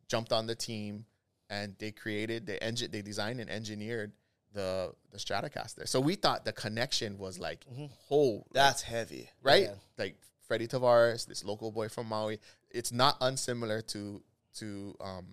jumped 0.08 0.32
on 0.32 0.45
the 0.47 0.56
team, 0.56 1.06
and 1.49 1.76
they 1.80 1.91
created, 1.91 2.45
they 2.45 2.58
engine, 2.60 2.91
they 2.91 3.01
designed 3.01 3.39
and 3.39 3.49
engineered 3.49 4.12
the 4.53 4.93
the 5.12 5.18
Stratocaster. 5.18 5.88
So 5.88 5.99
we 5.99 6.16
thought 6.16 6.45
the 6.45 6.53
connection 6.53 7.18
was 7.18 7.39
like 7.39 7.66
whole, 8.08 8.47
That's 8.53 8.82
heavy. 8.82 9.30
right? 9.43 9.64
Yeah. 9.64 9.76
Like 9.97 10.16
Freddie 10.47 10.68
Tavares, 10.68 11.26
this 11.26 11.43
local 11.43 11.72
boy 11.72 11.89
from 11.89 12.08
Maui. 12.08 12.39
It's 12.72 12.91
not 12.91 13.18
unsimilar 13.22 13.82
to 13.82 14.22
to 14.60 14.95
um 15.01 15.26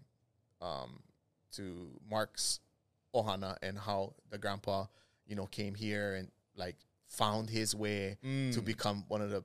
um 0.61 1.01
to 1.57 1.89
Mark's 2.11 2.61
Ohana 3.14 3.57
and 3.62 3.79
how 3.79 4.14
the 4.31 4.39
grandpa, 4.39 4.87
you 5.27 5.37
know, 5.37 5.47
came 5.47 5.75
here 5.75 6.14
and 6.14 6.29
like 6.57 6.77
found 7.07 7.51
his 7.51 7.75
way 7.75 8.16
to 8.53 8.62
become 8.62 9.05
one 9.09 9.20
of 9.20 9.31
the 9.31 9.45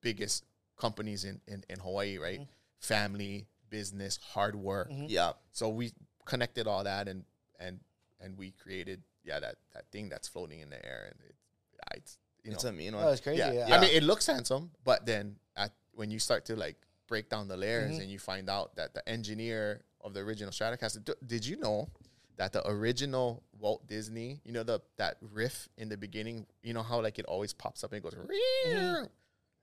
biggest 0.00 0.44
companies 0.76 1.24
in, 1.24 1.40
in, 1.48 1.64
in 1.68 1.80
Hawaii, 1.80 2.16
right? 2.18 2.40
Family, 2.78 3.46
business, 3.70 4.18
hard 4.32 4.56
work. 4.56 4.88
Yeah. 4.90 5.32
So 5.52 5.68
we 5.68 5.92
connected 6.24 6.66
all 6.66 6.84
that 6.84 7.08
and 7.08 7.24
and 7.58 7.80
and 8.20 8.36
we 8.36 8.50
created 8.52 9.02
yeah 9.24 9.40
that 9.40 9.56
that 9.74 9.90
thing 9.90 10.08
that's 10.08 10.28
floating 10.28 10.60
in 10.60 10.68
the 10.70 10.84
air 10.84 11.10
and 11.12 11.20
it, 11.28 11.34
yeah, 11.74 11.96
it's 11.98 12.18
you 12.44 12.52
It's 12.52 12.64
know 12.64 12.70
a 12.70 12.72
mean 12.72 12.94
Oh, 12.94 12.98
one. 13.04 13.12
it's 13.12 13.20
crazy. 13.20 13.38
yeah. 13.38 13.52
Yeah. 13.68 13.76
I 13.76 13.80
mean, 13.80 13.90
it 13.92 14.02
looks 14.02 14.26
handsome, 14.26 14.70
but 14.84 15.06
then 15.06 15.36
at 15.56 15.72
when 15.92 16.10
you 16.10 16.18
start 16.18 16.44
to 16.46 16.56
like 16.56 16.76
break 17.06 17.28
down 17.28 17.48
the 17.48 17.56
layers 17.56 17.92
Mm-hmm. 17.92 18.02
and 18.02 18.10
you 18.10 18.18
find 18.18 18.48
out 18.50 18.76
that 18.76 18.94
the 18.94 19.06
engineer 19.08 19.82
of 20.02 20.14
the 20.14 20.20
original 20.20 20.52
Stratocaster, 20.52 21.04
d- 21.04 21.14
did 21.26 21.44
you 21.46 21.56
know 21.56 21.88
that 22.36 22.52
the 22.52 22.62
original 22.68 23.42
Walt 23.58 23.86
Disney, 23.88 24.40
you 24.44 24.52
know 24.52 24.62
the 24.62 24.80
that 24.98 25.16
riff 25.32 25.68
in 25.76 25.88
the 25.88 25.96
beginning, 25.96 26.46
you 26.62 26.72
know 26.74 26.82
how 26.82 27.00
like 27.02 27.18
it 27.18 27.24
always 27.26 27.52
pops 27.52 27.82
up 27.82 27.92
and 27.92 27.98
it 27.98 28.02
goes, 28.04 28.14
Mm-hmm. 28.14 29.04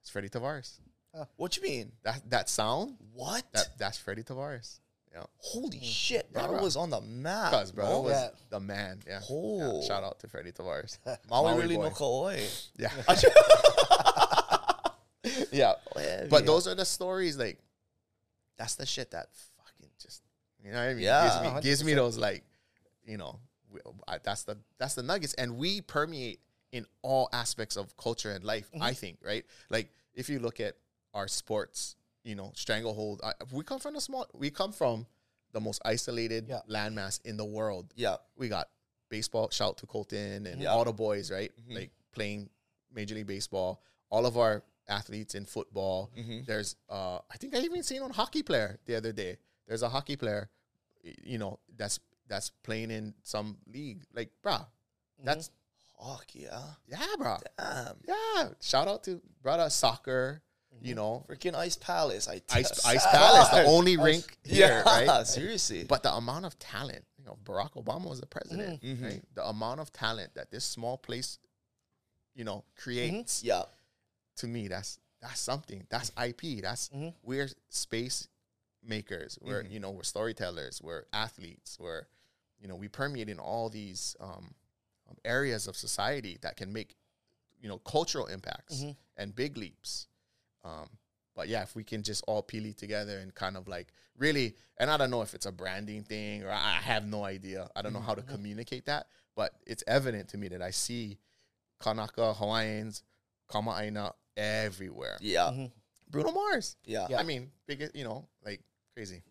it's 0.02 0.10
Freddie 0.10 0.30
Tavares. 0.30 0.80
What 1.38 1.56
you 1.58 1.64
mean? 1.64 1.92
That 2.04 2.30
that 2.30 2.50
sound, 2.50 2.98
What? 3.14 3.44
that 3.54 3.78
that's 3.78 3.98
Freddie 3.98 4.24
Tavares. 4.24 4.80
Yeah, 5.14 5.24
Holy 5.38 5.80
mm. 5.80 5.84
shit, 5.84 6.28
Yeah, 6.34 6.42
bro. 6.42 6.56
bro. 6.56 6.64
was 6.64 6.76
on 6.76 6.90
the 6.90 7.00
map. 7.00 7.52
because 7.52 7.72
bro 7.72 7.86
bro. 7.86 8.02
was 8.02 8.12
Yeah. 8.12 8.28
the 8.50 8.60
man. 8.60 9.00
Yeah. 9.08 9.22
Oh. 9.30 9.80
Yeah, 9.80 9.88
shout 9.88 10.04
out 10.04 10.20
to 10.20 10.28
Freddie 10.28 10.52
Tavares. 10.52 10.98
Maui, 11.30 11.52
Maui 11.52 11.62
really 11.62 11.78
boy. 11.78 11.84
no 11.84 11.90
Kauai. 11.92 12.42
yeah. 12.78 12.90
yeah. 15.54 15.74
Heavy. 15.96 16.28
But 16.30 16.46
those 16.46 16.68
are 16.68 16.76
the 16.76 16.84
stories, 16.84 17.38
like, 17.38 17.60
that's 18.58 18.76
the 18.76 18.86
shit 18.86 19.12
that 19.12 19.28
fucking 19.58 19.90
just, 20.02 20.22
you 20.62 20.72
know 20.72 20.80
what 20.80 20.90
I 20.90 20.94
mean? 20.96 21.04
Yeah. 21.04 21.44
Gives 21.44 21.56
me, 21.56 21.62
gives 21.62 21.84
me 21.86 21.94
those, 21.94 22.18
like, 22.18 22.44
you 23.06 23.16
know, 23.16 23.40
we- 23.72 23.80
I, 24.10 24.18
that's 24.22 24.44
the 24.44 24.58
that's 24.78 24.96
the 24.96 25.04
nuggets. 25.04 25.34
And 25.36 25.58
we 25.58 25.80
permeate 25.80 26.42
in 26.74 26.86
all 27.04 27.30
aspects 27.32 27.78
of 27.78 27.96
culture 27.96 28.32
and 28.32 28.44
life, 28.44 28.70
I 28.74 28.92
mm-hmm. 28.92 28.96
think, 28.96 29.20
right? 29.24 29.46
Like, 29.70 29.94
if 30.14 30.28
you 30.28 30.40
look 30.40 30.60
at 30.60 30.76
our 31.16 31.28
sports, 31.28 31.96
you 32.24 32.36
know, 32.36 32.52
stranglehold, 32.54 33.22
I, 33.24 33.34
we 33.52 33.64
come 33.64 33.80
from 33.80 33.96
a 33.96 34.02
small, 34.02 34.28
we 34.34 34.52
come 34.52 34.72
from 34.72 35.08
the 35.54 35.62
most 35.62 35.82
isolated 35.86 36.46
Yeah. 36.48 36.62
landmass 36.70 37.20
in 37.26 37.38
the 37.38 37.46
world. 37.46 37.94
Yeah. 37.96 38.18
We 38.36 38.50
got 38.50 38.70
baseball, 39.10 39.50
shout 39.50 39.78
to 39.78 39.88
Colton 39.88 40.46
and 40.46 40.62
Yeah. 40.62 40.70
all 40.70 40.84
the 40.84 40.94
boys, 40.94 41.32
right? 41.32 41.52
Mm-hmm. 41.62 41.76
Like 41.76 41.92
playing 42.12 42.50
Major 42.94 43.16
League 43.16 43.28
Baseball. 43.28 43.82
All 44.10 44.26
of 44.26 44.38
our 44.38 44.64
athletes 44.88 45.34
in 45.34 45.46
football. 45.46 46.12
Mm-hmm. 46.18 46.42
There's, 46.46 46.76
uh, 46.90 47.20
I 47.32 47.38
think 47.38 47.56
I 47.56 47.60
even 47.60 47.82
seen 47.84 48.02
on 48.02 48.12
hockey 48.12 48.44
player 48.44 48.78
the 48.86 48.96
other 48.96 49.12
day. 49.14 49.38
There's 49.68 49.82
a 49.82 49.90
hockey 49.90 50.16
player, 50.16 50.50
you 51.24 51.38
know, 51.38 51.60
that's 51.76 52.00
that's 52.28 52.50
playing 52.64 52.90
in 52.92 53.14
some 53.22 53.58
league. 53.72 54.04
Like, 54.14 54.32
bruh, 54.44 54.60
mm-hmm. 54.60 55.26
that's 55.26 55.52
hockey, 55.98 56.48
yeah. 56.52 56.62
yeah, 56.88 57.06
bruh. 57.20 57.40
Damn. 57.58 57.96
Yeah. 58.08 58.50
Shout 58.62 58.88
out 58.88 59.04
to 59.06 59.22
brother 59.42 59.70
soccer. 59.70 60.42
You 60.82 60.96
know, 60.96 61.26
Freaking 61.28 61.56
Ice 61.56 61.76
Palace. 61.76 62.28
I 62.28 62.42
Ice 62.52 62.86
Ice 62.86 63.06
Palace, 63.12 63.50
the 63.50 63.64
only 63.66 63.98
rink 63.98 64.38
Yeah. 64.44 64.68
here, 64.68 64.84
right? 64.86 65.28
Seriously. 65.28 65.84
But 65.84 66.04
the 66.04 66.14
amount 66.14 66.46
of 66.46 66.58
talent, 66.60 67.04
you 67.18 67.26
know 67.26 67.38
Barack 67.44 67.74
Obama 67.74 68.10
was 68.10 68.20
the 68.20 68.28
president. 68.28 68.82
Mm-hmm. 68.82 69.04
Right? 69.04 69.14
Mm-hmm. 69.14 69.34
The 69.36 69.48
amount 69.48 69.80
of 69.80 69.92
talent 69.92 70.36
that 70.36 70.52
this 70.52 70.66
small 70.66 70.98
place, 70.98 71.40
you 72.36 72.44
know, 72.44 72.64
creates 72.76 73.40
mm-hmm. 73.40 73.48
Yeah. 73.48 73.64
to 74.38 74.48
me 74.48 74.68
that's 74.68 75.00
that's 75.22 75.40
something. 75.40 75.84
That's 75.90 76.12
IP. 76.24 76.62
That's 76.62 76.90
we're 77.24 77.50
space 77.70 78.28
makers. 78.84 79.40
We're 79.42 79.64
you 79.64 79.80
know 79.80 79.92
we're 79.92 80.04
storytellers. 80.04 80.82
We're 80.84 81.06
athletes. 81.14 81.78
We're 81.80 82.04
you 82.60 82.68
know 82.68 82.76
we 82.76 82.88
permeate 82.88 83.30
in 83.30 83.40
all 83.40 83.70
these 83.70 84.16
um, 84.20 84.54
um, 85.10 85.18
areas 85.24 85.68
of 85.68 85.76
society 85.76 86.38
that 86.42 86.58
can 86.58 86.72
make 86.72 86.96
you 87.60 87.70
know 87.70 87.78
cultural 87.80 88.28
impacts 88.28 88.84
and 89.18 89.36
big 89.36 89.58
leaps. 89.58 90.08
Um, 90.66 90.90
but 91.36 91.48
yeah, 91.48 91.64
if 91.64 91.76
we 91.76 91.84
can 91.84 92.02
just 92.02 92.24
all 92.28 92.42
peel 92.42 92.66
it 92.66 92.78
together 92.78 93.20
and 93.20 93.34
kind 93.34 93.56
of 93.58 93.68
like 93.68 93.88
really, 94.18 94.56
and 94.78 94.90
I 94.90 94.98
don't 94.98 95.12
know 95.12 95.22
if 95.22 95.34
it's 95.34 95.46
a 95.46 95.52
branding 95.52 96.04
thing 96.04 96.44
or 96.44 96.50
I 96.50 96.80
have 96.82 97.06
no 97.06 97.24
idea. 97.24 97.70
I 97.76 97.82
don't 97.82 97.94
know 97.94 98.00
mm-hmm. 98.00 98.08
how 98.08 98.16
to 98.16 98.22
mm-hmm. 98.22 98.32
communicate 98.34 98.86
that, 98.86 99.08
but 99.36 99.54
it's 99.68 99.84
evident 99.86 100.30
to 100.30 100.38
me 100.38 100.48
that 100.50 100.62
I 100.62 100.72
see 100.72 101.20
Kanaka 101.82 102.34
Hawaiians, 102.34 103.04
Kama'aina 103.50 104.14
everywhere. 104.36 105.18
Yeah. 105.22 105.52
Mm-hmm. 105.52 105.66
Bruno 106.10 106.32
Mars. 106.32 106.78
Yeah. 106.86 107.08
Yeah. 107.10 107.20
I 107.20 107.24
mean, 107.24 107.52
big, 107.68 107.90
you 107.94 108.06
know, 108.06 108.28
like 108.44 108.62
crazy. 108.94 109.22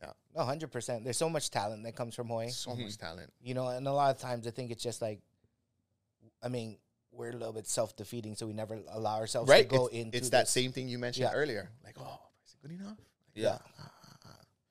Yeah. 0.00 0.12
No, 0.34 0.44
hundred 0.44 0.70
percent. 0.70 1.04
There's 1.04 1.16
so 1.16 1.28
much 1.28 1.50
talent 1.50 1.82
that 1.84 1.96
comes 1.96 2.14
from 2.14 2.28
Hawaii. 2.28 2.50
So 2.50 2.74
much 2.76 2.98
talent. 2.98 3.32
You 3.42 3.54
know, 3.54 3.68
and 3.68 3.86
a 3.88 3.92
lot 3.92 4.14
of 4.14 4.20
times 4.20 4.46
I 4.46 4.50
think 4.50 4.70
it's 4.70 4.82
just 4.82 5.02
like, 5.02 5.20
I 6.42 6.48
mean, 6.48 6.78
we're 7.16 7.30
a 7.30 7.36
little 7.36 7.52
bit 7.52 7.66
self 7.66 7.96
defeating, 7.96 8.34
so 8.34 8.46
we 8.46 8.52
never 8.52 8.78
allow 8.90 9.16
ourselves 9.16 9.48
Right? 9.48 9.68
to 9.68 9.76
go 9.76 9.86
it's, 9.86 9.94
into. 9.96 10.18
it's 10.18 10.30
that 10.30 10.42
this. 10.42 10.50
same 10.50 10.72
thing 10.72 10.88
you 10.88 10.98
mentioned 10.98 11.28
Yeah. 11.30 11.38
earlier. 11.38 11.70
Like, 11.84 11.96
oh, 11.98 12.20
is 12.46 12.52
it 12.54 12.62
good 12.68 12.78
enough? 12.80 12.98
Yeah. 13.34 13.58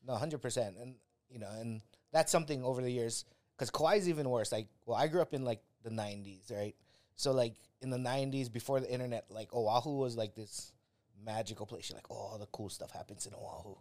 No, 0.08 0.16
hundred 0.16 0.42
percent, 0.42 0.78
and 0.80 0.96
you 1.30 1.40
know, 1.40 1.50
and 1.60 1.82
that's 2.12 2.32
something 2.32 2.64
over 2.64 2.82
the 2.82 2.92
years 2.92 3.26
because 3.58 3.72
Kauai's 3.72 4.08
even 4.08 4.30
worse. 4.30 4.52
Like, 4.52 4.68
well, 4.86 4.96
I 4.98 5.08
grew 5.08 5.22
up 5.22 5.34
in 5.34 5.44
like 5.44 5.62
the 5.84 5.90
'90s, 5.90 6.52
right? 6.52 6.76
So 7.16 7.32
like 7.32 7.56
in 7.82 7.90
the 7.90 7.98
'90s, 7.98 8.52
before 8.52 8.80
the 8.80 8.92
internet, 8.92 9.26
like 9.30 9.52
Oahu 9.54 9.98
was 9.98 10.16
like 10.16 10.36
this 10.36 10.72
magical 11.24 11.66
place. 11.66 11.90
You're 11.90 11.98
like, 11.98 12.12
oh, 12.12 12.16
all 12.16 12.38
the 12.38 12.46
cool 12.48 12.70
stuff 12.70 12.92
happens 12.92 13.26
in 13.26 13.34
Oahu, 13.34 13.76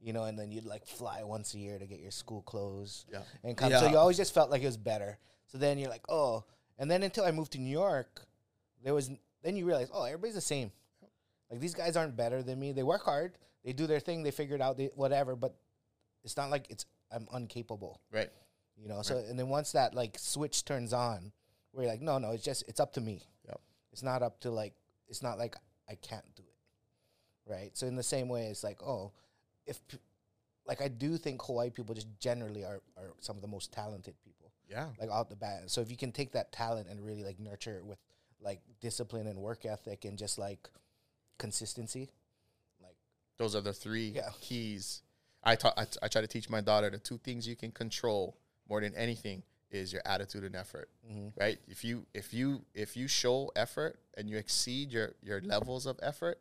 you 0.00 0.14
know, 0.14 0.24
and 0.24 0.38
then 0.38 0.50
you'd 0.50 0.64
like 0.64 0.86
fly 0.86 1.22
once 1.24 1.52
a 1.52 1.58
year 1.58 1.78
to 1.78 1.86
get 1.86 2.00
your 2.00 2.10
school 2.10 2.40
clothes, 2.42 3.04
Yeah. 3.12 3.20
and 3.44 3.54
come. 3.56 3.70
So 3.72 3.86
you 3.88 3.98
always 3.98 4.16
just 4.16 4.32
felt 4.32 4.50
like 4.50 4.62
it 4.62 4.66
was 4.66 4.78
better. 4.78 5.18
So 5.48 5.58
then 5.58 5.78
you're 5.78 5.90
like, 5.90 6.06
oh, 6.08 6.44
and 6.78 6.90
then 6.90 7.02
until 7.02 7.24
I 7.24 7.30
moved 7.30 7.52
to 7.52 7.58
New 7.58 7.70
York, 7.70 8.22
there 8.84 8.94
was 8.94 9.10
then 9.42 9.56
you 9.56 9.64
realize, 9.64 9.88
oh, 9.92 10.04
everybody's 10.04 10.34
the 10.34 10.40
same. 10.40 10.70
Like 11.50 11.60
these 11.60 11.74
guys 11.74 11.96
aren't 11.96 12.16
better 12.16 12.42
than 12.42 12.58
me. 12.58 12.72
They 12.72 12.82
work 12.82 13.04
hard. 13.04 13.38
They 13.64 13.72
do 13.72 13.86
their 13.86 14.00
thing. 14.00 14.22
They 14.22 14.30
figure 14.30 14.56
it 14.56 14.60
out. 14.60 14.76
They, 14.76 14.90
whatever. 14.94 15.36
But 15.36 15.54
it's 16.24 16.36
not 16.36 16.50
like 16.50 16.66
it's 16.70 16.86
I'm 17.12 17.28
incapable. 17.34 18.00
Right. 18.12 18.30
You 18.76 18.88
know. 18.88 19.02
So 19.02 19.18
and 19.18 19.38
then 19.38 19.48
once 19.48 19.72
that 19.72 19.94
like 19.94 20.18
switch 20.18 20.64
turns 20.64 20.92
on, 20.92 21.32
where 21.72 21.84
you're 21.84 21.92
like, 21.92 22.02
no, 22.02 22.18
no, 22.18 22.32
it's 22.32 22.44
just 22.44 22.64
it's 22.68 22.80
up 22.80 22.92
to 22.94 23.00
me. 23.00 23.22
Yep. 23.46 23.60
It's 23.92 24.02
not 24.02 24.22
up 24.22 24.40
to 24.40 24.50
like 24.50 24.74
it's 25.08 25.22
not 25.22 25.38
like 25.38 25.56
I 25.88 25.94
can't 25.94 26.34
do 26.34 26.42
it. 26.42 27.50
Right. 27.50 27.70
So 27.74 27.86
in 27.86 27.94
the 27.94 28.02
same 28.02 28.28
way, 28.28 28.46
it's 28.46 28.64
like, 28.64 28.82
oh, 28.82 29.12
if 29.66 29.80
like 30.66 30.82
I 30.82 30.88
do 30.88 31.16
think 31.16 31.40
Hawaii 31.44 31.70
people 31.70 31.94
just 31.94 32.08
generally 32.18 32.64
are 32.64 32.80
are 32.96 33.12
some 33.20 33.36
of 33.36 33.42
the 33.42 33.48
most 33.48 33.72
talented 33.72 34.14
people 34.24 34.50
Yeah. 34.68 34.88
like 35.00 35.10
out 35.10 35.28
the 35.30 35.36
bat. 35.36 35.64
So 35.70 35.80
if 35.80 35.90
you 35.90 35.96
can 35.96 36.12
take 36.12 36.32
that 36.32 36.52
talent 36.52 36.88
and 36.88 37.04
really 37.04 37.22
like 37.24 37.38
nurture 37.38 37.76
it 37.78 37.84
with 37.84 37.98
like 38.40 38.60
discipline 38.80 39.26
and 39.26 39.38
work 39.38 39.64
ethic 39.64 40.04
and 40.04 40.18
just 40.18 40.38
like 40.38 40.68
consistency, 41.38 42.10
like 42.82 42.96
Those 43.38 43.54
are 43.54 43.60
the 43.60 43.72
three 43.72 44.08
Yeah. 44.16 44.30
keys. 44.40 45.02
I, 45.44 45.54
ta- 45.54 45.74
I, 45.76 45.84
t- 45.84 45.98
I 46.02 46.08
try 46.08 46.20
to 46.22 46.26
teach 46.26 46.50
my 46.50 46.60
daughter 46.60 46.90
the 46.90 46.98
two 46.98 47.18
things 47.18 47.46
you 47.46 47.54
can 47.56 47.70
control 47.70 48.36
more 48.68 48.80
than 48.80 48.94
anything 48.94 49.42
is 49.70 49.92
your 49.92 50.02
attitude 50.04 50.44
and 50.44 50.56
effort. 50.56 50.88
Mm-hmm. 51.08 51.40
Right? 51.40 51.58
If 51.68 51.84
you 51.84 52.06
if 52.14 52.32
you 52.34 52.64
if 52.74 52.96
you 52.96 53.06
show 53.08 53.50
effort 53.56 53.98
and 54.16 54.28
you 54.28 54.36
exceed 54.38 54.90
your 54.92 55.14
your 55.22 55.40
levels 55.40 55.86
of 55.86 55.98
effort 56.02 56.38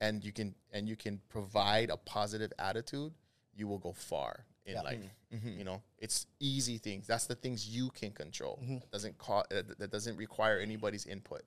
and 0.00 0.24
you 0.24 0.32
can 0.32 0.54
and 0.72 0.88
you 0.88 0.96
can 0.96 1.20
provide 1.28 1.90
a 1.90 1.96
positive 1.96 2.52
attitude, 2.58 3.12
you 3.54 3.66
will 3.68 3.78
go 3.78 3.92
far 3.92 4.44
in 4.66 4.74
Yeah. 4.74 4.82
life. 4.82 4.98
Mm-hmm. 5.32 5.48
Mm-hmm. 5.48 5.58
You 5.58 5.64
know, 5.64 5.82
it's 5.98 6.26
easy 6.40 6.78
things. 6.78 7.06
That's 7.06 7.26
the 7.26 7.34
things 7.34 7.66
you 7.68 7.90
can 7.90 8.10
control. 8.12 8.58
Mm-hmm. 8.62 8.74
That 8.76 8.90
doesn't 8.90 9.18
co- 9.18 9.44
uh, 9.50 9.62
that 9.78 9.90
doesn't 9.90 10.16
require 10.16 10.58
anybody's 10.60 11.06
input. 11.06 11.42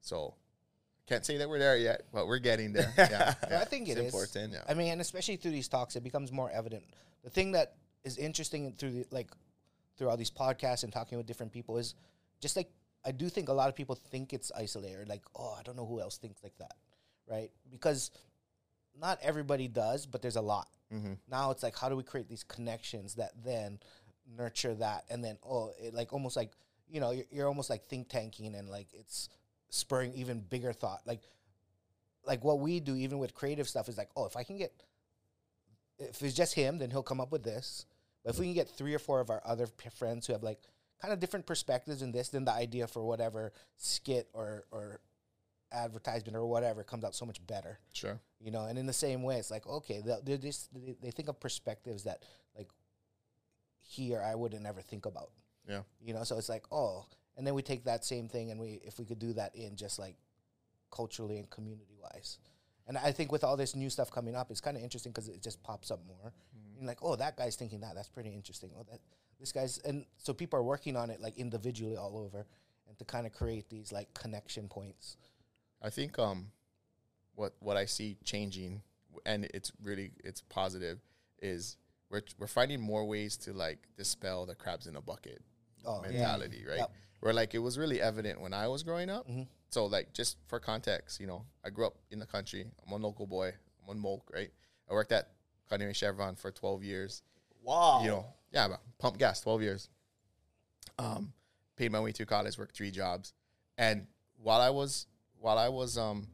So 0.00 0.34
can't 1.08 1.24
say 1.26 1.36
that 1.38 1.48
we're 1.48 1.58
there 1.58 1.76
yet, 1.76 2.02
but 2.12 2.26
we're 2.26 2.38
getting 2.38 2.72
there. 2.72 2.92
Yeah. 2.98 3.34
Well, 3.50 3.60
I 3.60 3.64
think 3.64 3.88
It's 3.88 3.98
it 3.98 4.04
is 4.04 4.06
important. 4.14 4.52
Yeah. 4.52 4.62
I 4.68 4.74
mean, 4.74 4.92
and 4.92 5.00
especially 5.00 5.36
through 5.36 5.50
these 5.52 5.68
talks, 5.68 5.96
it 5.96 6.04
becomes 6.04 6.30
more 6.30 6.50
evident. 6.50 6.84
The 7.24 7.30
thing 7.30 7.52
that 7.52 7.74
is 8.04 8.18
interesting 8.18 8.72
through 8.78 8.90
the, 8.92 9.06
like 9.10 9.30
through 9.96 10.08
all 10.10 10.16
these 10.16 10.30
podcasts 10.30 10.84
and 10.84 10.92
talking 10.92 11.18
with 11.18 11.26
different 11.26 11.52
people 11.52 11.76
is 11.78 11.94
just 12.40 12.56
like 12.56 12.70
I 13.04 13.10
do 13.10 13.28
think 13.28 13.48
a 13.48 13.52
lot 13.52 13.68
of 13.68 13.74
people 13.74 13.94
think 13.96 14.32
it's 14.32 14.52
isolated. 14.56 15.08
Like, 15.08 15.22
oh, 15.34 15.56
I 15.58 15.62
don't 15.62 15.76
know 15.76 15.86
who 15.86 16.00
else 16.00 16.18
thinks 16.18 16.42
like 16.42 16.56
that, 16.58 16.74
right? 17.28 17.50
Because 17.70 18.10
not 18.98 19.18
everybody 19.22 19.68
does, 19.68 20.06
but 20.06 20.22
there's 20.22 20.36
a 20.36 20.42
lot. 20.42 20.68
Mm-hmm. 20.92 21.14
Now 21.30 21.50
it's 21.50 21.62
like, 21.62 21.76
how 21.76 21.88
do 21.88 21.96
we 21.96 22.02
create 22.02 22.28
these 22.28 22.44
connections 22.44 23.14
that 23.14 23.32
then 23.44 23.78
nurture 24.36 24.74
that, 24.74 25.04
and 25.10 25.24
then 25.24 25.38
oh, 25.44 25.72
it 25.80 25.94
like 25.94 26.12
almost 26.12 26.36
like 26.36 26.52
you 26.88 27.00
know, 27.00 27.10
you're, 27.10 27.24
you're 27.30 27.48
almost 27.48 27.70
like 27.70 27.84
think 27.84 28.08
tanking, 28.08 28.54
and 28.54 28.68
like 28.68 28.88
it's 28.92 29.28
spurring 29.70 30.12
even 30.14 30.40
bigger 30.40 30.72
thought, 30.72 31.00
like 31.06 31.22
like 32.26 32.44
what 32.44 32.60
we 32.60 32.80
do 32.80 32.94
even 32.94 33.18
with 33.18 33.34
creative 33.34 33.68
stuff 33.68 33.88
is 33.88 33.98
like 33.98 34.08
oh 34.16 34.26
if 34.26 34.36
i 34.36 34.44
can 34.44 34.56
get 34.56 34.72
if 35.98 36.22
it's 36.22 36.34
just 36.34 36.54
him 36.54 36.78
then 36.78 36.90
he'll 36.90 37.02
come 37.02 37.20
up 37.20 37.32
with 37.32 37.42
this. 37.42 37.86
But 38.24 38.34
if 38.34 38.38
we 38.38 38.46
can 38.46 38.54
get 38.54 38.68
three 38.68 38.94
or 38.94 39.00
four 39.00 39.20
of 39.20 39.30
our 39.30 39.42
other 39.44 39.66
p- 39.66 39.90
friends 39.90 40.26
who 40.26 40.32
have 40.32 40.44
like 40.44 40.60
kind 41.00 41.12
of 41.12 41.18
different 41.18 41.44
perspectives 41.46 42.02
in 42.02 42.12
this 42.12 42.28
then 42.28 42.44
the 42.44 42.52
idea 42.52 42.86
for 42.86 43.02
whatever 43.02 43.52
skit 43.76 44.28
or 44.32 44.64
or 44.70 45.00
advertisement 45.72 46.36
or 46.36 46.46
whatever 46.46 46.84
comes 46.84 47.04
out 47.04 47.14
so 47.14 47.26
much 47.26 47.44
better. 47.46 47.78
Sure. 47.92 48.20
You 48.42 48.50
know 48.50 48.64
and 48.64 48.78
in 48.78 48.86
the 48.86 48.92
same 48.92 49.22
way 49.22 49.36
it's 49.36 49.50
like 49.50 49.66
okay 49.66 50.02
they're 50.24 50.36
just 50.36 50.72
they, 50.74 50.96
they 51.00 51.10
think 51.10 51.28
of 51.28 51.38
perspectives 51.38 52.04
that 52.04 52.24
like 52.56 52.68
he 53.80 54.14
or 54.14 54.22
i 54.22 54.34
wouldn't 54.34 54.66
ever 54.66 54.80
think 54.80 55.06
about. 55.06 55.30
Yeah. 55.68 55.82
you 56.04 56.12
know 56.12 56.24
so 56.24 56.38
it's 56.38 56.48
like 56.48 56.64
oh 56.72 57.06
and 57.36 57.46
then 57.46 57.54
we 57.54 57.62
take 57.62 57.84
that 57.84 58.04
same 58.04 58.28
thing 58.28 58.50
and 58.50 58.58
we 58.60 58.80
if 58.84 58.98
we 58.98 59.04
could 59.04 59.20
do 59.20 59.32
that 59.34 59.54
in 59.54 59.76
just 59.76 59.98
like 59.98 60.16
culturally 60.90 61.38
and 61.38 61.48
community 61.50 61.94
wise 62.02 62.38
and 62.88 62.98
i 62.98 63.12
think 63.12 63.30
with 63.30 63.44
all 63.44 63.56
this 63.56 63.76
new 63.76 63.88
stuff 63.88 64.10
coming 64.10 64.34
up 64.34 64.50
it's 64.50 64.60
kind 64.60 64.76
of 64.76 64.82
interesting 64.82 65.12
because 65.12 65.28
it 65.28 65.40
just 65.40 65.62
pops 65.62 65.90
up 65.90 66.00
more. 66.06 66.32
And 66.78 66.88
like 66.88 66.98
oh 67.00 67.14
that 67.14 67.36
guy's 67.36 67.54
thinking 67.54 67.80
that 67.80 67.94
that's 67.94 68.08
pretty 68.08 68.30
interesting. 68.30 68.70
Oh 68.76 68.84
that 68.90 68.98
this 69.38 69.52
guy's 69.52 69.78
and 69.78 70.04
so 70.18 70.34
people 70.34 70.58
are 70.58 70.64
working 70.64 70.96
on 70.96 71.10
it 71.10 71.20
like 71.20 71.38
individually 71.38 71.96
all 71.96 72.18
over 72.18 72.44
and 72.88 72.98
to 72.98 73.04
kind 73.04 73.24
of 73.24 73.32
create 73.32 73.68
these 73.70 73.92
like 73.92 74.12
connection 74.14 74.68
points. 74.68 75.16
I 75.80 75.90
think 75.90 76.18
um, 76.18 76.46
what 77.34 77.54
what 77.60 77.76
I 77.76 77.86
see 77.86 78.16
changing, 78.24 78.82
and 79.26 79.44
it's 79.54 79.72
really 79.82 80.12
it's 80.24 80.42
positive, 80.48 80.98
is 81.40 81.76
we're 82.10 82.22
we're 82.38 82.46
finding 82.46 82.80
more 82.80 83.04
ways 83.06 83.36
to 83.38 83.52
like 83.52 83.78
dispel 83.96 84.46
the 84.46 84.54
crabs 84.54 84.86
in 84.86 84.96
a 84.96 85.00
bucket 85.00 85.42
Oh, 85.84 86.00
yeah. 86.04 86.10
mentality, 86.10 86.64
right? 86.68 86.78
Yep. 86.78 86.92
Where 87.20 87.32
like 87.32 87.54
it 87.54 87.58
was 87.58 87.78
really 87.78 88.00
evident 88.00 88.40
when 88.40 88.52
I 88.54 88.68
was 88.68 88.82
growing 88.82 89.10
up. 89.10 89.26
So 89.70 89.86
like 89.86 90.12
just 90.12 90.36
for 90.46 90.58
context, 90.60 91.18
you 91.20 91.26
know, 91.26 91.44
I 91.64 91.70
grew 91.70 91.86
up 91.86 91.96
in 92.10 92.18
the 92.18 92.26
country. 92.26 92.66
I'm 92.86 92.92
a 92.92 92.96
local 92.96 93.26
boy. 93.26 93.48
I'm 93.82 93.90
on 93.90 93.98
Molk, 93.98 94.30
right? 94.34 94.50
I 94.90 94.92
worked 94.92 95.12
at 95.12 95.30
Cartier 95.68 95.94
Chevron 95.94 96.34
for 96.36 96.50
12 96.50 96.82
years. 96.84 97.22
Wow. 97.62 98.02
You 98.02 98.08
know, 98.08 98.26
yeah, 98.52 98.68
pump 98.98 99.18
gas, 99.18 99.40
12 99.40 99.62
years. 99.62 99.88
Um, 100.98 101.32
paid 101.76 101.90
my 101.90 102.00
way 102.00 102.12
through 102.12 102.26
college, 102.26 102.58
worked 102.58 102.76
three 102.76 102.90
jobs, 102.90 103.32
and 103.78 104.06
while 104.36 104.60
I 104.60 104.70
was 104.70 105.06
while 105.38 105.58
I 105.58 105.68
was 105.68 105.96
um 105.96 106.26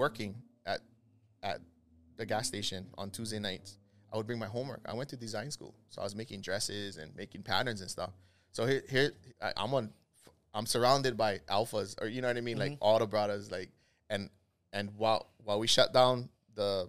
working 0.00 0.34
at 0.64 0.80
at 1.42 1.60
the 2.16 2.24
gas 2.24 2.48
station 2.48 2.86
on 2.96 3.10
Tuesday 3.10 3.38
nights, 3.38 3.76
I 4.10 4.16
would 4.16 4.26
bring 4.26 4.38
my 4.38 4.46
homework. 4.46 4.80
I 4.86 4.94
went 4.94 5.10
to 5.10 5.16
design 5.16 5.50
school, 5.50 5.74
so 5.90 6.00
I 6.00 6.04
was 6.04 6.16
making 6.16 6.40
dresses 6.40 6.96
and 6.96 7.14
making 7.14 7.42
patterns 7.42 7.82
and 7.82 7.90
stuff. 7.90 8.12
So 8.50 8.66
here, 8.66 8.82
here 8.88 9.12
I, 9.40 9.52
I'm 9.56 9.72
on, 9.74 9.90
I'm 10.54 10.66
surrounded 10.66 11.16
by 11.16 11.40
alphas, 11.50 12.00
or 12.00 12.08
you 12.08 12.22
know 12.22 12.28
what 12.28 12.38
I 12.38 12.40
mean, 12.40 12.58
like 12.58 12.72
mm-hmm. 12.72 12.86
all 12.86 12.98
the 12.98 13.06
brothers, 13.06 13.50
like 13.50 13.70
and 14.08 14.30
and 14.72 14.90
while 14.96 15.28
while 15.44 15.60
we 15.60 15.66
shut 15.66 15.92
down 15.92 16.30
the 16.54 16.88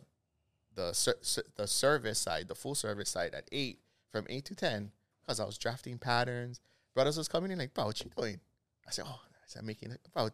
the 0.74 0.93
ser- 0.93 1.20
the 1.57 1.68
service 1.68 2.20
side, 2.20 2.47
the 2.47 2.55
full 2.55 2.76
service 2.76 3.09
side 3.09 3.36
at 3.36 3.45
eight 3.51 3.80
from 4.09 4.26
eight 4.30 4.45
to 4.45 4.55
ten, 4.55 4.91
because 5.22 5.39
I 5.39 5.45
was 5.45 5.57
drafting 5.57 5.97
patterns. 5.97 6.62
Brothers 6.95 7.18
was 7.18 7.28
coming 7.28 7.51
in 7.51 7.59
like, 7.59 7.74
bro, 7.74 7.86
what 7.86 8.01
you 8.01 8.09
doing? 8.18 8.39
I 8.88 8.91
said, 8.91 9.05
oh, 9.07 9.20
I 9.34 9.47
said, 9.47 9.64
making, 9.64 9.95
bro, 10.14 10.30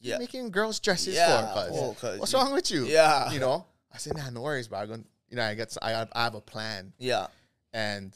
Yeah. 0.00 0.14
you 0.14 0.18
making 0.20 0.50
girls 0.50 0.78
dresses 0.80 1.14
Yeah, 1.14 1.52
for? 1.54 1.60
Cuz? 1.68 1.78
oh, 1.78 1.94
'cause 2.00 2.18
What's 2.20 2.32
you- 2.32 2.38
wrong 2.38 2.52
with 2.52 2.70
you? 2.70 2.86
Yeah. 2.86 3.30
you 3.32 3.40
know. 3.40 3.66
I 3.92 3.98
said, 3.98 4.16
nah, 4.16 4.30
no 4.30 4.42
worries, 4.42 4.68
bro. 4.68 4.78
I'm 4.80 4.88
gonna, 4.88 5.02
you 5.30 5.36
know, 5.36 5.44
I 5.44 5.54
get, 5.54 5.76
I, 5.82 5.90
have- 5.90 6.12
I 6.12 6.24
have 6.24 6.34
a 6.34 6.40
plan, 6.40 6.92
Yeah. 6.98 7.26
and 7.72 8.12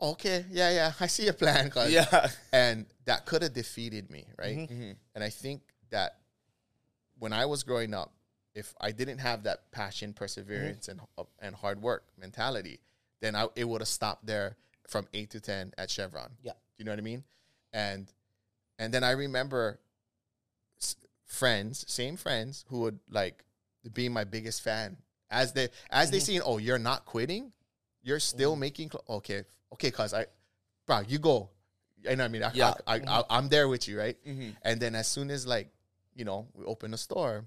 okay, 0.00 0.44
yeah, 0.50 0.70
yeah, 0.70 0.92
I 0.98 1.06
see 1.06 1.28
a 1.28 1.32
plan, 1.32 1.70
cuz. 1.70 1.92
Yeah. 1.92 2.28
and 2.52 2.86
that 3.04 3.26
could 3.26 3.42
have 3.42 3.52
defeated 3.52 4.10
me, 4.10 4.26
right? 4.38 4.56
Mm-hmm. 4.56 4.92
And 5.14 5.24
I 5.24 5.28
think 5.30 5.62
that 5.90 6.16
when 7.18 7.32
I 7.32 7.44
was 7.46 7.62
growing 7.62 7.92
up, 7.94 8.12
if 8.54 8.74
I 8.80 8.90
didn't 8.92 9.18
have 9.18 9.44
that 9.44 9.70
passion, 9.70 10.12
perseverance, 10.12 10.88
and 10.88 11.00
uh, 11.16 11.22
and 11.38 11.54
hard 11.54 11.80
work 11.82 12.04
mentality, 12.18 12.80
then 13.20 13.36
I, 13.36 13.46
it 13.54 13.64
would 13.68 13.80
have 13.80 13.88
stopped 13.88 14.26
there 14.26 14.56
from 14.88 15.06
eight 15.14 15.30
to 15.30 15.40
ten 15.40 15.72
at 15.78 15.88
Chevron. 15.90 16.30
Yeah. 16.42 16.52
you 16.76 16.84
know 16.84 16.90
what 16.90 16.98
I 16.98 17.02
mean. 17.02 17.22
And 17.72 18.10
and 18.78 18.92
then 18.92 19.04
I 19.04 19.12
remember 19.12 19.78
friends, 21.30 21.84
same 21.88 22.16
friends, 22.16 22.64
who 22.68 22.80
would 22.80 22.98
like 23.08 23.44
be 23.92 24.08
my 24.08 24.24
biggest 24.24 24.62
fan 24.62 24.96
as 25.30 25.52
they 25.52 25.68
as 25.90 26.10
they 26.10 26.18
Mm-hmm. 26.18 26.24
seen, 26.24 26.40
oh, 26.44 26.58
you're 26.58 26.78
not 26.78 27.06
quitting, 27.06 27.52
you're 28.02 28.20
still 28.20 28.56
making. 28.56 28.90
Cl- 28.90 29.04
okay, 29.18 29.44
okay, 29.72 29.90
cause 29.90 30.12
I, 30.12 30.26
bro, 30.86 31.00
you 31.08 31.18
go. 31.18 31.48
You 32.02 32.16
know 32.16 32.24
what 32.24 32.24
I 32.24 32.28
mean? 32.28 32.42
I, 32.42 32.50
Yeah. 32.54 32.74
I, 32.86 32.96
I, 32.96 33.22
I, 33.30 33.38
am 33.38 33.48
there 33.48 33.68
with 33.68 33.86
you, 33.86 33.98
right? 33.98 34.16
Mhm. 34.26 34.56
And 34.62 34.80
then 34.80 34.94
as 34.94 35.06
soon 35.06 35.30
as 35.30 35.46
like, 35.46 35.68
you 36.14 36.24
know, 36.24 36.48
we 36.54 36.64
open 36.64 36.90
the 36.90 36.98
store, 36.98 37.44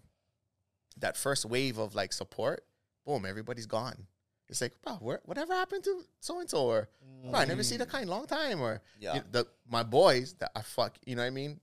that 0.98 1.18
first 1.18 1.44
wave 1.46 1.78
of 1.80 1.96
like 1.96 2.14
support, 2.14 2.64
boom, 3.06 3.26
everybody's 3.26 3.66
gone. 3.66 4.06
It's 4.50 4.62
like, 4.62 4.80
bro, 4.84 4.94
where, 4.98 5.20
whatever 5.26 5.54
happened 5.54 5.84
to 5.86 6.04
so 6.20 6.40
and 6.40 6.48
so, 6.50 6.66
or 6.68 6.88
bro, 7.24 7.40
I 7.40 7.46
never 7.46 7.64
see 7.64 7.78
the 7.78 7.86
kind 7.88 8.08
long 8.10 8.28
time, 8.28 8.62
or 8.62 8.82
Yeah. 9.00 9.16
you- 9.16 9.24
the 9.32 9.48
my 9.68 9.82
boys 9.84 10.36
that 10.40 10.52
I 10.56 10.62
fuck, 10.62 10.98
you 11.06 11.16
know 11.16 11.24
what 11.24 11.28
I 11.28 11.32
mean? 11.32 11.60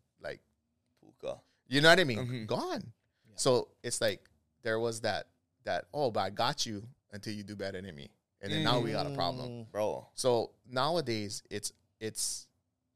Like, 1.70 1.74
Puka. 1.74 1.74
you 1.74 1.80
know 1.80 1.88
what 1.88 2.00
I 2.00 2.04
mean? 2.04 2.18
Mhm. 2.18 2.46
Gone. 2.46 2.92
So 3.36 3.68
it's 3.82 4.00
like 4.00 4.28
there 4.62 4.78
was 4.78 5.00
that 5.00 5.26
that 5.64 5.86
oh, 5.94 6.10
but 6.10 6.20
I 6.20 6.30
got 6.30 6.66
you 6.66 6.86
until 7.12 7.32
you 7.34 7.42
do 7.42 7.56
better 7.56 7.80
than 7.80 7.94
me, 7.94 8.10
and 8.40 8.52
then 8.52 8.62
now 8.64 8.80
we 8.80 8.92
got 8.92 9.06
a 9.06 9.14
problem. 9.14 9.48
Mm, 9.50 9.70
Bro. 9.70 10.06
So 10.14 10.52
nowadays, 10.68 11.42
it's 11.50 11.72
it's, 12.00 12.48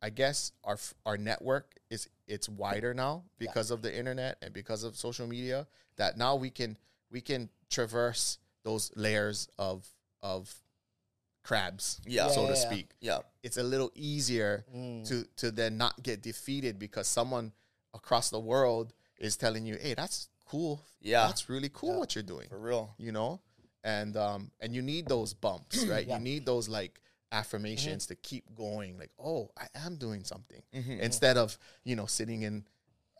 I 0.02 0.10
guess 0.10 0.52
our 0.64 0.78
our 1.06 1.16
network 1.16 1.74
is 1.90 2.08
it's 2.26 2.48
wider 2.48 2.94
now 2.94 3.24
because 3.38 3.70
of 3.70 3.82
the 3.82 3.94
internet 3.96 4.38
and 4.42 4.52
because 4.52 4.82
of 4.84 4.96
social 4.96 5.26
media. 5.26 5.66
That 5.96 6.16
now 6.18 6.36
we 6.36 6.50
can 6.50 6.76
we 7.10 7.20
can 7.20 7.48
traverse 7.70 8.38
those 8.64 8.90
layers 8.96 9.48
of 9.58 9.86
of 10.22 10.52
crabs, 11.42 12.00
Yeah. 12.06 12.28
so 12.28 12.42
Yeah, 12.42 12.48
to 12.48 12.54
yeah, 12.54 12.58
yeah. 12.60 12.68
speak. 12.70 12.90
Yeah. 13.00 13.18
It's 13.42 13.56
a 13.58 13.62
little 13.62 13.90
easier 13.94 14.64
mm. 14.74 15.06
to 15.08 15.24
to 15.36 15.50
then 15.50 15.76
not 15.76 16.02
get 16.02 16.22
defeated 16.22 16.78
because 16.78 17.06
someone 17.06 17.52
across 17.94 18.30
the 18.30 18.40
world 18.40 18.92
is 19.18 19.36
telling 19.36 19.64
you, 19.66 19.76
"Hey, 19.76 19.94
that's 19.94 20.28
cool. 20.46 20.82
Yeah. 21.00 21.26
that's 21.26 21.48
really 21.48 21.70
cool 21.72 21.92
Yeah. 21.94 21.98
what 21.98 22.14
you're 22.14 22.24
doing." 22.24 22.48
For 22.48 22.58
real. 22.58 22.94
you 22.98 23.12
know 23.12 23.40
and 23.84 24.16
um 24.16 24.50
and 24.60 24.74
you 24.74 24.80
need 24.82 25.06
those 25.06 25.34
bumps 25.34 25.84
right 25.86 26.06
Yeah. 26.06 26.16
you 26.16 26.22
need 26.24 26.46
those 26.46 26.68
like 26.70 27.00
affirmations 27.32 28.06
to 28.06 28.14
keep 28.14 28.44
going 28.54 28.96
like 28.96 29.10
oh 29.18 29.50
i 29.58 29.66
am 29.84 29.96
doing 29.96 30.24
something 30.24 30.62
Mhm. 30.72 31.00
instead 31.00 31.36
of 31.36 31.58
you 31.84 31.94
know 31.96 32.06
sitting 32.06 32.42
in 32.42 32.64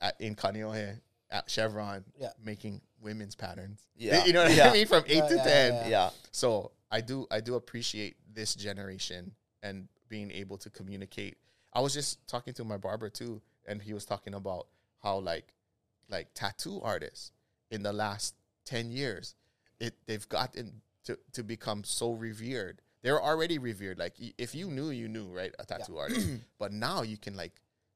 at, 0.01 0.19
in 0.21 0.35
Kaneohe 0.37 1.01
at 1.31 1.51
chevron 1.51 2.05
Yeah. 2.19 2.31
making 2.43 2.81
women's 3.03 3.35
patterns 3.35 3.81
Yeah. 3.97 4.25
you 4.27 4.33
know 4.33 4.45
what 4.45 4.59
i 4.59 4.73
mean 4.73 4.87
from 4.87 5.05
8 5.07 5.17
Yeah, 5.17 5.29
to 5.29 5.35
yeah, 5.37 5.45
10 5.45 5.75
yeah. 5.75 5.89
Yeah. 5.89 6.11
so 6.31 6.71
i 6.91 7.01
do 7.03 7.27
i 7.31 7.41
do 7.41 7.57
appreciate 7.57 8.17
this 8.33 8.55
generation 8.55 9.35
and 9.63 9.89
being 10.09 10.31
able 10.31 10.57
to 10.59 10.71
communicate 10.71 11.37
i 11.75 11.81
was 11.81 11.93
just 11.93 12.27
talking 12.27 12.55
to 12.55 12.65
my 12.65 12.77
barber 12.79 13.11
too 13.11 13.43
and 13.67 13.83
he 13.83 13.93
was 13.93 14.05
talking 14.05 14.35
about 14.35 14.67
how 15.03 15.19
like 15.19 15.55
like 16.09 16.29
tattoo 16.35 16.81
artists 16.83 17.33
in 17.71 17.83
the 17.83 17.93
last 17.93 18.35
10 18.67 18.91
years 18.91 19.35
it 19.81 19.95
they've 20.07 20.29
gotten 20.29 20.81
to, 21.05 21.19
to 21.33 21.43
become 21.43 21.83
so 21.85 22.13
revered 22.13 22.81
they're 23.03 23.23
already 23.23 23.59
revered 23.59 23.99
like 23.99 24.15
y- 24.21 24.33
if 24.39 24.55
you 24.55 24.69
knew 24.71 24.91
you 24.91 25.09
knew 25.09 25.27
right 25.27 25.55
a 25.59 25.65
tattoo 25.65 25.97
artist 25.99 26.29
but 26.59 26.73
now 26.73 27.03
you 27.03 27.17
can 27.17 27.37
like 27.37 27.53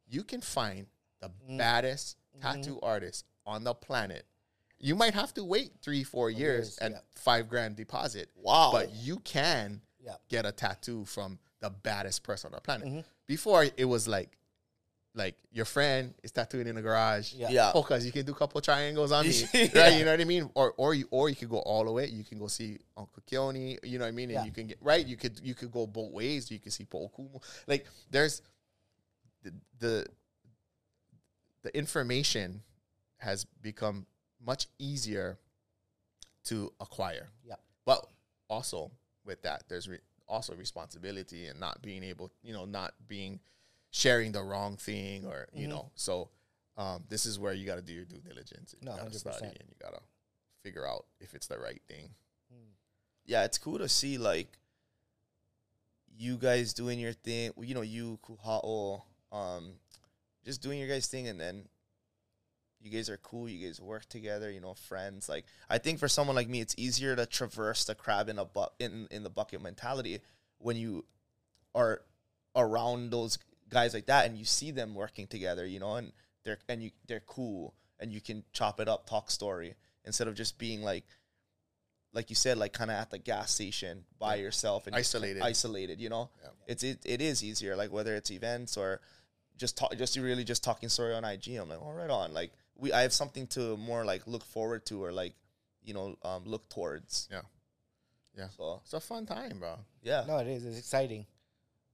you 0.09 0.23
can 0.23 0.41
find 0.41 0.87
the 1.21 1.31
baddest 1.57 2.16
tattoo 2.41 2.79
artist 2.83 3.25
on 3.47 3.64
the 3.64 3.75
planet 3.75 4.25
you 4.79 4.95
might 4.95 5.14
have 5.14 5.35
to 5.35 5.43
wait 5.45 5.73
three 5.83 6.05
four 6.05 6.31
years 6.31 6.41
years, 6.41 6.79
and 6.79 6.95
yeah. 6.95 7.01
five 7.14 7.49
grand 7.49 7.77
deposit 7.77 8.29
Wow. 8.37 8.71
but 8.73 8.91
you 8.95 9.19
can 9.21 9.81
Yeah. 10.01 10.14
get 10.29 10.47
a 10.47 10.53
tattoo 10.53 11.05
from 11.05 11.39
the 11.61 11.71
baddest 11.71 12.23
person 12.23 12.49
on 12.49 12.57
the 12.57 12.61
planet 12.61 12.87
Mm-hmm. 12.87 13.01
before 13.27 13.66
it 13.77 13.85
was 13.85 14.07
like 14.07 14.39
like 15.19 15.35
your 15.53 15.64
friend 15.66 16.14
is 16.23 16.31
tattooing 16.31 16.66
in 16.69 16.77
the 16.77 16.83
garage 16.83 17.35
Yeah. 17.35 17.49
Yeah. 17.51 17.73
Oh, 17.75 17.83
cause 17.83 18.07
you 18.07 18.12
can 18.12 18.25
do 18.25 18.33
a 18.33 18.35
couple 18.35 18.61
triangles 18.61 19.11
on 19.12 19.27
me, 19.27 19.35
Yeah. 19.53 19.69
right? 19.75 19.99
You 19.99 20.05
know 20.05 20.12
what 20.12 20.21
I 20.21 20.25
mean? 20.25 20.49
Or 20.55 20.73
or 20.77 20.95
you 20.95 21.07
or 21.11 21.29
you 21.29 21.37
could 21.37 21.51
go 21.51 21.59
all 21.59 21.85
the 21.85 21.93
way. 21.93 22.07
You 22.07 22.25
can 22.25 22.39
go 22.39 22.47
see 22.47 22.79
Uncle 22.97 23.23
Keone. 23.31 23.79
You 23.83 23.99
know 23.99 24.05
what 24.05 24.09
I 24.09 24.12
mean? 24.12 24.31
And 24.31 24.39
Yeah. 24.41 24.45
you 24.45 24.53
can 24.53 24.66
get 24.69 24.79
right. 24.81 25.05
You 25.05 25.16
could 25.16 25.41
you 25.43 25.55
could 25.55 25.71
go 25.73 25.87
both 25.87 26.12
ways. 26.12 26.51
You 26.51 26.59
can 26.61 26.71
see 26.71 26.85
Paul 26.85 27.12
Kumo. 27.14 27.41
Like 27.66 27.87
there's 28.11 28.41
the 29.43 29.53
the 29.81 30.07
the 31.62 31.77
information 31.77 32.62
has 33.19 33.45
become 33.45 34.07
much 34.45 34.69
easier 34.79 35.39
to 36.45 36.73
acquire. 36.81 37.29
Yeah. 37.45 37.57
But 37.85 38.07
also 38.49 38.91
with 39.25 39.43
that, 39.43 39.64
there's 39.69 39.89
re- 39.89 39.99
also 40.29 40.55
responsibility 40.55 41.47
and 41.47 41.59
not 41.59 41.83
being 41.83 42.05
able, 42.05 42.31
you 42.43 42.53
know, 42.53 42.64
not 42.64 42.95
being 43.09 43.41
sharing 43.91 44.32
the 44.32 44.43
wrong 44.43 44.76
thing 44.76 45.24
or 45.26 45.49
you 45.53 45.66
Mhm. 45.66 45.70
know. 45.70 45.91
So 45.95 46.30
um, 46.76 47.05
this 47.09 47.26
is 47.26 47.39
where 47.39 47.53
you 47.53 47.66
got 47.66 47.76
to 47.76 47.82
do 47.82 47.93
your 47.93 48.05
due 48.05 48.20
diligence. 48.20 48.72
And 48.74 48.84
No, 48.84 48.93
you 48.93 48.99
got 48.99 49.12
to 49.12 49.18
100%. 49.18 49.36
study 49.36 49.57
and 49.59 49.68
you 49.68 49.74
got 49.80 49.95
to 49.95 50.03
figure 50.62 50.86
out 50.86 51.07
if 51.20 51.34
it's 51.34 51.47
the 51.47 51.59
right 51.59 51.82
thing. 51.89 52.14
yeah, 53.24 53.45
it's 53.45 53.59
cool 53.59 53.78
to 53.78 53.89
see 53.89 54.16
like 54.16 54.57
you 56.16 56.36
guys 56.39 56.72
doing 56.72 56.99
your 56.99 57.12
thing. 57.12 57.53
You 57.59 57.74
know, 57.74 57.82
you 57.82 58.18
Kuha'o, 58.22 59.03
um, 59.32 59.74
just 60.45 60.62
doing 60.62 60.78
your 60.78 60.89
guys' 60.89 61.07
thing, 61.09 61.28
and 61.28 61.39
then 61.41 61.68
you 62.80 62.91
guys 62.91 63.11
are 63.11 63.18
cool. 63.18 63.49
You 63.49 63.66
guys 63.66 63.80
work 63.80 64.07
together. 64.09 64.51
You 64.51 64.61
know, 64.61 64.74
friends. 64.74 65.28
Like 65.28 65.45
I 65.68 65.78
think 65.78 65.99
for 65.99 66.09
someone 66.09 66.36
like 66.36 66.49
me, 66.49 66.61
it's 66.61 66.74
easier 66.78 67.14
to 67.16 67.26
traverse 67.26 67.84
the 67.84 67.95
crab 67.95 68.28
in 68.28 68.39
a 68.39 68.45
bu- 68.45 68.72
in 68.78 69.07
in 69.11 69.22
the 69.24 69.30
bucket 69.30 69.61
mentality 69.61 70.20
when 70.59 70.76
you 70.76 71.05
are 71.74 72.03
around 72.57 73.11
those 73.11 73.39
guys 73.71 73.95
like 73.95 74.07
that 74.07 74.27
and 74.27 74.37
you 74.39 74.45
see 74.45 74.71
them 74.71 74.95
working 74.95 75.27
together. 75.27 75.66
You 75.66 75.81
know, 75.81 75.95
and 75.97 76.12
they're 76.45 76.59
and 76.69 76.83
you 76.83 76.91
they're 77.07 77.21
cool 77.27 77.75
and 78.01 78.12
you 78.12 78.21
can 78.21 78.45
chop 78.53 78.81
it 78.81 78.89
up, 78.89 79.09
talk 79.09 79.31
story 79.31 79.75
instead 80.05 80.29
of 80.29 80.35
just 80.35 80.59
being 80.59 80.83
like 80.83 81.05
like 82.14 82.31
you 82.31 82.37
said, 82.37 82.57
like 82.57 82.73
kind 82.73 82.91
of 82.91 82.97
at 82.97 83.11
the 83.11 83.19
gas 83.19 83.53
station 83.53 84.05
by 84.19 84.37
yourself 84.37 84.87
and 84.87 84.97
Isolated. 84.97 85.43
isolated. 85.43 86.01
You 86.01 86.09
know, 86.09 86.31
Yeah. 86.43 86.49
it's 86.66 86.83
it, 86.83 86.99
it 87.05 87.21
is 87.21 87.45
easier. 87.45 87.77
Like 87.77 87.93
whether 87.93 88.14
it's 88.16 88.31
events 88.31 88.77
or 88.77 89.01
just 89.57 89.77
talk, 89.77 89.95
just 89.97 90.16
really 90.16 90.45
just 90.45 90.64
talking 90.64 90.89
story 90.89 91.14
on 91.14 91.25
IG. 91.25 91.49
I'm 91.57 91.69
like, 91.69 91.83
all 91.83 91.93
right, 91.93 92.09
on. 92.09 92.33
Like 92.33 92.53
we, 92.77 92.93
I 92.93 93.03
have 93.03 93.12
something 93.12 93.47
to 93.49 93.77
more 93.77 94.05
like 94.05 94.27
look 94.27 94.45
forward 94.45 94.87
to 94.87 95.05
or 95.05 95.12
like, 95.12 95.35
you 95.83 95.93
know, 95.95 96.16
um, 96.23 96.45
look 96.45 96.69
towards. 96.71 97.29
Yeah. 97.31 97.43
Yeah. 98.37 98.49
So 98.57 98.81
It's 98.85 98.95
a 98.95 99.01
fun 99.01 99.27
time, 99.27 99.59
bro. 99.59 99.79
yeah, 100.03 100.25
No, 100.27 100.39
it 100.39 100.47
is. 100.47 100.64
It's 100.64 100.79
exciting. 100.79 101.27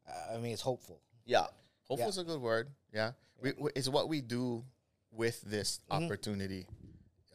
Uh, 0.06 0.34
I 0.34 0.38
mean, 0.38 0.52
it's 0.52 0.60
hopeful. 0.62 1.00
yeah, 1.24 1.46
Hopeful 1.88 2.08
is 2.08 2.18
a 2.18 2.24
good 2.24 2.40
word. 2.40 2.68
Yeah, 2.92 3.12
we, 3.40 3.52
we, 3.58 3.70
it's 3.74 3.88
what 3.88 4.08
we 4.08 4.20
do 4.20 4.64
with 5.10 5.40
this 5.42 5.80
Mm-hmm. 5.90 6.04
opportunity. 6.04 6.66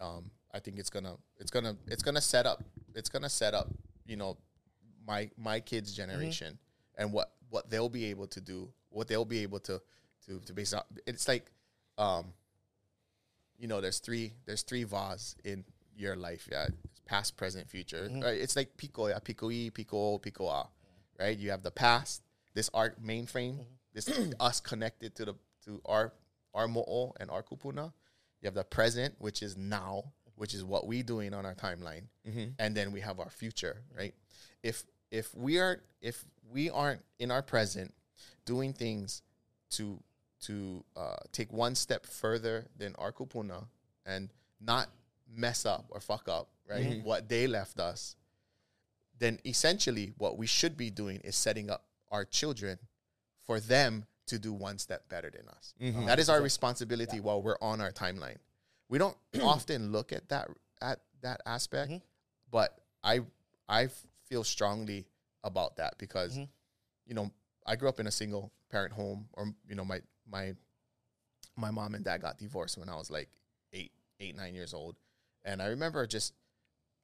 Um, 0.01 0.31
I 0.53 0.59
think 0.59 0.79
it's 0.79 0.89
gonna, 0.89 1.15
it's 1.37 1.51
gonna, 1.51 1.75
it's 1.87 2.01
gonna 2.03 2.21
set 2.21 2.45
up, 2.45 2.63
it's 2.95 3.09
gonna 3.09 3.29
set 3.29 3.53
up, 3.53 3.67
you 4.05 4.15
know, 4.17 4.37
my 5.05 5.29
my 5.37 5.59
kids' 5.59 5.91
Mm-hmm. 5.91 6.09
generation 6.11 6.57
and 6.97 7.11
what 7.13 7.31
what 7.49 7.69
they'll 7.69 7.89
be 7.89 8.05
able 8.05 8.27
to 8.27 8.41
do, 8.41 8.69
what 8.89 9.07
they'll 9.07 9.25
be 9.25 9.39
able 9.39 9.59
to 9.61 9.81
to 10.27 10.39
to 10.45 10.53
base 10.53 10.73
out. 10.73 10.85
It's 11.05 11.27
like, 11.27 11.51
um, 11.97 12.33
you 13.57 13.67
know, 13.67 13.81
there's 13.81 13.99
three 13.99 14.33
there's 14.45 14.63
three 14.63 14.83
vase 14.83 15.35
in 15.43 15.63
your 15.95 16.15
life. 16.15 16.47
Yeah, 16.51 16.67
It's 16.85 17.01
past, 17.05 17.37
present, 17.37 17.69
future. 17.69 18.07
Mm-hmm. 18.09 18.21
Right? 18.21 18.39
It's 18.39 18.55
like 18.55 18.77
piko, 18.77 19.09
yeah, 19.09 19.19
piko 19.19 19.51
e, 19.51 19.69
piko 19.71 19.93
o, 19.93 20.19
piko 20.19 20.47
a. 20.49 20.67
Right? 21.19 21.37
You 21.37 21.51
have 21.51 21.61
the 21.63 21.71
past, 21.71 22.23
this 22.53 22.69
art 22.73 23.01
mainframe, 23.03 23.53
Mm-hmm. 23.59 23.75
This 23.93 24.09
us 24.39 24.59
connected 24.59 25.15
to 25.15 25.25
the 25.25 25.35
to 25.65 25.81
our 25.85 26.13
our 26.53 26.67
mo'o 26.67 27.13
and 27.19 27.29
our 27.29 27.43
kupuna. 27.43 27.91
You 28.41 28.47
have 28.47 28.53
the 28.53 28.63
present, 28.63 29.15
which 29.19 29.41
is 29.41 29.57
now, 29.57 30.13
which 30.35 30.53
is 30.53 30.63
what 30.63 30.87
we 30.87 31.03
doing 31.03 31.33
on 31.33 31.45
our 31.45 31.55
timeline, 31.55 32.03
and 32.57 32.75
then 32.75 32.91
we 32.91 33.01
have 33.01 33.19
our 33.19 33.29
future. 33.29 33.81
Right? 33.95 34.13
If 34.63 34.83
if 35.11 35.33
we 35.35 35.59
are 35.59 35.81
if 36.01 36.23
we 36.51 36.69
aren't 36.69 37.03
in 37.19 37.31
our 37.31 37.41
present 37.41 37.93
doing 38.45 38.73
things 38.73 39.21
to 39.71 39.99
to 40.41 40.83
uh, 40.95 41.17
take 41.31 41.51
one 41.51 41.75
step 41.75 42.05
further 42.05 42.65
than 42.77 42.95
our 42.97 43.11
kupuna 43.11 43.65
and 44.05 44.29
not 44.61 44.89
mess 45.31 45.65
up 45.65 45.85
or 45.89 45.99
fuck 45.99 46.27
up 46.27 46.47
right 46.67 47.03
what 47.03 47.29
they 47.29 47.45
left 47.45 47.79
us 47.79 48.15
then 49.19 49.37
essentially 49.45 50.13
what 50.17 50.37
we 50.37 50.47
should 50.47 50.75
be 50.75 50.89
doing 50.89 51.19
is 51.23 51.35
setting 51.35 51.69
up 51.69 51.83
our 52.09 52.25
children 52.25 52.79
for 53.49 53.59
them 53.59 54.05
to 54.27 54.37
do 54.37 54.53
one 54.53 54.77
step 54.77 55.09
better 55.09 55.31
than 55.31 55.49
us. 55.49 55.73
Mm-hmm. 55.81 56.05
That 56.05 56.19
is 56.19 56.29
our 56.29 56.39
responsibility 56.39 57.19
while 57.19 57.41
we're 57.41 57.57
on 57.63 57.81
our 57.81 57.91
timeline. 57.91 58.35
We 58.87 58.99
don't 58.99 59.17
often 59.41 59.91
look 59.91 60.13
at 60.13 60.29
that 60.29 60.49
at 60.83 60.99
that 61.23 61.41
aspect 61.47 61.91
mm-hmm. 61.91 62.03
but 62.51 62.77
i 63.03 63.19
i 63.67 63.89
feel 64.29 64.43
strongly 64.43 65.05
about 65.43 65.75
that 65.77 65.95
because 65.97 66.33
mm-hmm. 66.33 66.45
you 67.05 67.13
know 67.13 67.29
i 67.65 67.75
grew 67.75 67.89
up 67.89 67.99
in 67.99 68.07
a 68.07 68.11
single 68.11 68.53
parent 68.71 68.93
home 68.93 69.27
or 69.33 69.53
you 69.67 69.75
know 69.75 69.83
my 69.83 69.99
my 70.31 70.53
my 71.57 71.71
mom 71.71 71.95
and 71.95 72.05
dad 72.05 72.21
got 72.21 72.37
divorced 72.37 72.77
when 72.77 72.87
i 72.87 72.95
was 72.95 73.11
like 73.11 73.27
eight 73.73 73.91
eight 74.21 74.37
nine 74.37 74.55
years 74.55 74.73
old. 74.73 74.95
And 75.43 75.61
i 75.61 75.67
remember 75.67 76.05
just 76.07 76.33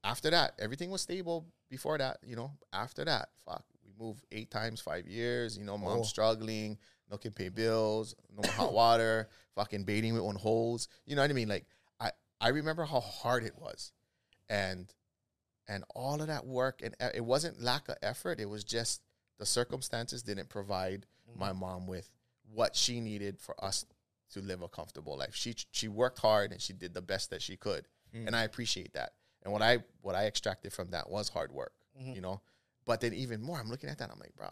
after 0.04 0.30
that 0.30 0.54
everything 0.60 0.92
was 0.92 1.02
stable 1.02 1.46
before 1.70 1.98
that 1.98 2.20
you 2.26 2.38
know 2.38 2.52
after 2.72 3.04
that 3.04 3.30
fuck 3.46 3.66
moved 4.00 4.26
eight 4.32 4.52
times, 4.52 4.82
five 4.82 5.08
years. 5.08 5.58
You 5.58 5.64
know, 5.64 5.74
Oh. 5.74 5.78
mom's 5.78 6.10
struggling, 6.10 6.78
no 7.10 7.18
can 7.18 7.34
pay 7.34 7.50
bills, 7.50 8.16
no 8.32 8.48
hot 8.52 8.74
water, 8.82 9.30
fucking 9.56 9.84
bathing 9.84 10.14
with 10.14 10.24
one 10.24 10.36
hose. 10.36 10.88
You 11.06 11.16
know 11.16 11.22
what 11.22 11.32
I 11.32 11.34
mean? 11.34 11.50
Like 11.50 11.68
I 12.00 12.12
I 12.42 12.50
remember 12.50 12.86
how 12.86 13.00
hard 13.00 13.44
it 13.44 13.58
was, 13.58 13.92
and 14.50 14.94
and 15.68 15.84
all 15.96 16.22
of 16.22 16.28
that 16.28 16.46
work 16.46 16.82
and 16.84 16.96
e- 17.02 17.16
it 17.18 17.26
wasn't 17.26 17.62
lack 17.62 17.90
of 17.90 17.96
effort. 18.02 18.40
It 18.40 18.50
was 18.50 18.64
just 18.64 19.02
the 19.40 19.46
circumstances 19.46 20.24
didn't 20.24 20.50
provide 20.50 21.06
mm. 21.30 21.40
my 21.40 21.54
mom 21.54 21.88
with 21.88 22.10
what 22.54 22.76
she 22.76 23.02
needed 23.02 23.40
for 23.40 23.62
us 23.64 23.86
to 24.32 24.42
live 24.42 24.62
a 24.62 24.68
comfortable 24.68 25.18
life. 25.18 25.36
She 25.36 25.56
she 25.72 25.88
worked 25.88 26.20
hard 26.20 26.52
and 26.52 26.62
she 26.62 26.74
did 26.74 26.94
the 26.94 27.02
best 27.02 27.30
that 27.30 27.42
she 27.42 27.58
could, 27.58 27.88
mm. 28.16 28.26
and 28.28 28.36
I 28.36 28.44
appreciate 28.44 28.94
that. 28.94 29.14
And 29.44 29.54
what 29.54 29.62
I 29.62 29.80
what 30.02 30.16
I 30.16 30.26
extracted 30.26 30.74
from 30.74 30.92
that 30.92 31.10
was 31.10 31.30
hard 31.30 31.52
work, 31.52 31.74
mm-hmm. 32.00 32.14
you 32.14 32.22
know. 32.22 32.42
But 32.86 33.02
then 33.02 33.14
even 33.14 33.42
more, 33.42 33.60
I'm 33.60 33.70
looking 33.70 33.90
at 33.90 33.98
that. 34.00 34.12
I'm 34.12 34.20
like, 34.20 34.36
bro, 34.36 34.48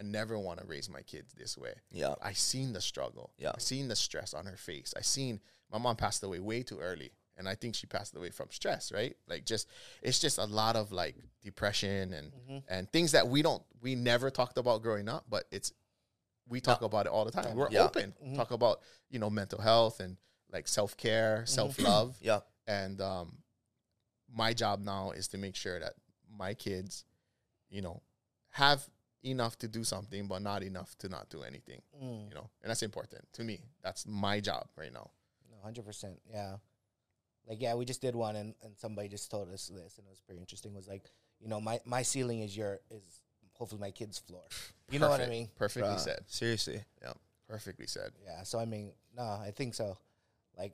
I 0.00 0.02
never 0.02 0.38
want 0.38 0.60
to 0.60 0.66
raise 0.66 0.88
my 0.88 1.02
kids 1.02 1.32
this 1.34 1.56
way. 1.56 1.74
Yeah. 1.90 2.14
I 2.22 2.32
seen 2.32 2.72
the 2.72 2.80
struggle. 2.80 3.32
Yeah. 3.38 3.52
I 3.54 3.58
seen 3.58 3.88
the 3.88 3.96
stress 3.96 4.34
on 4.34 4.46
her 4.46 4.56
face. 4.56 4.94
I 4.96 5.02
seen 5.02 5.40
my 5.70 5.78
mom 5.78 5.96
passed 5.96 6.22
away 6.22 6.40
way 6.40 6.62
too 6.62 6.78
early. 6.78 7.12
And 7.36 7.48
I 7.48 7.54
think 7.54 7.76
she 7.76 7.86
passed 7.86 8.16
away 8.16 8.30
from 8.30 8.48
stress, 8.50 8.90
right? 8.90 9.16
Like 9.28 9.44
just 9.44 9.68
it's 10.02 10.18
just 10.18 10.38
a 10.38 10.44
lot 10.44 10.74
of 10.74 10.90
like 10.90 11.14
depression 11.40 12.12
and 12.12 12.32
mm-hmm. 12.32 12.58
and 12.68 12.90
things 12.90 13.12
that 13.12 13.28
we 13.28 13.42
don't 13.42 13.62
we 13.80 13.94
never 13.94 14.28
talked 14.28 14.58
about 14.58 14.82
growing 14.82 15.08
up, 15.08 15.24
but 15.30 15.44
it's 15.52 15.72
we 16.48 16.60
talk 16.60 16.82
about 16.82 17.06
it 17.06 17.12
all 17.12 17.24
the 17.24 17.30
time. 17.30 17.54
We're 17.54 17.70
Yeah. 17.70 17.84
open. 17.84 18.12
Mm-hmm. 18.20 18.34
Talk 18.34 18.50
about, 18.50 18.80
you 19.08 19.20
know, 19.20 19.30
mental 19.30 19.60
health 19.60 20.00
and 20.00 20.16
like 20.50 20.66
self-care, 20.66 21.44
mm-hmm. 21.44 21.54
self-love. 21.54 22.16
Yeah. 22.20 22.40
And 22.66 23.00
um 23.00 23.38
my 24.34 24.52
job 24.52 24.80
now 24.80 25.12
is 25.12 25.28
to 25.28 25.38
make 25.38 25.54
sure 25.54 25.78
that 25.78 25.92
my 26.36 26.54
kids, 26.54 27.04
you 27.70 27.82
know, 27.82 28.02
have 28.50 28.88
enough 29.24 29.58
to 29.58 29.68
do 29.68 29.84
something, 29.84 30.26
but 30.26 30.42
not 30.42 30.62
enough 30.62 30.96
to 30.98 31.08
not 31.08 31.28
do 31.28 31.42
anything. 31.42 31.82
Mm. 32.02 32.28
You 32.28 32.34
know, 32.34 32.50
and 32.62 32.70
that's 32.70 32.82
important 32.82 33.22
to 33.34 33.44
me. 33.44 33.60
That's 33.82 34.06
my 34.06 34.40
job 34.40 34.66
right 34.76 34.92
now. 34.92 35.10
No, 35.50 35.56
hundred 35.62 35.84
percent. 35.84 36.20
Yeah. 36.30 36.56
Like 37.48 37.62
yeah, 37.62 37.74
we 37.74 37.84
just 37.84 38.02
did 38.02 38.14
one, 38.14 38.36
and, 38.36 38.54
and 38.62 38.76
somebody 38.76 39.08
just 39.08 39.30
told 39.30 39.52
us 39.52 39.68
this, 39.68 39.98
and 39.98 40.06
it 40.06 40.10
was 40.10 40.20
pretty 40.20 40.40
interesting. 40.40 40.74
Was 40.74 40.88
like, 40.88 41.04
you 41.40 41.48
know, 41.48 41.60
my 41.60 41.80
my 41.84 42.02
ceiling 42.02 42.40
is 42.40 42.56
your 42.56 42.80
is 42.90 43.22
hopefully 43.54 43.80
my 43.80 43.90
kid's 43.90 44.18
floor. 44.18 44.42
You 44.90 44.98
know 44.98 45.10
what 45.10 45.20
I 45.20 45.26
mean? 45.26 45.50
Perfectly 45.58 45.90
Bruh, 45.90 46.00
said. 46.00 46.20
Seriously. 46.28 46.82
Yeah. 47.02 47.12
Perfectly 47.46 47.86
said. 47.86 48.12
Yeah. 48.24 48.42
So 48.44 48.58
I 48.58 48.64
mean, 48.64 48.92
no, 49.14 49.22
I 49.22 49.52
think 49.54 49.74
so. 49.74 49.98
Like, 50.56 50.72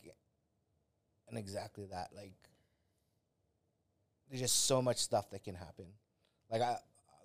and 1.29 1.37
exactly 1.37 1.87
that. 1.87 2.11
Like, 2.15 2.33
there's 4.29 4.41
just 4.41 4.67
so 4.67 4.81
much 4.81 4.99
stuff 4.99 5.31
that 5.31 5.43
can 5.43 5.57
happen. 5.57 5.87
Like 6.55 6.63
I, 6.63 6.77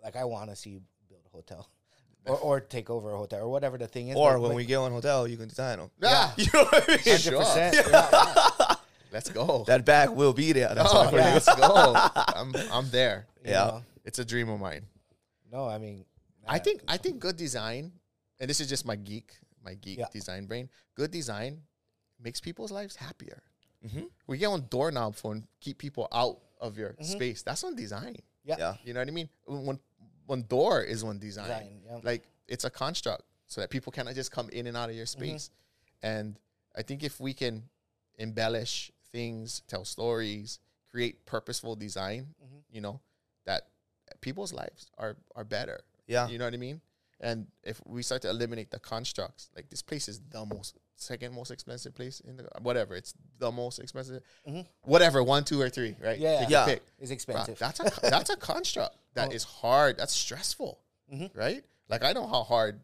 like 0.04 0.16
I 0.16 0.26
want 0.26 0.50
to 0.50 0.56
see 0.56 0.72
you 0.72 0.82
build 1.08 1.22
a 1.26 1.30
hotel, 1.30 1.70
or 2.26 2.38
or 2.38 2.60
take 2.60 2.90
over 2.90 3.14
a 3.14 3.18
hotel, 3.18 3.42
or 3.42 3.50
whatever 3.50 3.78
the 3.78 3.88
thing 3.88 4.08
is. 4.10 4.16
Or 4.18 4.34
but- 4.34 4.42
when 4.42 4.50
but 4.52 4.56
we 4.56 4.66
get 4.66 4.80
one 4.82 4.92
hotel, 4.92 5.28
you 5.28 5.38
can 5.38 5.48
design 5.48 5.78
them. 5.78 5.92
Yeah. 6.02 6.32
You 6.38 6.46
know 6.54 6.64
what 6.66 6.90
I 6.90 6.98
mean? 7.06 7.18
Sure. 7.18 7.42
100%, 7.44 7.92
yeah. 7.92 8.76
Let's 9.14 9.30
go. 9.30 9.64
That 9.68 9.86
bag 9.86 10.10
will 10.10 10.34
be 10.34 10.52
there. 10.54 10.74
That's 10.74 10.90
oh, 10.94 11.10
yeah. 11.14 11.34
let's 11.34 11.46
go. 11.56 11.94
I'm 12.40 12.54
I'm 12.72 12.90
there. 12.92 13.26
you 13.46 13.52
Yeah. 13.52 13.66
know? 13.66 13.84
It's 14.06 14.20
a 14.20 14.26
dream 14.26 14.50
of 14.50 14.60
mine. 14.60 14.86
No, 15.52 15.68
I 15.68 15.78
mean, 15.80 16.06
I 16.48 16.60
think 16.60 16.82
I 16.88 16.98
think 16.98 17.20
good 17.20 17.36
design, 17.38 17.92
and 18.40 18.50
this 18.50 18.60
is 18.62 18.68
just 18.70 18.86
my 18.86 18.96
geek, 18.96 19.34
my 19.66 19.74
geek 19.74 19.98
Yeah. 20.00 20.10
design 20.14 20.46
brain. 20.46 20.70
Good 20.96 21.10
design 21.12 21.62
makes 22.22 22.40
people's 22.40 22.72
lives 22.72 22.96
happier. 22.98 23.42
Mhm. 23.86 24.10
We 24.28 24.38
get 24.38 24.48
on 24.48 24.68
doorknob 24.70 25.16
phone, 25.16 25.48
keep 25.60 25.78
people 25.80 26.08
out 26.12 26.38
of 26.62 26.78
your 26.78 26.96
space. 27.02 27.42
That's 27.42 27.64
on 27.64 27.76
design. 27.76 28.18
Yeah. 28.44 28.56
Yeah. 28.58 28.74
You 28.84 28.94
know 28.94 29.00
what 29.02 29.08
I 29.08 29.12
mean? 29.12 29.30
When 29.46 29.80
when 30.26 30.44
door 30.44 30.82
is 30.84 31.04
one 31.04 31.20
design. 31.20 31.46
Design, 31.48 31.82
yeah. 31.86 32.00
Like 32.04 32.24
it's 32.48 32.64
a 32.66 32.70
construct 32.70 33.24
so 33.48 33.62
that 33.62 33.70
people 33.70 33.92
cannot 33.92 34.16
just 34.16 34.32
come 34.32 34.50
in 34.50 34.68
and 34.68 34.78
out 34.78 34.90
of 34.90 34.96
your 34.96 35.06
Mm-hmm. 35.06 35.24
space. 35.24 35.50
And 36.04 36.38
I 36.76 36.82
think 36.84 37.04
if 37.04 37.20
we 37.20 37.34
can 37.34 37.64
embellish 38.18 38.92
things, 39.12 39.62
tell 39.68 39.86
stories, 39.86 40.60
create 40.92 41.26
purposeful 41.26 41.76
design, 41.76 42.36
Mm-hmm. 42.44 42.58
you 42.72 42.82
know, 42.82 43.00
that 43.46 43.68
people's 44.22 44.54
lives 44.54 44.90
are 44.98 45.16
are 45.36 45.44
better. 45.44 45.82
Yeah. 46.08 46.28
You 46.28 46.38
know 46.38 46.46
what 46.46 46.54
I 46.54 46.58
mean? 46.58 46.82
And 47.20 47.48
if 47.64 47.82
we 47.86 48.02
start 48.02 48.22
to 48.22 48.30
eliminate 48.30 48.72
the 48.72 48.80
constructs, 48.80 49.50
like 49.56 49.70
this 49.70 49.82
place 49.82 50.08
is 50.08 50.22
the 50.30 50.46
most 50.46 50.78
second 51.00 51.34
most 51.34 51.50
expensive 51.50 51.96
place 51.96 52.20
in 52.20 52.38
the 52.38 52.48
whatever, 52.62 52.96
it's 52.96 53.14
the 53.40 53.52
most 53.52 53.80
expensive. 53.80 54.22
Whatever, 54.84 55.24
one, 55.24 55.44
two, 55.44 55.60
or 55.62 55.70
three, 55.70 55.96
right? 56.02 56.16
Mm-hmm. 56.20 56.22
Yeah. 56.24 56.40
Take 56.42 56.50
Yeah. 56.50 56.66
pick. 56.66 56.84
It's 57.00 57.10
Bruh, 57.10 57.14
expensive. 57.14 57.58
that's 57.60 57.80
a 57.80 57.92
that's 58.10 58.30
a 58.30 58.36
construct 58.52 58.96
that 59.16 59.30
Oh. 59.30 59.32
is 59.32 59.44
hard. 59.44 59.98
That's 59.98 60.14
stressful, 60.14 60.80
Mhm. 61.12 61.36
right? 61.36 61.64
Like 61.88 62.04
I 62.04 62.12
know 62.14 62.28
how 62.28 62.44
hard 62.44 62.82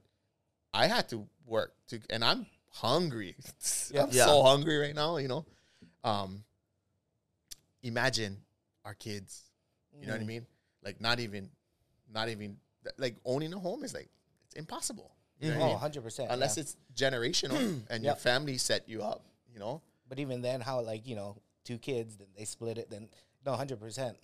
I 0.73 0.87
had 0.87 1.09
to 1.09 1.27
work 1.45 1.73
to, 1.87 1.99
and 2.09 2.23
I'm 2.23 2.47
hungry. 2.71 3.35
Yeah. 3.91 4.03
I'm 4.03 4.11
Yeah. 4.11 4.25
so 4.25 4.43
hungry 4.43 4.77
right 4.77 4.95
now. 4.95 5.17
You 5.17 5.27
know, 5.27 5.45
um, 6.03 6.43
imagine 7.83 8.37
our 8.83 8.93
kids. 8.93 9.43
You 9.99 10.07
know 10.07 10.13
what 10.13 10.21
I 10.21 10.23
Mm. 10.23 10.27
mean? 10.27 10.47
Like 10.83 10.99
not 11.01 11.19
even, 11.19 11.49
not 12.09 12.29
even 12.29 12.57
like 12.97 13.15
owning 13.25 13.53
a 13.53 13.59
home 13.59 13.83
is 13.83 13.93
like 13.93 14.09
it's 14.45 14.55
impossible. 14.55 15.14
You 15.39 15.51
know 15.51 15.59
what 15.59 15.69
I 15.83 15.85
Oh, 15.85 15.89
100%. 15.89 16.27
Unless 16.29 16.57
yeah. 16.57 16.61
it's 16.61 16.75
generational 16.95 17.81
and 17.89 18.03
your 18.03 18.11
Yep. 18.13 18.19
family 18.19 18.57
set 18.57 18.87
you 18.87 19.03
up. 19.03 19.23
You 19.53 19.59
know, 19.59 19.81
But 20.09 20.19
even 20.19 20.41
then, 20.41 20.61
how, 20.61 20.81
like, 20.81 21.07
you 21.07 21.15
know, 21.15 21.37
two 21.63 21.77
kids, 21.77 22.17
then 22.17 22.27
they 22.37 22.45
split 22.45 22.77
it, 22.77 22.89
then, 22.89 23.07
no, 23.45 23.53
100%. 23.53 24.15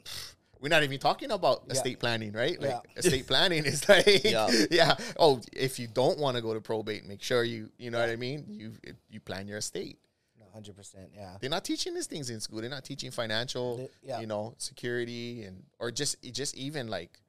we're 0.60 0.68
not 0.70 0.84
even 0.84 1.00
talking 1.00 1.32
about 1.32 1.64
Yeah. 1.68 1.74
estate 1.74 2.00
planning, 2.00 2.34
right? 2.34 2.60
Like 2.62 2.70
Yeah. 2.72 2.80
estate 2.98 3.28
planning 3.32 3.66
is 3.66 3.88
like, 3.90 4.24
Yeah. 4.72 4.96
Oh, 5.18 5.42
if 5.54 5.80
you 5.80 5.88
don't 5.88 6.20
want 6.20 6.36
to 6.36 6.42
go 6.42 6.54
to 6.54 6.62
probate, 6.62 7.06
make 7.06 7.22
sure 7.24 7.44
you, 7.44 7.72
you 7.78 7.90
know 7.92 8.00
what 8.00 8.10
I 8.10 8.16
mean. 8.16 8.46
You 8.50 8.74
you 9.10 9.20
plan 9.20 9.48
your 9.48 9.58
estate. 9.58 9.98
No, 10.40 10.46
100%. 10.60 10.96
Yeah. 11.16 11.38
They're 11.40 11.50
not 11.50 11.64
teaching 11.66 11.94
these 11.96 12.08
things 12.08 12.30
in 12.30 12.40
school. 12.42 12.62
They're 12.62 12.70
not 12.70 12.84
teaching 12.86 13.10
financial, 13.12 13.90
The- 14.04 14.20
you 14.22 14.28
know, 14.28 14.54
security 14.58 15.44
and 15.46 15.64
or 15.80 15.92
just 15.92 16.22
just 16.32 16.56
even 16.56 16.88
like 16.90 17.20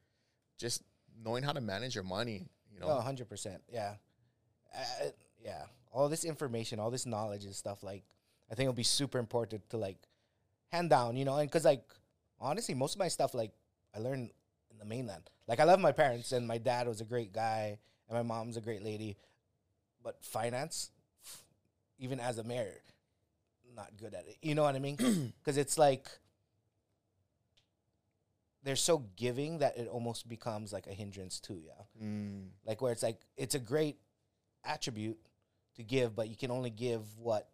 just 0.58 0.82
knowing 1.24 1.42
how 1.44 1.52
to 1.52 1.60
manage 1.60 1.94
your 1.94 2.04
money. 2.04 2.48
Know, 2.82 2.88
No, 2.88 3.00
100%. 3.00 3.58
Yeah. 3.72 3.94
Uh, 4.74 5.06
yeah. 5.42 5.64
All 5.92 6.08
this 6.08 6.24
information, 6.24 6.78
all 6.78 6.90
this 6.90 7.06
knowledge 7.06 7.44
and 7.44 7.54
stuff, 7.54 7.82
like, 7.82 8.02
I 8.50 8.54
think 8.54 8.66
it'll 8.66 8.74
be 8.74 8.82
super 8.82 9.18
important 9.18 9.68
to, 9.70 9.76
like, 9.76 9.98
hand 10.70 10.90
down, 10.90 11.16
you 11.16 11.24
know, 11.24 11.36
and 11.36 11.48
because, 11.48 11.64
like, 11.64 11.84
honestly, 12.40 12.74
most 12.74 12.94
of 12.94 12.98
my 12.98 13.08
stuff, 13.08 13.34
like, 13.34 13.52
I 13.94 13.98
learned 13.98 14.30
in 14.70 14.78
the 14.78 14.84
mainland. 14.84 15.30
Like, 15.46 15.60
I 15.60 15.64
love 15.64 15.80
my 15.80 15.92
parents, 15.92 16.32
and 16.32 16.46
my 16.46 16.58
dad 16.58 16.88
was 16.88 17.00
a 17.00 17.04
great 17.04 17.32
guy, 17.32 17.78
and 18.08 18.16
my 18.16 18.22
mom's 18.22 18.56
a 18.56 18.60
great 18.60 18.82
lady. 18.82 19.16
But 20.02 20.24
finance, 20.24 20.90
even 21.98 22.20
as 22.20 22.38
a 22.38 22.44
mayor, 22.44 22.80
not 23.76 23.96
good 23.96 24.14
at 24.14 24.26
it. 24.26 24.36
You 24.42 24.54
know 24.54 24.62
what 24.62 24.74
I 24.74 24.78
mean? 24.78 24.96
Because 25.42 25.56
it's 25.56 25.78
like 25.78 26.08
they're 28.64 28.76
so 28.76 29.04
giving 29.16 29.58
that 29.58 29.76
it 29.76 29.88
almost 29.88 30.28
becomes 30.28 30.72
like 30.72 30.86
a 30.86 30.92
hindrance 30.92 31.40
too. 31.40 31.60
Yeah, 31.66 32.04
Mm, 32.04 32.48
like 32.66 32.80
where 32.80 32.92
it's 32.92 33.02
like 33.02 33.20
it's 33.36 33.54
a 33.54 33.58
great 33.60 33.96
attribute 34.64 35.18
to 35.76 35.82
give, 35.82 36.14
but 36.14 36.28
you 36.28 36.36
can 36.36 36.50
only 36.50 36.70
give 36.70 37.02
what 37.18 37.48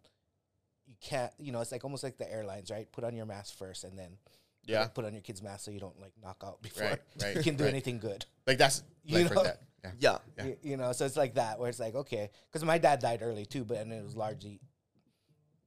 you 0.85 0.95
can't. 1.01 1.31
You 1.39 1.51
know, 1.51 1.61
it's 1.61 1.71
like 1.71 1.83
almost 1.83 2.03
like 2.03 2.17
the 2.17 2.31
airlines, 2.31 2.69
right? 2.71 2.91
Put 2.91 3.03
on 3.03 3.15
your 3.15 3.25
mask 3.25 3.57
first, 3.57 3.83
and 3.83 3.97
then 3.97 4.17
yeah, 4.65 4.85
put 4.87 5.05
on 5.05 5.13
your 5.13 5.21
kid's 5.21 5.41
mask 5.41 5.65
so 5.65 5.71
you 5.71 5.79
don't 5.79 5.99
like 5.99 6.13
knock 6.21 6.43
out 6.45 6.61
before 6.61 6.83
Right, 6.89 6.99
right, 7.21 7.35
you 7.35 7.41
can 7.43 7.55
do 7.55 7.63
right. 7.63 7.71
anything 7.73 7.97
good. 7.99 8.25
like 8.45 8.57
that's 8.57 8.83
You 9.03 9.19
like 9.19 9.27
for 9.29 9.33
know? 9.35 9.43
that. 9.43 9.61
Yeah. 9.83 9.91
Yeah. 9.99 10.17
Yeah. 10.37 10.43
You, 10.45 10.57
you 10.61 10.77
know, 10.77 10.91
so 10.91 11.05
it's 11.05 11.15
like 11.15 11.35
that 11.35 11.57
where 11.59 11.69
it's 11.69 11.79
like 11.79 11.95
okay, 11.95 12.29
because 12.51 12.63
my 12.65 12.77
dad 12.77 12.99
died 12.99 13.21
early 13.23 13.45
too, 13.45 13.63
but 13.63 13.77
and 13.77 13.91
it 13.93 14.03
was 14.03 14.15
largely 14.15 14.59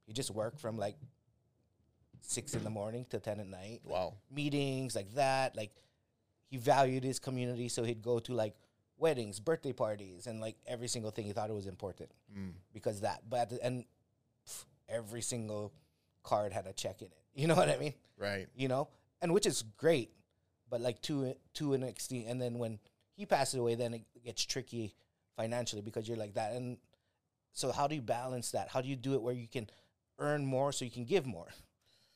he 0.05 0.13
just 0.13 0.31
worked 0.31 0.59
from 0.59 0.77
like 0.77 0.95
six 2.25 2.53
in 2.53 2.63
the 2.63 2.69
morning 2.69 3.05
to 3.09 3.19
ten 3.19 3.39
at 3.39 3.47
night 3.47 3.81
Wow. 3.83 4.15
meetings 4.31 4.95
like 4.95 5.13
that. 5.15 5.55
Like 5.55 5.71
he 6.49 6.57
valued 6.57 7.03
his 7.03 7.19
community, 7.19 7.69
so 7.69 7.83
he'd 7.83 8.01
go 8.01 8.19
to 8.19 8.33
like 8.33 8.55
weddings, 8.97 9.39
birthday 9.39 9.73
parties, 9.73 10.27
and 10.27 10.39
like 10.39 10.55
every 10.65 10.87
single 10.87 11.11
thing 11.11 11.25
he 11.25 11.33
thought 11.33 11.49
it 11.49 11.53
was 11.53 11.67
important 11.67 12.09
Mm. 12.35 12.53
because 12.73 13.01
that. 13.01 13.29
But 13.29 13.39
at 13.41 13.49
the, 13.49 13.63
and 13.65 13.85
pff, 14.47 14.65
every 14.87 15.21
single 15.21 15.73
card 16.23 16.53
had 16.53 16.65
a 16.67 16.73
check 16.73 17.01
in 17.01 17.07
it. 17.07 17.17
You 17.35 17.47
know 17.47 17.55
what 17.55 17.69
I 17.69 17.77
mean? 17.77 17.93
Right. 18.17 18.47
You 18.55 18.67
know, 18.67 18.89
and 19.21 19.33
which 19.33 19.45
is 19.47 19.63
great, 19.77 20.11
but 20.69 20.79
like 20.81 21.01
to 21.03 21.33
to 21.55 21.73
an 21.73 21.83
extent. 21.83 22.25
And 22.27 22.39
then 22.41 22.59
when 22.59 22.79
he 23.15 23.25
passes 23.25 23.55
away, 23.59 23.75
then 23.75 23.93
it 23.95 24.03
gets 24.23 24.43
tricky 24.45 24.93
financially 25.35 25.81
because 25.81 26.07
you're 26.07 26.17
like 26.17 26.35
that. 26.35 26.53
And 26.53 26.77
so 27.51 27.71
how 27.71 27.87
do 27.87 27.95
you 27.95 28.01
balance 28.03 28.51
that? 28.51 28.69
How 28.69 28.81
do 28.81 28.87
you 28.87 28.95
do 28.95 29.15
it 29.15 29.21
where 29.23 29.33
you 29.33 29.47
can 29.47 29.67
earn 30.19 30.45
more 30.45 30.71
so 30.71 30.85
you 30.85 30.91
can 30.91 31.05
give 31.05 31.25
more? 31.25 31.47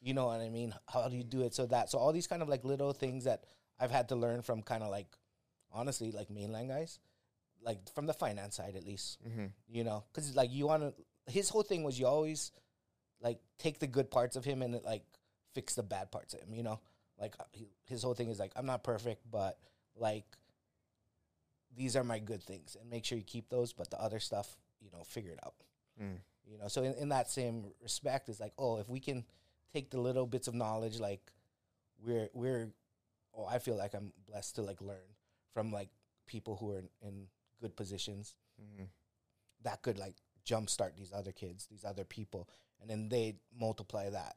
You 0.08 0.14
know 0.14 0.28
what 0.28 0.40
I 0.40 0.48
mean? 0.48 0.74
How 0.88 1.10
do 1.10 1.18
you 1.18 1.24
do 1.26 1.42
it 1.42 1.54
so 1.54 1.66
that 1.66 1.90
so 1.90 1.98
all 1.98 2.14
these 2.14 2.28
kind 2.28 2.42
of 2.42 2.48
like 2.48 2.64
little 2.64 2.94
things 2.94 3.26
that 3.26 3.44
I've 3.78 3.92
had 3.92 4.08
to 4.08 4.16
learn 4.16 4.42
from 4.42 4.62
kind 4.62 4.82
of 4.82 4.90
like 4.90 5.08
honestly 5.70 6.14
like 6.14 6.30
mainland 6.30 6.70
guys, 6.70 7.00
like 7.62 7.80
from 7.94 8.06
the 8.06 8.14
finance 8.14 8.56
side 8.56 8.78
at 8.78 8.86
least. 8.86 9.18
Mm-hmm. 9.28 9.48
You 9.68 9.84
know, 9.84 10.06
because 10.08 10.34
like 10.34 10.50
you 10.54 10.68
want 10.68 10.84
to. 10.84 10.94
His 11.30 11.50
whole 11.50 11.62
thing 11.62 11.84
was 11.84 12.00
you 12.00 12.08
always 12.08 12.54
like 13.20 13.40
take 13.60 13.80
the 13.80 13.88
good 13.88 14.10
parts 14.10 14.38
of 14.38 14.46
him 14.46 14.62
and 14.62 14.80
like 14.86 15.04
fix 15.54 15.76
the 15.76 15.84
bad 15.84 16.10
parts 16.10 16.34
of 16.34 16.40
him. 16.40 16.54
You 16.54 16.64
know, 16.64 16.80
like 17.20 17.36
uh, 17.38 17.44
he, 17.52 17.68
his 17.84 18.02
whole 18.02 18.14
thing 18.14 18.30
is 18.30 18.40
like 18.40 18.54
I'm 18.56 18.66
not 18.66 18.86
perfect, 18.86 19.30
but 19.30 19.58
like 19.94 20.38
these 21.76 21.98
are 21.98 22.06
my 22.06 22.20
good 22.20 22.42
things, 22.42 22.78
and 22.80 22.90
make 22.90 23.04
sure 23.04 23.18
you 23.18 23.26
keep 23.26 23.50
those. 23.50 23.74
But 23.74 23.92
the 23.92 24.02
other 24.02 24.22
stuff, 24.22 24.56
you 24.80 24.90
know, 24.90 25.04
figure 25.04 25.32
it 25.32 25.40
out. 25.46 25.56
Mm. 26.02 26.20
You 26.50 26.58
know, 26.58 26.70
so 26.70 26.84
in, 26.84 26.94
in 26.94 27.10
that 27.10 27.30
same 27.30 27.66
respect, 27.84 28.30
it's 28.30 28.40
like, 28.40 28.54
oh, 28.58 28.78
if 28.78 28.88
we 28.88 29.02
can 29.02 29.26
take 29.78 29.90
the 29.90 30.00
little 30.00 30.26
bits 30.26 30.48
of 30.48 30.54
knowledge, 30.56 31.00
like 31.00 31.22
we're 32.06 32.30
we're, 32.34 32.70
oh, 33.36 33.46
I 33.46 33.60
feel 33.60 33.78
like 33.78 33.94
I'm 33.94 34.12
blessed 34.30 34.56
to 34.56 34.62
like 34.62 34.82
learn 34.82 35.10
from 35.54 35.72
like 35.72 35.90
people 36.26 36.56
who 36.60 36.72
are 36.72 36.80
in, 36.80 36.90
in 37.02 37.28
good 37.62 37.76
positions 37.76 38.36
Mhm. 38.62 38.88
that 39.64 39.82
could 39.82 39.98
like 39.98 40.16
jumpstart 40.46 40.96
these 40.96 41.12
other 41.14 41.32
kids, 41.32 41.68
these 41.68 41.86
other 41.86 42.04
people, 42.06 42.50
and 42.82 42.90
then 42.90 43.10
they 43.10 43.36
multiply 43.54 44.10
that 44.10 44.36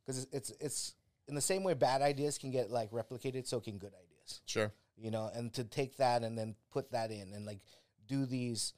because 0.00 0.24
it's, 0.24 0.32
it's 0.32 0.50
it's 0.60 0.94
in 1.28 1.34
the 1.34 1.40
same 1.40 1.62
way 1.64 1.74
bad 1.74 2.02
ideas 2.02 2.38
can 2.38 2.50
get 2.50 2.70
like 2.70 2.90
replicated, 2.90 3.46
so 3.46 3.60
can 3.60 3.78
good 3.78 3.94
ideas. 3.94 4.40
Sure. 4.46 4.72
You 4.96 5.10
know, 5.10 5.30
and 5.34 5.52
to 5.54 5.64
take 5.64 5.96
that 5.96 6.22
and 6.22 6.36
then 6.36 6.54
put 6.70 6.90
that 6.92 7.10
in 7.10 7.32
and 7.32 7.46
like 7.46 7.60
do 8.06 8.26
these 8.26 8.74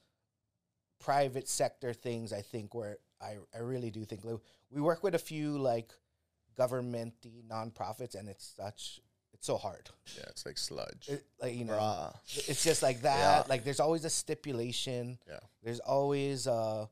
private 0.99 1.47
sector 1.47 1.93
things, 1.93 2.31
I 2.31 2.41
think 2.41 2.73
where 2.73 2.97
I 3.21 3.37
I 3.53 3.59
really 3.59 3.91
do 3.91 4.05
think 4.05 4.23
like, 4.23 4.39
we 4.71 4.81
work 4.81 5.03
with 5.03 5.15
a 5.15 5.19
few 5.19 5.57
like 5.57 5.93
governmenty 6.57 7.43
nonprofits, 7.49 8.15
and 8.15 8.27
it's 8.29 8.53
such 8.57 8.99
it's 9.33 9.45
so 9.47 9.57
hard. 9.57 9.89
Yeah, 10.17 10.23
it's 10.29 10.45
like 10.45 10.57
sludge. 10.57 11.07
It, 11.09 11.25
like 11.41 11.55
you 11.55 11.65
know, 11.65 11.73
Bruh. 11.73 12.15
it's 12.49 12.63
just 12.63 12.81
like 12.81 13.01
that. 13.01 13.17
Yeah. 13.17 13.43
Like 13.49 13.63
there's 13.63 13.79
always 13.79 14.05
a 14.05 14.09
stipulation. 14.09 15.17
Yeah. 15.27 15.39
There's 15.63 15.79
always 15.79 16.47
uh 16.47 16.85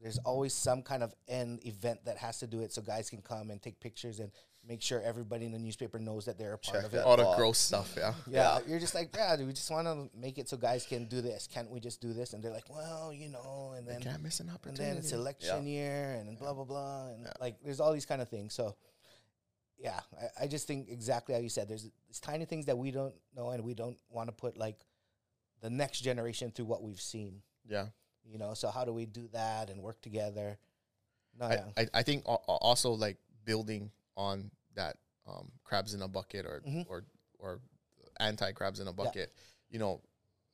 there's 0.00 0.18
always 0.18 0.52
some 0.54 0.82
kind 0.82 1.02
of 1.02 1.14
end 1.28 1.60
event 1.66 2.04
that 2.06 2.16
has 2.18 2.38
to 2.40 2.46
do 2.46 2.60
it 2.60 2.72
so 2.72 2.80
guys 2.82 3.10
can 3.10 3.20
come 3.20 3.50
and 3.50 3.60
take 3.60 3.80
pictures 3.80 4.18
and 4.20 4.30
make 4.66 4.82
sure 4.82 5.00
everybody 5.02 5.46
in 5.46 5.52
the 5.52 5.58
newspaper 5.58 5.98
knows 5.98 6.26
that 6.26 6.38
they're 6.38 6.52
a 6.54 6.58
part 6.58 6.76
Check 6.82 6.84
of 6.86 6.94
it. 6.94 6.98
All 7.04 7.16
the 7.16 7.22
box. 7.24 7.38
gross 7.38 7.58
stuff. 7.58 7.94
Yeah. 7.96 8.12
Yeah, 8.26 8.58
Yeah. 8.58 8.58
you're 8.68 8.78
just 8.78 8.94
like, 8.94 9.10
yeah, 9.14 9.36
dude, 9.36 9.46
we 9.46 9.52
just 9.54 9.70
want 9.70 9.86
to 9.86 10.08
make 10.18 10.38
it 10.38 10.48
so 10.50 10.56
guys 10.58 10.84
can 10.86 11.06
do 11.06 11.20
this. 11.22 11.48
Can't 11.52 11.70
we 11.70 11.80
just 11.80 12.00
do 12.02 12.12
this? 12.12 12.32
And 12.34 12.42
they're 12.44 12.52
like, 12.52 12.68
well, 12.68 13.10
you 13.12 13.28
know, 13.30 13.72
and 13.76 13.86
then 13.86 14.00
Can't 14.02 14.22
miss 14.22 14.40
an 14.40 14.50
opportunity. 14.50 14.84
and 14.84 14.90
opportunity. 14.90 14.94
then 14.94 14.96
it's 14.98 15.12
election 15.12 15.66
year 15.66 16.16
and 16.18 16.28
then 16.28 16.36
blah 16.36 16.52
blah 16.52 16.64
blah 16.64 17.08
and 17.08 17.24
Yeah. 17.24 17.32
like 17.40 17.56
there's 17.64 17.80
all 17.80 17.92
these 17.94 18.04
kind 18.06 18.20
of 18.22 18.28
things. 18.28 18.52
So 18.54 18.76
yeah, 19.82 20.00
I, 20.40 20.44
I 20.44 20.46
just 20.46 20.66
think 20.66 20.88
exactly 20.90 21.34
how 21.34 21.40
you 21.40 21.48
said. 21.48 21.68
There's 21.68 21.88
these 22.06 22.20
tiny 22.20 22.44
things 22.44 22.66
that 22.66 22.76
we 22.76 22.90
don't 22.90 23.14
know 23.34 23.50
and 23.50 23.64
we 23.64 23.74
don't 23.74 23.96
want 24.10 24.28
to 24.28 24.32
put 24.32 24.56
like 24.56 24.78
the 25.62 25.70
next 25.70 26.00
generation 26.02 26.50
through 26.50 26.66
what 26.66 26.82
we've 26.82 27.00
seen. 27.00 27.42
yeah. 27.68 27.86
You 28.22 28.38
know, 28.38 28.52
so 28.54 28.68
how 28.68 28.84
do 28.84 28.92
we 28.92 29.06
do 29.06 29.28
that 29.32 29.70
and 29.70 29.82
work 29.82 30.00
together? 30.02 30.58
No, 31.38 31.46
I, 31.46 31.54
yeah, 31.54 31.64
I, 31.78 31.86
I 31.94 32.02
think 32.02 32.24
al- 32.28 32.44
al- 32.48 32.58
also 32.60 32.92
like 32.92 33.16
building 33.44 33.90
on 34.16 34.50
that 34.76 34.96
um, 35.26 35.50
crabs 35.64 35.94
in 35.94 36.02
a 36.02 36.06
bucket 36.08 36.44
or 36.44 36.60
Mhm. 36.68 36.84
or 36.88 37.04
or 37.38 37.60
anti 38.20 38.52
crabs 38.52 38.78
in 38.78 38.86
a 38.88 38.92
bucket, 38.92 39.32
you 39.70 39.78
know, 39.78 40.02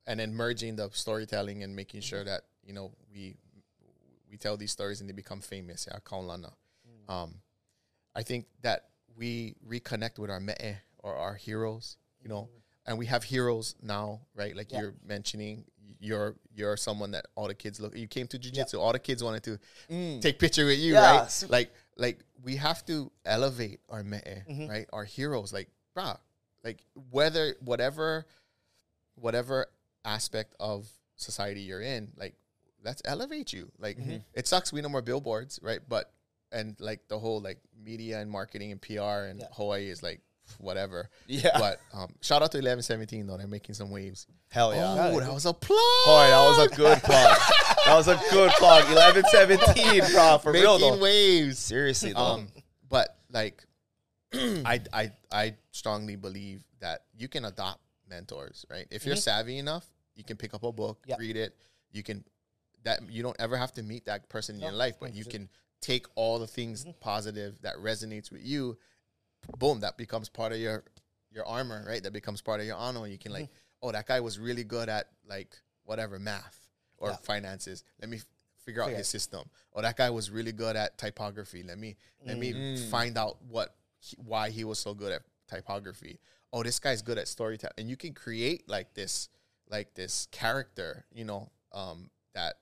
and 0.07 0.20
then 0.20 0.32
merging 0.32 0.77
the 0.77 0.89
storytelling 0.93 1.65
and 1.65 1.74
making 1.74 2.01
sure 2.03 2.20
Mm-hmm. 2.20 2.28
that 2.28 2.43
you 2.62 2.73
know 2.73 2.93
we 3.12 3.36
we 4.31 4.36
tell 4.36 4.57
these 4.57 4.70
stories 4.73 5.01
and 5.01 5.09
they 5.11 5.12
become 5.15 5.40
famous. 5.40 5.89
Yeah, 5.90 5.98
kaulana. 6.05 6.53
Mm. 6.89 7.12
Um, 7.12 7.35
I 8.15 8.23
think 8.23 8.47
that 8.62 8.90
we 9.16 9.55
reconnect 9.66 10.18
with 10.18 10.30
our 10.30 10.40
me'e 10.40 10.76
or 10.98 11.14
our 11.14 11.34
heroes, 11.34 11.97
you 12.22 12.28
know, 12.28 12.48
and 12.86 12.98
we 12.98 13.06
have 13.06 13.24
heroes 13.24 13.74
now, 13.82 14.20
right? 14.34 14.55
Like 14.56 14.68
Mm-hmm. 14.68 14.76
Yeah. 14.76 14.82
you're 14.82 14.94
mentioning, 15.05 15.64
you're 16.01 16.36
you're 16.55 16.76
someone 16.76 17.10
that 17.12 17.26
all 17.34 17.48
the 17.48 17.55
kids 17.55 17.80
look. 17.80 17.97
You 17.97 18.06
came 18.09 18.26
to 18.28 18.38
jujitsu, 18.38 18.78
all 18.78 18.93
the 18.93 18.98
kids 18.98 19.22
wanted 19.24 19.43
to 19.44 19.59
Mm. 19.90 20.20
take 20.20 20.38
picture 20.38 20.66
with 20.66 20.78
you, 20.78 20.94
Yeah, 20.94 21.18
right? 21.20 21.44
Like 21.48 21.70
like 21.97 22.18
we 22.43 22.56
have 22.56 22.84
to 22.86 23.10
elevate 23.24 23.80
our 23.88 24.02
me'e, 24.05 24.43
Mhm. 24.48 24.68
right? 24.68 24.86
Our 24.93 25.05
heroes, 25.05 25.52
like 25.52 25.68
brah, 25.97 26.18
like 26.62 26.84
whether 27.10 27.55
whatever 27.60 28.26
whatever 29.14 29.66
aspect 30.05 30.55
of 30.60 30.88
society 31.16 31.60
you're 31.62 31.80
in, 31.82 32.12
like 32.16 32.34
let's 32.84 33.02
elevate 33.05 33.52
you. 33.52 33.70
Like 33.78 33.97
Mm-hmm. 33.98 34.18
it 34.34 34.47
sucks 34.47 34.72
we 34.72 34.80
no 34.82 34.88
more 34.88 35.02
billboards, 35.02 35.59
right? 35.62 35.80
But 35.88 36.12
and 36.57 36.77
like 36.81 37.07
the 37.09 37.19
whole 37.19 37.41
like 37.41 37.59
media 37.85 38.20
and 38.20 38.31
marketing 38.31 38.73
and 38.73 38.81
PR 38.81 39.28
and 39.31 39.41
Yeah. 39.41 39.47
Hawaii 39.53 39.89
is 39.89 40.03
like 40.03 40.20
whatever. 40.59 41.11
Yeah. 41.27 41.59
But 41.59 41.81
um, 41.93 42.15
shout 42.23 42.43
out 42.43 42.53
to 42.53 42.59
eleven 42.59 42.83
seventeen 42.83 43.27
though, 43.27 43.37
they're 43.37 43.47
making 43.47 43.74
some 43.74 43.91
waves. 43.91 44.27
Hell 44.51 44.74
yeah. 44.74 45.11
Oh, 45.12 45.20
that 45.20 45.33
was 45.33 45.47
a 45.47 45.53
plug. 45.53 45.78
Boy, 46.07 46.27
that 46.28 46.47
was 46.49 46.66
a 46.73 46.74
good 46.77 46.99
plug. 47.03 47.37
that 47.87 47.95
was 47.95 48.09
a 48.09 48.20
good 48.31 48.51
plug. 48.53 48.85
11 48.91 49.24
17, 49.31 50.03
bro. 50.12 50.39
For 50.39 50.53
real, 50.53 50.78
making 50.78 50.95
though. 50.99 51.03
waves. 51.03 51.59
Seriously, 51.59 52.12
though. 52.12 52.20
Um, 52.20 52.49
but 52.89 53.16
like, 53.33 53.65
I 54.35 54.81
I 54.93 55.12
I 55.33 55.55
strongly 55.73 56.16
believe 56.16 56.62
that 56.81 57.01
you 57.16 57.28
can 57.28 57.45
adopt 57.45 57.81
mentors, 58.09 58.65
right? 58.70 58.87
If 58.91 59.05
you're 59.05 59.16
savvy 59.16 59.59
enough, 59.59 59.85
you 60.15 60.23
can 60.24 60.37
pick 60.37 60.55
up 60.55 60.62
a 60.62 60.73
book, 60.73 60.99
Yeah. 61.07 61.16
read 61.19 61.37
it. 61.37 61.57
You 61.93 62.03
can 62.03 62.24
that 62.85 63.01
you 63.11 63.23
don't 63.24 63.37
ever 63.41 63.57
have 63.57 63.73
to 63.73 63.83
meet 63.83 64.05
that 64.07 64.28
person 64.28 64.55
in 64.57 64.61
No, 64.61 64.69
your 64.69 64.77
life, 64.77 64.95
but 65.01 65.12
you 65.12 65.24
100%. 65.24 65.31
can 65.31 65.49
take 65.81 66.07
all 66.15 66.39
the 66.39 66.47
things 66.47 66.86
positive 67.01 67.61
that 67.62 67.77
resonates 67.77 68.31
with 68.31 68.44
you. 68.44 68.77
Boom, 69.59 69.81
that 69.81 69.97
becomes 69.97 70.28
part 70.28 70.53
of 70.53 70.59
your 70.59 70.85
your 71.31 71.47
armor, 71.47 71.85
right? 71.86 72.03
That 72.03 72.12
becomes 72.12 72.40
part 72.40 72.61
of 72.61 72.66
your 72.66 72.77
honor. 72.77 73.07
You 73.07 73.19
can 73.19 73.32
like, 73.32 73.48
oh, 73.82 73.93
that 73.93 74.07
guy 74.07 74.20
was 74.20 74.39
really 74.39 74.65
good 74.65 74.89
at 74.89 75.09
like 75.28 75.55
whatever 75.85 76.19
math 76.19 76.69
or 76.98 77.11
Yeah. 77.11 77.16
finances. 77.16 77.85
Let 78.01 78.09
me 78.09 78.16
f- 78.19 78.27
figure 78.65 78.82
out 78.82 78.86
Figure 78.86 78.98
his 78.98 79.09
system. 79.09 79.48
Or 79.73 79.82
that 79.82 79.97
guy 79.97 80.11
was 80.11 80.31
really 80.31 80.53
good 80.53 80.77
at 80.77 80.98
typography. 80.98 81.62
Let 81.62 81.78
me 81.78 81.97
let 82.24 82.39
me 82.39 82.55
Mm. 82.55 82.90
find 82.90 83.16
out 83.19 83.43
what 83.44 83.77
he, 83.98 84.16
why 84.19 84.51
he 84.51 84.65
was 84.65 84.78
so 84.78 84.94
good 84.94 85.12
at 85.12 85.23
typography. 85.47 86.19
Oh, 86.53 86.62
this 86.62 86.78
guy's 86.78 87.03
good 87.03 87.19
at 87.19 87.28
storytelling, 87.28 87.74
and 87.78 87.90
you 87.90 87.97
can 87.97 88.15
create 88.15 88.69
like 88.69 88.94
this 88.94 89.28
like 89.69 89.94
this 89.94 90.27
character, 90.32 91.05
you 91.12 91.24
know, 91.24 91.51
um, 91.73 92.11
that 92.35 92.55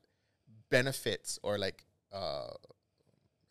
benefits 0.70 1.38
or 1.42 1.58
like 1.58 1.84
uh, 2.12 2.48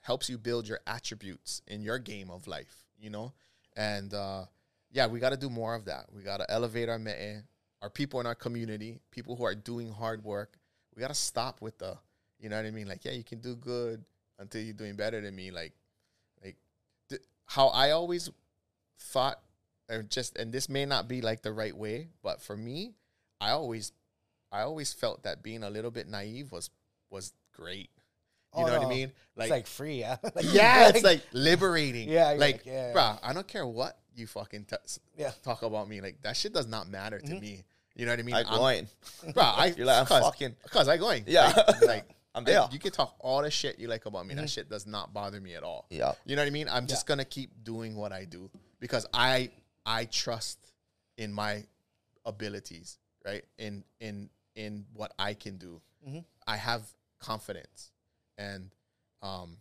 helps 0.04 0.30
you 0.30 0.38
build 0.38 0.68
your 0.68 0.80
attributes 0.86 1.62
in 1.68 1.82
your 1.82 1.98
game 1.98 2.30
of 2.30 2.46
life, 2.48 2.86
you 3.00 3.10
know? 3.10 3.34
And 3.76 4.14
uh, 4.14 4.46
yeah, 4.92 5.08
we 5.08 5.20
got 5.20 5.32
to 5.32 5.38
do 5.38 5.50
more 5.50 5.74
of 5.74 5.86
that. 5.86 6.06
We 6.16 6.22
got 6.22 6.38
to 6.38 6.52
elevate 6.52 6.90
our 6.90 7.00
me'e, 7.00 7.42
our 7.82 7.90
people 7.90 8.20
in 8.20 8.28
our 8.28 8.36
community, 8.36 9.00
people 9.12 9.36
who 9.36 9.44
are 9.44 9.56
doing 9.56 9.92
hard 9.92 10.24
work. 10.24 10.58
We 10.96 11.02
got 11.02 11.08
to 11.08 11.16
stop 11.16 11.62
with 11.62 11.80
the, 11.80 11.98
you 12.40 12.50
know 12.50 12.58
what 12.58 12.66
I 12.66 12.72
mean? 12.72 12.88
Like, 12.88 13.04
yeah, 13.04 13.14
you 13.14 13.24
can 13.24 13.40
do 13.40 13.56
good 13.56 14.04
until 14.38 14.62
you're 14.62 14.74
doing 14.74 14.96
better 14.96 15.20
than 15.20 15.36
me. 15.36 15.52
Like, 15.52 15.74
like 16.44 16.58
th- 17.10 17.22
how 17.46 17.70
I 17.70 17.92
always 17.92 18.30
thought, 19.00 19.40
or 19.90 20.04
just, 20.04 20.38
and 20.38 20.52
this 20.54 20.70
may 20.70 20.86
not 20.86 21.08
be 21.08 21.22
like 21.22 21.42
the 21.42 21.52
right 21.52 21.76
way, 21.76 22.10
but 22.22 22.42
for 22.42 22.56
me, 22.56 22.94
I 23.42 23.52
always, 23.52 23.92
I 24.52 24.62
always 24.62 24.94
felt 24.94 25.24
that 25.24 25.42
being 25.42 25.64
a 25.64 25.70
little 25.70 25.92
bit 25.92 26.08
naive 26.08 26.52
was 26.52 26.70
was 27.10 27.34
great. 27.54 27.90
You 28.56 28.64
Oh, 28.64 28.68
know 28.68 28.78
what. 28.80 28.86
I 28.86 28.90
mean? 28.90 29.12
it's 29.38 29.50
like 29.50 29.66
free, 29.68 30.00
yeah. 30.02 30.18
Like, 30.36 30.46
yeah, 30.54 30.90
it's 30.90 31.04
like 31.04 31.22
liberating. 31.34 32.08
Yeah, 32.10 32.30
like, 32.30 32.40
like, 32.40 32.66
yeah. 32.66 32.94
bruh, 32.94 33.20
I 33.24 33.34
don't 33.34 33.48
care 33.48 33.66
what 33.66 33.98
you 34.16 34.28
fucking 34.28 34.66
t- 34.66 34.76
Yeah. 35.18 35.32
talk 35.44 35.64
about 35.64 35.88
me. 35.90 36.02
Like 36.02 36.22
that 36.22 36.38
shit 36.38 36.54
does 36.54 36.68
not 36.68 36.88
matter 36.88 37.20
to 37.20 37.32
Mhm. 37.34 37.42
me. 37.42 37.64
You 37.96 38.06
know 38.06 38.12
what 38.12 38.20
I 38.20 38.24
mean? 38.24 38.36
I 38.36 38.42
I'm- 38.44 38.58
going. 38.58 38.88
bruh, 39.34 39.58
I 39.58 39.66
You're 39.78 39.86
like, 39.88 40.00
I'm 40.02 40.06
cause, 40.06 40.24
fucking- 40.24 40.56
cause 40.70 40.88
I 40.88 40.98
going. 40.98 41.24
Yeah. 41.28 41.52
like, 41.68 41.82
like, 41.82 42.06
I'm 42.36 42.44
I- 42.44 42.46
there. 42.46 42.68
you 42.72 42.78
can 42.80 42.92
talk 42.92 43.16
all 43.20 43.42
the 43.42 43.50
shit 43.52 43.80
you 43.80 43.88
like 43.88 44.06
about 44.06 44.26
me. 44.28 44.34
Mm-hmm. 44.34 44.42
That 44.44 44.50
shit 44.50 44.70
does 44.70 44.86
not 44.86 45.14
bother 45.14 45.42
me 45.42 45.56
at 45.56 45.64
all. 45.64 45.86
Yeah. 45.90 46.14
You 46.26 46.36
know 46.36 46.42
what 46.44 46.48
I 46.48 46.52
mean? 46.52 46.70
I'm 46.70 46.86
just 46.88 47.08
gonna 47.08 47.26
keep 47.26 47.64
doing 47.64 47.96
what 47.96 48.12
I 48.12 48.26
do 48.26 48.52
because 48.80 49.06
I 49.14 49.50
I 49.86 50.06
trust 50.06 50.60
in 51.18 51.34
my 51.34 51.64
abilities, 52.26 52.98
right? 53.26 53.44
In 53.58 53.84
in 54.00 54.30
in 54.56 54.86
what 54.94 55.14
I 55.18 55.34
can 55.34 55.58
do. 55.58 55.82
Mhm. 56.08 56.24
I 56.46 56.58
have 56.58 56.84
confidence, 57.20 57.92
and 58.38 58.70
um, 59.22 59.58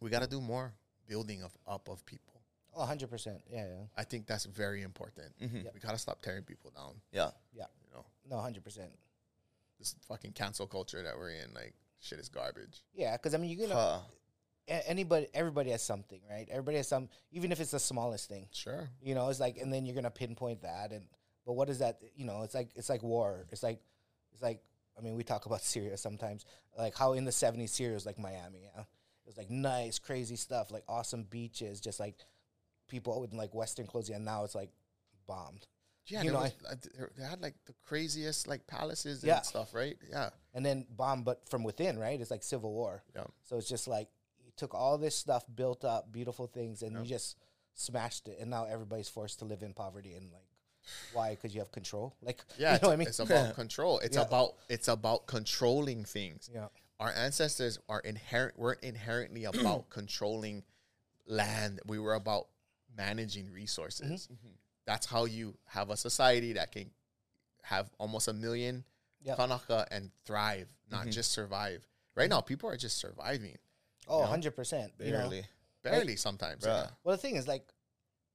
we 0.00 0.10
got 0.10 0.22
to 0.22 0.28
do 0.28 0.40
more 0.40 0.72
building 1.06 1.42
of 1.42 1.52
up 1.66 1.88
of 1.88 2.04
people. 2.06 2.40
Oh, 2.74 2.86
100%. 2.86 3.40
Yeah, 3.50 3.66
yeah. 3.66 3.66
I 3.96 4.04
think 4.04 4.26
that's 4.26 4.46
very 4.46 4.82
important. 4.82 5.38
Mhm. 5.40 5.72
We 5.74 5.80
got 5.80 5.92
to 5.92 5.98
stop 5.98 6.22
tearing 6.22 6.42
people 6.44 6.70
down. 6.74 6.94
Yeah. 7.12 7.30
Yeah. 7.52 7.66
You 7.84 7.92
know, 7.94 8.04
No, 8.30 8.36
100%. 8.36 8.88
this 9.78 9.94
fucking 10.08 10.32
cancel 10.32 10.66
culture 10.66 11.02
that 11.02 11.16
we're 11.18 11.30
in, 11.30 11.52
like 11.54 11.74
shit 12.00 12.18
is 12.18 12.28
garbage. 12.28 12.82
Yeah, 12.94 13.16
because 13.16 13.34
I 13.34 13.38
mean, 13.38 13.50
you're 13.56 13.68
gonna 13.68 13.80
Huh. 13.80 14.00
anybody, 14.86 15.28
everybody 15.34 15.70
has 15.70 15.82
something, 15.82 16.20
right? 16.30 16.48
Everybody 16.48 16.78
has 16.78 16.88
some, 16.88 17.08
even 17.32 17.52
if 17.52 17.60
it's 17.60 17.72
the 17.72 17.78
smallest 17.80 18.28
thing. 18.28 18.48
Sure. 18.52 18.88
You 19.02 19.14
know, 19.14 19.28
it's 19.28 19.40
like, 19.40 19.56
and 19.58 19.72
then 19.72 19.84
you're 19.86 19.94
gonna 19.94 20.10
pinpoint 20.10 20.62
that, 20.62 20.92
and 20.92 21.06
but 21.44 21.52
what 21.54 21.68
is 21.68 21.80
that? 21.80 22.00
You 22.16 22.24
know, 22.24 22.42
it's 22.42 22.54
like 22.54 22.70
it's 22.76 22.88
like 22.88 23.02
war. 23.02 23.46
It's 23.50 23.62
like 23.64 23.80
it's 24.32 24.40
like 24.42 24.62
I 24.96 25.00
mean, 25.00 25.14
we 25.16 25.24
talk 25.24 25.46
about 25.46 25.62
Syria 25.72 25.96
sometimes, 25.96 26.44
like 26.78 26.96
how 26.96 27.12
in 27.14 27.24
the 27.24 27.30
'70s 27.30 27.70
Syria 27.70 27.94
was 27.94 28.06
like 28.06 28.18
Miami. 28.18 28.60
Yeah, 28.74 28.80
it 28.82 29.26
was 29.26 29.36
like 29.36 29.50
nice, 29.50 29.98
crazy 29.98 30.36
stuff, 30.36 30.70
like 30.70 30.84
awesome 30.88 31.24
beaches, 31.24 31.80
just 31.80 31.98
like 32.00 32.16
people 32.88 33.20
with 33.20 33.32
like 33.32 33.54
Western 33.54 33.86
clothes, 33.86 34.10
and 34.10 34.24
now 34.24 34.44
it's 34.44 34.54
like 34.54 34.70
bombed. 35.26 35.66
Yeah, 36.06 36.22
You 36.22 36.32
know, 36.32 36.40
was, 36.40 36.52
uh, 36.68 36.74
there- 36.96 37.12
they 37.16 37.22
had 37.24 37.40
like 37.40 37.54
the 37.64 37.74
craziest 37.84 38.48
like 38.48 38.66
palaces 38.66 39.22
Yeah. 39.22 39.36
and 39.36 39.46
stuff, 39.46 39.72
right? 39.72 39.96
Yeah. 40.10 40.30
and 40.52 40.66
then 40.66 40.84
bomb, 40.90 41.22
but 41.22 41.48
from 41.48 41.62
within, 41.62 41.96
right? 41.98 42.20
It's 42.20 42.30
like 42.30 42.42
civil 42.42 42.72
war. 42.72 43.02
Yeah. 43.14 43.24
So 43.44 43.56
it's 43.56 43.68
just 43.68 43.86
like 43.86 44.08
you 44.44 44.50
took 44.56 44.74
all 44.74 44.98
this 44.98 45.14
stuff, 45.16 45.44
built 45.54 45.84
up 45.84 46.10
beautiful 46.12 46.46
things, 46.48 46.82
and 46.82 46.92
Yeah. 46.92 47.02
you 47.02 47.06
just 47.06 47.36
smashed 47.74 48.26
it, 48.28 48.38
and 48.40 48.50
now 48.50 48.64
everybody's 48.64 49.08
forced 49.08 49.38
to 49.38 49.44
live 49.44 49.62
in 49.62 49.72
poverty 49.74 50.12
and 50.14 50.30
like 50.32 50.48
Why? 51.12 51.30
Because 51.30 51.54
you 51.54 51.60
have 51.60 51.70
control. 51.72 52.14
Like, 52.22 52.42
Yeah, 52.58 52.74
you 52.74 52.80
know 52.82 52.88
what 52.88 52.90
I 52.90 52.92
it's, 52.94 52.98
mean? 52.98 53.08
it's 53.08 53.18
about 53.20 53.54
control. 53.62 53.98
It's 54.00 54.16
Yeah. 54.16 54.22
about 54.22 54.54
it's 54.68 54.88
about 54.88 55.26
controlling 55.26 56.04
things. 56.04 56.50
yeah, 56.52 56.68
Our 57.00 57.10
ancestors 57.12 57.78
are 57.88 58.00
inherent 58.00 58.58
weren't 58.58 58.82
inherently 58.82 59.44
about 59.52 59.90
controlling 59.90 60.62
land. 61.26 61.80
We 61.86 61.98
were 61.98 62.14
about 62.14 62.48
managing 62.96 63.50
resources. 63.52 64.28
Mm-hmm. 64.32 64.48
That's 64.86 65.06
how 65.06 65.24
you 65.26 65.56
have 65.66 65.90
a 65.90 65.96
society 65.96 66.54
that 66.54 66.72
can 66.72 66.90
have 67.62 67.90
almost 67.98 68.28
a 68.28 68.32
million 68.32 68.84
Yep. 69.24 69.36
kanaka 69.36 69.86
and 69.92 70.10
thrive, 70.24 70.68
not 70.90 71.06
just 71.08 71.30
survive. 71.30 71.86
Right 72.16 72.28
now, 72.28 72.40
people 72.40 72.68
are 72.68 72.76
just 72.76 72.98
surviving. 72.98 73.56
oh, 74.08 74.14
know? 74.16 74.20
100 74.22 74.56
percent. 74.56 74.92
You 74.98 75.12
know, 75.12 75.18
Barely. 75.18 75.44
Barely 75.84 76.16
sometimes. 76.16 76.64
Yeah. 76.66 76.88
Well, 77.04 77.14
the 77.14 77.22
thing 77.22 77.36
is, 77.36 77.46
like, 77.46 77.62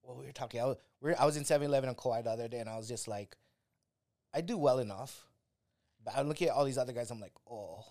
well, 0.08 0.16
we 0.18 0.26
were 0.26 0.32
talking. 0.32 0.62
I 0.62 0.66
was, 0.66 0.78
we 1.02 1.14
I 1.14 1.26
was 1.26 1.36
in 1.36 1.44
7 1.44 1.66
Eleven 1.68 1.90
on 1.90 1.96
Kauai 1.96 2.22
the 2.22 2.30
other 2.32 2.48
day, 2.48 2.60
and 2.60 2.70
I 2.70 2.78
was 2.78 2.88
just 2.88 3.08
like, 3.08 3.36
I 4.34 4.40
do 4.42 4.58
well 4.58 4.80
enough. 4.80 5.28
But 6.04 6.16
I'm 6.16 6.28
looking 6.30 6.48
at 6.48 6.54
all 6.54 6.64
these 6.64 6.78
other 6.78 6.94
guys. 6.94 7.12
I'm 7.12 7.20
like, 7.20 7.34
oh, 7.52 7.84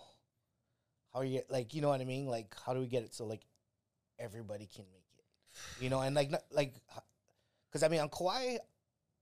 how 1.13 1.21
are 1.21 1.25
you, 1.25 1.43
like, 1.51 1.75
you 1.75 1.83
know 1.83 1.89
what 1.91 2.01
I 2.01 2.05
mean? 2.05 2.27
Like, 2.27 2.55
how 2.65 2.73
do 2.73 2.81
we 2.81 2.87
get 2.87 3.03
it 3.03 3.15
so, 3.15 3.27
like, 3.27 3.43
everybody 4.19 4.67
can 4.67 4.85
make 4.93 5.05
it? 5.19 5.83
You 5.83 5.91
know, 5.91 6.01
and, 6.01 6.15
like, 6.17 6.31
not, 6.31 6.43
like, 6.51 6.75
because, 7.69 7.83
I 7.83 7.89
mean, 7.89 8.01
on 8.01 8.09
Kauai, 8.09 8.57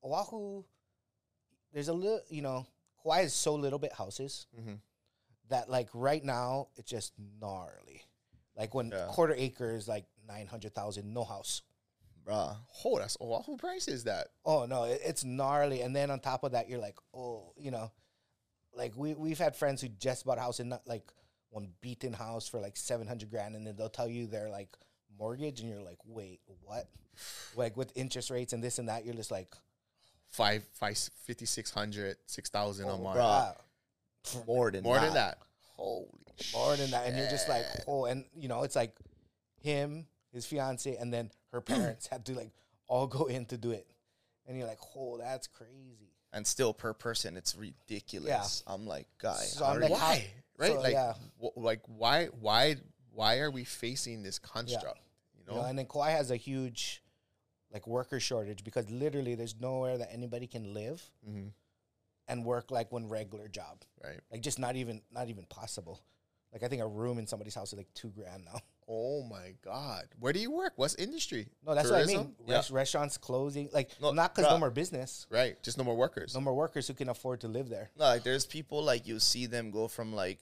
Oahu, 0.04 0.62
there's 1.72 1.88
a 1.88 1.92
little, 1.92 2.20
you 2.28 2.42
know, 2.42 2.66
Kauai 3.02 3.22
is 3.22 3.32
so 3.34 3.54
little 3.54 3.78
bit 3.80 3.92
houses 3.92 4.46
Mhm. 4.56 4.78
that, 5.48 5.68
like, 5.68 5.88
right 5.94 6.22
now, 6.22 6.68
it's 6.76 6.88
just 6.90 7.12
gnarly. 7.40 8.02
Like, 8.56 8.74
when 8.74 8.90
Yeah. 8.90 9.08
quarter 9.10 9.34
acre 9.34 9.72
is 9.74 9.88
like 9.88 10.06
900,000, 10.28 11.12
no 11.12 11.24
house. 11.24 11.62
Bruh. 12.26 12.56
Oh, 12.84 12.98
that's 12.98 13.16
Oahu 13.20 13.56
price 13.56 13.88
is 13.88 14.04
that? 14.04 14.28
Oh 14.44 14.64
no, 14.66 14.84
it, 14.84 15.00
it's 15.04 15.24
gnarly. 15.24 15.82
And 15.82 15.94
then 15.94 16.10
on 16.10 16.20
top 16.20 16.44
of 16.44 16.52
that, 16.52 16.68
you're 16.68 16.80
like, 16.80 16.96
oh, 17.14 17.52
you 17.56 17.70
know, 17.70 17.90
like 18.74 18.92
we 18.96 19.14
we've 19.14 19.38
had 19.38 19.56
friends 19.56 19.82
who 19.82 19.88
just 19.88 20.24
bought 20.24 20.38
a 20.38 20.40
house 20.40 20.60
in 20.60 20.68
not 20.68 20.86
like 20.86 21.04
one 21.50 21.68
beaten 21.80 22.12
house 22.12 22.48
for 22.48 22.60
like 22.60 22.76
seven 22.76 23.06
hundred 23.06 23.30
grand, 23.30 23.56
and 23.56 23.66
then 23.66 23.76
they'll 23.76 23.88
tell 23.88 24.08
you 24.08 24.26
they're 24.26 24.50
like 24.50 24.70
mortgage, 25.18 25.60
and 25.60 25.68
you're 25.68 25.82
like, 25.82 25.98
wait, 26.06 26.40
what? 26.62 26.88
Like 27.56 27.76
with 27.76 27.92
interest 27.94 28.30
rates 28.30 28.52
and 28.52 28.62
this 28.62 28.78
and 28.78 28.88
that, 28.88 29.04
you're 29.04 29.14
just 29.14 29.30
like, 29.30 29.48
Five, 30.30 30.64
five, 30.72 30.98
5,600, 31.28 32.16
6,000 32.26 32.88
a 32.88 32.90
oh, 32.90 32.98
month. 32.98 33.18
Bruh. 33.18 34.46
More 34.48 34.72
than 34.72 34.82
More 34.82 34.96
that. 34.96 35.04
than 35.04 35.14
that. 35.14 35.38
Holy 35.76 36.08
more 36.52 36.76
than 36.76 36.90
that, 36.90 37.06
and 37.06 37.16
you're 37.16 37.28
just 37.28 37.48
like, 37.48 37.64
oh, 37.86 38.06
and 38.06 38.24
you 38.34 38.48
know, 38.48 38.62
it's 38.62 38.76
like 38.76 38.96
him, 39.62 40.06
his 40.34 40.44
fiance, 40.46 40.94
and 40.96 41.12
then 41.12 41.30
her 41.52 41.60
parents 41.60 42.06
had 42.08 42.26
to 42.26 42.32
like 42.34 42.50
all 42.88 43.06
go 43.06 43.24
in 43.26 43.46
to 43.46 43.56
do 43.56 43.70
it, 43.70 43.86
and 44.46 44.58
you're 44.58 44.66
like, 44.66 44.80
oh, 44.96 45.16
that's 45.18 45.46
crazy. 45.46 46.10
And 46.32 46.44
still 46.46 46.74
per 46.74 46.92
person, 46.92 47.36
it's 47.36 47.54
ridiculous. 47.54 48.62
I'm 48.66 48.86
like, 48.86 49.06
guy, 49.18 49.34
So 49.36 49.64
I'm 49.64 49.80
like, 49.80 49.92
how- 49.92 49.96
why? 49.96 50.30
Right? 50.58 50.72
so, 50.72 50.80
like, 50.80 50.92
yeah. 50.92 51.14
wh- 51.42 51.56
like 51.56 51.80
why? 51.86 52.26
Why? 52.26 52.76
Why 53.12 53.38
are 53.38 53.50
we 53.50 53.64
facing 53.64 54.22
this 54.24 54.38
construct? 54.38 54.98
You 55.38 55.52
You 55.54 55.60
know, 55.60 55.64
and 55.66 55.78
then 55.78 55.86
Kauai 55.86 56.10
has 56.10 56.30
a 56.30 56.36
huge 56.36 57.02
like 57.72 57.86
worker 57.86 58.18
shortage 58.20 58.62
because 58.64 58.88
literally 58.90 59.34
there's 59.36 59.54
nowhere 59.60 59.98
that 59.98 60.12
anybody 60.12 60.46
can 60.46 60.72
live 60.74 61.02
Mhm. 61.28 61.50
and 62.28 62.44
work 62.44 62.70
like 62.70 62.90
one 62.92 63.08
regular 63.08 63.48
job. 63.48 63.82
right? 64.02 64.20
Like 64.30 64.40
just 64.42 64.58
not 64.58 64.76
even 64.76 65.02
not 65.12 65.28
even 65.28 65.44
possible. 65.46 66.00
Like 66.52 66.62
I 66.62 66.68
think 66.68 66.82
a 66.82 66.86
room 66.86 67.18
in 67.18 67.26
somebody's 67.26 67.54
house 67.54 67.72
is 67.72 67.78
like 67.78 67.92
two 67.94 68.10
grand 68.10 68.44
now. 68.44 68.60
Oh 68.88 69.22
my 69.22 69.54
God, 69.64 70.04
where 70.20 70.32
do 70.32 70.38
you 70.40 70.50
work? 70.50 70.74
What's 70.76 70.94
industry? 70.96 71.48
No, 71.66 71.74
that's 71.74 71.90
what 71.90 72.02
I 72.02 72.04
mean. 72.04 72.34
Yeah. 72.46 72.56
Res- 72.56 72.70
restaurants 72.70 73.16
closing, 73.16 73.68
like 73.72 73.90
No, 74.00 74.12
not 74.12 74.34
because 74.34 74.50
no 74.50 74.58
more 74.58 74.70
business, 74.70 75.26
Right, 75.30 75.60
just 75.62 75.78
no 75.78 75.84
more 75.84 75.96
workers. 75.96 76.34
no 76.34 76.40
more 76.40 76.54
workers 76.54 76.86
who 76.88 76.94
can 76.94 77.08
afford 77.08 77.40
to 77.40 77.48
live 77.48 77.68
there. 77.68 77.90
No, 77.98 78.04
like 78.04 78.24
there's 78.24 78.44
people 78.46 78.82
like 78.82 79.06
you 79.06 79.18
see 79.20 79.46
them 79.46 79.70
go 79.70 79.88
from 79.88 80.12
like, 80.14 80.38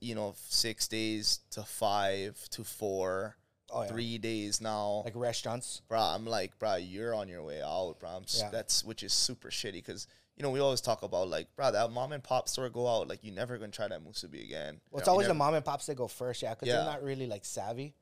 you 0.00 0.14
know, 0.14 0.34
six 0.48 0.86
days 0.86 1.40
to 1.50 1.62
five 1.62 2.38
to 2.50 2.62
four, 2.62 3.36
Oh 3.70 3.82
yeah, 3.82 3.88
three 3.88 4.18
days 4.18 4.60
now. 4.60 5.02
like 5.04 5.16
restaurants. 5.16 5.82
bro, 5.88 5.98
I'm 5.98 6.26
like, 6.26 6.56
bro, 6.60 6.76
you're 6.76 7.14
on 7.14 7.26
your 7.28 7.42
way 7.42 7.60
out, 7.62 7.96
bro. 7.98 8.20
Yeah. 8.36 8.50
That's 8.50 8.84
which 8.84 9.02
is 9.02 9.12
super 9.12 9.48
shitty 9.48 9.72
because 9.72 10.06
you 10.36 10.42
know 10.42 10.50
we 10.50 10.60
always 10.60 10.80
talk 10.80 11.02
about 11.02 11.28
like, 11.28 11.48
bro, 11.56 11.70
that 11.72 11.90
mom 11.90 12.12
and 12.12 12.22
pop 12.22 12.48
store 12.48 12.68
go 12.68 12.86
out, 12.86 13.08
like 13.08 13.24
you 13.24 13.32
never 13.32 13.56
gonna 13.58 13.72
try 13.72 13.88
that 13.88 14.04
musubi 14.04 14.44
again. 14.44 14.80
Well, 14.90 15.00
it's 15.00 15.06
You 15.08 15.12
always 15.12 15.28
the 15.28 15.34
mom 15.34 15.54
and 15.54 15.64
pops 15.64 15.86
that 15.86 15.94
go 15.96 16.08
first, 16.08 16.42
yeah, 16.42 16.54
because 16.54 16.68
Yeah. 16.68 16.76
they're 16.76 16.84
not 16.84 17.02
really 17.02 17.26
like 17.26 17.44
savvy. 17.44 17.94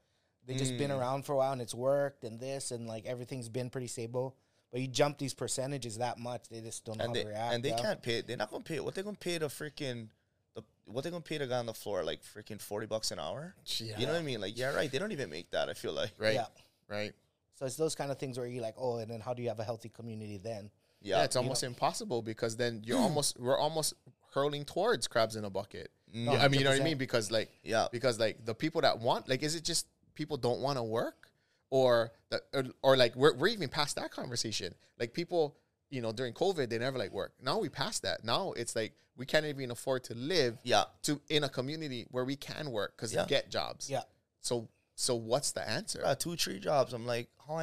They 0.47 0.55
just 0.56 0.77
been 0.77 0.90
Mm. 0.90 0.98
around 0.98 1.23
for 1.24 1.32
a 1.32 1.36
while 1.36 1.52
and 1.52 1.62
it's 1.62 1.74
worked 1.74 2.24
and 2.24 2.39
this 2.39 2.70
and 2.70 2.86
like 2.86 3.06
everything's 3.06 3.48
been 3.48 3.70
pretty 3.70 3.86
stable. 3.86 4.36
But 4.70 4.81
you 4.81 4.89
jump 4.89 5.19
these 5.19 5.32
percentages 5.35 5.98
that 5.98 6.19
much, 6.19 6.48
they 6.48 6.61
just 6.61 6.85
don't 6.85 6.98
know 6.98 7.05
and 7.05 7.11
how 7.11 7.15
they 7.15 7.23
to 7.23 7.28
react. 7.28 7.55
and 7.55 7.65
they 7.65 7.69
yeah. 7.70 7.77
can't 7.81 8.02
pay. 8.02 8.20
They're 8.20 8.36
not 8.36 8.51
gonna 8.51 8.65
pay. 8.65 8.81
What 8.81 8.94
they're 8.94 9.05
gonna 9.05 9.16
pay 9.16 9.39
the 9.39 9.47
freaking 9.47 10.09
the 10.55 10.62
what 10.86 11.05
they 11.05 11.11
gonna 11.11 11.23
pay 11.23 11.39
the 11.39 11.47
guy 11.47 11.59
on 11.59 11.66
the 11.66 11.73
floor 11.74 12.02
like 12.05 12.23
freaking 12.24 12.61
forty 12.61 12.86
bucks 12.86 13.11
an 13.12 13.19
hour? 13.20 13.55
Yeah. 13.78 13.98
You 13.98 14.06
know 14.06 14.12
what 14.12 14.19
I 14.19 14.23
mean? 14.23 14.40
Like, 14.40 14.59
yeah, 14.59 14.74
right. 14.74 14.90
They 14.90 14.98
don't 14.98 15.12
even 15.12 15.31
make 15.31 15.51
that. 15.52 15.69
I 15.69 15.74
feel 15.74 15.93
like, 15.93 16.11
right, 16.19 16.35
Yeah. 16.35 16.47
right. 16.89 17.15
So 17.55 17.65
it's 17.66 17.77
those 17.77 17.94
kind 17.94 18.11
of 18.11 18.19
things 18.19 18.36
where 18.36 18.48
you're 18.48 18.61
like, 18.62 18.74
oh, 18.77 18.98
and 18.98 19.09
then 19.11 19.20
how 19.20 19.32
do 19.32 19.40
you 19.43 19.48
have 19.48 19.61
a 19.61 19.65
healthy 19.65 19.89
community 19.89 20.39
then? 20.39 20.70
Yeah, 21.05 21.18
yeah, 21.18 21.24
it's 21.24 21.36
almost 21.36 21.62
impossible 21.62 22.22
because 22.22 22.56
then 22.56 22.81
you're 22.85 22.98
almost 22.98 23.39
we're 23.39 23.59
almost 23.59 23.93
hurling 24.32 24.64
towards 24.64 25.06
crabs 25.06 25.36
in 25.36 25.44
a 25.44 25.51
bucket. 25.51 25.90
Mm. 26.14 26.24
Yeah, 26.24 26.43
I 26.44 26.48
mean, 26.48 26.60
you 26.60 26.64
know 26.64 26.70
what 26.72 26.81
I 26.81 26.85
mean? 26.85 26.97
Because 26.98 27.31
like, 27.31 27.51
yeah. 27.62 27.86
because 27.93 28.18
like 28.18 28.44
the 28.44 28.55
people 28.55 28.81
that 28.81 28.98
want 28.98 29.28
like, 29.28 29.43
is 29.43 29.55
it 29.55 29.64
just 29.64 29.86
people 30.14 30.36
don't 30.39 30.60
want 30.60 30.78
to 30.78 30.82
work, 30.82 31.28
or 31.70 32.10
that 32.31 32.40
or, 32.55 32.64
or 32.82 32.97
like 32.97 33.14
we're 33.16 33.35
we're 33.35 33.48
even 33.48 33.68
past 33.68 33.97
that 33.97 34.10
conversation? 34.10 34.74
Like 34.98 35.12
people, 35.12 35.56
you 35.90 36.01
know, 36.01 36.10
during 36.12 36.32
COVID 36.32 36.70
they 36.70 36.78
never 36.78 36.98
like 36.98 37.12
work. 37.12 37.35
Now 37.43 37.59
we 37.59 37.68
passed 37.68 38.02
that. 38.02 38.24
Now 38.24 38.52
it's 38.52 38.74
like 38.74 38.94
we 39.16 39.26
can't 39.26 39.44
even 39.44 39.70
afford 39.70 40.05
to 40.05 40.14
live 40.14 40.59
Yeah. 40.64 40.85
to 41.02 41.20
in 41.28 41.44
a 41.44 41.48
community 41.48 42.06
where 42.10 42.24
we 42.24 42.36
can 42.36 42.70
work 42.70 42.97
because 42.97 43.12
Yeah. 43.12 43.26
get 43.26 43.51
jobs. 43.51 43.90
Yeah. 43.90 44.02
So 44.40 44.68
so 44.97 45.16
what's 45.16 45.52
the 45.52 45.68
answer? 45.68 46.01
Bruh, 46.01 46.18
two 46.18 46.36
tree 46.36 46.60
jobs. 46.60 46.93
I'm 46.94 47.05
like, 47.06 47.28
how 47.47 47.59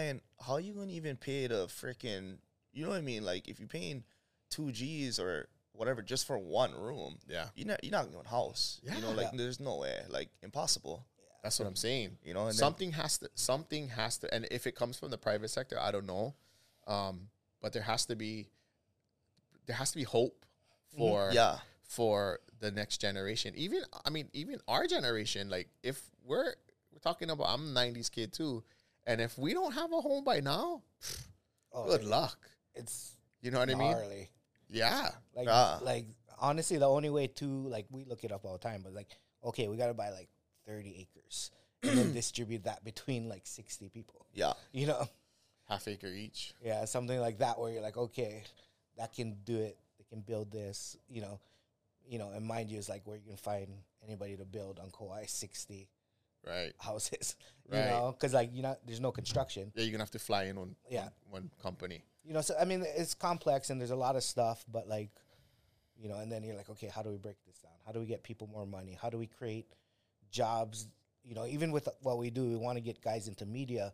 how 0.45 0.53
are 0.53 0.59
you 0.59 0.73
gonna 0.73 0.91
even 0.91 1.15
pay 1.17 1.47
the 1.47 1.65
freaking? 1.67 2.37
You 2.73 2.83
know 2.83 2.89
what 2.91 2.97
I 2.97 3.01
mean? 3.01 3.23
Like, 3.25 3.47
if 3.47 3.59
you're 3.59 3.67
paying 3.67 4.03
two 4.49 4.71
G's 4.71 5.19
or 5.19 5.47
whatever 5.73 6.01
just 6.01 6.25
for 6.27 6.37
one 6.37 6.73
room, 6.73 7.17
Yeah. 7.27 7.47
you're 7.55 7.67
not 7.67 7.83
you're 7.83 7.91
not 7.91 8.11
going 8.11 8.25
house. 8.25 8.79
You 8.83 8.99
know, 9.01 9.11
like 9.11 9.27
Yeah. 9.31 9.37
there's 9.37 9.59
no 9.59 9.77
way, 9.77 10.03
like 10.09 10.29
impossible. 10.41 11.05
That's 11.43 11.57
what 11.57 11.67
I'm 11.67 11.75
saying. 11.75 12.17
You 12.23 12.33
know, 12.33 12.51
something 12.51 12.91
has 12.91 13.17
to 13.19 13.29
something 13.35 13.89
has 13.89 14.17
to 14.19 14.33
and 14.33 14.47
if 14.51 14.67
it 14.67 14.75
comes 14.75 14.97
from 14.99 15.09
the 15.11 15.17
private 15.17 15.49
sector, 15.49 15.79
I 15.79 15.91
don't 15.91 16.05
know. 16.05 16.35
Um, 16.87 17.29
but 17.61 17.73
there 17.73 17.81
has 17.83 18.05
to 18.07 18.15
be 18.15 18.49
there 19.65 19.75
has 19.75 19.91
to 19.91 19.97
be 19.97 20.03
hope 20.03 20.45
for 20.97 21.29
Yeah, 21.33 21.59
for 21.83 22.39
the 22.59 22.71
next 22.71 22.97
generation. 22.99 23.53
Even 23.55 23.83
I 24.05 24.09
mean, 24.09 24.29
even 24.33 24.59
our 24.67 24.85
generation, 24.87 25.49
like 25.49 25.69
if 25.83 26.01
we're 26.23 26.53
we're 26.91 26.99
talking 27.01 27.29
about 27.29 27.47
I'm 27.49 27.69
a 27.69 27.71
nineties 27.71 28.09
kid 28.09 28.33
too, 28.33 28.63
and 29.05 29.19
if 29.21 29.37
we 29.37 29.53
don't 29.53 29.71
have 29.73 29.91
a 29.93 30.01
home 30.01 30.23
by 30.23 30.41
now, 30.41 30.83
Oh, 31.71 31.85
good 31.85 32.01
it- 32.01 32.07
luck. 32.07 32.49
It's 32.75 33.15
You 33.41 33.51
know 33.51 33.59
what 33.59 33.69
I 33.69 33.75
mean? 33.75 34.27
Yeah. 34.69 35.09
Like, 35.35 35.47
Ah. 35.49 35.79
like 35.83 36.05
honestly, 36.39 36.77
the 36.77 36.87
only 36.87 37.09
way 37.09 37.27
to 37.27 37.45
like 37.67 37.85
we 37.89 38.05
look 38.05 38.23
it 38.23 38.31
up 38.31 38.45
all 38.45 38.53
the 38.53 38.59
time, 38.59 38.81
but 38.83 38.93
like, 38.93 39.09
okay, 39.43 39.67
we 39.67 39.77
gotta 39.77 39.93
buy 39.93 40.09
like 40.09 40.29
thirty 40.65 40.95
acres 41.01 41.51
and 41.83 41.97
then 41.97 42.13
distribute 42.21 42.63
that 42.63 42.83
between 42.83 43.27
like 43.27 43.45
sixty 43.47 43.89
people. 43.89 44.25
yeah, 44.33 44.53
You 44.71 44.87
know, 44.87 45.07
Half 45.67 45.87
acre 45.87 46.07
each. 46.07 46.53
yeah, 46.63 46.85
something 46.85 47.19
like 47.19 47.39
that 47.39 47.59
where 47.59 47.71
you're 47.71 47.81
like, 47.81 47.97
okay, 47.97 48.43
that 48.97 49.13
can 49.13 49.37
do 49.43 49.57
it. 49.57 49.77
They 49.97 50.05
can 50.09 50.21
build 50.21 50.51
this. 50.51 50.95
You 51.09 51.21
know, 51.21 51.39
you 52.07 52.19
know, 52.19 52.29
and 52.31 52.45
mind 52.45 52.69
you, 52.69 52.77
is 52.77 52.87
like 52.89 53.05
where 53.05 53.17
you 53.17 53.23
can 53.27 53.37
find 53.37 53.67
anybody 54.05 54.37
to 54.37 54.45
build 54.45 54.79
on 54.79 54.89
Kauai 54.91 55.25
sixty 55.25 55.89
Right. 56.45 56.73
houses. 56.79 57.35
You 57.71 57.77
Right. 57.77 57.85
know, 57.89 58.11
because 58.11 58.33
like 58.33 58.53
you 58.53 58.61
know, 58.63 58.75
there's 58.85 58.99
no 58.99 59.11
construction. 59.11 59.71
Yeah, 59.75 59.83
you're 59.83 59.91
gonna 59.93 60.03
have 60.03 60.11
to 60.11 60.19
fly 60.19 60.43
in 60.45 60.57
on 60.57 60.75
Yeah. 60.89 61.09
one 61.29 61.49
company. 61.61 62.03
You 62.23 62.33
know 62.33 62.41
so 62.41 62.53
i 62.59 62.65
mean 62.65 62.83
it's 62.95 63.13
complex 63.13 63.69
and 63.69 63.79
there's 63.79 63.91
a 63.91 63.95
lot 63.95 64.15
of 64.15 64.23
stuff 64.23 64.63
but 64.71 64.87
like 64.87 65.09
you 65.97 66.07
know 66.09 66.17
and 66.19 66.31
then 66.31 66.43
you're 66.43 66.55
like 66.55 66.69
okay 66.69 66.87
how 66.87 67.01
do 67.01 67.09
we 67.09 67.17
break 67.17 67.35
this 67.45 67.57
down 67.59 67.71
how 67.85 67.91
do 67.91 67.99
we 67.99 68.05
get 68.05 68.23
people 68.23 68.47
more 68.47 68.65
money 68.65 68.97
how 69.01 69.09
do 69.09 69.17
we 69.17 69.27
create 69.27 69.67
jobs 70.31 70.87
you 71.23 71.35
know 71.35 71.45
even 71.45 71.71
with 71.71 71.87
what 72.01 72.17
we 72.17 72.29
do 72.29 72.43
we 72.47 72.55
want 72.55 72.77
to 72.77 72.81
get 72.81 73.01
guys 73.01 73.27
into 73.27 73.45
media 73.45 73.93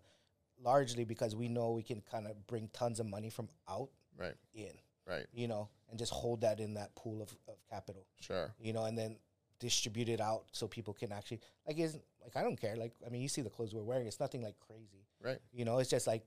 largely 0.63 1.03
because 1.05 1.35
we 1.35 1.47
know 1.47 1.71
we 1.71 1.83
can 1.83 2.01
kind 2.11 2.25
of 2.27 2.47
bring 2.47 2.69
tons 2.73 2.99
of 2.99 3.05
money 3.05 3.29
from 3.29 3.47
out 3.69 3.89
Right. 4.17 4.35
in 4.53 4.71
Right. 5.05 5.25
you 5.33 5.47
know 5.47 5.69
and 5.89 5.97
just 5.97 6.11
hold 6.11 6.41
that 6.41 6.59
in 6.59 6.73
that 6.73 6.93
pool 6.95 7.21
of, 7.21 7.29
of 7.47 7.55
capital 7.69 8.05
Sure. 8.19 8.51
you 8.59 8.73
know 8.73 8.85
and 8.85 8.97
then 8.97 9.17
distribute 9.59 10.09
it 10.09 10.21
out 10.21 10.43
so 10.51 10.67
people 10.67 10.93
can 10.93 11.11
actually 11.11 11.39
like 11.65 11.79
is 11.79 11.97
like 12.23 12.35
i 12.35 12.43
don't 12.43 12.59
care 12.59 12.75
like 12.75 12.93
i 13.05 13.09
mean 13.09 13.21
you 13.21 13.27
see 13.29 13.41
the 13.41 13.49
clothes 13.49 13.73
we're 13.73 13.81
wearing 13.83 14.05
it's 14.07 14.19
nothing 14.19 14.41
like 14.43 14.55
crazy 14.59 15.05
Right. 15.19 15.39
you 15.51 15.65
know, 15.65 15.79
it's 15.79 15.89
just 15.89 16.05
like 16.05 16.23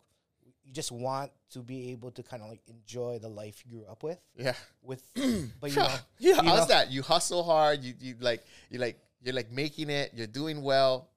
you 0.64 0.72
just 0.72 0.92
want 0.92 1.30
to 1.50 1.60
be 1.60 1.90
able 1.92 2.10
to 2.12 2.22
kind 2.22 2.42
of 2.42 2.48
like 2.50 2.60
enjoy 2.68 3.18
the 3.18 3.28
life 3.28 3.62
you 3.66 3.78
grew 3.78 3.86
up 3.90 4.02
with. 4.02 4.18
Yeah. 4.36 4.54
With, 4.82 5.02
but 5.60 5.70
you 5.70 5.76
know, 5.76 5.88
yeah, 6.18 6.42
you 6.42 6.48
how's 6.48 6.60
know? 6.60 6.74
that? 6.74 6.90
You 6.90 7.02
hustle 7.02 7.42
hard. 7.42 7.82
You 7.82 7.94
you 8.00 8.14
like 8.20 8.44
you 8.70 8.78
like 8.78 8.98
you're 9.22 9.34
like 9.34 9.50
making 9.50 9.90
it. 9.90 10.12
You're 10.14 10.26
doing 10.26 10.62
well 10.62 11.08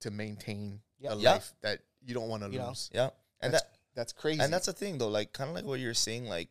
to 0.00 0.10
maintain 0.10 0.80
Yeah. 0.98 1.10
the 1.14 1.20
Yeah. 1.20 1.32
life 1.32 1.52
that 1.62 1.80
you 2.04 2.14
don't 2.14 2.28
want 2.28 2.42
to 2.44 2.50
You 2.50 2.58
know. 2.58 2.68
lose. 2.68 2.90
yeah. 2.92 3.10
And 3.40 3.52
That's- 3.54 3.62
that 3.62 3.68
That's 3.94 4.12
crazy. 4.14 4.40
And 4.40 4.50
that's 4.52 4.66
the 4.66 4.72
thing, 4.72 4.96
though. 4.98 5.08
Like, 5.08 5.34
kind 5.34 5.50
of 5.50 5.54
like 5.56 5.64
what 5.66 5.78
you're 5.78 5.92
saying, 5.92 6.24
like, 6.26 6.48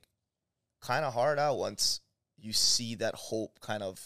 kind 0.79 1.03
of 1.03 1.13
hard 1.13 1.39
out 1.39 1.57
once 1.57 1.99
you 2.37 2.53
see 2.53 2.95
that 2.95 3.15
hope, 3.15 3.59
kind 3.61 3.81
of 3.81 3.99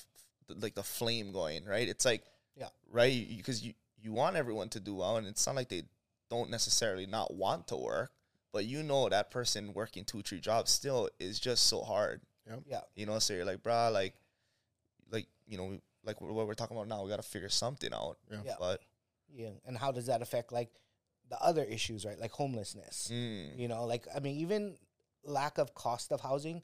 like 0.47 0.75
the 0.75 0.83
flame 0.83 1.31
going, 1.33 1.65
right? 1.65 1.87
It's 1.89 2.05
like, 2.05 2.23
Yeah. 2.55 2.69
right, 2.89 3.27
because 3.35 3.61
you 3.63 3.73
you 3.97 4.13
want 4.13 4.35
everyone 4.35 4.69
to 4.69 4.79
do 4.79 4.95
well, 4.95 5.17
and 5.17 5.25
it's 5.27 5.45
not 5.47 5.55
like 5.55 5.67
they 5.69 5.83
don't 6.29 6.49
necessarily 6.51 7.05
not 7.07 7.33
want 7.33 7.67
to 7.69 7.75
work, 7.75 8.11
but 8.55 8.63
you 8.65 8.81
know 8.83 9.09
that 9.09 9.29
person 9.31 9.73
working 9.73 10.05
two, 10.05 10.21
three 10.21 10.39
jobs 10.39 10.71
still 10.71 11.09
is 11.19 11.39
just 11.39 11.65
so 11.67 11.81
hard, 11.81 12.21
Yeah. 12.65 12.79
you 12.95 13.05
know. 13.05 13.19
So 13.19 13.33
you're 13.33 13.43
like, 13.51 13.61
brah, 13.61 13.91
like, 13.91 14.15
like 15.11 15.27
you 15.45 15.57
know, 15.57 15.77
like 16.05 16.21
what 16.21 16.47
we're 16.47 16.53
talking 16.61 16.77
about 16.77 16.87
now, 16.87 17.03
we 17.03 17.09
got 17.09 17.17
to 17.21 17.29
figure 17.35 17.49
something 17.49 17.93
out. 17.93 18.17
Yeah. 18.31 18.41
Yeah. 18.45 18.55
But 18.57 18.81
Yeah. 19.41 19.49
And 19.67 19.77
how 19.77 19.91
does 19.91 20.05
that 20.07 20.21
affect 20.21 20.51
like 20.53 20.71
the 21.29 21.37
other 21.41 21.63
issues, 21.65 22.05
right? 22.05 22.19
Like 22.19 22.31
homelessness. 22.31 23.09
mm, 23.11 23.57
You 23.59 23.67
know, 23.67 23.83
like 23.85 24.07
I 24.15 24.19
mean, 24.21 24.37
even 24.37 24.77
lack 25.25 25.57
of 25.57 25.73
cost 25.73 26.11
of 26.13 26.21
housing. 26.21 26.63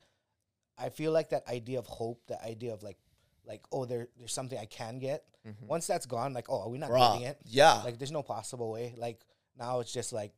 I 0.77 0.89
feel 0.89 1.11
like 1.11 1.29
that 1.31 1.45
idea 1.47 1.77
of 1.79 1.87
hope, 1.87 2.21
that 2.27 2.41
idea 2.43 2.73
of 2.73 2.81
like, 2.83 2.97
like 3.45 3.63
oh, 3.71 3.83
there, 3.85 4.07
there's 4.17 4.33
something 4.33 4.57
I 4.57 4.65
can 4.65 4.97
get. 4.99 5.25
Mhm. 5.45 5.67
Once 5.67 5.87
that's 5.87 6.05
gone, 6.05 6.31
like 6.33 6.45
oh, 6.49 6.61
are 6.63 6.69
we 6.69 6.77
not 6.77 6.89
brah, 6.91 7.13
getting 7.13 7.27
it? 7.27 7.37
yeah, 7.45 7.81
Like 7.83 7.97
there's 7.99 8.11
no 8.19 8.23
possible 8.23 8.71
way. 8.71 8.93
Like 8.97 9.19
now 9.57 9.81
it's 9.81 9.91
just 9.91 10.13
like, 10.13 10.31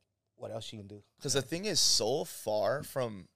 what 0.43 0.51
else 0.51 0.71
you 0.73 0.77
can 0.79 0.87
do? 0.87 1.01
Because 1.17 1.33
the 1.33 1.41
thing 1.41 1.63
is 1.65 1.79
so 1.79 2.25
far 2.25 2.83
from 2.83 3.27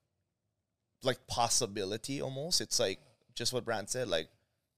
like 1.02 1.26
possibility 1.26 2.20
almost. 2.20 2.60
It's 2.60 2.78
like 2.78 2.98
just 3.34 3.52
what 3.52 3.64
Brand 3.64 3.88
said, 3.88 4.08
like, 4.08 4.28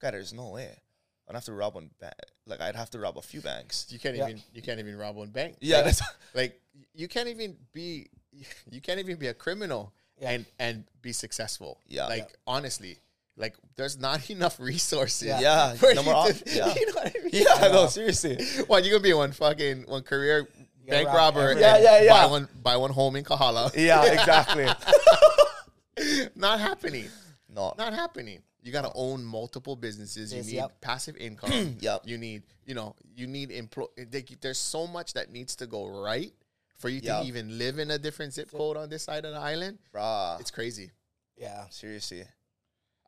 God, 0.01 0.15
there's 0.15 0.33
no 0.33 0.51
way. 0.51 0.71
I'd 1.29 1.35
have 1.35 1.45
to 1.45 1.53
rob 1.53 1.75
one 1.75 1.91
bank. 2.01 2.15
Like 2.47 2.61
I'd 2.61 2.77
have 2.77 2.91
to 2.91 2.99
rob 2.99 3.19
a 3.19 3.23
few 3.23 3.41
banks. 3.41 3.87
you 3.91 3.99
can't 3.99 4.17
Yeah. 4.17 4.29
even 4.29 4.43
you 4.55 4.63
can't 4.63 4.79
even 4.81 4.97
rob 4.97 5.17
one 5.17 5.31
bank. 5.31 5.57
Yeah, 5.61 5.81
Like, 5.83 5.95
like 6.35 6.61
you 6.95 7.09
can't 7.09 7.29
even 7.29 7.57
be 7.73 8.09
you 8.71 8.81
can't 8.81 8.99
even 9.01 9.17
be 9.17 9.27
a 9.29 9.35
criminal 9.35 9.93
Yeah. 10.21 10.31
and 10.31 10.47
and 10.59 10.85
be 11.03 11.13
successful. 11.13 11.81
Yeah. 11.87 12.07
Like 12.07 12.29
honestly, 12.47 12.99
like 13.37 13.55
there's 13.77 13.97
not 13.99 14.29
enough 14.37 14.59
resources. 14.59 15.29
Yeah. 15.29 15.41
Yeah, 15.41 15.75
for 15.75 15.95
no 15.95 16.01
you 16.03 16.05
more 16.11 16.25
to- 16.27 16.31
op- 16.31 16.43
yeah. 16.47 16.75
you 16.75 16.87
know 16.87 16.93
what 16.95 17.13
I 17.17 17.19
mean? 17.23 17.31
yeah, 17.33 17.69
no, 17.73 17.87
seriously. 17.87 18.39
What 18.67 18.85
you 18.85 18.91
gonna 18.91 19.03
be 19.03 19.15
one 19.15 19.33
fucking 19.33 19.85
one 19.87 20.03
career 20.03 20.49
Yeah, 20.59 20.65
bank 20.91 21.09
robber? 21.09 21.55
Yeah, 21.59 21.79
yeah, 21.79 22.03
yeah. 22.03 22.11
Buy 22.13 22.27
one 22.27 22.49
buy 22.63 22.77
one 22.77 22.91
home 22.91 23.17
in 23.17 23.25
Kahala. 23.25 23.71
Yeah, 23.77 24.05
exactly. 24.05 24.67
not 26.35 26.61
happening. 26.61 27.09
no, 27.49 27.75
Not 27.77 27.93
happening. 27.93 28.43
You 28.63 28.73
gotta 28.73 28.93
own 28.95 29.25
multiple 29.25 29.75
businesses. 29.75 30.33
You 30.33 30.39
Yes, 30.39 30.47
need 30.47 30.55
yep. 30.57 30.81
passive 30.81 31.17
income. 31.21 31.77
Yep. 31.81 32.03
You 32.05 32.19
need 32.19 32.43
you 32.67 32.75
know 32.75 32.95
you 33.17 33.27
need 33.27 33.51
employ. 33.51 33.87
There's 34.41 34.59
so 34.59 34.87
much 34.87 35.15
that 35.15 35.31
needs 35.33 35.57
to 35.57 35.67
go 35.67 35.87
right 36.05 36.33
for 36.79 36.89
you 36.89 37.01
Yep. 37.03 37.23
to 37.23 37.29
even 37.29 37.59
live 37.59 37.79
in 37.79 37.91
a 37.91 37.99
different 37.99 38.35
zip 38.35 38.51
code 38.51 38.77
on 38.77 38.89
this 38.89 39.03
side 39.05 39.25
of 39.25 39.33
the 39.33 39.41
island. 39.41 39.79
brah. 39.95 40.39
It's 40.41 40.51
crazy. 40.51 40.91
Yeah. 41.37 41.65
Seriously. 41.71 42.25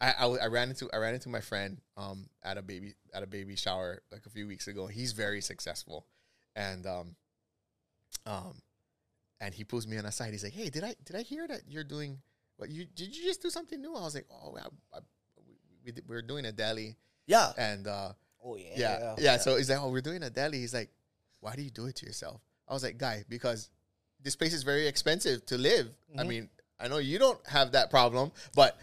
I, 0.01 0.09
I, 0.19 0.21
w- 0.23 0.41
I 0.43 0.47
ran 0.47 0.71
into 0.71 0.89
I 0.93 0.97
ran 0.97 1.15
into 1.15 1.29
my 1.29 1.41
friend 1.41 1.81
um 1.97 2.29
at 2.43 2.57
a 2.59 2.63
baby 2.63 2.95
at 3.15 3.23
a 3.23 3.27
baby 3.27 3.55
shower 3.57 4.03
like 4.11 4.25
a 4.27 4.31
few 4.31 4.47
weeks 4.49 4.67
ago. 4.69 4.87
He's 4.87 5.13
very 5.13 5.41
successful, 5.43 6.07
and 6.57 6.87
um 6.87 7.15
um 8.27 8.55
and 9.41 9.53
he 9.55 9.65
pulls 9.65 9.87
me 9.87 9.99
on 9.99 10.05
the 10.05 10.13
side. 10.13 10.33
He's 10.33 10.45
like, 10.45 10.53
"Hey, 10.53 10.69
did 10.71 10.85
I 10.85 10.95
did 11.05 11.17
I 11.17 11.23
hear 11.23 11.47
that 11.49 11.63
you're 11.69 11.85
doing 11.85 12.19
what 12.57 12.71
you 12.71 12.85
did 12.85 13.15
you 13.17 13.25
just 13.25 13.43
do 13.43 13.51
something 13.51 13.81
new?" 13.81 13.95
I 13.97 14.03
was 14.03 14.15
like, 14.15 14.27
"Oh, 14.31 14.57
I, 14.57 14.67
I, 14.97 15.01
we, 15.47 15.55
we 15.85 15.93
did- 15.93 16.09
we're 16.09 16.23
doing 16.23 16.45
a 16.47 16.53
deli 16.53 16.97
Yeah. 17.27 17.53
and 17.57 17.87
uh 17.87 18.13
Oh 18.45 18.57
yeah. 18.57 18.75
yeah, 18.77 19.15
yeah 19.19 19.37
So 19.39 19.57
he's 19.57 19.69
like, 19.71 19.79
"Oh, 19.81 19.91
we're 19.91 20.01
doing 20.01 20.23
a 20.23 20.31
deli." 20.31 20.59
He's 20.59 20.75
like, 20.75 20.91
"Why 21.41 21.55
do 21.57 21.63
you 21.63 21.71
do 21.71 21.87
it 21.87 21.97
to 21.97 22.07
yourself?" 22.07 22.41
I 22.69 22.73
was 22.75 22.83
like, 22.83 22.99
"Guy, 22.99 23.25
because 23.29 23.71
this 24.21 24.37
place 24.37 24.53
is 24.55 24.63
very 24.63 24.87
expensive 24.87 25.45
to 25.47 25.59
live. 25.59 25.89
I 26.19 26.23
Mhm. 26.23 26.29
mean, 26.29 26.51
I 26.79 26.89
know 26.89 26.99
you 26.99 27.19
don't 27.19 27.45
have 27.49 27.73
that 27.73 27.91
problem, 27.91 28.33
but." 28.55 28.79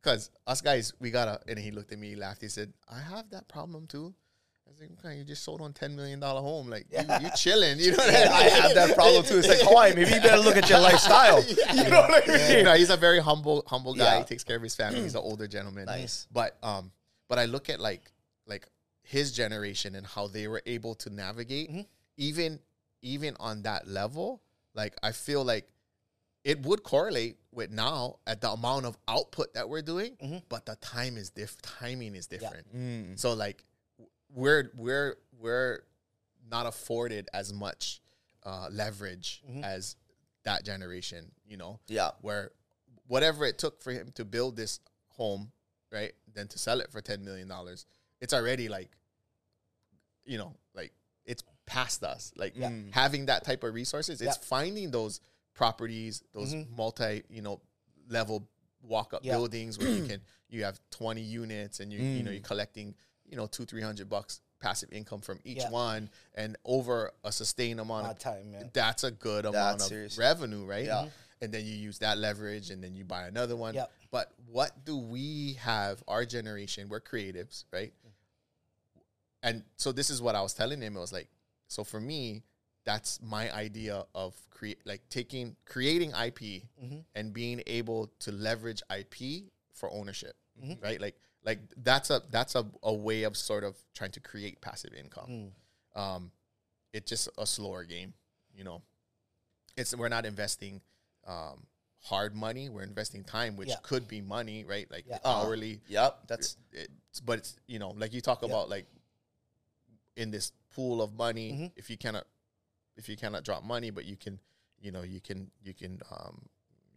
Because 0.00 0.30
us 0.48 0.60
guys, 0.60 0.92
we 0.98 1.12
gotta. 1.12 1.40
And 1.46 1.56
he 1.56 1.70
looked 1.70 1.92
at 1.92 1.98
me, 2.00 2.08
he 2.08 2.16
laughed. 2.16 2.42
He 2.42 2.48
said, 2.48 2.72
"I 2.88 2.98
have 2.98 3.30
that 3.30 3.46
problem 3.46 3.86
too." 3.86 4.12
I 4.72 4.80
was 4.80 4.80
like, 4.90 4.98
"Okay, 5.04 5.18
you 5.18 5.24
just 5.24 5.42
sold 5.44 5.60
on 5.60 5.72
ten 5.72 5.94
million 5.94 6.18
dollar 6.20 6.40
home. 6.40 6.68
Like 6.68 6.86
you, 6.90 6.98
you 7.20 7.30
chilling. 7.36 7.78
You 7.78 7.90
know 7.92 7.98
what 7.98 8.12
Yeah, 8.12 8.30
I 8.32 8.42
have 8.44 8.74
that 8.74 8.94
problem 8.94 9.24
too. 9.24 9.38
It's 9.38 9.48
like 9.48 9.60
Hawaii. 9.62 9.94
Maybe 9.94 10.10
you 10.14 10.20
better 10.20 10.38
look 10.40 10.56
at 10.56 10.68
your 10.70 10.78
lifestyle. 10.88 11.42
You 11.44 11.90
know 11.90 12.00
what 12.00 12.28
I 12.28 12.32
mean? 12.32 12.58
You 12.58 12.64
know, 12.64 12.74
he's 12.74 12.90
a 12.90 12.96
very 12.96 13.20
humble, 13.20 13.64
humble 13.66 13.94
guy. 13.94 14.14
Yeah. 14.14 14.18
He 14.20 14.24
takes 14.24 14.44
care 14.44 14.56
of 14.56 14.62
his 14.62 14.74
family. 14.74 15.02
He's 15.02 15.14
an 15.14 15.20
older 15.24 15.46
gentleman. 15.46 15.84
Nice. 15.86 16.26
But 16.32 16.56
um, 16.62 16.90
but 17.28 17.38
I 17.38 17.44
look 17.44 17.68
at 17.68 17.80
like 17.80 18.10
like 18.46 18.66
his 19.02 19.32
generation 19.32 19.94
and 19.94 20.06
how 20.06 20.26
they 20.28 20.48
were 20.48 20.62
able 20.64 20.94
to 20.96 21.10
navigate, 21.10 21.70
Mhm. 21.70 21.86
even 22.16 22.58
even 23.02 23.36
on 23.40 23.62
that 23.62 23.86
level. 23.88 24.40
Like 24.74 24.94
I 25.02 25.12
feel 25.12 25.44
like 25.44 25.68
it 26.44 26.62
would 26.62 26.82
correlate 26.82 27.36
with 27.52 27.70
now 27.70 28.16
at 28.26 28.40
the 28.40 28.50
amount 28.50 28.86
of 28.86 28.96
output 29.06 29.52
that 29.54 29.68
we're 29.68 29.82
doing, 29.82 30.16
Mhm. 30.16 30.42
but 30.48 30.64
the 30.66 30.76
time 30.76 31.16
is 31.18 31.28
diff 31.30 31.60
timing 31.60 32.14
is 32.16 32.26
different. 32.26 32.74
Mm. 32.74 33.18
So 33.20 33.34
like 33.34 33.64
we're 34.34 34.70
we're 34.76 35.16
we're 35.38 35.80
not 36.50 36.66
afforded 36.66 37.28
as 37.32 37.52
much 37.52 38.00
uh, 38.44 38.68
leverage 38.70 39.42
Mhm. 39.48 39.62
as 39.64 39.96
that 40.44 40.64
generation, 40.64 41.30
you 41.46 41.56
know, 41.56 41.78
Yeah. 41.86 42.10
where 42.20 42.50
whatever 43.06 43.44
it 43.44 43.58
took 43.58 43.80
for 43.80 43.92
him 43.92 44.10
to 44.12 44.24
build 44.24 44.56
this 44.56 44.80
home, 45.08 45.52
right, 45.92 46.12
then 46.34 46.48
to 46.48 46.58
sell 46.58 46.80
it 46.80 46.90
for 46.90 47.00
ten 47.00 47.24
million 47.24 47.46
dollars, 47.46 47.86
it's 48.20 48.32
already 48.32 48.68
like, 48.68 48.90
you 50.24 50.38
know, 50.38 50.54
like 50.74 50.92
it's 51.24 51.42
past 51.66 52.02
us. 52.02 52.32
Like 52.36 52.56
Yeah. 52.56 52.70
Mm. 52.70 52.92
having 52.92 53.26
that 53.26 53.44
type 53.44 53.62
of 53.64 53.72
resources, 53.74 54.20
it's 54.20 54.36
Yeah. 54.36 54.42
finding 54.44 54.90
those 54.90 55.20
properties, 55.54 56.22
those 56.32 56.52
Mhm. 56.54 56.70
multi, 56.70 57.22
you 57.28 57.42
know, 57.42 57.60
level 58.08 58.48
walk 58.80 59.14
up 59.14 59.24
Yeah. 59.24 59.34
buildings 59.34 59.78
where 59.78 59.88
you 59.88 60.06
can 60.18 60.20
you 60.48 60.64
have 60.64 60.80
twenty 60.90 61.22
units 61.22 61.78
and 61.80 61.92
you 61.92 62.00
you 62.02 62.22
know 62.24 62.30
Mm. 62.30 62.34
you're 62.34 62.42
collecting 62.42 62.94
you 63.32 63.36
know 63.38 63.46
two 63.48 63.64
three 63.64 63.82
hundred 63.82 64.08
bucks 64.08 64.40
passive 64.60 64.90
income 64.92 65.20
from 65.20 65.40
each 65.42 65.56
Yeah. 65.56 65.70
one 65.70 66.08
and 66.36 66.56
over 66.64 67.10
a 67.24 67.32
sustained 67.32 67.80
amount 67.80 68.06
of 68.06 68.18
time, 68.20 68.52
man. 68.52 68.70
that's 68.72 69.02
a 69.02 69.10
good 69.10 69.44
amount 69.44 69.78
That's 69.78 69.84
of 69.84 69.88
serious. 69.88 70.16
revenue, 70.18 70.64
right? 70.64 70.84
Yeah. 70.84 71.08
And 71.40 71.52
then 71.52 71.64
you 71.66 71.74
use 71.74 71.98
that 71.98 72.18
leverage 72.18 72.70
and 72.70 72.84
then 72.84 72.94
you 72.94 73.04
buy 73.04 73.26
another 73.26 73.56
one. 73.56 73.74
Yep. 73.74 73.90
But 74.12 74.30
what 74.46 74.84
do 74.84 74.96
we 74.96 75.54
have, 75.54 76.00
our 76.06 76.24
generation, 76.24 76.88
we're 76.88 77.00
creatives, 77.00 77.64
right? 77.72 77.92
And 79.42 79.64
so 79.76 79.90
this 79.90 80.10
is 80.10 80.22
what 80.22 80.36
I 80.36 80.42
was 80.42 80.54
telling 80.54 80.80
him. 80.80 80.96
It 80.96 81.00
was 81.00 81.12
like, 81.12 81.28
so 81.66 81.82
for 81.82 81.98
me, 82.00 82.44
that's 82.84 83.20
my 83.20 83.52
idea 83.52 84.04
of 84.14 84.34
create 84.50 84.78
like 84.84 85.00
taking 85.08 85.56
creating 85.64 86.10
IP 86.10 86.62
Mhm. 86.80 87.04
and 87.16 87.32
being 87.32 87.62
able 87.66 88.12
to 88.20 88.30
leverage 88.30 88.82
IP 88.90 89.50
for 89.72 89.90
ownership. 89.92 90.36
Mhm. 90.62 90.80
Right? 90.80 91.00
Like 91.00 91.16
like 91.44 91.58
that's 91.76 92.10
a 92.10 92.22
that's 92.30 92.54
a, 92.54 92.64
a 92.82 92.92
way 92.92 93.24
of 93.24 93.36
sort 93.36 93.64
of 93.64 93.76
trying 93.94 94.12
to 94.12 94.20
create 94.20 94.60
passive 94.60 94.92
income 94.94 95.52
Mm. 95.96 96.00
um, 96.00 96.30
it's 96.92 97.08
just 97.08 97.28
a 97.38 97.46
slower 97.46 97.84
game. 97.84 98.12
You 98.54 98.64
know, 98.64 98.82
it's 99.76 99.96
we're 99.96 100.10
not 100.10 100.26
investing 100.26 100.82
um, 101.26 101.66
hard 102.02 102.34
money. 102.34 102.68
We're 102.68 102.82
investing 102.82 103.24
time, 103.24 103.56
which 103.56 103.68
Yeah. 103.70 103.76
could 103.82 104.06
be 104.08 104.20
money, 104.20 104.64
right? 104.64 104.90
Like 104.90 105.06
Yeah. 105.08 105.18
hourly. 105.24 105.80
Yep. 105.88 106.26
That's 106.28 106.56
It's, 106.72 107.20
but 107.20 107.38
it's 107.38 107.56
you 107.66 107.78
know, 107.78 107.90
like 107.92 108.12
you 108.12 108.20
talk 108.20 108.42
Yeah. 108.42 108.48
about 108.48 108.68
like 108.68 108.86
in 110.16 110.30
this 110.30 110.52
pool 110.74 111.00
of 111.00 111.14
money. 111.14 111.52
Mhm. 111.52 111.72
If 111.76 111.88
you 111.88 111.96
cannot, 111.96 112.26
if 112.96 113.08
you 113.08 113.16
cannot 113.16 113.44
drop 113.44 113.64
money, 113.64 113.90
but 113.90 114.04
you 114.04 114.16
can, 114.16 114.38
you 114.80 114.90
know, 114.92 115.02
you 115.02 115.20
can 115.20 115.50
you 115.62 115.72
can 115.74 116.00
um, 116.10 116.48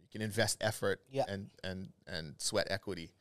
you 0.02 0.08
can 0.08 0.20
invest 0.20 0.58
effort 0.60 1.00
Yeah. 1.10 1.24
and 1.28 1.50
and 1.64 1.92
and 2.06 2.34
sweat 2.40 2.66
equity. 2.70 3.12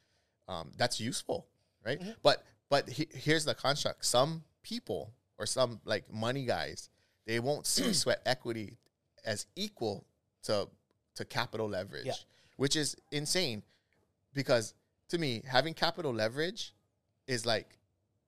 Um, 0.48 0.72
that's 0.78 1.00
useful, 1.00 1.48
right? 1.86 2.00
Mhm. 2.00 2.16
But 2.22 2.44
but 2.70 2.90
he, 2.90 3.08
here's 3.14 3.46
the 3.46 3.56
construct: 3.56 4.06
some 4.06 4.44
people 4.64 5.14
or 5.38 5.46
some 5.46 5.80
like 5.86 6.12
money 6.12 6.46
guys, 6.46 6.90
they 7.26 7.40
won't 7.40 7.66
see 7.66 7.94
sweat 8.04 8.22
equity 8.26 8.78
as 9.26 9.46
equal 9.56 10.06
to 10.44 10.68
to 11.16 11.26
capital 11.26 11.68
leverage, 11.70 12.06
Yeah. 12.06 12.14
which 12.58 12.76
is 12.76 12.96
insane. 13.12 13.64
Because 14.34 14.74
to 15.10 15.18
me, 15.18 15.42
having 15.48 15.74
capital 15.74 16.14
leverage 16.14 16.74
is 17.28 17.46
like 17.46 17.78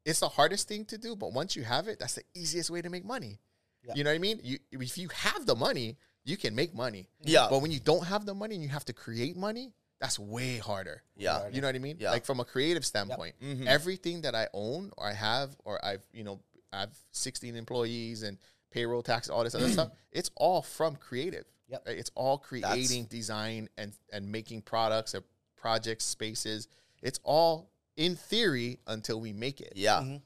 it's 0.05 0.21
the 0.21 0.29
hardest 0.29 0.67
thing 0.69 0.85
to 0.85 0.97
do, 0.97 1.15
but 1.15 1.33
once 1.33 1.55
you 1.55 1.63
have 1.63 1.87
it, 1.87 1.99
that's 1.99 2.15
the 2.15 2.23
easiest 2.33 2.69
way 2.69 2.81
to 2.81 2.89
make 2.89 3.03
money. 3.03 3.39
Yeah. 3.83 3.93
You 3.95 4.03
know 4.05 4.09
what 4.11 4.15
I 4.15 4.19
mean? 4.19 4.39
You 4.43 4.57
if 4.71 4.97
you 4.97 5.09
have 5.09 5.45
the 5.45 5.55
money, 5.55 5.97
you 6.23 6.37
can 6.37 6.55
make 6.55 6.73
money. 6.73 7.09
yeah. 7.21 7.47
But 7.49 7.61
when 7.61 7.71
you 7.71 7.79
don't 7.79 8.05
have 8.05 8.25
the 8.25 8.33
money 8.33 8.55
and 8.55 8.63
you 8.63 8.69
have 8.69 8.85
to 8.85 8.93
create 8.93 9.35
money, 9.37 9.73
that's 9.99 10.19
way 10.19 10.57
harder. 10.57 11.01
yeah. 11.15 11.47
You 11.49 11.61
know 11.61 11.67
what 11.67 11.75
I 11.75 11.79
mean? 11.79 11.97
Yeah. 11.99 12.11
Like 12.11 12.25
from 12.25 12.39
a 12.39 12.45
creative 12.45 12.85
standpoint, 12.85 13.35
Mhm. 13.41 13.65
everything 13.65 14.21
that 14.21 14.35
I 14.35 14.47
own 14.53 14.91
or 14.97 15.07
I 15.07 15.13
have 15.13 15.55
or 15.65 15.83
I've 15.83 16.03
you 16.13 16.23
know 16.23 16.39
I 16.71 16.81
have 16.81 16.95
16 17.11 17.55
employees 17.55 18.23
and 18.23 18.37
payroll 18.71 19.01
tax, 19.01 19.29
all 19.29 19.43
this 19.43 19.55
other 19.55 19.69
stuff. 19.77 19.91
It's 20.11 20.29
all 20.35 20.61
from 20.61 20.95
creative. 20.97 21.45
Yep. 21.69 21.83
right? 21.87 21.97
It's 21.97 22.11
all 22.15 22.37
creating 22.37 23.05
design 23.05 23.69
and 23.77 23.93
and 24.13 24.31
making 24.31 24.61
products 24.61 25.13
or 25.15 25.23
projects, 25.57 26.05
spaces. 26.05 26.67
It's 27.01 27.19
all 27.23 27.71
in 27.95 28.15
theory 28.15 28.79
until 28.87 29.19
we 29.19 29.33
make 29.33 29.59
it. 29.61 29.73
Yeah. 29.75 29.99
Mhm. 30.01 30.21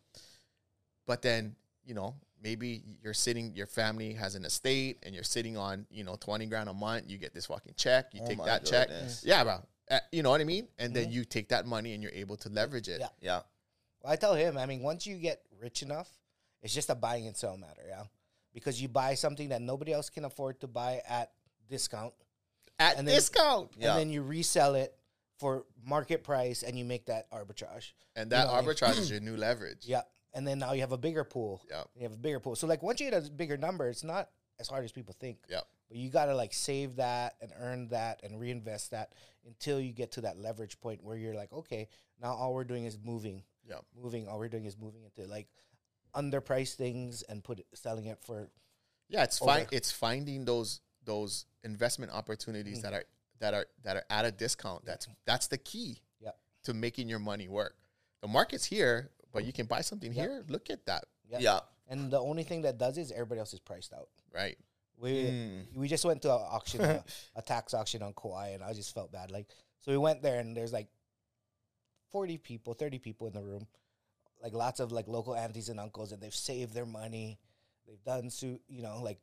But 1.07 1.21
then 1.21 1.55
you 1.85 1.93
know 1.93 2.15
maybe 2.43 2.81
you're 3.03 3.13
sitting, 3.13 3.55
your 3.55 3.67
family 3.67 4.13
has 4.13 4.35
an 4.35 4.45
estate, 4.45 4.97
and 5.03 5.13
you're 5.13 5.23
sitting 5.23 5.57
on 5.57 5.85
you 5.91 6.03
know 6.03 6.15
twenty 6.15 6.45
grand 6.45 6.69
a 6.69 6.73
month. 6.73 7.05
You 7.09 7.17
get 7.17 7.33
this 7.33 7.45
fucking 7.47 7.73
check. 7.77 8.13
You 8.13 8.21
Oh 8.23 8.27
take 8.27 8.43
that 8.45 8.63
goodness. 8.65 9.21
check. 9.21 9.27
Yeah, 9.29 9.43
bro. 9.43 9.57
Uh, 9.89 9.99
you 10.11 10.23
know 10.23 10.29
what 10.29 10.39
I 10.41 10.45
mean? 10.45 10.67
And 10.79 10.93
then 10.93 11.11
you 11.11 11.25
take 11.25 11.49
that 11.49 11.65
money 11.65 11.93
and 11.93 12.01
you're 12.01 12.13
able 12.13 12.37
to 12.37 12.49
leverage 12.49 12.87
it. 12.87 12.99
Yeah. 13.01 13.07
Yeah. 13.21 13.41
Well, 14.01 14.13
I 14.13 14.15
tell 14.15 14.33
him, 14.35 14.57
I 14.57 14.65
mean, 14.65 14.81
once 14.81 15.05
you 15.05 15.17
get 15.17 15.41
rich 15.59 15.81
enough, 15.83 16.09
it's 16.63 16.73
just 16.73 16.89
a 16.89 16.95
buying 16.95 17.27
and 17.27 17.35
sell 17.35 17.57
matter, 17.57 17.81
yeah. 17.87 18.03
Because 18.53 18.81
you 18.81 18.87
buy 18.87 19.15
something 19.15 19.49
that 19.49 19.61
nobody 19.61 19.91
else 19.91 20.09
can 20.09 20.23
afford 20.23 20.61
to 20.61 20.67
buy 20.67 21.01
at 21.07 21.31
discount, 21.69 22.13
At 22.79 22.97
And 22.97 23.05
then- 23.07 23.15
discount. 23.15 23.71
Yeah. 23.77 23.91
and 23.91 23.99
then 23.99 24.09
you 24.09 24.21
resell 24.23 24.75
it 24.75 24.95
for 25.39 25.65
market 25.85 26.23
price, 26.23 26.63
and 26.63 26.79
you 26.79 26.85
make 26.85 27.05
that 27.07 27.29
arbitrage. 27.31 27.91
And 28.15 28.31
that 28.31 28.47
know, 28.47 28.53
like- 28.53 28.65
arbitrage 28.65 28.97
is 28.97 29.11
your 29.11 29.19
new 29.19 29.35
leverage. 29.35 29.79
Yeah, 29.85 30.03
and 30.33 30.47
then 30.47 30.59
now 30.59 30.73
you 30.73 30.81
have 30.81 30.91
a 30.91 30.97
bigger 30.97 31.23
pool. 31.23 31.61
Yeah. 31.69 31.83
you 31.95 32.03
have 32.03 32.13
a 32.13 32.17
bigger 32.17 32.39
pool. 32.39 32.55
So 32.55 32.67
like 32.67 32.81
once 32.83 32.99
you 32.99 33.09
get 33.09 33.25
a 33.25 33.29
bigger 33.29 33.57
number, 33.57 33.89
it's 33.89 34.03
not 34.03 34.29
as 34.59 34.67
hard 34.67 34.83
as 34.85 34.91
people 34.91 35.15
think. 35.19 35.37
Yeah. 35.49 35.61
But 35.89 35.97
you 35.97 36.09
got 36.09 36.25
to 36.27 36.35
like 36.35 36.53
save 36.53 36.95
that 36.97 37.35
and 37.41 37.51
earn 37.59 37.89
that 37.89 38.21
and 38.23 38.39
reinvest 38.39 38.91
that 38.91 39.13
until 39.45 39.79
you 39.79 39.91
get 39.91 40.11
to 40.13 40.21
that 40.21 40.37
leverage 40.39 40.79
point 40.79 41.03
where 41.03 41.17
you're 41.17 41.33
like, 41.35 41.51
okay, 41.51 41.89
now 42.21 42.33
all 42.33 42.53
we're 42.53 42.63
doing 42.63 42.85
is 42.85 42.97
moving, 43.03 43.43
Yeah. 43.67 43.79
moving. 44.01 44.27
All 44.27 44.39
we're 44.39 44.47
doing 44.47 44.65
is 44.65 44.77
moving 44.77 45.03
into 45.03 45.29
like 45.29 45.47
underpriced 46.15 46.75
things 46.75 47.23
and 47.23 47.43
put 47.43 47.59
it, 47.59 47.65
selling 47.73 48.05
it 48.05 48.19
for 48.21 48.49
Yeah, 49.09 49.23
it's 49.23 49.41
Over. 49.41 49.51
fine. 49.51 49.67
It's 49.71 49.91
finding 49.91 50.45
those 50.45 50.81
those 51.03 51.45
investment 51.63 52.11
opportunities 52.11 52.79
Mm. 52.79 52.81
that 52.83 52.93
are 52.93 53.03
that 53.39 53.53
are 53.53 53.65
that 53.83 53.95
are 53.97 54.05
at 54.09 54.25
a 54.25 54.31
discount. 54.31 54.85
That's 54.85 55.07
that's 55.25 55.47
the 55.47 55.57
key 55.57 56.01
yeah, 56.19 56.31
to 56.63 56.73
making 56.73 57.09
your 57.09 57.19
money 57.19 57.47
work. 57.47 57.75
The 58.21 58.27
market's 58.27 58.65
here, 58.65 59.09
but 59.31 59.45
you 59.45 59.53
can 59.53 59.65
buy 59.65 59.81
something 59.81 60.11
Yeah. 60.13 60.21
here. 60.23 60.45
Look 60.47 60.69
at 60.69 60.85
that, 60.85 61.05
yeah, 61.29 61.39
Yeah. 61.39 61.59
And 61.87 62.09
the 62.11 62.19
only 62.19 62.43
thing 62.43 62.61
that 62.61 62.77
does 62.77 62.97
is 62.97 63.11
everybody 63.11 63.39
else 63.39 63.53
is 63.53 63.59
priced 63.59 63.93
out. 63.93 64.09
right? 64.33 64.57
We 64.97 65.23
Mm. 65.25 65.75
we 65.75 65.87
just 65.87 66.05
went 66.05 66.21
to 66.21 66.33
an 66.33 66.41
auction, 66.41 66.81
a, 66.81 67.03
a 67.35 67.41
tax 67.41 67.73
auction 67.73 68.01
on 68.03 68.13
Kauai, 68.13 68.49
and 68.49 68.63
I 68.63 68.73
just 68.73 68.93
felt 68.93 69.11
bad. 69.11 69.31
Like, 69.31 69.47
so 69.81 69.91
we 69.91 69.97
went 69.97 70.21
there, 70.21 70.39
and 70.39 70.55
there's 70.55 70.71
like 70.71 70.87
forty 72.11 72.37
people, 72.37 72.73
thirty 72.73 72.99
people 72.99 73.27
in 73.27 73.33
the 73.33 73.41
room, 73.43 73.67
like 74.41 74.53
lots 74.53 74.79
of 74.79 74.91
like 74.91 75.07
local 75.07 75.35
aunties 75.35 75.69
and 75.69 75.79
uncles, 75.79 76.11
and 76.11 76.21
they've 76.21 76.35
saved 76.35 76.73
their 76.73 76.85
money, 76.85 77.39
they've 77.87 78.03
done 78.03 78.29
su 78.29 78.59
you 78.67 78.81
know, 78.83 79.01
like, 79.01 79.19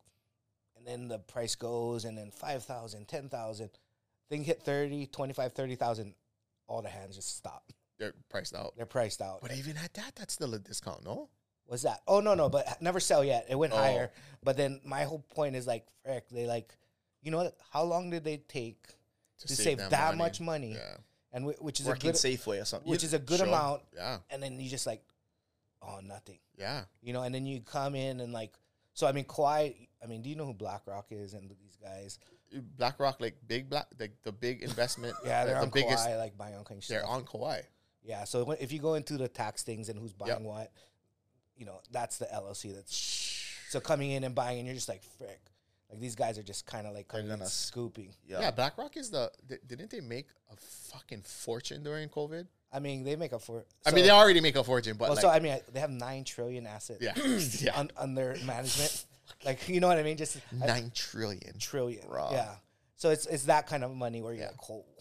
and 0.77 0.87
then 0.87 1.09
the 1.09 1.19
price 1.21 1.55
goes, 1.55 2.05
and 2.05 2.17
then 2.19 2.31
5,000, 2.31 3.07
10,000, 3.09 3.71
thing 4.29 4.45
hit 4.45 4.63
30, 4.63 5.07
25, 5.07 5.53
30,000, 5.53 6.15
all 6.67 6.83
the 6.83 6.89
hands 6.89 7.17
just 7.17 7.37
stop. 7.37 7.73
They're 7.99 8.15
priced 8.29 8.55
out. 8.55 8.75
They're 8.77 8.87
priced 8.87 9.21
out. 9.21 9.41
But 9.43 9.53
even 9.53 9.77
at 9.77 9.95
that, 9.95 10.13
that's 10.17 10.35
still 10.35 10.55
a 10.55 10.59
discount, 10.59 11.05
no? 11.05 11.29
What's 11.67 11.83
that? 11.83 12.01
Oh 12.07 12.21
no, 12.21 12.35
no, 12.35 12.49
but 12.49 12.81
never 12.81 12.99
sell 13.01 13.23
yet. 13.25 13.47
It 13.49 13.57
went 13.57 13.73
Oh. 13.73 13.77
higher. 13.77 14.11
But 14.43 14.57
then 14.57 14.81
my 14.85 15.05
whole 15.05 15.19
point 15.35 15.55
is 15.57 15.67
like, 15.67 15.87
frick, 16.05 16.29
they 16.31 16.47
like, 16.47 16.75
you 17.23 17.31
know, 17.31 17.51
how 17.71 17.83
long 17.83 18.11
did 18.11 18.25
they 18.25 18.39
take 18.39 18.87
to, 19.41 19.49
save, 19.55 19.79
them 19.79 19.91
that 19.91 20.17
much 20.17 20.41
money? 20.41 20.73
Yeah, 20.75 20.97
And 21.33 21.45
whi- 21.45 21.57
which 21.61 21.81
is 21.81 21.87
Working 21.87 22.11
a 22.11 22.13
good, 22.13 22.19
Safeway 22.21 22.63
or 22.63 22.65
something. 22.65 22.91
which 22.91 23.05
is 23.05 23.13
a 23.13 23.19
good 23.19 23.39
Sure. 23.39 23.47
amount. 23.49 23.83
yeah, 23.95 24.19
And 24.31 24.43
then 24.43 24.59
you 24.61 24.71
just 24.71 24.87
like, 24.87 25.05
oh, 25.83 26.01
nothing, 26.03 26.39
yeah. 26.57 26.85
you 27.03 27.13
know. 27.13 27.23
And 27.23 27.35
then 27.35 27.45
you 27.45 27.61
come 27.61 27.95
in 27.95 28.21
and 28.21 28.33
like, 28.33 28.55
so 28.95 29.07
I 29.07 29.13
mean, 29.13 29.25
Kauai. 29.25 29.73
I 30.03 30.07
mean, 30.07 30.23
do 30.23 30.31
you 30.31 30.37
know 30.37 30.47
who 30.47 30.55
BlackRock 30.55 31.07
is 31.11 31.35
and 31.35 31.51
these 31.51 31.77
guys? 31.77 32.19
BlackRock, 32.79 33.21
like 33.21 33.37
big 33.47 33.69
black, 33.69 33.89
like 33.99 34.13
the 34.23 34.33
big 34.33 34.63
investment. 34.63 35.15
Yeah, 35.25 35.45
they're 35.45 35.55
the 35.57 35.61
on 35.63 35.71
biggest. 35.71 36.05
Kauai, 36.07 36.17
like 36.17 36.39
buying 36.39 36.65
kinds 36.65 36.89
They're 36.89 37.01
stuff. 37.01 37.11
on 37.11 37.25
Kauai. 37.27 37.61
Yeah. 38.09 38.25
So 38.25 38.51
if 38.59 38.73
you 38.73 38.81
go 38.81 38.95
into 38.95 39.17
the 39.17 39.29
tax 39.29 39.63
things 39.63 39.89
and 39.89 39.99
who's 40.01 40.13
buying 40.13 40.33
Yep. 40.33 40.41
what, 40.43 40.73
you 41.57 41.67
know, 41.67 41.81
that's 41.93 42.19
the 42.19 42.25
LLC. 42.27 42.75
That's 42.75 42.97
so 43.71 43.79
coming 43.81 44.11
in 44.11 44.25
and 44.25 44.35
buying, 44.35 44.59
and 44.59 44.67
you're 44.67 44.75
just 44.75 44.89
like, 44.89 45.03
frick. 45.19 45.41
Like 45.91 46.01
these 46.01 46.15
guys 46.17 46.37
are 46.39 46.43
just 46.43 46.67
kind 46.67 46.87
of 46.87 46.93
like 46.95 47.09
They're 47.09 47.21
coming 47.21 47.33
in 47.33 47.39
gonna 47.39 47.45
s- 47.47 47.53
scooping. 47.55 48.15
Yeah. 48.27 48.41
Yeah. 48.41 48.51
BlackRock 48.51 48.97
is 48.97 49.11
the. 49.11 49.31
di- 49.47 49.57
Didn't 49.67 49.91
they 49.91 50.01
make 50.01 50.27
a 50.53 50.57
fucking 50.57 51.23
fortune 51.23 51.83
during 51.83 52.09
COVID? 52.11 52.47
I 52.73 52.79
mean, 52.81 53.05
they 53.05 53.17
make 53.17 53.33
up 53.33 53.41
for. 53.43 53.65
I 53.87 53.93
mean, 53.93 54.05
they 54.05 54.11
already 54.11 54.41
make 54.43 54.57
a 54.57 54.65
fortune, 54.65 54.97
but 54.99 55.05
Well, 55.09 55.15
like, 55.15 55.23
so 55.23 55.31
I 55.31 55.41
mean, 55.41 55.59
they 55.73 55.81
have 55.81 55.91
nine 55.91 56.25
trillion 56.25 56.67
assets. 56.67 57.01
yeah, 57.03 57.15
yeah, 57.61 57.79
Un, 57.79 57.91
under 57.97 58.37
management, 58.45 59.05
like 59.47 59.67
you 59.69 59.81
know 59.81 59.89
what 59.89 59.97
I 59.99 60.03
mean? 60.03 60.19
Just 60.19 60.37
a 60.37 60.55
nine 60.55 60.93
trillion. 60.95 61.59
trillion. 61.59 62.03
Bruh. 62.07 62.33
Yeah. 62.33 62.55
So 62.97 63.09
it's 63.09 63.25
it's 63.27 63.45
that 63.45 63.67
kind 63.67 63.83
of 63.83 63.95
money 63.95 64.21
where 64.21 64.35
you're 64.35 64.43
Yeah. 64.43 64.49
like, 64.51 64.69
Yeah, 64.69 64.98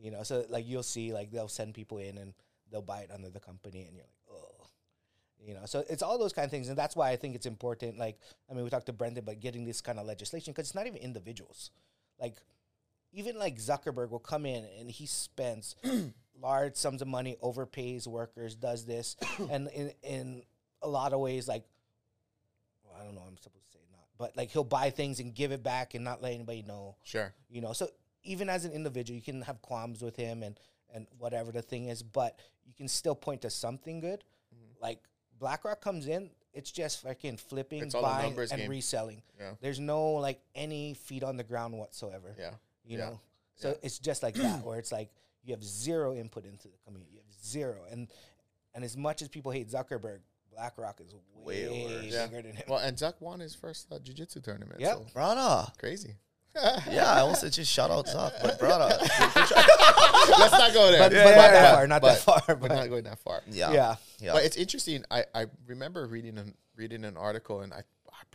you 0.00 0.10
know. 0.10 0.22
So 0.22 0.44
like 0.48 0.66
you'll 0.66 0.82
see, 0.82 1.12
like 1.12 1.30
they'll 1.30 1.48
send 1.48 1.74
people 1.74 1.98
in 1.98 2.18
and 2.18 2.34
they'll 2.70 2.82
buy 2.82 3.00
it 3.00 3.10
under 3.12 3.30
the 3.30 3.40
company, 3.40 3.82
and 3.82 3.94
you're 3.94 4.04
like, 4.04 4.40
oh, 4.42 4.66
you 5.44 5.54
know. 5.54 5.66
So 5.66 5.84
it's 5.88 6.02
all 6.02 6.18
those 6.18 6.32
kind 6.32 6.44
of 6.44 6.50
things, 6.50 6.68
and 6.68 6.78
that's 6.78 6.96
why 6.96 7.10
I 7.10 7.16
think 7.16 7.34
it's 7.34 7.46
important. 7.46 7.98
Like, 7.98 8.18
I 8.50 8.54
mean, 8.54 8.64
we 8.64 8.70
talked 8.70 8.86
to 8.86 8.92
Brendan, 8.92 9.24
about 9.24 9.40
getting 9.40 9.64
this 9.64 9.80
kind 9.80 9.98
of 9.98 10.06
legislation 10.06 10.52
because 10.52 10.68
it's 10.68 10.74
not 10.74 10.86
even 10.86 10.98
individuals, 10.98 11.70
like. 12.20 12.36
Even 13.12 13.40
like 13.40 13.56
Zuckerberg 13.56 14.10
will 14.10 14.20
come 14.20 14.46
in 14.46 14.64
and 14.78 14.88
he 14.88 15.04
spends 15.04 15.74
large 16.40 16.76
sums 16.76 17.02
of 17.02 17.08
money, 17.08 17.36
overpays 17.42 18.06
workers, 18.06 18.54
does 18.54 18.86
this, 18.86 19.16
and 19.50 19.66
in 19.74 19.92
in 20.04 20.42
a 20.80 20.88
lot 20.88 21.12
of 21.12 21.18
ways, 21.18 21.48
like 21.48 21.64
well, 22.84 22.94
I 23.00 23.04
don't 23.04 23.14
know, 23.14 23.24
I'm 23.26 23.36
supposed 23.36 23.66
to 23.66 23.78
say 23.78 23.84
not, 23.90 24.04
but 24.18 24.36
like 24.36 24.50
he'll 24.50 24.64
buy 24.64 24.90
things 24.90 25.20
and 25.20 25.34
give 25.34 25.52
it 25.52 25.62
back 25.62 25.94
and 25.94 26.04
not 26.04 26.22
let 26.22 26.32
anybody 26.32 26.62
know 26.62 26.96
sure. 27.02 27.32
you 27.48 27.60
know 27.60 27.72
so 27.72 27.88
even 28.22 28.48
as 28.48 28.64
an 28.64 28.72
individual 28.72 29.16
you 29.16 29.22
can 29.22 29.42
have 29.42 29.60
qualms 29.62 30.02
with 30.02 30.16
him 30.16 30.42
and 30.42 30.58
and 30.94 31.06
whatever 31.18 31.52
the 31.52 31.62
thing 31.62 31.86
is 31.86 32.02
but 32.02 32.38
you 32.66 32.72
can 32.74 32.88
still 32.88 33.14
point 33.14 33.42
to 33.42 33.50
something 33.50 34.00
good 34.00 34.24
Mm-hmm. 34.54 34.82
like 34.82 34.98
blackrock 35.38 35.80
comes 35.80 36.08
in 36.08 36.30
it's 36.52 36.72
just 36.72 37.02
fucking 37.02 37.36
flipping 37.36 37.82
It's 37.84 37.94
buying 37.94 38.36
and 38.36 38.50
game. 38.50 38.68
reselling 38.70 39.22
Yeah. 39.38 39.52
there's 39.60 39.78
no 39.78 40.12
like 40.14 40.40
any 40.56 40.94
feet 40.94 41.22
on 41.22 41.36
the 41.36 41.44
ground 41.44 41.74
whatsoever 41.78 42.34
Yeah, 42.38 42.50
you 42.84 42.98
Yeah. 42.98 43.04
know 43.10 43.20
so 43.54 43.68
Yeah. 43.68 43.74
it's 43.82 43.98
just 44.00 44.22
like 44.24 44.34
that 44.34 44.64
where 44.64 44.78
it's 44.78 44.90
like 44.90 45.10
you 45.44 45.54
have 45.54 45.62
zero 45.62 46.14
input 46.14 46.44
into 46.44 46.66
the 46.68 46.76
community 46.84 47.12
you 47.12 47.18
have 47.20 47.32
zero 47.44 47.76
and 47.90 48.08
and 48.74 48.84
as 48.84 48.96
much 48.96 49.22
as 49.22 49.28
people 49.28 49.52
hate 49.52 49.68
zuckerberg 49.70 50.18
blackrock 50.52 51.00
is 51.00 51.14
way, 51.36 51.68
Way 51.68 51.84
worse. 52.02 52.12
Yeah. 52.12 52.26
than 52.26 52.44
him 52.56 52.64
Well, 52.68 52.80
and 52.80 52.96
Zuck 52.96 53.14
won 53.20 53.38
his 53.38 53.54
first 53.54 53.86
uh, 53.92 53.98
jiu-jitsu 54.00 54.40
tournament. 54.40 54.80
Yep. 54.80 54.92
so 54.98 55.06
Brother. 55.14 55.70
crazy. 55.78 56.16
Yeah, 56.90 57.12
I 57.12 57.20
almost 57.20 57.40
said 57.42 57.52
just 57.52 57.70
shout 57.72 57.90
out 57.90 58.06
Zuck, 58.06 58.32
but 58.42 58.58
brother. 58.58 58.96
Let's 60.38 60.52
not 60.52 60.72
go 60.72 60.90
there. 60.90 60.98
but, 61.08 61.12
Yeah, 61.12 61.24
but 61.24 61.36
not 61.36 61.50
that 61.50 61.74
far 61.74 61.86
not 61.86 62.02
but, 62.02 62.08
that 62.14 62.20
far 62.22 62.42
We're 62.48 62.54
but 62.68 62.74
not 62.74 62.88
going 62.88 63.04
that 63.04 63.18
far. 63.20 63.40
Yeah. 63.50 63.72
yeah 63.72 63.94
Yeah. 64.20 64.32
But 64.32 64.44
it's 64.44 64.56
interesting. 64.56 65.04
I, 65.10 65.24
I 65.34 65.46
remember 65.66 66.06
reading 66.06 66.38
an 66.38 66.54
reading 66.76 67.04
an 67.04 67.16
article, 67.16 67.60
and 67.60 67.72
I 67.72 67.82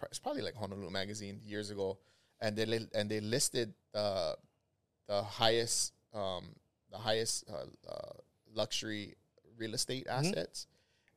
it's 0.10 0.20
probably 0.20 0.42
like 0.42 0.56
Honolulu 0.56 0.90
Magazine 0.92 1.40
years 1.46 1.70
ago, 1.72 1.98
and 2.42 2.56
they 2.56 2.66
li- 2.66 2.88
and 2.94 3.10
they 3.10 3.20
listed 3.22 3.74
the 3.94 4.36
the 5.08 5.22
highest 5.22 5.94
um 6.14 6.56
the 6.92 6.98
highest 6.98 7.46
uh, 7.50 7.66
uh, 7.92 8.14
luxury 8.54 9.16
real 9.58 9.74
estate 9.74 10.06
Mm-hmm. 10.08 10.26
assets, 10.28 10.68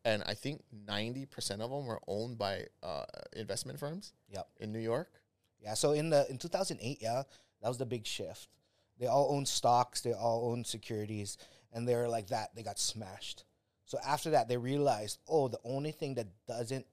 and 0.04 0.22
I 0.26 0.34
think 0.34 0.62
ninety 0.86 1.26
percent 1.26 1.62
of 1.62 1.70
them 1.70 1.86
were 1.86 2.00
owned 2.06 2.38
by 2.38 2.66
uh, 2.82 3.04
investment 3.36 3.78
firms 3.78 4.12
yep 4.32 4.48
in 4.60 4.72
New 4.72 4.80
York. 4.80 5.10
Yeah, 5.60 5.74
so 5.74 5.92
in 5.92 6.10
the 6.10 6.26
in 6.30 6.38
2008, 6.38 6.98
yeah, 7.00 7.22
that 7.62 7.68
was 7.68 7.78
the 7.78 7.86
big 7.86 8.06
shift. 8.06 8.48
They 8.98 9.06
all 9.06 9.28
own 9.30 9.46
stocks, 9.46 10.00
they 10.00 10.12
all 10.12 10.50
own 10.50 10.64
securities, 10.64 11.38
and 11.72 11.86
they 11.86 11.94
were 11.94 12.08
like 12.08 12.28
that. 12.28 12.54
They 12.54 12.62
got 12.62 12.78
smashed. 12.78 13.44
So 13.84 13.98
after 14.06 14.30
that, 14.30 14.48
they 14.48 14.56
realized, 14.56 15.18
oh, 15.28 15.48
the 15.48 15.60
only 15.64 15.92
thing 15.92 16.14
that 16.14 16.26
doesn't 16.46 16.86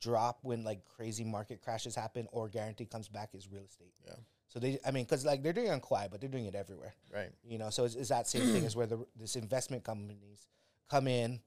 drop 0.00 0.38
when 0.42 0.64
like 0.64 0.84
crazy 0.86 1.24
market 1.24 1.60
crashes 1.60 1.94
happen 1.94 2.26
or 2.32 2.48
guarantee 2.48 2.86
comes 2.86 3.08
back 3.08 3.30
is 3.34 3.48
real 3.50 3.64
estate. 3.64 3.92
Yeah. 4.06 4.14
So 4.48 4.58
they, 4.58 4.78
I 4.86 4.92
mean, 4.92 5.04
because 5.04 5.26
like 5.26 5.42
they're 5.42 5.52
doing 5.52 5.66
it 5.66 5.70
on 5.70 5.80
Kauai, 5.80 6.08
but 6.10 6.20
they're 6.20 6.30
doing 6.30 6.46
it 6.46 6.54
everywhere. 6.54 6.94
Right. 7.12 7.30
You 7.44 7.58
know, 7.58 7.70
so 7.70 7.84
it's, 7.84 7.96
it's 7.96 8.08
that 8.08 8.26
same 8.26 8.46
thing 8.52 8.64
as 8.64 8.74
where 8.74 8.86
the 8.86 9.04
this 9.16 9.36
investment 9.36 9.84
companies 9.84 10.46
come 10.88 11.06
in, 11.06 11.40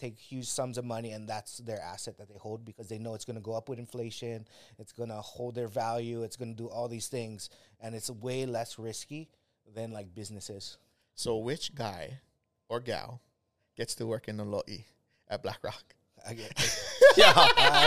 take 0.00 0.18
huge 0.18 0.46
sums 0.48 0.78
of 0.78 0.84
money, 0.84 1.12
and 1.12 1.28
that's 1.28 1.58
their 1.58 1.80
asset 1.80 2.16
that 2.18 2.28
they 2.28 2.38
hold 2.38 2.64
because 2.64 2.88
they 2.88 2.98
know 2.98 3.14
it's 3.14 3.24
going 3.24 3.36
to 3.36 3.42
go 3.42 3.52
up 3.54 3.68
with 3.68 3.78
inflation. 3.78 4.46
It's 4.78 4.92
going 4.92 5.08
to 5.10 5.16
hold 5.20 5.54
their 5.54 5.68
value. 5.68 6.22
It's 6.22 6.36
going 6.36 6.54
to 6.56 6.62
do 6.62 6.68
all 6.68 6.88
these 6.88 7.08
things, 7.08 7.50
and 7.80 7.94
it's 7.94 8.10
way 8.10 8.46
less 8.46 8.78
risky 8.78 9.28
than 9.74 9.92
like 9.92 10.14
businesses. 10.14 10.78
So 11.14 11.36
which 11.38 11.74
guy 11.74 12.18
or 12.68 12.80
gal 12.80 13.20
gets 13.76 13.94
to 13.96 14.06
work 14.06 14.28
in 14.28 14.36
the 14.36 14.44
lo'i 14.44 14.84
at 15.28 15.42
BlackRock? 15.42 15.82
I, 16.28 16.34
get, 16.34 16.52
yeah. 17.16 17.32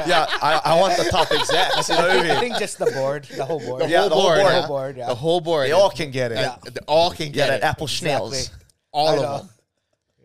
yeah. 0.08 0.26
I, 0.42 0.60
I 0.66 0.80
want 0.80 0.98
the 0.98 1.04
top 1.12 1.32
execs. 1.32 1.88
You 1.90 1.96
know 1.96 2.02
what 2.08 2.26
I 2.32 2.38
I 2.38 2.40
think 2.40 2.58
just 2.58 2.80
the 2.80 2.88
board, 2.92 3.26
the 3.26 3.46
whole 3.46 3.60
board, 3.60 3.84
The 3.84 3.90
Yeah, 3.90 4.00
whole 4.02 4.10
the 4.10 4.16
whole 4.16 4.24
board. 4.26 4.40
board. 4.42 4.48
the 4.56 4.62
whole 4.62 4.68
board, 4.68 4.98
yeah. 4.98 5.08
The 5.08 5.16
whole 5.16 5.42
board. 5.42 5.68
They 5.68 5.72
all 5.72 5.90
can 5.92 6.10
get 6.10 6.32
it. 6.32 6.38
And 6.66 6.74
they 6.76 6.82
all 6.88 7.12
can 7.12 7.32
get 7.32 7.48
that 7.48 7.58
it. 7.60 7.64
apple 7.64 7.86
Exactly. 7.86 8.08
schnells. 8.40 8.52
all 8.92 9.10
I 9.10 9.16
of 9.18 9.22
know. 9.22 9.38
them 9.38 9.50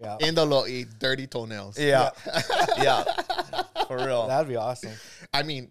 Yeah, 0.01 0.17
in 0.21 0.35
the 0.35 0.47
lo'i, 0.47 0.87
dirty 0.99 1.27
toenails. 1.27 1.79
Yeah. 1.79 2.11
yeah. 2.79 3.05
For 3.87 3.97
real. 3.97 4.29
that'd 4.29 4.49
be 4.49 4.57
awesome. 4.57 4.93
I 5.33 5.43
mean, 5.43 5.71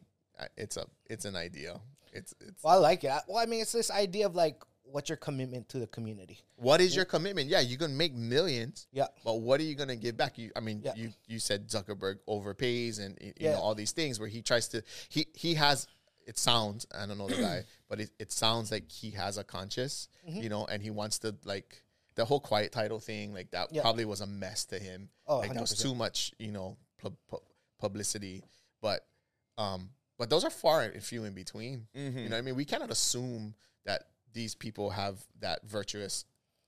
it's 0.56 0.78
a 0.78 0.86
it's 1.10 1.26
an 1.26 1.36
idea. 1.36 1.80
It's 2.14 2.34
it's 2.41 2.64
Well, 2.64 2.74
I 2.76 2.78
like 2.78 3.04
it. 3.04 3.12
I- 3.12 3.22
Well, 3.28 3.38
I 3.38 3.45
mean, 3.45 3.62
it's 3.62 3.72
this 3.72 3.91
idea 3.91 4.26
of 4.26 4.36
like, 4.36 4.62
what's 4.84 5.10
your 5.10 5.18
commitment 5.18 5.70
to 5.70 5.80
the 5.80 5.88
community? 5.88 6.40
What 6.56 6.82
is 6.82 6.95
your 6.95 7.06
commitment? 7.06 7.48
Yeah, 7.49 7.60
you're 7.62 7.78
gonna 7.78 7.94
make 7.94 8.14
millions. 8.16 8.88
Yeah. 8.91 9.08
But 9.24 9.36
what 9.36 9.60
are 9.60 9.64
you 9.64 9.76
gonna 9.76 9.95
give 9.95 10.18
back? 10.18 10.38
You, 10.38 10.52
I 10.56 10.60
mean, 10.60 10.82
Yeah. 10.84 10.94
you 10.95 11.14
you 11.28 11.40
said 11.40 11.68
Zuckerberg 11.70 12.18
overpays 12.28 12.99
and 12.99 13.18
you 13.22 13.34
Yeah. 13.40 13.54
know 13.54 13.60
all 13.62 13.76
these 13.76 13.91
things 13.91 14.20
where 14.20 14.30
he 14.30 14.41
tries 14.41 14.68
to 14.70 14.84
he 15.10 15.28
he 15.34 15.54
has. 15.56 15.88
It 16.26 16.38
sounds 16.38 16.86
I 16.94 17.06
don't 17.06 17.18
know 17.18 17.28
the 17.30 17.38
guy, 17.38 17.64
but 17.90 18.02
it, 18.02 18.10
it 18.20 18.32
sounds 18.34 18.70
like 18.72 18.91
he 18.91 19.12
has 19.12 19.38
a 19.38 19.45
conscience, 19.45 20.10
Mm-hmm. 20.28 20.41
you 20.41 20.49
know, 20.49 20.66
and 20.66 20.84
he 20.84 20.90
wants 20.90 21.20
to 21.20 21.34
like 21.45 21.84
the 22.18 22.26
whole 22.26 22.39
quiet 22.41 22.72
title 22.73 22.99
thing. 22.99 23.34
Like 23.34 23.52
that 23.52 23.72
Yeah. 23.72 23.81
probably 23.81 24.03
was 24.06 24.19
a 24.22 24.27
mess 24.27 24.65
to 24.65 24.77
him. 24.80 25.10
Oh, 25.26 25.38
like 25.39 25.52
there 25.53 25.61
was 25.61 25.72
100%. 25.73 25.81
too 25.81 25.95
much, 25.95 26.34
you 26.38 26.52
know, 26.52 26.76
pub, 27.02 27.15
pub, 27.30 27.39
publicity. 27.80 28.44
But 28.81 29.07
um, 29.57 29.89
but 30.18 30.30
those 30.30 30.44
are 30.44 30.49
far 30.49 30.81
and 30.84 31.02
few 31.03 31.23
in 31.23 31.34
between. 31.34 31.88
You 31.94 32.10
know, 32.11 32.22
what 32.23 32.34
I 32.34 32.41
mean, 32.41 32.56
we 32.56 32.65
cannot 32.65 32.91
assume 32.91 33.56
that 33.85 34.03
these 34.34 34.53
people 34.56 34.89
have 34.89 35.23
that 35.39 35.64
virtuous 35.64 36.26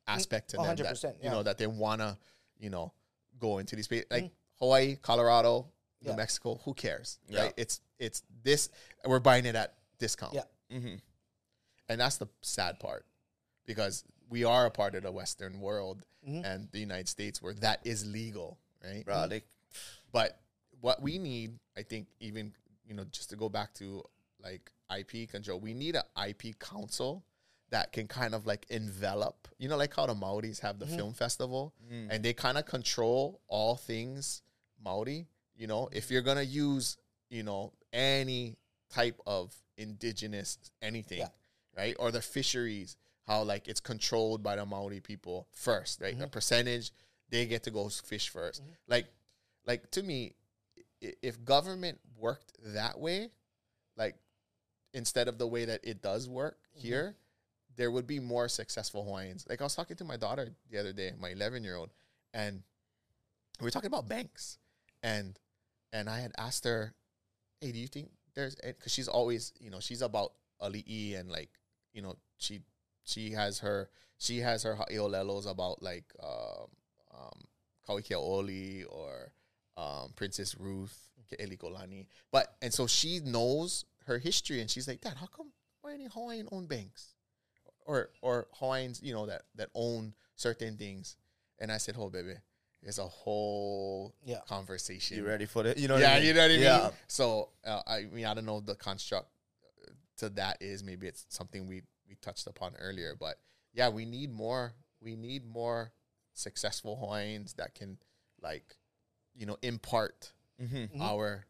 aspect 0.07 0.51
to 0.51 0.57
them. 0.57 0.65
that, 0.65 0.77
100%, 0.77 1.03
You 1.03 1.19
yeah. 1.23 1.31
know 1.31 1.43
that 1.43 1.57
they 1.57 1.67
wanna, 1.67 2.17
you 2.57 2.69
know, 2.69 2.93
go 3.37 3.57
into 3.59 3.75
these 3.75 3.85
space 3.85 4.05
like 4.09 4.31
Hawaii, 4.59 4.95
Colorado, 4.95 5.67
New 6.01 6.11
Yeah. 6.11 6.15
Mexico. 6.15 6.55
Who 6.63 6.73
cares, 6.73 7.19
Yeah. 7.27 7.43
right? 7.43 7.53
It's 7.57 7.81
it's 7.99 8.23
this. 8.43 8.69
We're 9.05 9.19
buying 9.19 9.45
it 9.45 9.55
at 9.55 9.75
discount. 9.97 10.33
Yeah. 10.33 10.43
Mm-hmm. 10.71 10.95
and 11.89 11.99
that's 11.99 12.17
the 12.17 12.27
sad 12.43 12.79
part 12.79 13.05
because 13.65 14.03
we 14.29 14.43
are 14.43 14.65
a 14.65 14.71
part 14.71 14.95
of 14.95 15.03
the 15.03 15.11
Western 15.11 15.59
world 15.59 16.05
Mhm. 16.27 16.45
and 16.45 16.71
the 16.71 16.79
United 16.79 17.07
States 17.09 17.41
where 17.41 17.53
that 17.55 17.85
is 17.85 18.05
legal, 18.05 18.57
right? 18.83 19.03
Bro, 19.05 19.27
they, 19.29 19.43
But 20.11 20.39
what 20.81 21.01
we 21.01 21.17
need, 21.19 21.59
I 21.77 21.83
think, 21.83 22.07
even 22.19 22.53
you 22.85 22.95
know, 22.95 23.03
just 23.05 23.29
to 23.29 23.35
go 23.35 23.49
back 23.49 23.73
to 23.75 24.03
like 24.39 24.71
IP 24.89 25.27
control, 25.29 25.59
we 25.59 25.73
need 25.75 25.95
an 25.95 26.03
IP 26.15 26.53
council 26.59 27.23
that 27.69 27.91
can 27.91 28.07
kind 28.07 28.33
of 28.33 28.47
like 28.47 28.65
envelop, 28.71 29.47
you 29.59 29.69
know, 29.69 29.77
like 29.77 29.93
how 29.95 30.07
the 30.07 30.15
Maoris 30.15 30.59
have 30.61 30.79
the 30.79 30.87
film 30.87 31.13
festival, 31.13 31.73
and 31.89 32.23
they 32.25 32.33
kind 32.33 32.57
of 32.57 32.65
control 32.65 33.41
all 33.47 33.75
things 33.75 34.41
Maori. 34.83 35.27
You 35.55 35.67
know, 35.67 35.87
if 35.91 36.09
you're 36.09 36.23
gonna 36.23 36.41
use, 36.41 36.97
you 37.29 37.43
know, 37.43 37.73
any 37.93 38.57
type 38.89 39.19
of 39.27 39.55
indigenous 39.77 40.57
anything, 40.81 41.19
Yeah. 41.19 41.29
right, 41.77 41.95
or 41.99 42.11
the 42.11 42.21
fisheries, 42.23 42.97
how 43.29 43.43
like 43.43 43.67
it's 43.67 43.79
controlled 43.79 44.41
by 44.41 44.55
the 44.55 44.65
Maori 44.65 44.99
people 44.99 45.47
first, 45.51 46.01
right? 46.01 46.13
A 46.13 46.17
mm-hmm. 46.17 46.29
percentage 46.29 46.91
they 47.29 47.45
get 47.45 47.61
to 47.63 47.71
go 47.71 47.87
fish 47.87 48.33
1st 48.33 48.61
mm-hmm. 48.61 48.71
Like, 48.87 49.05
like 49.67 49.91
to 49.91 50.01
me, 50.01 50.33
i- 51.03 51.13
if 51.21 51.45
government 51.45 51.99
worked 52.17 52.53
that 52.73 52.99
way, 52.99 53.29
like 53.95 54.15
instead 54.95 55.27
of 55.27 55.37
the 55.37 55.45
way 55.45 55.65
that 55.65 55.81
it 55.83 56.01
does 56.01 56.27
work 56.27 56.57
mm-hmm. 56.75 56.87
here, 56.87 57.15
there 57.75 57.91
would 57.91 58.07
be 58.07 58.19
more 58.19 58.49
successful 58.49 59.05
Hawaiians. 59.05 59.45
Like 59.47 59.61
I 59.61 59.63
was 59.63 59.75
talking 59.75 59.95
to 59.97 60.03
my 60.03 60.17
daughter 60.17 60.49
the 60.71 60.79
other 60.79 60.91
day, 60.91 61.11
my 61.19 61.29
11 61.29 61.63
year 61.63 61.75
old, 61.75 61.91
and 62.33 62.63
we 63.61 63.65
were 63.65 63.71
talking 63.71 63.87
about 63.87 64.09
banks, 64.09 64.57
and 65.03 65.37
and 65.93 66.09
I 66.09 66.19
had 66.19 66.31
asked 66.37 66.65
her, 66.65 66.95
"Hey, 67.61 67.71
do 67.71 67.77
you 67.77 67.87
think 67.87 68.09
there's?" 68.33 68.55
Because 68.55 68.91
she's 68.91 69.07
always, 69.07 69.53
you 69.59 69.69
know, 69.69 69.79
she's 69.79 70.01
about 70.01 70.33
ali'i 70.61 71.19
and 71.19 71.29
like, 71.29 71.49
you 71.93 72.01
know, 72.01 72.15
she 72.37 72.61
she 73.09 73.31
has 73.31 73.59
her 73.59 73.89
she 74.17 74.39
has 74.39 74.63
her 74.63 74.75
ha'iolelos 74.75 75.49
about 75.49 75.81
like 75.81 76.05
um, 76.21 76.67
um, 77.17 77.41
Kauikeaouli 77.87 78.85
or 78.89 79.31
um, 79.77 80.11
Princess 80.15 80.55
Ruth, 80.59 81.09
Ke'elikolani. 81.31 82.05
But 82.31 82.53
and 82.61 82.73
so 82.73 82.85
she 82.87 83.19
knows 83.23 83.85
her 84.05 84.17
history, 84.17 84.59
and 84.61 84.69
she's 84.69 84.87
like, 84.87 85.01
Dad, 85.01 85.15
how 85.17 85.27
come 85.27 85.51
why 85.81 85.93
any 85.93 86.07
Hawaiian 86.07 86.47
own 86.51 86.65
banks, 86.65 87.15
or 87.85 88.09
or 88.21 88.47
Hawaiians, 88.59 89.01
you 89.01 89.13
know, 89.13 89.25
that 89.25 89.43
that 89.55 89.69
own 89.73 90.13
certain 90.35 90.75
things? 90.77 91.15
And 91.59 91.71
I 91.71 91.77
said, 91.77 91.95
Oh, 91.97 92.09
baby, 92.09 92.33
It's 92.83 92.97
a 92.99 93.03
whole 93.07 94.13
Yeah. 94.23 94.39
conversation. 94.47 95.17
you 95.17 95.25
ready 95.25 95.45
for 95.45 95.65
it? 95.65 95.77
You 95.77 95.87
know 95.89 95.97
yeah, 95.97 96.13
I 96.13 96.17
mean? 96.19 96.27
you 96.27 96.33
know 96.33 96.41
what 96.41 96.45
I 96.51 96.55
mean. 96.55 96.63
Yeah. 96.63 96.89
So 97.07 97.49
uh, 97.65 97.81
I 97.87 98.05
mean, 98.11 98.25
I 98.25 98.33
don't 98.33 98.45
know 98.45 98.59
the 98.59 98.75
construct 98.75 99.27
uh, 99.87 99.91
to 100.17 100.29
that 100.31 100.57
is 100.61 100.83
maybe 100.83 101.07
it's 101.07 101.25
something 101.29 101.67
we 101.67 101.83
we 102.09 102.15
touched 102.15 102.47
upon 102.47 102.73
earlier, 102.79 103.15
but 103.17 103.39
yeah, 103.73 103.87
we 103.89 104.05
need 104.05 104.33
more. 104.33 104.73
We 104.99 105.15
need 105.15 105.45
more 105.45 105.93
successful 106.33 106.97
Hawaiians 106.97 107.53
that 107.53 107.75
can 107.75 107.97
like, 108.41 108.75
you 109.35 109.45
know, 109.45 109.57
impart 109.61 110.33
Mm-hmm. 110.61 111.01
our, 111.01 111.45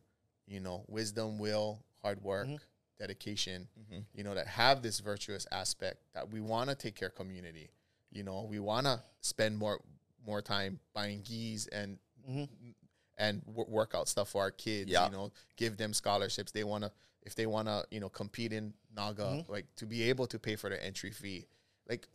you 0.46 0.60
know, 0.60 0.86
wisdom, 0.88 1.40
will, 1.40 1.84
hard 2.04 2.22
work, 2.22 2.46
Mhm. 2.48 2.60
dedication. 3.00 3.68
Mhm. 3.80 4.06
You 4.14 4.24
know, 4.24 4.36
that 4.36 4.46
have 4.46 4.84
this 4.84 5.00
virtuous 5.00 5.48
aspect 5.52 6.04
that 6.14 6.30
we 6.30 6.40
want 6.42 6.70
to 6.70 6.76
take 6.76 6.94
care 6.94 7.08
of 7.08 7.16
community. 7.16 7.72
You 8.12 8.22
know, 8.22 8.44
we 8.44 8.60
want 8.60 8.86
to 8.86 9.02
spend 9.22 9.58
more 9.58 9.82
more 10.28 10.44
time 10.44 10.80
buying 10.94 11.22
gis 11.24 11.66
and 11.70 11.98
Mhm. 12.30 12.76
and 13.18 13.44
w- 13.48 13.68
work 13.68 13.96
out 13.96 14.08
stuff 14.08 14.30
for 14.30 14.44
our 14.44 14.52
kids. 14.52 14.92
Yeah. 14.92 15.06
You 15.06 15.12
know, 15.12 15.32
give 15.56 15.78
them 15.78 15.94
scholarships. 15.96 16.52
They 16.52 16.64
want 16.64 16.84
to 16.84 16.92
if 17.24 17.36
they 17.36 17.46
want 17.46 17.68
to 17.68 17.86
you 17.92 18.00
know 18.00 18.10
compete 18.10 18.54
in 18.54 18.74
NAGA, 18.96 19.22
Mm-hmm. 19.24 19.52
like 19.52 19.66
to 19.78 19.86
be 19.86 20.04
able 20.10 20.28
to 20.28 20.40
pay 20.40 20.56
for 20.56 20.70
their 20.70 20.82
entry 20.82 21.12
fee. 21.12 21.46
Like 21.88 22.08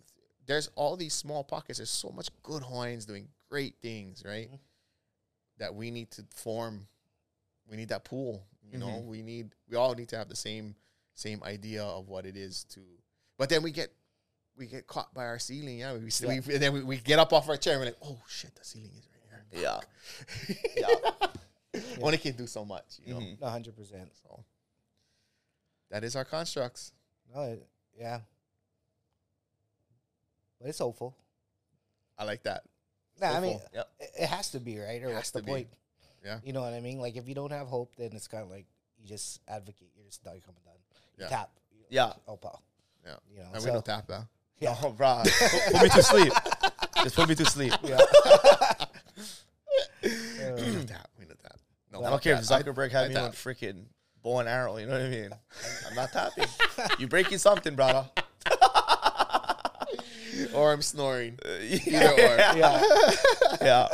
there's 0.46 0.68
all 0.76 0.96
these 0.96 1.14
small 1.14 1.42
pockets. 1.44 1.78
There's 1.78 1.90
so 1.90 2.10
much 2.10 2.28
good 2.42 2.62
Hawaiians 2.62 3.06
doing 3.06 3.28
great 3.48 3.74
things, 3.82 4.22
right? 4.26 4.46
Mm-hmm. 4.48 4.56
That 5.58 5.74
we 5.74 5.90
need 5.90 6.10
to 6.12 6.24
form. 6.34 6.86
We 7.70 7.76
need 7.76 7.88
that 7.90 8.04
pool. 8.04 8.44
You 8.70 8.78
know, 8.78 8.86
Mm-hmm. 8.88 9.06
we 9.08 9.22
need. 9.22 9.50
We 9.70 9.76
all 9.76 9.94
need 9.94 10.08
to 10.08 10.16
have 10.18 10.28
the 10.28 10.36
same 10.36 10.74
same 11.14 11.42
idea 11.44 11.82
of 11.84 12.08
what 12.08 12.26
it 12.26 12.36
is 12.36 12.64
to. 12.74 12.80
But 13.38 13.48
then 13.48 13.62
we 13.62 13.70
get 13.70 13.92
we 14.56 14.66
get 14.66 14.86
caught 14.86 15.12
by 15.14 15.24
our 15.26 15.38
ceiling. 15.38 15.78
Yeah, 15.78 15.94
we, 15.94 16.08
Yeah. 16.20 16.28
we 16.28 16.34
and 16.54 16.62
then 16.62 16.72
we, 16.72 16.82
we 16.82 16.96
get 16.98 17.18
up 17.18 17.32
off 17.32 17.48
our 17.48 17.56
chair 17.56 17.74
and 17.74 17.80
we're 17.80 17.86
like, 17.86 17.96
oh 18.04 18.18
shit, 18.28 18.54
the 18.54 18.64
ceiling 18.64 18.90
is 18.98 19.08
right 19.12 19.42
here. 19.52 19.62
Yeah. 19.62 19.80
yeah. 20.76 21.82
Only 22.02 22.18
can 22.18 22.36
do 22.36 22.46
so 22.46 22.64
much, 22.64 23.00
you 23.04 23.14
know. 23.14 23.20
Mhm. 23.20 23.42
Hundred 23.42 23.76
percent. 23.76 24.10
So 24.22 24.44
that 25.94 26.02
is 26.02 26.16
our 26.16 26.24
constructs. 26.24 26.90
No, 27.32 27.42
it, 27.42 27.64
yeah. 27.96 28.18
But 30.60 30.70
it's 30.70 30.80
hopeful. 30.80 31.16
I 32.18 32.24
like 32.24 32.42
that. 32.42 32.64
Nah, 33.20 33.36
I 33.36 33.40
mean, 33.40 33.60
Yep. 33.72 33.88
it, 34.00 34.10
it 34.22 34.26
has 34.26 34.50
to 34.50 34.58
be 34.58 34.76
right, 34.80 35.00
or 35.04 35.14
what's 35.14 35.30
the 35.30 35.40
be. 35.40 35.52
point? 35.52 35.68
Yeah. 36.24 36.40
You 36.42 36.52
know 36.52 36.62
what 36.62 36.72
I 36.72 36.80
mean? 36.80 36.98
Like 36.98 37.14
if 37.14 37.28
you 37.28 37.34
don't 37.36 37.52
have 37.52 37.68
hope, 37.68 37.94
then 37.96 38.10
it's 38.12 38.26
kind 38.26 38.42
of 38.42 38.50
like 38.50 38.66
you 38.98 39.06
just 39.06 39.40
advocate. 39.46 39.92
You're 39.94 40.06
just 40.06 40.24
done, 40.24 40.40
come 40.44 40.56
done. 40.64 40.74
You 41.16 41.24
Yeah. 41.24 41.28
tap. 41.28 41.50
Yeah. 41.88 42.12
Oh, 42.26 42.38
pal. 42.38 42.60
Yeah. 43.06 43.14
You 43.32 43.38
know. 43.38 43.50
And 43.52 43.62
so, 43.62 43.68
we 43.68 43.72
don't 43.72 43.84
tap 43.84 44.08
that. 44.08 44.26
Yeah. 44.58 44.76
Oh, 44.82 44.90
bro. 44.90 45.22
put, 45.72 45.82
me 45.82 45.88
to 45.90 46.02
sleep. 46.02 46.32
Just 47.02 47.16
put 47.16 47.28
me 47.28 47.34
to 47.34 47.44
sleep. 47.44 47.72
Yeah. 47.82 47.98
we 50.02 50.08
don't 50.10 50.86
tap. 50.86 51.08
We 51.18 51.24
don't 51.26 51.38
tap. 51.40 51.58
No, 51.92 52.04
I 52.04 52.10
don't 52.10 52.22
care 52.22 52.34
if. 52.36 52.42
Zuckerberg 52.42 52.92
had 52.92 53.10
me 53.10 53.16
on 53.16 53.32
freaking 53.32 53.86
bow 54.24 54.40
and 54.40 54.48
arrow. 54.48 54.76
You 54.78 54.86
know 54.86 54.92
what 54.92 55.02
I 55.02 55.08
mean? 55.08 55.30
I'm 55.88 55.94
not 55.94 56.10
tapping. 56.10 56.46
You're 56.98 57.08
breaking 57.08 57.38
something, 57.38 57.76
brother. 57.76 58.08
or 60.54 60.72
I'm 60.72 60.82
snoring. 60.82 61.38
Uh, 61.44 61.48
yeah. 61.62 62.10
Either 62.10 62.12
or. 62.12 62.36
yeah. 62.58 62.82
yeah. 63.62 63.88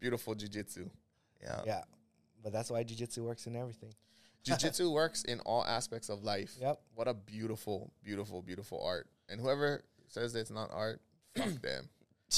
Beautiful 0.00 0.34
jujitsu. 0.34 0.90
Yeah. 1.40 1.60
Yeah. 1.64 1.82
But 2.42 2.52
that's 2.52 2.70
why 2.70 2.82
jujitsu 2.82 3.18
works 3.18 3.46
in 3.46 3.54
everything. 3.54 3.94
Jiu-jitsu 4.44 4.90
works 4.90 5.22
in 5.22 5.38
all 5.40 5.64
aspects 5.64 6.08
of 6.08 6.24
life. 6.24 6.56
Yep. 6.60 6.80
What 6.96 7.06
a 7.06 7.14
beautiful, 7.14 7.92
beautiful, 8.02 8.42
beautiful 8.42 8.82
art. 8.84 9.06
And 9.28 9.40
whoever 9.40 9.84
says 10.08 10.34
it's 10.34 10.50
not 10.50 10.70
art, 10.72 11.00
fuck 11.36 11.46
them. 11.62 11.88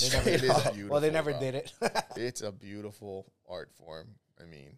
They 0.03 0.09
never, 0.11 0.29
It 0.29 0.45
is 0.45 0.89
well, 0.91 1.01
they 1.01 1.11
never 1.11 1.31
bro. 1.31 1.41
did 1.41 1.55
it. 1.55 1.73
It's 2.17 2.43
a 2.43 2.53
beautiful 2.53 3.33
art 3.49 3.71
form. 3.73 4.09
I 4.39 4.45
mean, 4.45 4.77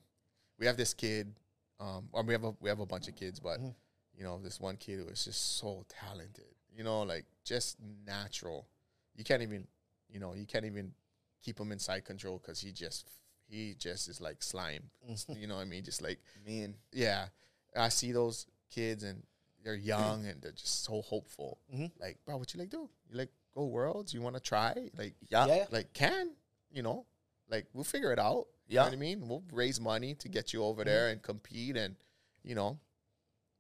we 0.61 0.67
have 0.67 0.77
this 0.77 0.95
kid, 0.95 1.35
um, 1.81 2.09
or 2.13 2.23
we 2.23 2.33
have 2.33 2.45
a 2.45 2.55
we 2.61 2.69
have 2.69 2.81
a 2.81 2.87
bunch 2.87 3.09
of 3.09 3.15
kids, 3.17 3.41
but 3.41 3.61
Mhm. 3.61 3.75
you 4.17 4.25
know, 4.25 4.39
this 4.43 4.61
one 4.61 4.77
kid 4.77 4.99
who 4.99 5.09
is 5.09 5.25
just 5.25 5.57
so 5.59 5.85
talented. 5.89 6.55
You 6.75 6.85
know, 6.85 7.03
like 7.03 7.25
just 7.45 7.79
natural. 8.05 8.69
You 9.15 9.25
can't 9.25 9.43
even, 9.43 9.67
you 10.09 10.21
know, 10.21 10.35
you 10.35 10.47
can't 10.47 10.65
even 10.65 10.95
keep 11.43 11.59
him 11.61 11.73
inside 11.73 12.05
control 12.05 12.39
because 12.39 12.61
he 12.61 12.73
just 12.73 13.09
he 13.49 13.75
just 13.79 14.09
is 14.09 14.21
like 14.21 14.43
slime. 14.43 14.91
you 15.29 15.47
know 15.47 15.57
what 15.57 15.63
I 15.63 15.65
mean? 15.65 15.85
Just 15.85 16.03
like 16.03 16.19
Mean. 16.45 16.75
yeah, 16.93 17.29
I 17.77 17.89
see 17.91 18.13
those 18.13 18.47
kids 18.71 19.03
and 19.05 19.23
they're 19.63 19.75
young 19.95 20.27
and 20.27 20.41
they're 20.43 20.53
just 20.53 20.85
so 20.85 21.03
hopeful. 21.03 21.59
Mhm. 21.73 21.93
Like, 21.99 22.19
bro, 22.25 22.37
what 22.37 22.53
you 22.55 22.61
like 22.61 22.71
do? 22.71 22.89
You 23.09 23.17
like 23.19 23.31
go 23.55 23.65
worlds? 23.67 24.13
You 24.13 24.21
want 24.23 24.35
to 24.37 24.41
try? 24.43 24.91
Like, 24.97 25.15
Yeah. 25.29 25.47
yeah. 25.47 25.67
like 25.71 25.93
can 25.93 26.35
you 26.71 26.83
know? 26.83 27.07
Like 27.49 27.67
we'll 27.73 27.85
figure 27.85 28.13
it 28.13 28.19
out. 28.19 28.49
You 28.69 28.75
Yeah. 28.77 28.83
know 28.83 28.87
what 28.89 28.93
I 28.95 28.97
mean? 28.97 29.29
We'll 29.29 29.45
raise 29.53 29.81
money 29.81 30.15
to 30.17 30.29
get 30.29 30.53
you 30.53 30.63
over 30.65 30.85
there 30.85 31.09
and 31.09 31.23
compete 31.23 31.77
and 31.77 31.97
you 32.43 32.55
know, 32.55 32.79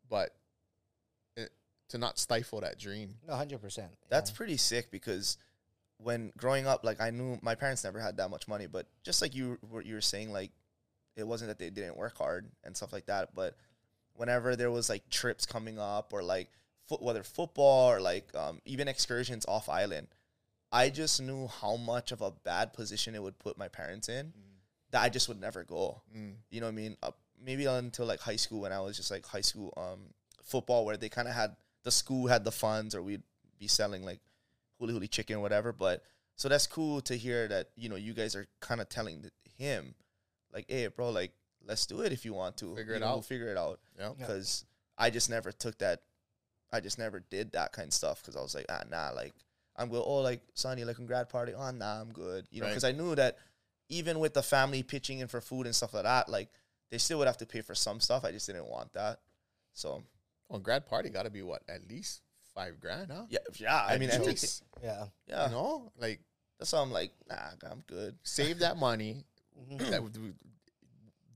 but 0.08 0.34
it, 1.36 1.50
to 1.88 1.98
not 1.98 2.18
stifle 2.18 2.60
that 2.60 2.78
dream. 2.78 3.16
No, 3.26 3.34
hundred 3.34 3.60
percent. 3.60 3.92
That's 4.08 4.30
pretty 4.30 4.56
sick 4.56 4.90
because 4.90 5.38
when 5.98 6.32
growing 6.36 6.66
up, 6.66 6.84
like 6.84 7.00
I 7.00 7.10
knew 7.10 7.38
my 7.42 7.54
parents 7.54 7.84
never 7.84 7.98
had 8.00 8.16
that 8.18 8.30
much 8.30 8.46
money, 8.48 8.66
but 8.66 8.86
just 9.02 9.22
like 9.22 9.34
you 9.34 9.58
were 9.70 9.82
you 9.82 9.94
were 9.94 10.00
saying, 10.00 10.32
like 10.32 10.50
it 11.16 11.26
wasn't 11.26 11.48
that 11.48 11.58
they 11.58 11.70
didn't 11.70 11.96
work 11.96 12.18
hard 12.18 12.50
and 12.64 12.76
stuff 12.76 12.92
like 12.92 13.06
that, 13.06 13.34
but 13.34 13.56
whenever 14.14 14.54
there 14.56 14.70
was 14.70 14.88
like 14.88 15.08
trips 15.10 15.46
coming 15.46 15.78
up 15.78 16.12
or 16.12 16.22
like 16.22 16.50
foot, 16.86 17.02
whether 17.02 17.22
football 17.22 17.90
or 17.90 18.00
like 18.00 18.34
um, 18.36 18.60
even 18.64 18.86
excursions 18.88 19.44
off 19.46 19.68
island, 19.68 20.08
I 20.70 20.90
just 20.90 21.20
knew 21.22 21.46
how 21.48 21.76
much 21.76 22.12
of 22.12 22.20
a 22.20 22.30
bad 22.30 22.72
position 22.74 23.14
it 23.14 23.22
would 23.22 23.38
put 23.38 23.56
my 23.58 23.68
parents 23.68 24.08
in 24.08 24.32
that 24.96 25.02
I 25.04 25.08
just 25.10 25.28
would 25.28 25.40
never 25.40 25.62
go. 25.62 26.00
You 26.50 26.60
know 26.60 26.66
what 26.66 26.72
I 26.72 26.74
mean? 26.74 26.96
Uh, 27.02 27.10
maybe 27.44 27.66
until 27.66 28.06
like 28.06 28.20
high 28.20 28.36
school 28.36 28.62
when 28.62 28.72
I 28.72 28.80
was 28.80 28.96
just 28.96 29.10
like 29.10 29.26
high 29.26 29.42
school 29.42 29.72
um, 29.76 30.00
football 30.42 30.86
where 30.86 30.96
they 30.96 31.10
kind 31.10 31.28
of 31.28 31.34
had 31.34 31.54
the 31.84 31.90
school 31.90 32.26
had 32.28 32.44
the 32.44 32.50
funds 32.52 32.94
or 32.94 33.02
we'd 33.02 33.22
be 33.58 33.68
selling 33.68 34.04
like 34.04 34.20
huli 34.80 34.92
huli 34.92 35.10
chicken 35.10 35.36
or 35.36 35.40
whatever. 35.40 35.72
But 35.72 36.02
so 36.34 36.48
that's 36.48 36.66
cool 36.66 37.00
to 37.02 37.14
hear 37.16 37.46
that 37.48 37.68
you 37.76 37.88
know 37.90 37.96
you 37.96 38.14
guys 38.14 38.34
are 38.34 38.46
kind 38.60 38.80
of 38.80 38.88
telling 38.88 39.20
th- 39.20 39.32
him 39.56 39.94
like, 40.52 40.64
hey, 40.68 40.86
bro, 40.86 41.10
like 41.10 41.32
let's 41.66 41.84
do 41.84 42.00
it 42.00 42.12
if 42.12 42.24
you 42.24 42.32
want 42.32 42.56
to. 42.58 42.74
Figure 42.74 42.92
You 42.94 42.96
it 42.96 43.00
know, 43.00 43.06
out. 43.08 43.14
We'll 43.16 43.22
figure 43.22 43.48
it 43.48 43.58
out 43.58 43.80
Yeah. 43.98 44.10
because 44.18 44.64
I 44.96 45.10
just 45.10 45.28
never 45.28 45.52
took 45.52 45.76
that. 45.78 46.00
I 46.72 46.80
just 46.80 46.98
never 46.98 47.20
did 47.20 47.52
that 47.52 47.72
kind 47.72 47.88
of 47.88 47.92
stuff 47.94 48.20
because 48.22 48.34
I 48.36 48.40
was 48.40 48.54
like, 48.54 48.66
ah, 48.70 48.82
nah, 48.90 49.10
like 49.14 49.34
I'm 49.76 49.88
good. 49.90 50.02
Oh, 50.04 50.20
like 50.20 50.40
Sonny, 50.54 50.84
like 50.84 50.98
a 50.98 51.02
grad 51.02 51.28
party. 51.28 51.52
Oh, 51.54 51.70
nah, 51.70 52.00
I'm 52.00 52.12
good. 52.12 52.46
You 52.50 52.60
know, 52.60 52.66
Right. 52.66 52.70
because 52.72 52.84
I 52.84 52.92
knew 52.92 53.14
that 53.14 53.36
even 53.88 54.18
with 54.18 54.34
the 54.34 54.42
family 54.42 54.82
pitching 54.82 55.20
in 55.20 55.28
for 55.28 55.40
food 55.40 55.66
and 55.66 55.74
stuff 55.74 55.94
like 55.94 56.04
that, 56.04 56.28
like 56.28 56.48
they 56.90 56.98
still 56.98 57.18
would 57.18 57.26
have 57.26 57.36
to 57.38 57.46
pay 57.46 57.60
for 57.60 57.74
some 57.74 58.00
stuff. 58.00 58.24
I 58.24 58.32
just 58.32 58.46
didn't 58.46 58.66
want 58.68 58.92
that. 58.94 59.20
So 59.72 60.02
Well, 60.48 60.60
grad 60.60 60.86
party 60.86 61.08
got 61.10 61.24
to 61.24 61.30
be 61.30 61.42
what 61.42 61.62
at 61.68 61.88
least 61.88 62.22
five 62.54 62.80
grand, 62.80 63.10
huh? 63.12 63.26
yeah, 63.28 63.38
yeah. 63.56 63.76
I 63.76 63.94
At 63.94 64.00
mean, 64.00 64.08
least. 64.22 64.62
entertain- 64.80 64.88
Yeah. 64.88 65.06
yeah. 65.28 65.46
You 65.46 65.52
know, 65.52 65.92
like 65.98 66.20
That's 66.58 66.72
why 66.72 66.80
I'm 66.80 66.90
like, 66.90 67.12
nah, 67.28 67.50
I'm 67.70 67.82
good. 67.86 68.16
save 68.22 68.60
that 68.60 68.76
money. 68.78 69.24
Mm-hmm. 69.58 69.90
that 69.90 70.02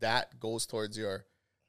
that 0.00 0.38
goes 0.40 0.66
towards 0.66 0.96
your 0.96 1.24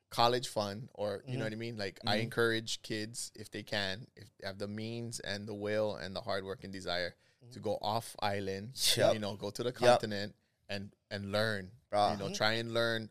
college 0.09 0.47
fund, 0.49 0.89
or 0.93 1.23
you 1.25 1.37
know 1.37 1.41
Mhm. 1.43 1.47
what 1.47 1.53
I 1.53 1.55
mean. 1.57 1.77
Like 1.77 1.99
I 2.05 2.17
encourage 2.17 2.81
kids 2.81 3.31
if 3.35 3.49
they 3.51 3.63
can, 3.63 4.07
if 4.15 4.29
they 4.37 4.47
have 4.47 4.57
the 4.57 4.67
means 4.67 5.19
and 5.21 5.47
the 5.47 5.53
will 5.53 5.95
and 5.95 6.15
the 6.15 6.21
hard 6.21 6.43
work 6.43 6.63
and 6.63 6.71
desire 6.73 7.15
to 7.51 7.59
go 7.59 7.77
off 7.81 8.15
island, 8.21 8.73
Yep. 8.95 9.13
you 9.13 9.19
know, 9.19 9.35
go 9.35 9.49
to 9.51 9.63
the 9.63 9.71
continent 9.71 10.35
and 10.71 10.91
and 11.11 11.31
learn. 11.31 11.69
Bruh. 11.93 12.13
You 12.13 12.17
know, 12.23 12.33
try 12.33 12.53
and 12.53 12.73
learn 12.73 13.09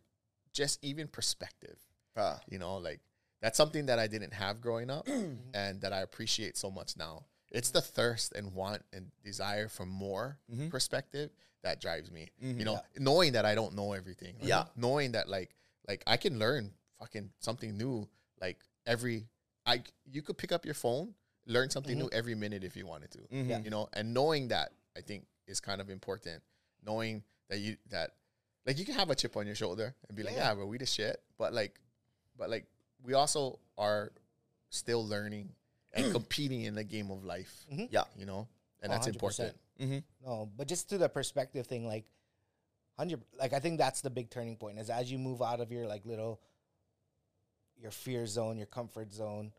just 0.52 0.82
even 0.82 1.06
perspective. 1.06 1.78
Bruh. 2.16 2.40
You 2.48 2.58
know, 2.58 2.76
like 2.78 3.00
that's 3.40 3.56
something 3.56 3.86
that 3.86 3.98
I 3.98 4.06
didn't 4.08 4.32
have 4.32 4.60
growing 4.60 4.90
up 4.90 5.06
and 5.54 5.80
that 5.82 5.92
I 5.92 6.00
appreciate 6.00 6.56
so 6.56 6.70
much 6.70 6.96
now. 6.96 7.26
It's 7.52 7.70
the 7.70 7.80
thirst 7.80 8.32
and 8.34 8.54
want 8.54 8.82
and 8.92 9.10
desire 9.24 9.68
for 9.68 9.84
more 9.86 10.38
Mhm. 10.52 10.70
perspective 10.70 11.30
that 11.62 11.80
drives 11.80 12.10
me. 12.10 12.30
Mhm. 12.42 12.58
You 12.58 12.64
know, 12.64 12.80
knowing 12.96 13.32
that 13.32 13.44
I 13.44 13.54
don't 13.54 13.74
know 13.74 13.92
everything. 13.92 14.36
like, 14.38 14.48
Yeah. 14.48 14.64
Knowing 14.76 15.12
that 15.12 15.28
like 15.28 15.54
like 15.88 16.02
I 16.06 16.16
can 16.16 16.38
learn 16.38 16.72
fucking 16.98 17.30
something 17.38 17.76
new 17.76 18.08
like 18.40 18.58
every 18.86 19.28
I 19.66 19.82
you 20.10 20.22
could 20.22 20.38
pick 20.38 20.52
up 20.52 20.64
your 20.64 20.74
phone, 20.74 21.14
learn 21.46 21.68
something 21.70 21.98
new 21.98 22.08
every 22.12 22.34
minute 22.34 22.64
if 22.64 22.76
you 22.76 22.86
wanted 22.86 23.10
to. 23.12 23.18
Mhm. 23.18 23.64
You 23.64 23.70
know, 23.70 23.88
and 23.92 24.14
knowing 24.14 24.48
that 24.48 24.72
I 24.96 25.00
think 25.02 25.26
is 25.46 25.60
kind 25.60 25.80
of 25.80 25.90
important. 25.90 26.42
Knowing 26.82 27.24
that 27.50 27.58
you 27.58 27.76
that 27.90 28.12
like 28.66 28.78
you 28.78 28.84
can 28.86 28.94
have 28.94 29.10
a 29.10 29.14
chip 29.14 29.36
on 29.36 29.46
your 29.46 29.54
shoulder 29.54 29.94
and 30.08 30.16
be 30.16 30.22
like, 30.22 30.34
Yeah. 30.34 30.48
yeah, 30.50 30.54
but 30.54 30.66
we 30.66 30.78
the 30.78 30.86
shit. 30.86 31.20
But 31.38 31.52
like 31.52 31.78
but 32.38 32.48
like 32.48 32.64
we 33.04 33.12
also 33.14 33.58
are 33.76 34.12
still 34.70 35.06
learning 35.06 35.50
and 35.92 36.12
competing 36.12 36.62
in 36.62 36.74
the 36.74 36.84
game 36.84 37.10
of 37.10 37.24
life. 37.24 37.66
Yeah. 37.68 38.04
You 38.16 38.24
know? 38.26 38.48
And 38.82 38.90
Oh, 38.92 38.94
that's 38.94 39.06
100%. 39.08 39.10
important. 39.14 39.56
Mm-hmm. 39.80 39.98
No, 40.24 40.48
but 40.56 40.68
just 40.68 40.88
to 40.90 40.98
the 40.98 41.08
perspective 41.08 41.66
thing, 41.66 41.86
like 41.86 42.04
hundred, 42.98 43.20
like 43.38 43.52
I 43.52 43.58
think 43.58 43.78
that's 43.78 44.00
the 44.02 44.10
big 44.10 44.30
turning 44.30 44.56
point. 44.56 44.78
Is 44.78 44.90
as 44.90 45.10
you 45.10 45.18
move 45.18 45.42
out 45.42 45.60
of 45.60 45.72
your 45.72 45.86
like 45.86 46.04
little, 46.06 46.40
your 47.80 47.90
fear 47.90 48.26
zone, 48.26 48.56
your 48.58 48.66
comfort 48.66 49.12
zone. 49.12 49.52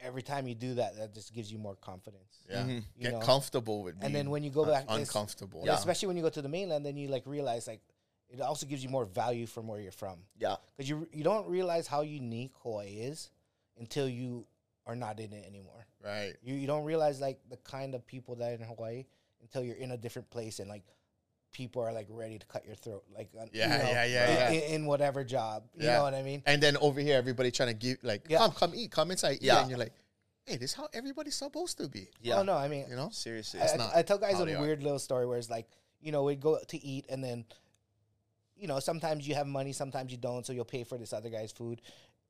Every 0.00 0.22
time 0.22 0.46
you 0.46 0.54
do 0.54 0.74
that, 0.74 0.96
that 0.98 1.14
just 1.14 1.32
gives 1.34 1.50
you 1.50 1.58
more 1.58 1.74
confidence. 1.76 2.38
Yeah. 2.50 2.62
Mhm. 2.64 2.84
You 2.96 3.02
Get 3.02 3.12
know? 3.14 3.20
comfortable 3.20 3.82
with 3.82 3.96
And 4.02 4.14
then 4.14 4.30
when 4.30 4.42
you 4.44 4.50
go 4.50 4.64
back, 4.64 4.84
uncomfortable. 4.88 5.62
Yeah. 5.64 5.74
especially 5.74 6.08
when 6.08 6.16
you 6.16 6.22
go 6.22 6.28
to 6.30 6.42
the 6.42 6.48
mainland, 6.48 6.84
then 6.84 6.96
you 6.96 7.08
like 7.08 7.26
realize 7.26 7.66
like 7.66 7.80
it 8.28 8.40
also 8.40 8.66
gives 8.66 8.82
you 8.82 8.90
more 8.90 9.04
value 9.06 9.46
from 9.46 9.68
where 9.68 9.80
you're 9.80 9.92
from 9.92 10.18
Yeah. 10.38 10.56
because 10.76 10.88
you 10.90 11.08
you 11.12 11.24
don't 11.24 11.46
realize 11.48 11.86
how 11.86 12.02
unique 12.02 12.52
Hawaii 12.62 12.98
is 13.10 13.30
until 13.78 14.08
you 14.08 14.46
are 14.84 14.96
not 14.96 15.18
in 15.18 15.32
it 15.32 15.46
anymore. 15.46 15.86
Right. 16.04 16.36
You 16.42 16.54
you 16.54 16.66
don't 16.66 16.84
realize 16.84 17.20
like 17.20 17.40
the 17.48 17.56
kind 17.58 17.94
of 17.94 18.06
people 18.06 18.34
that 18.36 18.50
are 18.50 18.54
in 18.54 18.62
Hawaii 18.62 19.06
until 19.40 19.62
you're 19.64 19.76
in 19.76 19.92
a 19.92 19.96
different 19.96 20.28
place 20.30 20.58
and 20.60 20.68
like 20.68 20.84
people 21.52 21.82
are 21.82 21.92
like 21.92 22.06
ready 22.10 22.38
to 22.38 22.46
cut 22.46 22.66
your 22.66 22.74
throat 22.74 23.02
like 23.16 23.30
uh, 23.38 23.44
you 23.44 23.50
Yeah, 23.60 23.68
know, 23.78 23.90
yeah, 23.90 24.04
yeah, 24.04 24.30
in, 24.30 24.34
yeah. 24.36 24.50
In, 24.66 24.74
in 24.74 24.86
whatever 24.86 25.24
job 25.24 25.64
you 25.74 25.86
Yeah. 25.86 25.96
know 25.96 26.02
what 26.04 26.14
I 26.14 26.22
mean 26.22 26.42
And 26.46 26.62
then 26.62 26.76
over 26.78 27.00
here, 27.00 27.16
everybody 27.16 27.50
trying 27.50 27.68
to 27.70 27.74
give 27.74 27.98
like, 28.02 28.26
Yeah. 28.28 28.38
come, 28.38 28.52
come 28.52 28.72
eat, 28.74 28.90
come 28.90 29.10
inside, 29.10 29.34
eat. 29.36 29.42
Yeah. 29.42 29.60
And 29.60 29.70
you're 29.70 29.78
like, 29.78 29.92
hey, 30.44 30.56
this 30.56 30.70
is 30.70 30.76
how 30.76 30.88
everybody's 30.92 31.34
supposed 31.36 31.78
to 31.78 31.88
be. 31.88 32.08
Yeah. 32.20 32.40
oh 32.40 32.42
no 32.42 32.54
I 32.54 32.68
mean 32.68 32.86
You 32.90 32.96
know? 32.96 33.08
Seriously. 33.10 33.60
I, 33.60 33.72
I- 33.72 33.76
not 33.76 33.96
I 33.96 34.02
tell 34.02 34.18
guys 34.18 34.38
a 34.40 34.44
they 34.44 34.54
are. 34.54 34.60
weird 34.60 34.82
little 34.82 34.98
story 34.98 35.26
where 35.26 35.38
it's 35.38 35.48
like, 35.50 35.66
you 36.00 36.12
know, 36.12 36.24
we'd 36.24 36.40
go 36.40 36.58
to 36.68 36.84
eat 36.84 37.06
and 37.08 37.24
then, 37.24 37.44
you 38.56 38.66
know, 38.68 38.78
sometimes 38.80 39.26
you 39.26 39.34
have 39.34 39.46
money, 39.46 39.72
sometimes 39.72 40.10
you 40.12 40.18
don't, 40.18 40.44
so 40.46 40.52
you'll 40.52 40.64
pay 40.64 40.84
for 40.84 40.98
this 40.98 41.12
other 41.12 41.28
guy's 41.30 41.52
food, 41.52 41.80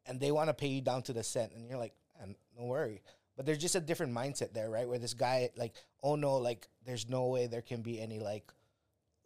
and 0.07 0.21
they 0.21 0.31
want 0.33 0.49
to 0.49 0.55
pay 0.55 0.67
you 0.69 0.81
down 0.81 1.03
to 1.03 1.13
the 1.13 1.23
cent, 1.23 1.53
and 1.53 1.69
you're 1.69 1.79
like, 1.79 1.95
"Man, 2.19 2.35
don't 2.57 2.67
worry. 2.69 3.03
But 3.37 3.47
there's 3.47 3.59
just 3.59 3.75
a 3.77 3.81
different 3.81 4.13
mindset 4.15 4.53
there, 4.53 4.69
right? 4.71 4.89
Where 4.89 4.99
this 4.99 5.15
guy, 5.15 5.51
like, 5.57 5.75
oh 6.03 6.17
no, 6.17 6.35
like, 6.37 6.67
there's 6.85 7.09
no 7.09 7.27
way 7.27 7.47
there 7.47 7.63
can 7.63 7.83
be 7.83 8.01
any 8.01 8.19
like, 8.19 8.51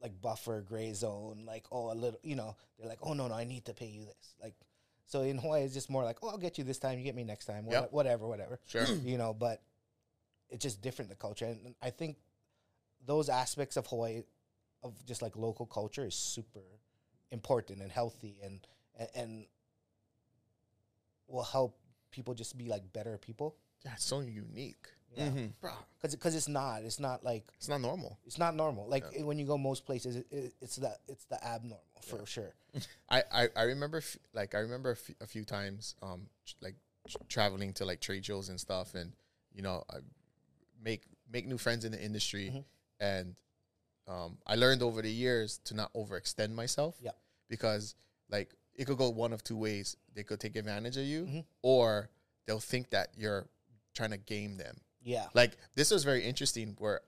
like 0.03 0.21
buffer 0.21 0.63
gray 0.63 0.93
zone, 0.93 1.45
like, 1.47 1.67
oh, 1.71 1.93
a 1.93 1.95
little, 1.95 2.19
you 2.23 2.37
know, 2.37 2.57
they're 2.79 2.89
like, 2.89 3.01
oh 3.03 3.13
no, 3.13 3.29
no, 3.29 3.35
I 3.35 3.45
need 3.45 3.65
to 3.67 3.75
pay 3.75 3.87
you 3.87 4.05
this, 4.05 4.35
like. 4.43 4.55
So 5.07 5.23
in 5.23 5.39
Hawaii, 5.39 5.65
it's 5.65 5.75
just 5.75 5.91
more 5.91 6.05
like, 6.05 6.19
oh, 6.23 6.29
I'll 6.29 6.39
get 6.39 6.57
you 6.57 6.63
this 6.63 6.79
time, 6.79 6.97
you 6.97 7.05
get 7.05 7.17
me 7.17 7.25
next 7.25 7.47
time, 7.47 7.67
Yep. 7.69 7.89
whatever, 7.91 8.29
whatever 8.29 8.61
Sure. 8.69 8.85
you 9.05 9.19
know, 9.19 9.35
but 9.35 9.61
it's 10.49 10.63
just 10.63 10.81
different 10.81 11.09
the 11.11 11.17
culture, 11.17 11.47
and 11.47 11.75
I 11.83 11.91
think 11.91 12.17
those 13.05 13.29
aspects 13.29 13.77
of 13.77 13.87
Hawaii, 13.89 14.23
of 14.83 14.95
just 15.07 15.21
like 15.23 15.37
local 15.37 15.67
culture, 15.67 16.07
is 16.07 16.15
super 16.15 16.63
important 17.31 17.83
and 17.83 17.91
healthy, 17.91 18.37
and 18.43 18.61
and, 18.99 19.09
and 19.15 19.47
will 21.27 21.45
help 21.45 21.79
people 22.11 22.35
just 22.35 22.57
be 22.59 22.69
like 22.69 22.93
better 22.93 23.19
people, 23.19 23.57
yeah, 23.85 23.93
it's 23.95 24.07
so 24.07 24.21
unique. 24.21 24.89
Yeah, 25.17 25.29
Mhm. 25.29 25.53
Bro, 25.61 25.73
because 25.97 26.15
because 26.15 26.35
it's 26.35 26.49
not, 26.49 26.83
it's 26.83 27.01
not 27.01 27.25
like 27.25 27.45
it's 27.57 27.69
not 27.69 27.81
normal. 27.81 28.19
it's 28.27 28.39
not 28.39 28.55
normal. 28.55 28.87
Like 28.89 29.05
when 29.21 29.39
you 29.39 29.47
go 29.47 29.59
most 29.59 29.85
places, 29.85 30.17
it, 30.17 30.27
it, 30.31 30.55
it's 30.61 30.77
the 30.77 30.97
it's 31.09 31.25
the 31.25 31.43
abnormal 31.45 31.83
for 32.03 32.25
sure. 32.27 32.55
I, 33.11 33.23
I, 33.33 33.49
I 33.57 33.63
remember 33.65 33.99
f- 33.99 34.17
like 34.33 34.55
I 34.55 34.59
remember 34.61 34.97
a 35.21 35.27
few, 35.27 35.45
times 35.45 35.95
um 36.03 36.29
tr- 36.47 36.55
like 36.63 36.75
tr- 37.09 37.19
traveling 37.29 37.73
to 37.75 37.85
like 37.85 38.01
trade 38.01 38.25
shows 38.25 38.49
and 38.49 38.59
stuff 38.61 38.95
and 38.95 39.13
you 39.53 39.63
know 39.63 39.85
I 39.91 39.97
make 40.83 41.03
make 41.33 41.47
new 41.47 41.59
friends 41.59 41.85
in 41.85 41.93
the 41.93 42.03
industry 42.03 42.65
and 43.01 43.35
um 44.09 44.39
I 44.47 44.55
learned 44.55 44.83
over 44.83 45.03
the 45.03 45.11
years 45.11 45.59
to 45.65 45.75
not 45.75 45.93
overextend 45.95 46.53
myself 46.55 46.97
Yeah. 47.03 47.11
because 47.49 47.95
like 48.31 48.55
it 48.75 48.87
could 48.87 48.97
go 48.99 49.11
one 49.11 49.33
of 49.33 49.43
two 49.45 49.57
ways 49.57 49.97
they 50.15 50.23
could 50.23 50.41
take 50.41 50.57
advantage 50.57 50.97
of 50.97 51.05
you 51.05 51.25
Mhm. 51.27 51.45
or 51.63 52.09
they'll 52.47 52.61
think 52.61 52.91
that 52.91 53.11
you're 53.17 53.47
trying 53.95 54.11
to 54.11 54.17
game 54.17 54.57
them 54.57 54.77
Yeah, 55.03 55.27
like 55.35 55.57
this 55.75 55.91
was 55.91 56.05
very 56.05 56.25
interesting 56.25 56.77
where 56.79 57.01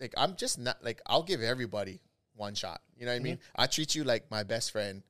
like 0.00 0.14
I'm 0.16 0.36
just 0.36 0.58
not 0.58 0.82
like 0.82 1.00
I'll 1.06 1.22
give 1.22 1.40
everybody 1.42 2.00
one 2.34 2.54
shot. 2.54 2.80
You 2.96 3.06
know 3.06 3.12
what 3.12 3.16
I 3.20 3.22
mean? 3.22 3.38
I 3.56 3.66
treat 3.66 3.94
you 3.94 4.04
like 4.04 4.30
my 4.30 4.42
best 4.42 4.72
friend 4.72 5.02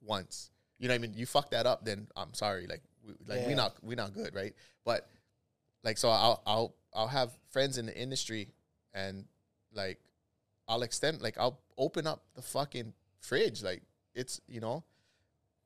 once. 0.00 0.50
You 0.78 0.88
know 0.88 0.94
what 0.94 0.98
I 0.98 1.06
mean? 1.06 1.14
You 1.14 1.26
fuck 1.26 1.50
that 1.50 1.66
up, 1.66 1.84
then 1.84 2.08
I'm 2.16 2.34
sorry. 2.34 2.66
Like 2.66 2.82
we, 3.06 3.14
like 3.26 3.46
we 3.46 3.54
not 3.54 3.76
we 3.82 3.94
not 3.94 4.14
good, 4.14 4.34
right? 4.34 4.54
But 4.84 5.08
like 5.84 5.98
so 5.98 6.08
I'll 6.10 6.42
I'll 6.46 6.74
I'll 6.94 7.08
have 7.08 7.30
friends 7.50 7.78
in 7.78 7.86
the 7.86 7.96
industry 7.96 8.48
and 8.94 9.24
like 9.72 9.98
I'll 10.66 10.82
extend 10.82 11.20
like 11.22 11.36
I'll 11.38 11.60
open 11.76 12.06
up 12.06 12.24
the 12.34 12.42
fucking 12.42 12.92
fridge 13.20 13.62
like 13.62 13.82
it's 14.14 14.40
you 14.48 14.60
know 14.60 14.84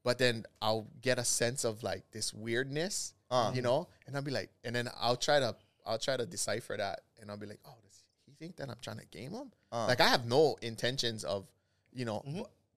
but 0.04 0.18
then 0.18 0.44
I'll 0.60 0.88
get 1.00 1.18
a 1.18 1.24
sense 1.24 1.64
of 1.64 1.82
like 1.82 2.02
this 2.12 2.32
weirdness 2.34 3.14
Uh. 3.30 3.52
you 3.54 3.62
know 3.62 3.88
and 4.06 4.16
I'll 4.16 4.22
be 4.22 4.30
like 4.30 4.50
and 4.64 4.74
then 4.74 4.88
I'll 5.00 5.16
try 5.16 5.38
to 5.40 5.54
I'll 5.86 5.98
try 5.98 6.16
to 6.16 6.26
decipher 6.26 6.76
that 6.76 7.00
and 7.20 7.30
I'll 7.30 7.36
be 7.36 7.46
like 7.46 7.60
oh 7.66 7.74
does 7.84 8.02
he 8.26 8.32
think 8.38 8.56
that 8.56 8.68
I'm 8.68 8.76
trying 8.82 8.98
to 8.98 9.06
game 9.06 9.32
him 9.32 9.50
Uh. 9.70 9.86
like 9.86 10.00
I 10.00 10.08
have 10.08 10.26
no 10.26 10.56
intentions 10.62 11.24
of 11.24 11.46
you 11.92 12.04
know 12.04 12.22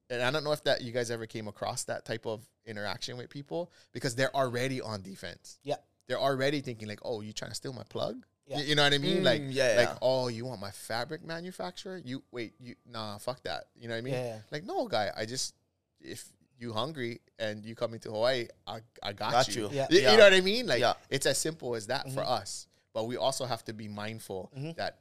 and 0.09 0.21
I 0.21 0.29
don't 0.31 0.43
know 0.43 0.51
if 0.51 0.63
that 0.65 0.81
you 0.81 0.91
guys 0.91 1.09
ever 1.11 1.25
came 1.25 1.47
across 1.47 1.83
that 1.85 2.05
type 2.05 2.25
of 2.25 2.41
interaction 2.65 3.17
with 3.17 3.29
people 3.29 3.71
because 3.91 4.15
they're 4.15 4.35
already 4.35 4.81
on 4.81 5.01
defense 5.01 5.59
yeah, 5.63 5.75
they're 6.07 6.19
already 6.19 6.61
thinking 6.61 6.87
like, 6.87 6.99
"Oh, 7.03 7.21
you 7.21 7.33
trying 7.33 7.49
to 7.51 7.55
steal 7.55 7.73
my 7.73 7.81
plug?" 7.89 8.23
Yeah. 8.45 8.59
You 8.59 8.75
know 8.75 8.83
what 8.83 8.93
I 8.93 8.99
mean? 8.99 9.21
Mm, 9.21 9.23
like, 9.23 9.41
yeah, 9.47 9.73
like, 9.75 9.87
yeah. 9.89 9.97
"Oh, 10.03 10.27
you 10.27 10.45
want 10.45 10.61
my 10.61 10.69
fabric 10.69 11.23
manufacturer? 11.25 11.99
You 12.05 12.21
wait, 12.31 12.53
you 12.59 12.75
nah, 12.87 13.17
fuck 13.17 13.41
that." 13.41 13.63
You 13.75 13.87
know 13.87 13.95
what 13.95 13.99
I 13.99 14.01
mean? 14.01 14.13
Yeah. 14.13 14.37
Like, 14.51 14.65
no, 14.65 14.87
guy, 14.87 15.09
I 15.17 15.25
just 15.25 15.55
if 15.99 16.23
you 16.59 16.73
hungry 16.73 17.21
and 17.39 17.65
you 17.65 17.73
coming 17.73 17.99
to 18.01 18.11
Hawaii, 18.11 18.45
I 18.67 18.81
I 19.01 19.13
got, 19.13 19.31
Got 19.31 19.55
you. 19.55 19.63
you. 19.63 19.69
Yeah. 19.71 19.87
You 19.89 20.17
know 20.17 20.25
what 20.25 20.33
I 20.33 20.41
mean? 20.41 20.67
Like, 20.67 20.83
it's 21.09 21.25
as 21.25 21.39
simple 21.39 21.73
as 21.73 21.87
that 21.87 22.11
for 22.11 22.21
us. 22.21 22.67
But 22.95 23.03
we 23.07 23.17
also 23.17 23.45
have 23.45 23.63
to 23.65 23.73
be 23.73 23.87
mindful 23.89 24.51
that 24.77 24.99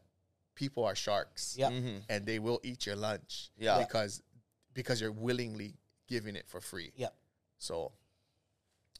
people 0.56 0.84
are 0.84 0.96
sharks. 0.96 1.54
Yeah. 1.56 1.70
Mhm. 1.70 2.02
and 2.10 2.26
they 2.26 2.38
will 2.40 2.60
eat 2.64 2.84
your 2.86 2.96
lunch. 2.96 3.50
Yeah. 3.56 3.78
because 3.78 4.20
because 4.74 5.00
you're 5.00 5.12
willingly 5.12 5.76
giving 6.08 6.34
it 6.36 6.46
for 6.48 6.60
free. 6.60 6.92
yeah. 6.96 7.08
So 7.58 7.92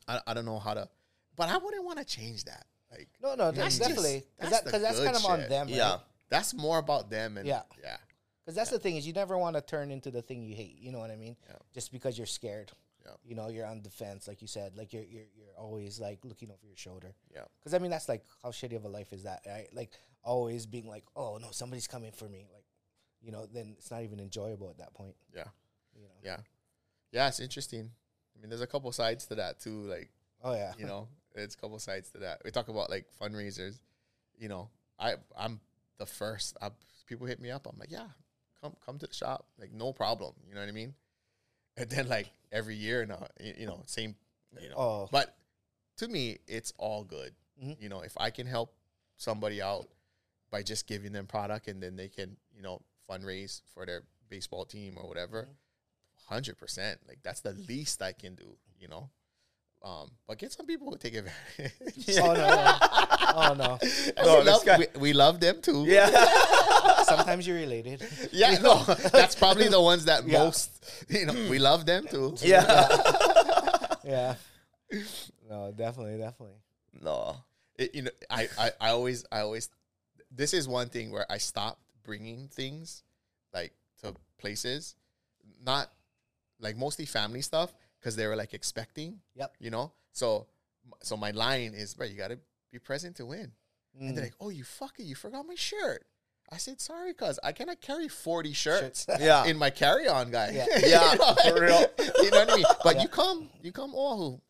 I, 0.08 0.20
I 0.28 0.32
don't 0.34 0.44
know 0.46 0.58
how 0.60 0.74
to, 0.74 0.88
but 1.36 1.48
I 1.48 1.56
wouldn't 1.58 1.84
want 1.84 1.98
to 1.98 2.04
change 2.04 2.44
that. 2.44 2.66
Like 2.90 3.08
No, 3.20 3.34
no, 3.34 3.50
That's 3.50 3.78
that's 3.78 3.78
definitely 3.78 4.24
because 4.36 4.50
that's 4.50 4.50
that, 4.50 4.64
the 4.64 4.70
'cause 4.70 4.82
that's 4.82 5.00
kind 5.00 5.16
of 5.16 5.24
on 5.26 5.40
shit. 5.40 5.48
them. 5.48 5.66
Right? 5.66 5.76
Yeah. 5.76 5.98
that's 6.28 6.54
more 6.54 6.78
about 6.78 7.10
them 7.10 7.36
and 7.36 7.46
Yeah. 7.48 7.62
yeah, 7.82 7.96
Because 8.44 8.54
that's 8.54 8.70
the 8.70 8.78
thing 8.78 8.96
is 8.96 9.06
you 9.06 9.12
never 9.12 9.36
want 9.36 9.56
to 9.56 9.62
turn 9.62 9.90
into 9.90 10.10
the 10.12 10.22
thing 10.22 10.42
you 10.44 10.54
hate. 10.54 10.78
You 10.78 10.92
know 10.92 11.00
what 11.00 11.10
I 11.10 11.16
mean? 11.16 11.36
Yeah. 11.48 11.56
Just 11.72 11.90
because 11.90 12.16
you're 12.16 12.26
scared. 12.28 12.70
Yeah. 13.04 13.12
You 13.24 13.34
know, 13.34 13.48
you're 13.48 13.66
on 13.66 13.82
defense, 13.82 14.26
like 14.28 14.40
you 14.42 14.48
said. 14.48 14.76
Like 14.76 14.92
you're 14.92 15.02
you're 15.04 15.24
you're 15.36 15.54
always 15.58 16.00
like 16.00 16.20
looking 16.24 16.50
over 16.50 16.66
your 16.66 16.76
shoulder. 16.76 17.14
yeah, 17.34 17.42
Because 17.60 17.74
I 17.74 17.78
mean, 17.78 17.90
that's 17.90 18.08
like 18.08 18.24
how 18.42 18.50
shitty 18.50 18.76
of 18.76 18.84
a 18.84 18.88
life 18.88 19.12
is 19.12 19.24
that, 19.24 19.40
right? 19.46 19.68
Like 19.72 19.90
always 20.22 20.64
being 20.66 20.88
like, 20.88 21.04
oh 21.14 21.38
no, 21.40 21.48
somebody's 21.50 21.86
coming 21.86 22.12
for 22.12 22.28
me. 22.28 22.46
Like, 22.52 22.64
you 23.20 23.30
know, 23.32 23.46
then 23.46 23.74
it's 23.78 23.90
not 23.90 24.02
even 24.02 24.20
enjoyable 24.20 24.70
at 24.70 24.78
that 24.78 24.94
point. 24.94 25.14
yeah, 25.34 25.44
You 25.94 26.02
know? 26.02 26.08
yeah, 26.22 26.36
yeah. 27.12 27.28
It's 27.28 27.40
interesting. 27.40 27.90
I 28.36 28.40
mean, 28.40 28.48
there's 28.48 28.62
a 28.62 28.66
couple 28.66 28.90
sides 28.92 29.26
to 29.26 29.34
that 29.36 29.60
too. 29.60 29.82
Like 29.86 30.10
Oh 30.42 30.54
yeah. 30.54 30.72
you 30.78 30.86
know, 30.86 31.08
it's 31.34 31.54
a 31.54 31.58
couple 31.58 31.78
sides 31.78 32.10
to 32.10 32.18
that. 32.18 32.40
We 32.44 32.50
talk 32.50 32.68
about 32.68 32.88
like 32.90 33.06
fundraisers. 33.20 33.80
You 34.38 34.48
know, 34.48 34.70
I 34.98 35.14
I'm 35.36 35.60
the 35.98 36.06
first. 36.06 36.56
I, 36.62 36.70
people 37.06 37.26
hit 37.26 37.38
me 37.40 37.50
up. 37.50 37.66
I'm 37.70 37.78
like, 37.78 37.90
yeah, 37.92 38.08
come 38.62 38.74
come 38.84 38.98
to 38.98 39.06
the 39.06 39.14
shop. 39.14 39.46
Like 39.58 39.72
no 39.72 39.92
problem. 39.92 40.32
You 40.48 40.54
know 40.54 40.60
what 40.60 40.68
I 40.68 40.72
mean? 40.72 40.94
And 41.76 41.90
then 41.90 42.08
like 42.08 42.30
every 42.52 42.76
year 42.76 43.04
now, 43.04 43.26
you, 43.40 43.54
you 43.60 43.66
know, 43.66 43.82
same. 43.86 44.14
You 44.60 44.68
know, 44.70 44.76
Oh. 44.76 45.08
but 45.10 45.34
to 45.96 46.06
me, 46.08 46.38
it's 46.46 46.72
all 46.78 47.02
good. 47.02 47.32
Mhm. 47.62 47.80
You 47.80 47.88
know, 47.88 48.00
if 48.02 48.12
I 48.16 48.30
can 48.30 48.46
help 48.46 48.72
somebody 49.16 49.60
out 49.60 49.88
by 50.50 50.62
just 50.62 50.86
giving 50.86 51.12
them 51.12 51.26
product 51.26 51.66
and 51.66 51.82
then 51.82 51.96
they 51.96 52.08
can, 52.08 52.36
you 52.54 52.62
know, 52.62 52.80
fundraise 53.10 53.62
for 53.74 53.84
their 53.86 54.02
baseball 54.28 54.64
team 54.64 54.96
or 54.96 55.08
whatever, 55.08 55.48
100%. 56.30 56.96
Like 57.08 57.18
that's 57.22 57.40
the 57.40 57.52
least 57.52 58.00
I 58.02 58.12
can 58.12 58.34
do, 58.36 58.56
you 58.78 58.88
know. 58.88 59.10
Um, 59.82 60.12
but 60.26 60.38
get 60.38 60.52
some 60.52 60.66
people 60.66 60.88
who 60.90 60.96
take 60.96 61.14
advantage. 61.14 62.18
Oh 62.22 62.32
no. 62.34 62.46
no. 62.46 62.78
Oh 63.36 63.54
no. 63.58 63.78
No, 64.24 64.38
we, 64.38 64.44
love, 64.44 64.64
we, 64.78 65.00
we 65.00 65.12
love 65.12 65.40
them 65.40 65.60
too. 65.60 65.84
Yeah. 65.86 66.08
Sometimes 67.04 67.46
you're 67.46 67.56
related. 67.56 68.02
Yeah, 68.32 68.58
no, 68.58 68.82
that's 69.12 69.34
probably 69.34 69.68
the 69.68 69.80
ones 69.80 70.04
that 70.06 70.26
Yeah. 70.26 70.38
most, 70.44 70.70
you 71.08 71.26
know, 71.26 71.34
we 71.50 71.58
love 71.58 71.86
them 71.86 72.06
too. 72.08 72.36
yeah. 72.42 72.88
Yeah. 74.04 74.34
No, 75.48 75.72
definitely, 75.76 76.18
definitely. 76.18 76.56
no. 77.00 77.36
it, 77.76 77.94
you 77.94 78.02
know, 78.02 78.10
I, 78.30 78.48
I, 78.58 78.70
I 78.80 78.88
always, 78.90 79.24
I 79.32 79.40
always, 79.40 79.68
this 80.30 80.52
is 80.54 80.66
one 80.68 80.88
thing 80.88 81.10
where 81.10 81.26
I 81.30 81.38
stopped 81.38 81.80
bringing 82.04 82.48
things 82.48 83.02
like 83.52 83.72
to 84.02 84.14
places, 84.38 84.94
not 85.64 85.90
like 86.60 86.76
mostly 86.76 87.06
family 87.06 87.40
stuff, 87.42 87.72
because 88.00 88.16
they 88.16 88.26
were 88.26 88.36
like 88.36 88.54
expecting. 88.54 89.20
Yep. 89.36 89.54
You 89.58 89.70
know, 89.70 89.92
so, 90.12 90.46
so 91.02 91.16
my 91.16 91.30
line 91.32 91.72
is, 91.74 91.94
bro, 91.94 92.06
you 92.06 92.16
gotta 92.16 92.38
be 92.72 92.78
present 92.78 93.16
to 93.16 93.26
win. 93.26 93.52
And 93.98 94.10
Mm. 94.10 94.14
they're 94.16 94.24
like, 94.24 94.34
oh, 94.40 94.48
you 94.50 94.64
fucker, 94.64 94.98
you 95.04 95.14
forgot 95.14 95.46
my 95.46 95.54
shirt. 95.54 96.04
I 96.50 96.56
said, 96.58 96.80
sorry, 96.80 97.14
cuz 97.14 97.38
I 97.42 97.52
cannot 97.52 97.80
carry 97.80 98.08
40 98.08 98.52
shirts. 98.52 99.06
Yeah. 99.20 99.44
In 99.46 99.56
my 99.58 99.70
carry-on 99.70 100.30
guy, 100.30 100.50
Yeah. 100.52 100.66
Yeah, 100.86 101.12
you 101.12 101.18
know, 101.18 101.34
for 101.34 101.60
real. 101.60 101.86
you 102.22 102.30
know 102.30 102.38
what 102.44 102.50
I 102.50 102.56
mean. 102.56 102.64
But 102.84 102.96
Yeah. 102.96 103.02
you 103.02 103.08
come, 103.08 103.50
you 103.62 103.72
come, 103.72 103.92
oh, 103.94 104.40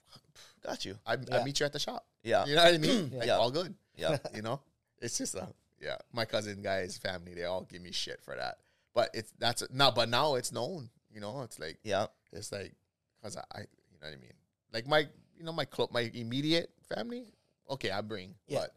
Got 0.65 0.85
you. 0.87 0.97
I, 1.07 1.17
I 1.33 1.45
meet 1.45 1.61
you 1.61 1.67
at 1.67 1.73
the 1.75 1.79
shop. 1.79 2.07
Yeah. 2.23 2.47
You 2.47 2.57
know 2.57 2.65
what 2.65 2.75
I 2.75 2.79
mean? 2.79 3.11
Like, 3.19 3.27
Yeah. 3.27 3.37
all 3.37 3.51
good. 3.51 3.75
Yeah. 3.97 4.17
You 4.35 4.43
know, 4.43 4.61
it's 5.01 5.19
just 5.19 5.35
a 5.35 5.49
yeah. 5.81 5.97
My 6.13 6.25
cousin 6.25 6.63
guys, 6.63 6.97
family, 6.97 7.35
they 7.35 7.45
all 7.45 7.63
give 7.65 7.83
me 7.83 7.93
shit 7.93 8.21
for 8.23 8.35
that. 8.35 8.59
But 8.95 9.11
it's 9.13 9.33
that's 9.39 9.63
now, 9.71 9.91
but 9.91 10.09
now 10.09 10.35
it's 10.37 10.51
known. 10.53 10.89
You 11.13 11.21
know, 11.21 11.43
it's 11.43 11.59
like 11.59 11.79
Yeah. 11.85 12.07
it's 12.33 12.51
like 12.51 12.73
because 13.21 13.37
I, 13.37 13.45
I, 13.53 13.61
you 13.61 13.99
know 14.01 14.09
what 14.09 14.15
I 14.15 14.17
mean. 14.17 14.33
Like 14.73 14.87
my, 14.89 15.01
you 15.37 15.45
know, 15.45 15.53
my 15.53 15.65
club, 15.67 15.91
my 15.93 16.11
immediate 16.15 16.71
family. 16.89 17.27
Okay, 17.71 17.91
I 17.91 18.01
bring, 18.01 18.35
Yeah. 18.49 18.61
but 18.61 18.75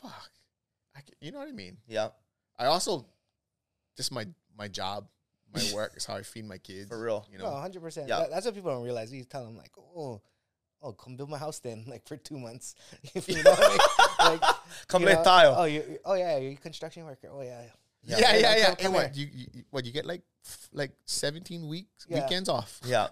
fuck, 0.00 0.30
I, 0.94 1.00
ca- 1.00 1.14
you 1.20 1.30
know 1.32 1.38
what 1.38 1.48
I 1.48 1.52
mean. 1.52 1.78
Yeah. 1.86 2.08
I 2.62 2.66
also 2.66 3.04
just 3.96 4.12
my 4.12 4.26
my 4.56 4.68
job, 4.68 5.06
my 5.54 5.62
work 5.74 5.92
is 5.96 6.06
how 6.06 6.14
I 6.16 6.22
feed 6.22 6.46
my 6.46 6.58
kids. 6.58 6.88
For 6.88 7.02
real. 7.02 7.26
you 7.30 7.38
know. 7.38 7.50
hundred 7.50 7.82
percent. 7.82 8.08
Yeah. 8.08 8.26
That's 8.30 8.46
what 8.46 8.54
people 8.54 8.70
don't 8.70 8.84
realize. 8.84 9.12
You 9.12 9.24
tell 9.24 9.44
them 9.44 9.56
like, 9.56 9.72
oh, 9.96 10.20
oh, 10.82 10.92
come 10.92 11.16
build 11.16 11.30
my 11.30 11.38
house 11.38 11.58
then, 11.58 11.84
like 11.88 12.06
for 12.06 12.16
two 12.16 12.38
months. 12.38 12.74
if 13.14 13.28
you 13.28 13.42
know 13.42 13.50
what 13.50 13.64
I 14.20 14.28
mean. 14.30 14.38
Like, 14.40 14.50
Come 14.88 15.02
you 15.02 15.08
lay 15.08 15.14
know, 15.14 15.24
tile. 15.24 15.54
Oh, 15.58 15.64
you. 15.64 15.98
Oh 16.04 16.14
yeah, 16.14 16.36
you're 16.38 16.52
a 16.52 16.56
construction 16.56 17.04
worker. 17.04 17.28
Oh 17.32 17.42
yeah. 17.42 17.62
Yeah, 18.04 18.18
yeah, 18.36 18.56
yeah. 18.56 18.66
come- 18.74 18.86
And 18.86 18.94
what 18.94 19.16
you, 19.16 19.28
you 19.32 19.46
what 19.70 19.84
you 19.84 19.92
get 19.92 20.04
like 20.06 20.22
f- 20.44 20.68
like 20.72 20.92
seventeen 21.06 21.68
weeks 21.68 22.06
Yeah. 22.08 22.22
weekends 22.22 22.48
off. 22.48 22.80
Yeah. 22.84 23.08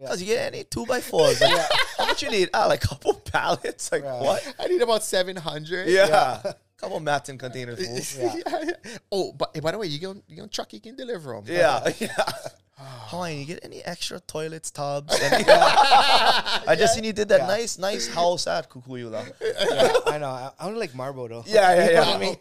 Yeah. 0.00 0.08
Cause 0.08 0.20
you 0.20 0.26
get 0.26 0.52
any 0.52 0.64
two 0.64 0.84
by 0.84 1.00
fours. 1.00 1.40
Like, 1.40 1.52
Yeah. 1.52 1.66
How 1.98 2.06
much 2.06 2.22
you 2.24 2.30
need? 2.30 2.50
Ah, 2.52 2.66
like 2.66 2.82
a 2.82 2.88
couple 2.88 3.14
pallets. 3.14 3.92
Like 3.92 4.02
Right. 4.02 4.20
what? 4.20 4.54
I 4.58 4.66
need 4.66 4.82
about 4.82 5.04
seven 5.04 5.36
hundred. 5.36 5.88
Yeah. 5.88 6.42
Yeah. 6.84 6.88
couple 6.88 7.00
mats 7.00 7.28
and 7.28 7.38
containers 7.38 8.12
full. 8.12 8.32
Yeah. 8.36 8.70
Oh, 9.12 9.32
but 9.32 9.54
by 9.62 9.70
the 9.72 9.78
way, 9.78 9.86
you 9.86 10.00
go 10.00 10.16
you 10.26 10.36
go 10.36 10.46
truck, 10.48 10.72
you 10.72 10.80
can 10.80 10.96
deliver 10.96 11.32
them. 11.34 11.44
Yeah. 11.46 11.88
Yeah. 11.98 12.10
Hawaiian, 13.12 13.38
you 13.38 13.44
get 13.46 13.60
any 13.62 13.80
extra 13.84 14.18
toilets, 14.18 14.70
tubs? 14.78 15.14
Any- 15.20 15.44
I 15.46 16.74
just 16.76 16.94
seen 16.94 17.04
you 17.04 17.12
did 17.12 17.28
that 17.28 17.40
Yeah. 17.42 17.46
nice, 17.46 17.78
nice 17.78 18.08
house 18.12 18.46
at 18.48 18.68
Kukuiula. 18.68 19.30
yeah, 19.40 19.92
I 20.12 20.18
know. 20.18 20.30
I, 20.30 20.50
I 20.58 20.66
don't 20.66 20.78
like 20.78 20.92
marble 20.94 21.28
though. 21.28 21.44
Yeah, 21.46 21.74
yeah, 21.74 21.84
You 21.86 21.94
know 21.94 22.02
yeah. 22.02 22.14
I 22.14 22.18
mean? 22.18 22.36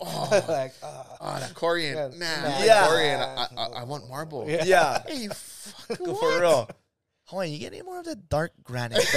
like, 0.48 0.74
uh, 0.82 1.04
Oh, 1.22 1.38
that 1.40 1.54
Corian. 1.54 1.94
Yeah. 1.94 2.18
Nah, 2.18 2.50
Nah. 2.50 2.64
Yeah. 2.64 2.88
Corian. 2.88 3.20
I, 3.22 3.48
I, 3.58 3.82
I 3.82 3.84
want 3.84 4.10
marble. 4.10 4.50
Yeah. 4.50 4.64
Yeah. 4.66 5.04
Hey, 5.08 5.28
fuck, 5.28 5.98
For 5.98 6.06
what? 6.42 6.76
Real. 7.32 7.40
Hawaiian, 7.40 7.54
you 7.54 7.60
get 7.60 7.74
any 7.74 7.82
more 7.84 8.00
of 8.00 8.06
the 8.06 8.16
dark 8.16 8.52
granite? 8.64 9.06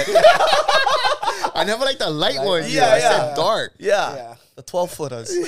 I 1.55 1.63
never 1.65 1.83
like 1.85 1.97
the 1.99 2.09
light 2.09 2.35
Like- 2.35 2.45
ones. 2.47 2.73
Yeah, 2.73 2.87
Yeah, 2.87 2.93
I 2.93 2.97
yeah. 2.97 3.09
said 3.09 3.35
dark. 3.35 3.73
yeah. 3.79 4.15
Yeah. 4.15 4.35
The 4.55 4.63
12 4.63 4.91
footers. 4.91 5.31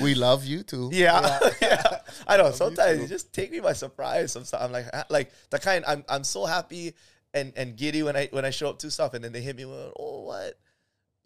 We 0.00 0.14
love 0.14 0.46
you 0.46 0.62
too. 0.62 0.88
Yeah, 0.90 1.38
yeah. 1.60 1.98
I 2.26 2.38
know. 2.38 2.50
Sometimes 2.50 3.02
you 3.02 3.06
just 3.06 3.30
take 3.34 3.50
me 3.52 3.60
by 3.60 3.74
surprise. 3.74 4.32
Sometimes 4.32 4.54
I'm 4.54 4.72
like, 4.72 4.86
ah, 4.94 5.04
like 5.10 5.30
the 5.50 5.58
kind. 5.58 5.84
I'm 5.86 6.02
I'm 6.08 6.24
so 6.24 6.46
happy 6.46 6.94
and 7.34 7.52
and 7.56 7.76
giddy 7.76 8.02
when 8.02 8.16
I 8.16 8.28
when 8.32 8.46
I 8.46 8.50
show 8.50 8.70
up 8.70 8.78
to 8.78 8.90
stuff, 8.90 9.12
and 9.12 9.22
then 9.22 9.32
they 9.32 9.42
hit 9.42 9.56
me 9.56 9.66
with, 9.66 9.92
oh 9.98 10.22
what, 10.22 10.58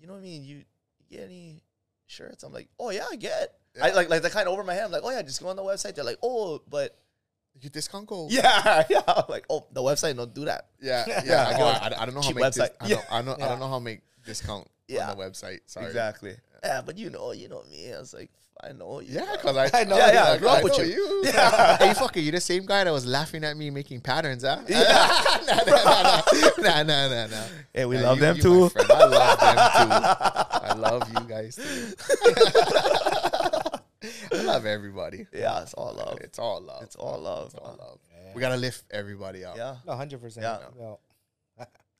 you 0.01 0.09
know 0.09 0.15
what 0.15 0.19
I 0.19 0.23
mean? 0.23 0.43
You, 0.43 0.65
you 0.98 1.16
get 1.16 1.27
any 1.27 1.62
shirts? 2.09 2.43
I'm 2.43 2.52
like, 2.52 2.69
oh 2.81 2.90
yeah, 2.90 3.05
I 3.09 3.15
get. 3.15 3.55
I 3.81 3.93
like 3.93 4.09
like 4.11 4.23
the 4.23 4.31
kind 4.31 4.48
over 4.48 4.65
my 4.65 4.74
head. 4.74 4.82
I'm 4.86 4.90
like, 4.90 5.02
oh 5.05 5.11
yeah, 5.11 5.23
just 5.23 5.40
go 5.40 5.47
on 5.47 5.55
the 5.55 5.62
website. 5.62 5.94
They're 5.94 6.02
like, 6.05 6.19
oh, 6.20 6.61
but 6.69 6.98
You 7.61 7.71
discount 7.71 8.07
code. 8.07 8.31
yeah, 8.33 8.85
yeah. 8.91 9.23
Like, 9.29 9.47
oh, 9.49 9.67
the 9.73 9.81
website 9.81 10.17
don't 10.17 10.35
do 10.35 10.45
that. 10.45 10.67
yeah, 10.83 11.05
yeah. 11.07 11.23
Yeah. 11.27 11.47
I, 11.49 11.53
go, 11.57 11.65
oh, 11.65 11.67
I, 11.69 11.93
I 12.03 12.05
don't 12.05 12.15
know 12.15 12.21
how 12.21 12.27
Cheap 12.29 12.37
make 12.37 12.53
this, 12.53 12.59
website. 12.59 12.71
I, 12.81 12.87
Yeah. 12.89 12.95
don't, 12.97 13.07
I, 13.13 13.23
don't, 13.23 13.43
I 13.43 13.49
don't 13.49 13.61
know 13.61 13.69
how 13.69 13.79
make 13.79 14.01
discount 14.27 14.67
Yeah. 14.89 15.11
on 15.11 15.17
the 15.17 15.25
website. 15.25 15.61
Sorry. 15.67 15.87
Exactly. 15.87 16.37
Yeah, 16.63 16.83
but 16.85 16.99
you 16.99 17.11
know, 17.11 17.33
you 17.33 17.49
know 17.49 17.63
me. 17.71 17.93
I 17.93 17.99
was 18.01 18.13
like, 18.15 18.31
I 18.63 18.73
know 18.73 19.01
you. 19.01 19.15
Yeah, 19.15 19.33
because 19.33 19.57
I, 19.57 19.71
I 19.81 19.85
know 19.85 19.97
Yeah, 19.97 20.07
you. 20.09 20.13
yeah, 20.15 20.25
I 20.25 20.33
I 20.33 20.39
grew 20.39 20.49
up 20.49 20.59
I 20.59 20.63
with 20.63 20.79
you. 20.79 20.85
you. 20.85 21.23
Yeah. 21.27 21.77
hey, 21.79 21.93
fucker, 21.93 22.23
you 22.23 22.31
the 22.33 22.41
same 22.41 22.65
guy 22.67 22.85
that 22.85 22.91
was 22.93 23.05
laughing 23.07 23.45
at 23.45 23.57
me 23.57 23.69
making 23.71 24.01
patterns, 24.01 24.43
huh? 24.45 24.61
nah, 24.69 24.79
nah, 25.47 25.65
nah, 25.67 26.23
nah, 26.59 26.83
nah, 26.83 27.09
nah, 27.09 27.27
nah. 27.27 27.43
Hey, 27.73 27.85
we 27.85 27.97
Nah, 27.97 28.03
love 28.03 28.17
you- 28.19 28.21
them 28.23 28.37
you 28.37 28.43
too. 28.43 28.71
I 28.77 29.05
love 29.05 29.41
them 29.41 29.57
too. 29.75 29.93
I 30.67 30.75
love 30.79 31.09
you 31.13 31.21
guys 31.29 31.57
too. 31.57 31.95
I 34.33 34.43
love 34.43 34.67
everybody. 34.67 35.27
Yeah, 35.33 35.63
it's 35.63 35.75
all 35.75 35.93
love. 35.95 36.19
It's 36.21 36.39
all 36.39 36.61
love. 36.61 36.83
It's 36.83 36.97
all 36.97 37.19
love. 37.21 37.47
It's 37.47 37.55
all 37.57 37.69
man. 37.71 37.79
love. 37.79 37.99
We 38.35 38.41
gotta 38.41 38.57
lift 38.57 38.85
everybody 38.91 39.45
up. 39.45 39.57
Yeah. 39.57 39.77
no, 39.87 39.95
hundred 39.95 40.21
percent. 40.21 40.45
Yeah. 40.45 40.59
No. 40.79 40.99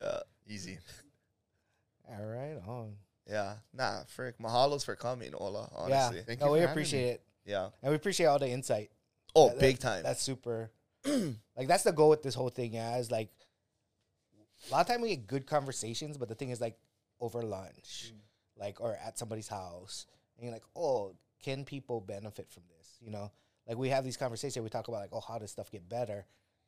Uh, 0.01 0.19
Easy. 0.47 0.77
All 2.07 2.23
right. 2.25 2.57
On. 2.67 2.93
Yeah, 3.27 3.55
nah, 3.73 4.03
frick. 4.07 4.37
Mahalos 4.37 4.85
for 4.85 4.95
coming, 4.95 5.33
Ola. 5.33 5.67
Yeah. 5.87 6.05
Honestly, 6.05 6.21
Thank 6.27 6.41
no, 6.41 6.47
you 6.47 6.51
we 6.53 6.59
for 6.59 6.65
appreciate 6.71 7.03
me. 7.03 7.09
it, 7.11 7.21
yeah. 7.45 7.69
and 7.81 7.89
we 7.89 7.95
appreciate 7.95 8.27
all 8.27 8.37
the 8.37 8.47
insight. 8.49 8.91
Oh, 9.35 9.49
That- 9.49 9.59
big 9.59 9.77
that- 9.77 9.81
time. 9.81 10.03
That's 10.03 10.21
super. 10.21 10.69
like 11.05 11.67
that's 11.67 11.83
the 11.83 11.91
goal 11.91 12.09
with 12.09 12.21
this 12.21 12.35
whole 12.35 12.49
thing. 12.49 12.73
Yeah, 12.73 12.97
is 12.97 13.09
like 13.09 13.29
a 14.69 14.71
lot 14.71 14.81
of 14.81 14.87
time 14.87 15.01
we 15.01 15.09
get 15.09 15.25
good 15.25 15.47
conversations, 15.47 16.17
but 16.17 16.27
the 16.29 16.35
thing 16.35 16.49
is 16.51 16.61
like 16.61 16.77
over 17.19 17.41
lunch, 17.41 18.13
like 18.57 18.79
or 18.81 18.95
at 19.03 19.17
somebody's 19.17 19.47
house, 19.47 20.05
and 20.37 20.45
you're 20.45 20.53
like, 20.53 20.63
oh, 20.75 21.13
can 21.45 21.63
people 21.65 22.01
benefit 22.01 22.49
from 22.49 22.63
this? 22.77 22.97
You 23.01 23.11
know, 23.11 23.31
like 23.67 23.77
we 23.77 23.89
have 23.89 24.03
these 24.03 24.17
conversations. 24.17 24.63
We 24.63 24.69
talk 24.69 24.87
about 24.87 25.01
like, 25.01 25.13
oh, 25.13 25.19
how 25.21 25.37
does 25.39 25.51
stuff 25.51 25.69
get 25.71 25.87
better 25.87 26.25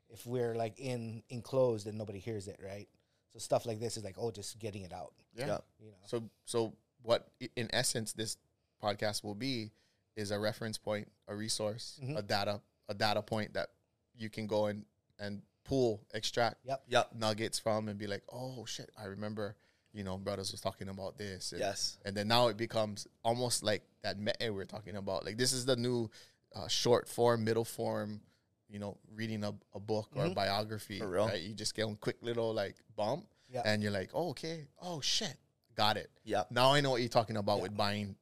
if 0.10 0.26
we're 0.26 0.56
like 0.56 0.80
in 0.80 1.24
enclosed 1.30 1.88
and 1.88 1.98
nobody 1.98 2.20
hears 2.20 2.48
it, 2.48 2.60
right? 2.64 2.88
So 3.34 3.40
stuff 3.40 3.66
like 3.66 3.80
this 3.80 3.98
is 3.98 4.04
like, 4.04 4.16
oh, 4.18 4.32
just 4.32 4.58
getting 4.60 4.84
it 4.84 4.94
out. 4.94 5.14
Yeah. 5.34 5.48
Yeah. 5.48 5.58
You 5.80 5.88
know, 5.92 5.98
So, 6.06 6.24
so 6.46 6.74
what 7.02 7.28
in 7.56 7.70
essence 7.74 8.14
this 8.14 8.38
podcast 8.84 9.24
will 9.24 9.36
be 9.36 9.72
is 10.16 10.32
a 10.32 10.40
reference 10.40 10.78
point, 10.78 11.08
a 11.28 11.36
resource, 11.36 12.00
Mhm. 12.04 12.18
a 12.18 12.22
data, 12.22 12.62
a 12.88 12.94
data 12.94 13.22
point 13.22 13.54
that 13.54 13.70
you 14.16 14.30
can 14.30 14.48
go 14.48 14.68
and 14.68 14.86
and 15.20 15.42
pull, 15.64 16.02
extract 16.14 16.58
Yep. 16.66 16.84
Yep. 16.88 17.16
nuggets 17.16 17.60
from, 17.60 17.90
and 17.90 17.98
be 18.00 18.08
like, 18.08 18.24
oh 18.32 18.66
shit, 18.66 18.90
I 18.98 19.06
remember, 19.06 19.56
you 19.98 20.04
know, 20.04 20.18
brothers 20.18 20.52
was 20.52 20.62
talking 20.62 20.90
about 20.90 21.18
this. 21.18 21.52
And, 21.52 21.60
Yes. 21.62 21.98
and 22.06 22.16
then 22.16 22.28
now 22.28 22.48
it 22.50 22.58
becomes 22.58 23.08
almost 23.24 23.64
like 23.64 23.82
that 24.04 24.20
meta 24.20 24.36
we 24.42 24.52
we're 24.52 24.66
talking 24.66 24.96
about. 24.96 25.26
Like 25.26 25.38
this 25.38 25.52
is 25.54 25.66
the 25.66 25.76
new 25.76 26.10
uh, 26.56 26.68
short 26.68 27.08
form, 27.08 27.44
middle 27.44 27.66
form. 27.66 28.22
You 28.70 28.80
know, 28.80 28.98
reading 29.16 29.44
a, 29.46 29.54
a 29.74 29.80
book 29.80 30.10
or 30.16 30.26
a 30.26 30.30
Mhm. 30.30 30.36
biography. 30.36 31.00
For 31.00 31.10
real. 31.10 31.28
Right? 31.28 31.42
You 31.42 31.54
just 31.54 31.74
get 31.74 31.86
one 31.88 31.96
quick 31.96 32.18
little 32.22 32.54
like 32.54 32.76
bump, 32.98 33.26
Yeah. 33.50 33.62
and 33.66 33.82
you're 33.82 33.94
like, 33.94 34.10
oh, 34.14 34.30
okay, 34.32 34.68
oh 34.82 35.00
shit, 35.02 35.36
got 35.74 35.96
it. 35.98 36.10
Yeah. 36.26 36.44
Now 36.52 36.74
I 36.74 36.82
know 36.82 36.92
what 36.92 37.00
you're 37.02 37.08
talking 37.20 37.38
about 37.38 37.62
with 37.62 37.76
buying 37.78 38.18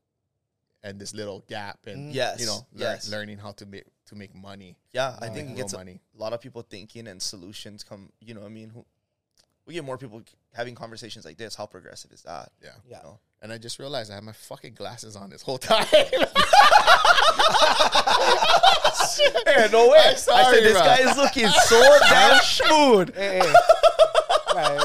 and 0.84 1.00
this 1.02 1.14
little 1.16 1.40
gap 1.48 1.88
and 1.88 2.14
Yes, 2.14 2.40
you 2.40 2.46
know, 2.46 2.66
lear- 2.74 2.92
yes. 2.94 3.10
learning 3.10 3.40
how 3.40 3.54
to 3.54 3.66
make 3.66 3.86
to 4.06 4.16
make 4.16 4.36
money. 4.36 4.78
Yeah, 4.94 5.18
I 5.20 5.30
think 5.30 5.50
it 5.50 5.56
gets 5.56 5.74
money. 5.74 6.00
a 6.16 6.18
lot 6.22 6.32
of 6.34 6.40
people 6.42 6.62
thinking 6.62 7.08
and 7.08 7.20
solutions 7.20 7.84
come. 7.84 8.12
You 8.22 8.36
know, 8.36 8.42
what 8.42 8.46
I 8.48 8.54
mean, 8.54 8.70
who, 8.70 8.86
we 9.66 9.74
get 9.74 9.84
more 9.84 9.98
people 9.98 10.22
having 10.54 10.76
conversations 10.76 11.26
like 11.26 11.38
this. 11.38 11.56
How 11.56 11.66
progressive 11.66 12.12
is 12.12 12.22
that? 12.24 12.52
Yeah. 12.62 12.70
Yeah. 12.88 12.98
You 12.98 13.04
know? 13.04 13.20
And 13.42 13.52
I 13.52 13.58
just 13.58 13.80
realized 13.80 14.12
I 14.12 14.16
had 14.16 14.24
my 14.24 14.32
fucking 14.32 14.74
glasses 14.74 15.16
on 15.16 15.30
this 15.30 15.42
whole 15.42 15.58
time. 15.58 15.86
Hey, 19.46 19.68
no 19.72 19.90
way! 19.90 20.00
I'm 20.00 20.14
I 20.14 20.14
said 20.16 20.64
this 20.64 20.74
bro. 20.74 20.82
guy 20.82 20.98
is 21.10 21.16
looking 21.18 21.48
so 21.66 21.98
damn 22.10 22.42
smooth. 22.42 23.16
Hey, 23.16 23.40
hey. 23.40 23.54
Right. 24.54 24.80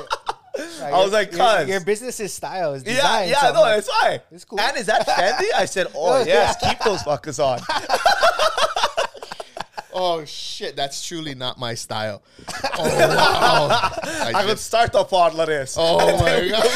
Right, 0.81 0.93
I 0.93 1.03
was 1.03 1.13
like, 1.13 1.33
your, 1.33 1.41
"Cuz." 1.41 1.69
your 1.69 1.81
business's 1.81 2.33
style 2.35 2.75
is 2.75 2.85
Yeah, 2.85 2.95
designed. 2.97 3.31
yeah, 3.31 3.41
so 3.41 3.53
no, 3.53 3.55
I'm 3.55 3.61
like, 3.71 3.79
it's 3.79 3.89
fine. 3.89 4.21
It's 4.31 4.45
cool. 4.45 4.61
And 4.61 4.77
is 4.77 4.87
that 4.87 5.07
Fendi? 5.07 5.47
I 5.57 5.65
said, 5.65 5.87
oh 5.95 6.23
yes, 6.25 6.57
keep 6.63 6.79
those 6.81 7.03
fuckers 7.03 7.43
on. 7.43 7.59
Oh 9.93 10.25
shit, 10.25 10.77
that's 10.77 11.07
truly 11.07 11.35
not 11.35 11.59
my 11.59 11.75
style. 11.75 12.23
Oh 12.83 12.85
wow. 12.85 13.69
I 14.05 14.33
I 14.35 14.43
could 14.43 14.51
just- 14.53 14.67
start 14.67 14.93
the 14.93 15.05
pod 15.05 15.35
like 15.35 15.49
this. 15.49 15.77
oh 15.79 16.17
my 16.21 16.49
god. 16.49 16.67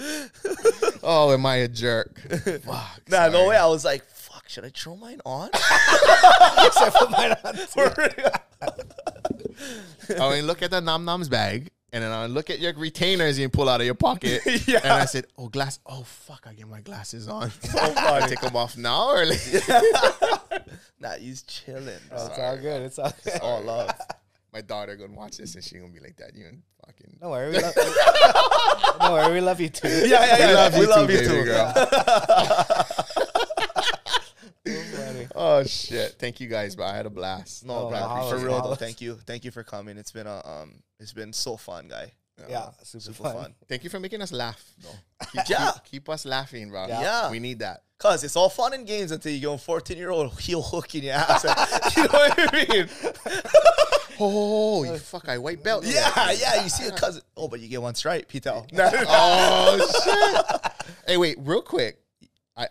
oh, 1.02 1.32
am 1.32 1.44
I 1.46 1.56
a 1.56 1.68
jerk? 1.68 2.20
Fuck. 2.64 3.00
nah, 3.08 3.28
no 3.28 3.48
way. 3.48 3.56
I 3.56 3.66
was 3.66 3.84
like, 3.84 4.04
fuck, 4.04 4.48
should 4.48 4.64
I 4.64 4.68
throw 4.70 4.96
mine 4.96 5.20
on? 5.24 5.48
Except 5.52 6.96
for 6.96 7.08
mine 7.10 7.34
on. 7.42 7.58
I 10.20 10.30
mean, 10.34 10.46
look 10.46 10.62
at 10.62 10.70
the 10.70 10.80
Nom 10.80 11.04
Noms 11.04 11.28
bag, 11.28 11.70
and 11.92 12.04
then 12.04 12.12
I 12.12 12.26
look 12.26 12.48
at 12.50 12.60
your 12.60 12.72
retainers 12.74 13.38
you 13.38 13.48
pull 13.48 13.68
out 13.68 13.80
of 13.80 13.86
your 13.86 13.94
pocket. 13.94 14.42
Yeah. 14.66 14.80
And 14.84 14.92
I 14.92 15.04
said, 15.06 15.26
"Oh, 15.36 15.48
glass. 15.48 15.80
Oh, 15.86 16.02
fuck! 16.04 16.46
I 16.48 16.52
get 16.54 16.68
my 16.68 16.80
glasses 16.80 17.26
on. 17.28 17.50
funny. 17.50 17.94
I 17.96 18.26
take 18.28 18.40
them 18.40 18.54
off 18.56 18.76
now 18.76 19.08
or 19.10 19.24
later." 19.26 19.60
Nah, 21.00 21.14
he's 21.14 21.42
chilling. 21.42 21.98
Bro. 22.08 22.26
it's 22.26 22.38
all 22.38 22.56
good. 22.56 22.82
It's 22.82 22.98
all 22.98 23.12
good. 23.24 23.40
All 23.40 23.62
love. 23.62 23.90
my 24.52 24.60
daughter 24.60 24.96
gonna 24.96 25.12
watch 25.14 25.36
this, 25.36 25.54
and 25.54 25.64
she 25.64 25.78
gonna 25.78 25.92
be 25.92 26.00
like, 26.00 26.16
"Dad, 26.16 26.32
you 26.34 26.46
and 26.46 26.62
fucking." 26.86 27.18
Don't 27.20 27.30
worry. 27.30 27.50
We 27.50 27.58
love, 27.60 27.74
don't 29.00 29.12
worry. 29.12 29.32
We 29.34 29.40
love 29.40 29.60
you 29.60 29.68
too. 29.68 29.88
Yeah, 29.88 30.24
yeah, 30.24 30.50
yeah. 30.70 30.78
We 30.78 30.86
love 30.86 31.10
you 31.10 31.18
too, 31.18 31.24
you 31.24 31.28
baby 31.30 31.44
girl. 31.44 31.74
Oh 35.40 35.62
shit! 35.62 36.16
Thank 36.18 36.40
you 36.40 36.48
guys, 36.48 36.74
bro. 36.74 36.86
I 36.86 36.96
had 36.96 37.06
a 37.06 37.10
blast. 37.10 37.64
No, 37.64 37.86
Oh, 37.86 37.90
bro, 37.90 38.28
for 38.28 38.44
real 38.44 38.60
though. 38.60 38.74
Thank 38.74 39.00
you, 39.00 39.14
thank 39.24 39.44
you 39.44 39.50
for 39.52 39.62
coming. 39.62 39.96
It's 39.96 40.10
been 40.10 40.26
a 40.26 40.42
um, 40.44 40.82
it's 40.98 41.12
been 41.12 41.32
so 41.32 41.56
fun, 41.56 41.86
guy. 41.88 42.12
Yeah, 42.48 42.70
super, 42.82 43.02
Super 43.02 43.22
fun. 43.22 43.34
fun. 43.34 43.54
Thank 43.68 43.84
you 43.84 43.90
for 43.90 43.98
making 44.00 44.22
us 44.22 44.32
laugh. 44.32 44.62
Though. 44.82 44.90
Keep, 45.32 45.48
Yeah. 45.48 45.70
keep, 45.74 45.84
keep 45.90 46.08
us 46.08 46.24
laughing, 46.24 46.70
bro. 46.70 46.86
Yeah. 46.86 47.00
Yeah. 47.00 47.30
we 47.30 47.40
need 47.40 47.58
that. 47.60 47.82
Cause 47.98 48.22
it's 48.22 48.36
all 48.36 48.48
fun 48.48 48.74
and 48.74 48.86
games 48.86 49.10
until 49.10 49.32
you 49.32 49.40
go 49.42 49.56
14 49.56 49.96
year 49.98 50.10
old 50.10 50.38
heel 50.40 50.62
hook 50.62 50.94
in 50.94 51.02
your 51.02 51.14
ass. 51.14 51.42
you 51.96 52.02
know 52.04 52.08
what 52.10 52.34
I 52.38 52.66
mean? 52.68 52.88
Oh, 54.20 54.82
you 54.82 54.98
fuck! 54.98 55.28
I 55.28 55.38
white 55.38 55.62
belt. 55.62 55.84
Yeah, 55.86 56.10
yeah. 56.32 56.62
You 56.64 56.68
see 56.68 56.82
it, 56.84 56.96
cause 56.96 57.22
oh, 57.36 57.46
but 57.46 57.60
you 57.60 57.68
get 57.68 57.80
one 57.80 57.94
stripe, 57.94 58.26
Peter. 58.26 58.50
oh 58.52 59.78
shit! 60.04 60.72
Hey, 61.06 61.16
wait, 61.16 61.36
real 61.38 61.62
quick. 61.62 62.00
I 62.56 62.66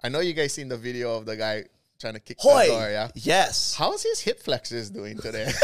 I 0.00 0.08
know 0.10 0.20
you 0.20 0.34
guys 0.34 0.52
seen 0.52 0.68
the 0.68 0.76
video 0.76 1.16
of 1.16 1.26
the 1.26 1.34
guy 1.36 1.64
trying 1.98 2.14
to 2.14 2.20
kick 2.20 2.38
the 2.38 2.42
Hoy, 2.48 2.66
door. 2.68 2.88
Yeah. 2.90 3.08
yes. 3.14 3.74
How's 3.74 4.02
his 4.02 4.20
hip 4.20 4.40
flexors 4.40 4.90
doing 4.90 5.18
today? 5.18 5.50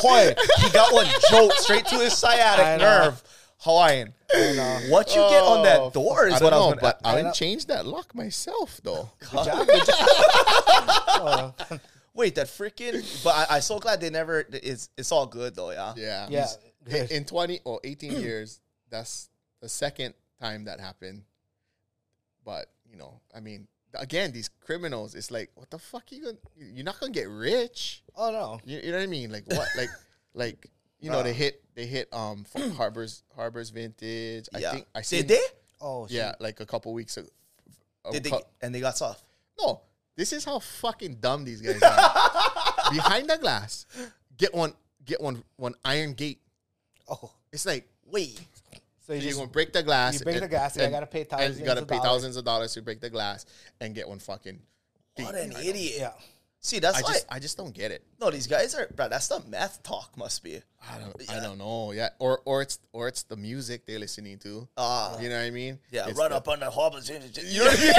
Hoy, 0.00 0.34
he 0.58 0.70
got 0.70 0.92
one 0.92 1.06
jolt 1.30 1.52
straight 1.54 1.86
to 1.86 1.96
his 1.96 2.16
sciatic 2.16 2.80
nerve. 2.80 3.22
Hawaiian. 3.60 4.14
know. 4.34 4.80
What 4.88 5.08
you 5.10 5.16
get 5.16 5.42
on 5.42 5.58
Oh, 5.58 5.62
that 5.64 5.92
door 5.92 6.28
is 6.28 6.40
I 6.40 6.44
what 6.44 6.50
don't 6.50 6.52
I 6.52 6.56
was 6.58 6.74
know, 6.76 6.80
gonna 6.80 6.80
but 6.80 7.00
I 7.04 7.12
I 7.12 7.22
didn't 7.22 7.34
change 7.34 7.66
that 7.66 7.86
lock 7.86 8.14
myself 8.14 8.80
though. 8.84 9.10
Good 9.18 9.44
job. 9.44 9.66
Good 9.66 9.84
job. 9.84 9.96
Oh, 9.98 11.54
Wait, 12.14 12.34
that 12.36 12.46
freaking. 12.46 13.24
But 13.24 13.34
I, 13.50 13.56
I'm 13.56 13.60
so 13.62 13.78
glad 13.80 14.00
they 14.00 14.10
never. 14.10 14.44
It's 14.52 14.90
it's 14.96 15.10
all 15.12 15.26
good 15.26 15.54
though. 15.56 15.70
Yeah. 15.72 15.94
Yeah. 15.96 16.26
yeah. 16.30 16.46
In, 17.02 17.06
in 17.08 17.24
20 17.24 17.60
or 17.64 17.80
18 17.84 18.20
years, 18.20 18.60
that's 18.90 19.28
the 19.60 19.68
second 19.68 20.14
time 20.40 20.64
that 20.64 20.80
happened. 20.80 21.22
But, 22.44 22.66
you 22.90 22.96
know, 22.96 23.20
I 23.34 23.40
mean, 23.40 23.66
again, 23.94 24.32
these 24.32 24.48
criminals, 24.60 25.14
it's 25.14 25.30
like, 25.30 25.50
what 25.54 25.70
the 25.70 25.78
fuck 25.78 26.10
you 26.12 26.24
gonna 26.24 26.36
you're 26.56 26.84
not 26.84 26.98
gonna 27.00 27.12
get 27.12 27.28
rich. 27.28 28.02
Oh 28.16 28.30
no. 28.30 28.60
You, 28.64 28.80
you 28.80 28.90
know 28.92 28.98
what 28.98 29.04
I 29.04 29.06
mean? 29.06 29.30
Like 29.30 29.44
what 29.46 29.68
like 29.76 29.90
like 30.34 30.70
you 31.00 31.10
know, 31.10 31.22
they 31.22 31.32
hit 31.32 31.62
they 31.74 31.86
hit 31.86 32.08
um 32.12 32.44
Harbors 32.76 33.22
Harbors 33.34 33.70
Vintage. 33.70 34.48
I 34.54 34.60
think 34.60 34.86
I 34.94 35.00
Did 35.00 35.06
seen 35.06 35.26
they? 35.26 35.40
Oh 35.80 36.06
shit. 36.06 36.16
yeah, 36.16 36.32
like 36.40 36.60
a 36.60 36.66
couple 36.66 36.92
weeks 36.92 37.16
ago. 37.16 37.28
Did 38.10 38.24
they? 38.24 38.32
And 38.62 38.74
they 38.74 38.80
got 38.80 38.96
soft. 38.96 39.22
no, 39.60 39.82
this 40.16 40.32
is 40.32 40.44
how 40.44 40.58
fucking 40.58 41.16
dumb 41.20 41.44
these 41.44 41.60
guys 41.60 41.82
are. 41.82 42.90
Behind 42.92 43.28
the 43.28 43.38
glass, 43.38 43.86
get 44.36 44.54
one 44.54 44.72
get 45.04 45.20
one 45.20 45.44
one 45.56 45.74
iron 45.84 46.14
gate. 46.14 46.40
Oh. 47.08 47.30
It's 47.52 47.64
like, 47.64 47.88
wait, 48.04 48.40
So 49.08 49.14
you 49.14 49.20
you're 49.22 49.34
gonna 49.36 49.46
break 49.48 49.72
the 49.72 49.82
glass. 49.82 50.14
you 50.14 50.20
break 50.20 50.36
and- 50.36 50.44
the 50.44 50.48
glass, 50.48 50.76
and 50.76 50.86
I 50.86 50.90
gotta 50.90 51.06
pay 51.06 51.20
and 51.22 51.30
thousands 51.30 51.58
you 51.58 51.64
gotta 51.64 51.80
of 51.82 51.88
pay 51.88 51.96
dollars. 51.96 52.08
thousands 52.10 52.36
of 52.36 52.44
dollars 52.44 52.74
to 52.74 52.82
break 52.82 53.00
the 53.00 53.08
glass 53.10 53.46
and 53.80 53.94
get 53.94 54.06
one 54.06 54.18
fucking. 54.18 54.60
What 55.16 55.34
an 55.34 55.50
I 55.50 55.54
don't- 55.54 55.64
idiot. 55.64 55.94
Yeah. 55.98 56.12
See, 56.60 56.80
that's 56.80 56.98
I 56.98 57.00
like 57.02 57.12
just 57.14 57.26
I 57.30 57.38
just 57.38 57.56
don't 57.56 57.72
get 57.72 57.90
it. 57.92 58.02
no. 58.20 58.30
These 58.30 58.48
guys 58.48 58.74
are, 58.74 58.86
bro. 58.94 59.08
That's 59.08 59.28
the 59.28 59.40
meth 59.48 59.82
talk. 59.84 60.14
Must 60.16 60.42
be. 60.42 60.60
I 60.92 60.98
don't 60.98 61.14
Yeah. 61.20 61.36
I 61.36 61.40
don't 61.40 61.56
know. 61.56 61.92
Yeah, 61.92 62.08
or 62.18 62.42
or 62.44 62.60
it's 62.62 62.80
or 62.92 63.08
it's 63.08 63.22
the 63.22 63.36
music 63.36 63.86
they're 63.86 63.98
listening 64.00 64.38
to. 64.40 64.68
Ah. 64.76 65.18
you 65.20 65.28
know 65.30 65.36
what 65.38 65.44
I 65.46 65.50
mean? 65.50 65.78
Yeah, 65.90 66.08
It's 66.08 66.18
run 66.18 66.30
the- 66.32 66.36
up 66.36 66.48
on 66.48 66.60
the 66.60 66.68
hobbles. 66.70 67.08
You 67.08 67.20
know 67.20 67.24
what 67.26 67.38
I 67.38 67.42
mean? 67.80 67.92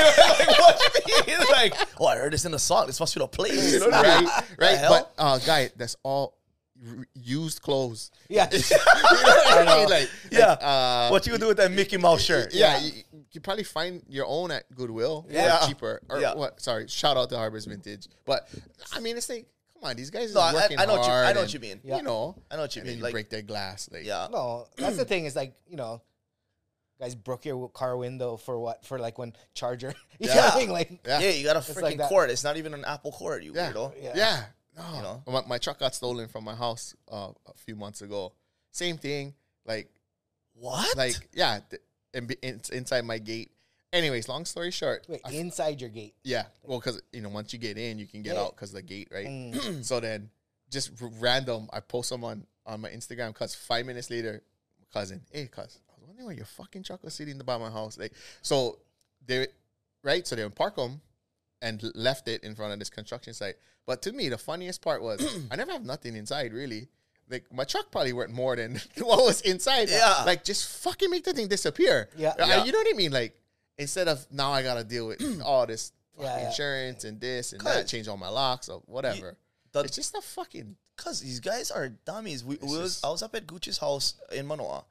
like, 0.59 1.07
you 1.07 1.37
mean? 1.39 1.47
Like, 1.51 1.73
oh, 1.99 2.05
I 2.05 2.17
heard 2.17 2.33
this 2.33 2.45
in 2.45 2.51
the 2.51 2.59
song. 2.59 2.85
This 2.87 2.99
must 2.99 3.15
be 3.15 3.19
the 3.19 3.27
place. 3.27 3.73
You 3.73 3.79
know 3.79 3.87
what 3.89 4.05
right, 4.05 4.43
right. 4.59 4.85
But 4.87 5.13
uh, 5.17 5.39
guy, 5.39 5.71
that's 5.75 5.95
all 6.03 6.35
r- 6.35 6.38
used 7.13 7.61
clothes. 7.61 8.11
Yeah. 8.29 8.47
you 8.51 8.59
know 8.59 8.77
what 8.77 9.67
I 9.67 9.77
mean? 9.79 9.89
Like, 9.89 10.09
Yeah. 10.31 10.49
like, 10.49 10.59
uh, 10.61 11.09
what 11.09 11.25
you 11.25 11.31
gonna 11.31 11.39
do 11.41 11.47
with 11.47 11.57
that 11.57 11.71
Mickey 11.71 11.97
Mouse 11.97 12.21
shirt? 12.21 12.53
yeah, 12.53 12.79
You, 12.79 12.91
you 13.31 13.41
probably 13.41 13.63
find 13.63 14.01
your 14.07 14.25
own 14.27 14.51
at 14.51 14.63
Goodwill. 14.73 15.25
Yeah. 15.29 15.63
or 15.63 15.67
cheaper. 15.67 16.01
Or 16.09 16.19
Yeah. 16.19 16.35
what? 16.35 16.61
Sorry, 16.61 16.87
shout 16.87 17.17
out 17.17 17.29
to 17.29 17.37
Harbor's 17.37 17.65
Vintage. 17.65 18.07
But 18.25 18.47
I 18.93 18.99
mean, 19.01 19.17
it's 19.17 19.27
like, 19.29 19.47
come 19.73 19.89
on, 19.89 19.95
these 19.95 20.09
guys 20.09 20.33
No, 20.33 20.41
are 20.41 20.49
I- 20.51 20.53
working 20.53 20.79
I 20.79 20.85
know 20.85 20.93
what 20.97 21.05
you- 21.05 21.11
I 21.11 21.23
hard 21.23 21.35
know 21.35 21.41
what 21.41 21.53
you 21.53 21.59
mean. 21.59 21.81
Yeah. 21.83 21.97
You 21.97 22.03
know, 22.03 22.35
I 22.49 22.55
know 22.55 22.61
what 22.63 22.75
you 22.75 22.81
and 22.81 22.87
then 22.87 22.93
mean. 22.93 22.97
you 22.99 23.03
Like, 23.03 23.13
break 23.13 23.29
their 23.29 23.41
glass. 23.41 23.89
Like, 23.91 24.05
yeah. 24.05 24.27
No, 24.31 24.67
that's 24.77 24.97
the 24.97 25.05
thing. 25.05 25.25
Is 25.25 25.35
like 25.35 25.53
you 25.67 25.75
know, 25.77 26.01
guys 26.99 27.15
broke 27.15 27.45
your 27.45 27.69
car 27.69 27.95
window 27.97 28.37
for 28.37 28.57
what? 28.59 28.85
For 28.85 28.99
like 28.99 29.17
when 29.17 29.33
charger. 29.53 29.93
You 30.19 30.27
know 30.27 30.35
what 30.35 30.43
I 30.43 30.59
Yeah. 30.59 30.59
mean? 30.65 30.69
Like 30.71 30.91
Yeah. 31.05 31.19
Yeah, 31.19 31.29
you 31.31 31.43
got 31.45 31.55
a 31.55 31.59
freaking 31.59 31.97
like 31.97 32.09
cord. 32.09 32.29
It's 32.29 32.43
not 32.43 32.57
even 32.57 32.73
an 32.73 32.83
Apple 32.85 33.11
cord, 33.13 33.43
you 33.43 33.53
Yeah. 33.55 33.71
weirdo. 33.71 33.93
Yeah. 34.01 34.11
Yeah. 34.15 34.43
No. 34.79 34.95
You 34.95 35.01
know? 35.03 35.23
My, 35.27 35.41
my 35.47 35.57
truck 35.57 35.79
got 35.79 35.93
stolen 35.93 36.27
from 36.27 36.43
my 36.43 36.55
house 36.55 36.95
uh, 37.11 37.29
a 37.47 37.53
few 37.57 37.75
months 37.75 38.01
ago. 38.01 38.33
Same 38.71 38.97
thing. 38.97 39.33
Like, 39.65 39.89
What? 40.53 40.95
like 40.97 41.15
yeah, 41.33 41.59
th- 41.69 41.81
and 42.13 42.27
be, 42.27 42.35
it's 42.41 42.69
inside 42.69 43.05
my 43.05 43.17
gate. 43.19 43.51
Anyways, 43.91 44.27
long 44.29 44.45
story 44.45 44.71
short, 44.71 45.05
wait, 45.09 45.21
I- 45.25 45.31
inside 45.31 45.81
your 45.81 45.89
gate. 45.89 46.13
yeah, 46.23 46.45
well, 46.63 46.79
because 46.79 47.01
you 47.11 47.21
know 47.21 47.29
once 47.29 47.53
you 47.53 47.59
get 47.59 47.77
in, 47.77 47.97
you 47.99 48.05
can 48.07 48.21
get 48.21 48.35
Yeah. 48.35 48.41
out 48.43 48.55
because 48.55 48.71
the 48.71 48.81
gate, 48.81 49.09
right? 49.11 49.25
Mm. 49.27 49.83
so 49.85 49.99
then, 49.99 50.29
just 50.69 50.91
r- 51.01 51.09
random, 51.19 51.69
I 51.73 51.79
post 51.81 52.09
them 52.11 52.23
on 52.23 52.45
on 52.65 52.81
my 52.81 52.89
Instagram. 52.89 53.33
Cause 53.33 53.55
five 53.55 53.85
minutes 53.85 54.09
later, 54.11 54.41
cousin, 54.93 55.21
hey, 55.31 55.47
cuz, 55.47 55.79
I 55.89 55.93
was 55.99 56.07
wondering 56.07 56.27
why 56.27 56.33
your 56.33 56.45
fucking 56.45 56.83
truck 56.83 57.03
was 57.03 57.15
sitting 57.15 57.37
by 57.39 57.57
my 57.57 57.69
house. 57.71 57.97
Like, 57.97 58.13
so 58.43 58.77
they, 59.25 59.47
right? 60.03 60.25
So 60.27 60.35
they 60.35 60.43
would 60.43 60.55
park 60.55 60.75
them 60.75 61.01
and 61.61 61.83
left 61.95 62.27
it 62.27 62.43
in 62.43 62.55
front 62.55 62.73
of 62.73 62.79
this 62.79 62.89
construction 62.89 63.33
site. 63.33 63.55
But 63.85 64.01
to 64.03 64.11
me, 64.13 64.29
the 64.29 64.37
funniest 64.37 64.81
part 64.81 65.01
was 65.01 65.19
I 65.51 65.55
never 65.55 65.71
have 65.71 65.85
nothing 65.85 66.15
inside 66.15 66.53
really. 66.53 66.87
Like 67.29 67.45
my 67.53 67.63
truck 67.63 67.91
probably 67.91 68.13
worth 68.13 68.31
more 68.31 68.55
than 68.55 68.81
what 68.99 69.19
was 69.23 69.41
inside. 69.41 69.89
Yeah. 69.89 70.23
Like 70.25 70.43
just 70.43 70.83
fucking 70.83 71.09
make 71.09 71.23
the 71.23 71.33
thing 71.33 71.47
disappear. 71.47 72.09
Yeah. 72.17 72.33
Yeah. 72.39 72.63
You 72.63 72.71
know 72.71 72.79
what 72.79 72.87
I 72.93 72.97
mean? 72.97 73.11
Like 73.11 73.39
instead 73.77 74.07
of 74.07 74.25
now 74.31 74.51
I 74.51 74.63
gotta 74.63 74.83
deal 74.83 75.07
with 75.07 75.21
all 75.43 75.67
this 75.67 75.91
Yeah, 76.17 76.25
fucking 76.25 76.41
yeah. 76.41 76.47
insurance 76.49 77.03
and 77.03 77.19
this 77.21 77.53
and 77.53 77.61
that, 77.61 77.87
change 77.87 78.07
all 78.07 78.17
my 78.17 78.29
locks 78.29 78.67
or 78.69 78.81
whatever. 78.85 79.37
it's 79.75 79.95
just 79.95 80.15
a 80.15 80.21
fucking 80.21 80.75
Cause 80.97 81.21
these 81.21 81.39
guys 81.39 81.71
are 81.71 81.87
dummies. 81.87 82.43
We, 82.43 82.57
we 82.61 82.77
was 82.77 82.99
I 83.05 83.09
was 83.09 83.23
up 83.23 83.33
at 83.33 83.47
Gucci's 83.47 83.77
house 83.77 84.15
in 84.33 84.45
Manoa, 84.45 84.83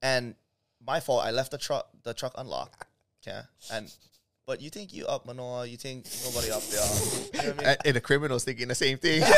and 0.00 0.34
my 0.82 1.00
fault. 1.00 1.22
I 1.22 1.32
left 1.32 1.50
the 1.50 1.58
truck 1.58 1.90
the 2.02 2.14
truck 2.14 2.32
unlocked. 2.38 2.82
Okay, 3.22 3.40
and 3.70 3.92
but 4.50 4.60
you 4.60 4.68
think 4.68 4.92
you 4.92 5.06
up 5.06 5.26
Manoa? 5.26 5.64
You 5.64 5.76
think 5.76 6.06
nobody 6.24 6.50
up 6.50 6.60
there? 6.64 6.80
You 6.82 6.88
know 6.88 7.38
what 7.38 7.44
I 7.44 7.46
mean? 7.46 7.66
and, 7.68 7.78
and 7.84 7.94
the 7.96 8.00
criminals 8.00 8.42
thinking 8.42 8.66
the 8.66 8.74
same 8.74 8.98
thing. 8.98 9.22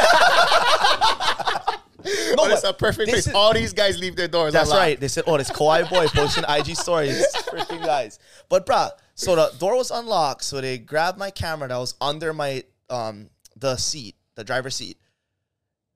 No, 2.35 2.37
but 2.45 2.53
it's 2.53 2.65
a 2.65 2.73
perfect 2.73 3.11
place. 3.11 3.27
is- 3.29 3.35
all 3.35 3.53
these 3.53 3.73
guys 3.75 3.99
leave 3.99 4.17
their 4.17 4.27
doors 4.27 4.55
That's 4.55 4.71
unlocked. 4.71 4.81
right. 4.87 4.99
They 4.99 5.07
said, 5.09 5.25
"Oh, 5.27 5.37
this 5.37 5.51
Kauai 5.51 5.83
boy 5.83 6.07
posting 6.09 6.45
IG 6.49 6.75
stories." 6.77 7.25
Freaking 7.49 7.85
guys. 7.85 8.19
But 8.49 8.67
bruh, 8.67 8.91
so 9.15 9.37
the 9.37 9.53
door 9.59 9.77
was 9.77 9.91
unlocked. 9.91 10.43
So 10.43 10.61
they 10.61 10.79
grabbed 10.79 11.19
my 11.19 11.31
camera 11.31 11.69
that 11.69 11.77
was 11.77 11.95
under 12.01 12.33
my 12.33 12.65
um 12.91 13.29
the 13.57 13.77
seat, 13.77 14.17
the 14.35 14.43
driver's 14.43 14.75
seat. 14.75 14.97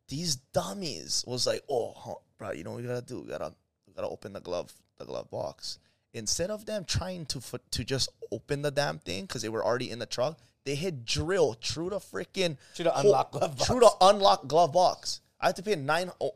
These 0.08 0.36
dummies 0.52 1.24
was 1.26 1.46
like, 1.46 1.62
"Oh, 1.68 1.92
huh, 1.96 2.14
bro, 2.38 2.52
you 2.52 2.62
know 2.62 2.72
what 2.72 2.82
we 2.82 2.86
gotta 2.86 3.04
do? 3.04 3.22
We 3.22 3.28
gotta 3.28 3.52
we 3.88 3.92
gotta 3.94 4.08
open 4.08 4.32
the 4.34 4.40
glove, 4.40 4.72
the 4.98 5.06
glove 5.06 5.28
box. 5.30 5.78
Instead 6.16 6.50
of 6.50 6.64
them 6.64 6.84
trying 6.84 7.26
to 7.26 7.40
fo- 7.40 7.58
to 7.70 7.84
just 7.84 8.08
open 8.32 8.62
the 8.62 8.70
damn 8.70 8.98
thing 8.98 9.22
because 9.26 9.42
they 9.42 9.48
were 9.50 9.64
already 9.64 9.90
in 9.90 9.98
the 9.98 10.06
truck, 10.06 10.38
they 10.64 10.74
hit 10.74 11.04
drill 11.04 11.52
through 11.62 11.90
the 11.90 11.98
freaking 11.98 12.56
Through 12.74 12.84
the 12.84 12.98
unlock 12.98 13.32
glove 13.32 13.58
through 13.60 13.80
box. 13.80 13.96
the 14.00 14.06
unlocked 14.06 14.48
glove 14.48 14.72
box. 14.72 15.20
I 15.40 15.46
had 15.48 15.56
to 15.56 15.62
pay 15.62 15.76
nine, 15.76 16.10
oh, 16.20 16.30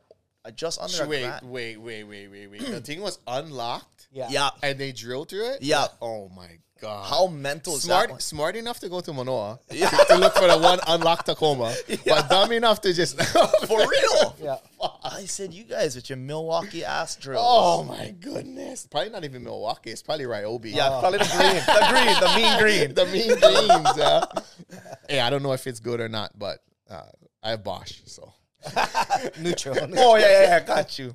uh, 0.44 0.50
just 0.50 0.80
under 0.80 1.04
a 1.04 1.08
Wait, 1.08 1.22
grand. 1.24 1.50
wait, 1.50 1.76
wait, 1.78 2.04
wait, 2.04 2.28
wait, 2.28 2.46
wait. 2.50 2.60
the 2.60 2.80
thing 2.82 3.00
was 3.00 3.18
unlocked, 3.26 4.08
Yeah. 4.12 4.28
Yeah, 4.30 4.50
and 4.62 4.78
they 4.78 4.92
drilled 4.92 5.30
through 5.30 5.52
it. 5.52 5.62
Yeah. 5.62 5.86
Oh 6.02 6.28
my 6.28 6.58
god. 6.80 7.06
how 7.06 7.26
mental 7.26 7.74
is 7.76 7.82
that? 7.82 7.86
smart, 7.86 8.10
one? 8.10 8.20
smart 8.20 8.56
enough 8.56 8.80
to 8.80 8.88
go 8.88 9.00
to 9.00 9.12
Manoa 9.12 9.58
to, 9.68 9.76
to 10.08 10.16
look 10.16 10.34
for 10.34 10.46
the 10.46 10.58
one 10.58 10.78
unlocked 10.86 11.26
Tacoma, 11.26 11.74
but 12.06 12.28
dumb 12.28 12.52
enough 12.52 12.80
to 12.82 12.92
just 12.92 13.20
For 13.66 13.78
real. 13.78 14.36
Yeah. 14.42 14.56
I 15.04 15.24
said, 15.26 15.52
you 15.52 15.64
guys 15.64 15.94
with 15.94 16.08
your 16.08 16.16
Milwaukee 16.16 16.84
ass 16.84 17.16
drills. 17.16 17.44
Oh 17.46 17.84
my 17.84 18.14
goodness! 18.18 18.86
Probably 18.86 19.10
not 19.10 19.24
even 19.24 19.44
Milwaukee. 19.44 19.90
It's 19.90 20.02
probably 20.02 20.24
Ryobi. 20.24 20.74
yeah, 20.74 20.98
probably 21.00 21.18
the 21.18 21.24
green, 21.24 21.62
the 21.66 21.86
green, 21.90 22.20
the 22.20 22.34
mean 22.36 22.58
green. 22.58 22.94
the 22.94 23.06
mean 23.06 23.38
greens. 23.38 23.96
Yeah. 23.96 24.24
hey, 25.08 25.20
I 25.20 25.30
don't 25.30 25.42
know 25.42 25.52
if 25.52 25.66
it's 25.66 25.80
good 25.80 26.00
or 26.00 26.08
not, 26.08 26.38
but 26.38 26.60
uh, 26.88 27.02
I 27.42 27.50
have 27.50 27.64
Bosch, 27.64 28.00
so. 28.06 28.32
Neutral. 29.40 29.76
Oh 29.96 30.16
yeah, 30.16 30.26
yeah, 30.26 30.42
yeah, 30.42 30.60
got 30.60 30.98
you. 30.98 31.14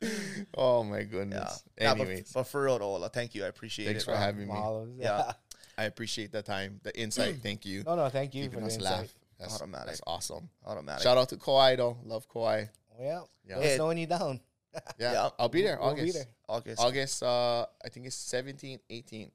Oh 0.54 0.82
my 0.84 0.98
Yeah. 0.98 1.04
goodness. 1.04 1.62
Nah, 1.80 1.94
but- 1.94 2.08
but, 2.34 2.44
for 2.44 2.62
real, 2.64 2.78
though, 2.78 2.94
Ola, 2.96 3.08
thank 3.08 3.34
you. 3.34 3.44
I 3.44 3.48
appreciate 3.48 3.86
thanks 3.86 4.02
it. 4.02 4.06
for 4.06 4.12
bro. 4.12 4.20
having 4.20 4.46
me. 4.48 4.52
Mahalos. 4.54 4.94
Yeah. 4.98 5.04
Yeah. 5.26 5.32
I 5.78 5.84
appreciate 5.84 6.32
the 6.32 6.40
time, 6.42 6.80
the 6.84 6.98
insight. 6.98 7.36
Thank 7.42 7.66
you. 7.66 7.82
No, 7.84 7.96
no, 7.96 8.08
thank 8.08 8.34
you 8.34 8.44
Keeping 8.44 8.54
for 8.54 8.60
the 8.60 8.66
us 8.68 8.76
insight. 8.76 8.92
laugh. 8.98 9.14
That's, 9.38 9.54
Automatic. 9.56 9.86
that's 9.88 10.00
awesome. 10.06 10.48
Automatic. 10.64 11.02
Shout 11.02 11.18
out 11.18 11.28
to 11.28 11.36
Kauai 11.36 11.76
though. 11.76 11.98
Love 12.02 12.26
Kauai. 12.30 12.64
Yeah. 12.98 13.20
Yeah. 13.46 13.56
Let 13.56 13.64
us 13.66 13.70
Yeah. 13.72 13.76
know 13.76 13.86
when 13.88 13.98
you're 13.98 14.06
down. 14.06 14.40
Yeah. 14.98 15.12
Yeah. 15.12 15.28
I'll 15.38 15.50
be 15.50 15.60
there. 15.60 15.78
We'll 15.78 15.94
be 15.94 16.00
August. 16.00 16.14
there. 16.16 16.26
August. 16.48 16.80
August. 16.80 17.22
Uh, 17.22 17.66
I 17.84 17.88
think 17.90 18.06
it's 18.06 18.16
17, 18.16 18.78
18, 18.88 19.30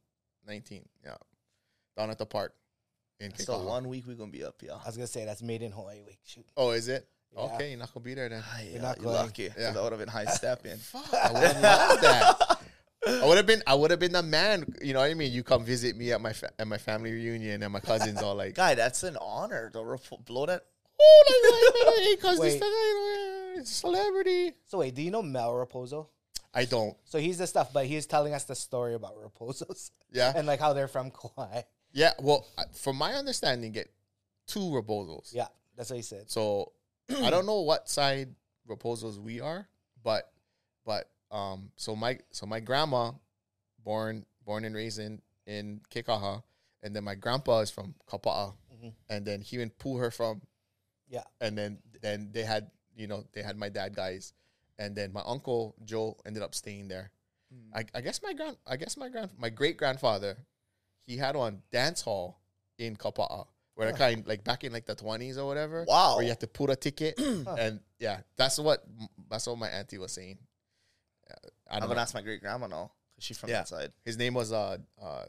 19. 0.47 0.89
Yeah. 1.03 1.15
Down 1.95 2.09
at 2.09 2.17
the 2.17 2.25
park 2.25 2.55
in 3.19 3.35
So 3.37 3.61
one 3.63 3.87
week 3.87 4.05
we're 4.07 4.15
gonna 4.15 4.31
be 4.31 4.43
up, 4.43 4.55
yeah. 4.63 4.73
I 4.83 4.87
was 4.87 4.97
gonna 4.97 5.05
say 5.05 5.25
that's 5.25 5.43
made 5.43 5.61
in 5.61 5.71
Hawaii 5.71 6.01
week. 6.01 6.17
Shoot. 6.23 6.45
Oh, 6.57 6.71
is 6.71 6.87
it? 6.87 7.07
Yeah. 7.35 7.41
Okay, 7.43 7.69
you're 7.69 7.79
not 7.79 7.93
gonna 7.93 8.03
be 8.03 8.13
there 8.13 8.27
then. 8.29 8.43
Ah, 8.45 8.59
yeah, 8.61 8.81
not 8.81 8.97
you're 9.01 9.11
lucky. 9.11 9.43
lucky. 9.43 9.49
'cause 9.49 9.57
Yeah. 9.59 9.71
That 9.71 9.83
would 9.83 9.91
have 9.93 9.99
been 9.99 10.09
high 10.09 10.25
stepping. 10.39 10.77
Fuck, 10.77 11.13
I 11.13 11.31
would 11.31 11.41
have 11.43 11.61
loved 11.61 12.03
that. 12.03 12.57
I 13.07 13.25
would 13.25 13.37
have 13.37 13.45
been. 13.47 13.63
I 13.65 13.73
would 13.73 13.89
have 13.91 13.99
been 13.99 14.11
the 14.11 14.21
man. 14.23 14.65
You 14.81 14.93
know 14.93 14.99
what 14.99 15.09
I 15.09 15.13
mean? 15.15 15.31
You 15.31 15.41
come 15.43 15.63
visit 15.65 15.95
me 15.95 16.11
at 16.11 16.21
my 16.21 16.33
fa- 16.33 16.51
at 16.59 16.67
my 16.67 16.77
family 16.77 17.11
reunion, 17.11 17.63
and 17.63 17.73
my 17.73 17.79
cousins 17.79 18.21
all 18.21 18.35
like, 18.35 18.53
Guy, 18.63 18.75
that's 18.75 19.03
an 19.03 19.17
honor. 19.19 19.69
To 19.71 19.83
rep- 19.83 20.25
blow 20.25 20.45
that. 20.45 20.65
"Oh, 21.03 21.73
like, 21.73 21.85
like, 21.95 22.03
hey, 22.03 22.15
cuz 22.17 22.39
this 22.39 22.53
Wait. 22.53 22.59
guy, 22.61 23.59
it's 23.61 23.71
a 23.71 23.73
celebrity." 23.73 24.53
So 24.67 24.77
wait, 24.79 24.93
do 24.93 25.01
you 25.01 25.09
know 25.09 25.23
Mel 25.23 25.51
Rapozo? 25.53 26.07
I 26.53 26.65
don't. 26.65 26.95
So 27.05 27.17
he's 27.17 27.37
the 27.39 27.47
stuff, 27.47 27.71
but 27.73 27.85
he's 27.87 28.05
telling 28.05 28.33
us 28.35 28.43
the 28.43 28.55
story 28.55 28.93
about 28.93 29.15
Rapozos 29.15 29.91
Yeah, 30.11 30.33
and 30.35 30.45
like 30.45 30.59
how 30.59 30.73
they're 30.73 30.87
from 30.89 31.09
Kauai. 31.09 31.61
yeah. 31.93 32.11
Well, 32.19 32.45
I- 32.57 32.65
from 32.73 32.97
my 32.97 33.13
understanding, 33.13 33.71
get 33.71 33.89
two 34.47 34.59
Rapozos. 34.59 35.33
Yeah, 35.33 35.47
that's 35.75 35.89
what 35.89 35.95
he 35.95 36.01
said. 36.03 36.29
So 36.29 36.73
I 37.17 37.29
don't 37.29 37.45
know 37.45 37.61
what 37.61 37.89
side 37.89 38.35
Rapozos 38.67 39.17
we 39.17 39.39
are, 39.41 39.67
but 40.03 40.31
but 40.85 41.09
um. 41.31 41.71
So 41.75 41.95
my 41.95 42.19
so 42.31 42.45
my 42.45 42.59
grandma, 42.59 43.11
born 43.83 44.25
born 44.45 44.65
and 44.65 44.75
raised 44.75 44.99
in 44.99 45.21
in 45.45 45.81
Kekaha, 45.89 46.43
and 46.83 46.95
then 46.95 47.03
my 47.03 47.15
grandpa 47.15 47.59
is 47.59 47.71
from 47.71 47.95
Kapa'a, 48.07 48.53
Mhm. 48.73 48.93
and 49.09 49.25
then 49.25 49.41
he 49.41 49.61
and 49.61 49.75
pull 49.77 49.97
her 49.97 50.11
from 50.11 50.41
Yeah. 51.09 51.23
and 51.39 51.57
then 51.57 51.79
then 52.01 52.31
they 52.31 52.43
had 52.43 52.71
you 52.95 53.07
know 53.07 53.25
they 53.33 53.41
had 53.43 53.57
my 53.57 53.69
dad 53.69 53.95
guys 53.95 54.33
and 54.79 54.95
then 54.95 55.11
my 55.13 55.21
uncle 55.25 55.75
joe 55.83 56.17
ended 56.25 56.41
up 56.43 56.55
staying 56.55 56.87
there 56.87 57.11
I, 57.73 57.83
I 57.93 58.01
guess 58.01 58.21
my 58.23 58.33
grand 58.33 58.57
i 58.65 58.77
guess 58.77 58.95
my 58.97 59.09
grand 59.09 59.31
my 59.37 59.49
great 59.49 59.75
grandfather 59.77 60.37
he 61.05 61.17
had 61.17 61.35
one 61.35 61.63
dance 61.71 62.01
hall 62.01 62.39
in 62.77 62.95
kapa'a 62.95 63.45
where 63.75 63.91
the 63.91 63.97
kind 63.97 64.25
like 64.27 64.43
back 64.43 64.63
in 64.63 64.71
like 64.73 64.85
the 64.85 64.95
20s 64.95 65.37
or 65.37 65.45
whatever 65.45 65.85
Wow. 65.87 66.15
where 66.15 66.23
you 66.23 66.29
have 66.29 66.39
to 66.39 66.47
put 66.47 66.69
a 66.69 66.75
ticket 66.75 67.19
and 67.19 67.79
yeah 67.99 68.19
that's 68.37 68.59
what 68.59 68.83
that's 69.29 69.47
what 69.47 69.57
my 69.57 69.67
auntie 69.69 69.97
was 69.97 70.11
saying 70.11 70.37
I 71.69 71.75
I'm 71.75 71.79
don't 71.81 71.89
gonna 71.89 72.01
ask 72.01 72.13
my 72.13 72.21
great 72.21 72.41
grandma 72.41 72.67
now 72.67 72.91
she's 73.19 73.37
from 73.37 73.49
Yeah. 73.49 73.57
that 73.59 73.67
side. 73.69 73.91
his 74.03 74.17
name 74.17 74.33
was 74.33 74.51
uh 74.51 74.77
uh 75.01 75.23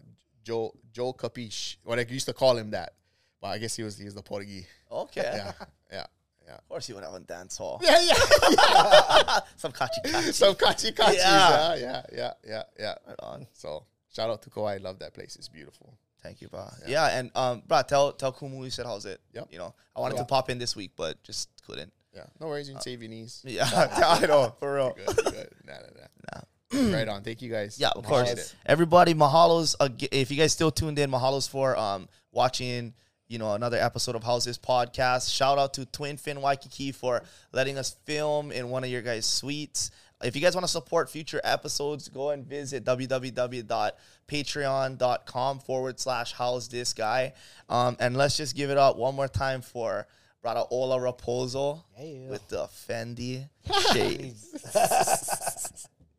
joe 0.44 0.72
joe 0.92 1.12
capiche 1.12 1.76
what 1.84 1.98
i 1.98 2.02
used 2.08 2.26
to 2.26 2.32
call 2.34 2.56
him 2.56 2.70
that 2.72 2.94
but 3.40 3.48
i 3.48 3.58
guess 3.58 3.76
he 3.76 3.82
was 3.84 3.96
he 3.98 4.04
was 4.04 4.14
the 4.14 4.22
portuguese 4.22 4.66
Okay. 4.90 5.22
yeah 5.22 5.52
yeah 5.92 6.06
yeah 6.46 6.54
Of 6.54 6.68
course, 6.68 6.88
you 6.88 6.96
would 6.96 7.04
have 7.04 7.14
a 7.14 7.20
dance 7.20 7.56
hall. 7.56 7.80
yeah 7.82 8.00
yeah 8.02 8.14
Some 9.56 9.70
kachi 9.72 10.00
kachi. 10.04 10.32
Some 10.34 10.54
kachi 10.56 10.92
kachi. 10.92 11.14
Yeah. 11.14 11.74
Yeah. 11.76 11.76
yeah, 11.76 12.02
yeah, 12.12 12.32
yeah, 12.46 12.62
yeah. 12.78 12.94
Right 13.06 13.16
on. 13.22 13.46
So 13.52 13.86
shout 14.14 14.28
out 14.28 14.42
to 14.42 14.50
Kauai. 14.50 14.78
Love 14.78 14.98
that 14.98 15.14
place. 15.14 15.36
It's 15.36 15.48
beautiful. 15.48 15.94
Thank 16.22 16.40
you, 16.40 16.48
bro. 16.48 16.68
Yeah, 16.86 17.06
and 17.18 17.30
um, 17.34 17.62
bro, 17.66 17.82
tell 17.82 18.12
tell 18.12 18.32
Kumu 18.32 18.62
you 18.64 18.70
said 18.70 18.86
how's 18.86 19.06
it. 19.06 19.20
Yep. 19.34 19.48
You 19.50 19.58
know, 19.58 19.74
I 19.96 20.00
wanted 20.00 20.14
Yeah. 20.16 20.22
to 20.22 20.26
pop 20.26 20.50
in 20.50 20.58
this 20.58 20.76
week, 20.76 20.92
but 20.96 21.22
just 21.24 21.48
couldn't. 21.66 21.92
Yeah. 22.14 22.24
No 22.40 22.46
worries. 22.48 22.68
You 22.68 22.74
can 22.74 22.82
save 22.82 23.02
your 23.02 23.10
knees. 23.10 23.42
Yeah, 23.46 23.64
I 24.06 24.26
know 24.26 24.54
for 24.60 24.74
real. 24.74 24.92
Good, 25.06 25.16
good. 25.16 25.48
Nah, 25.66 25.72
nah, 25.72 26.82
nah. 26.90 26.96
right 26.96 27.08
on. 27.08 27.22
Thank 27.22 27.42
you 27.42 27.50
guys. 27.50 27.78
Yeah, 27.80 27.88
of 27.88 28.04
Appreciate 28.04 28.36
course. 28.36 28.52
it. 28.52 28.54
Everybody, 28.66 29.14
mahalos. 29.14 29.74
If 30.12 30.30
you 30.30 30.36
guys 30.36 30.52
still 30.52 30.70
tuned 30.70 30.98
in, 30.98 31.10
mahalos 31.10 31.48
for 31.48 31.76
um 31.76 32.08
watching. 32.30 32.94
You 33.28 33.38
know, 33.38 33.54
another 33.54 33.78
episode 33.78 34.14
of 34.14 34.22
Howsdis 34.22 34.60
Podcast. 34.60 35.34
Shout 35.34 35.56
out 35.58 35.72
to 35.74 35.86
Twin 35.86 36.18
Fin 36.18 36.42
Waikiki 36.42 36.92
for 36.92 37.22
letting 37.50 37.78
us 37.78 37.96
film 38.04 38.52
in 38.52 38.68
one 38.68 38.84
of 38.84 38.90
your 38.90 39.00
guys' 39.00 39.24
suites. 39.24 39.90
If 40.22 40.34
you 40.36 40.42
guys 40.42 40.54
want 40.54 40.64
to 40.64 40.70
support 40.72 41.10
future 41.10 41.40
episodes, 41.44 42.08
go 42.08 42.30
and 42.30 42.46
visit 42.46 42.84
www.patreon.com 42.84 45.58
forward 45.60 46.00
slash 46.00 46.32
how's 46.32 46.68
this 46.68 46.92
guy. 46.92 47.32
Um, 47.68 47.96
and 48.00 48.16
let's 48.16 48.36
just 48.36 48.56
give 48.56 48.70
it 48.70 48.78
up 48.78 48.96
one 48.96 49.14
more 49.14 49.28
time 49.28 49.62
for 49.62 50.06
Brother 50.42 50.64
Ola 50.70 50.98
Rapozo 50.98 51.82
Yeah. 51.98 52.28
with 52.30 52.48
the 52.48 52.66
Fendi 52.66 53.48
shades. 53.92 54.74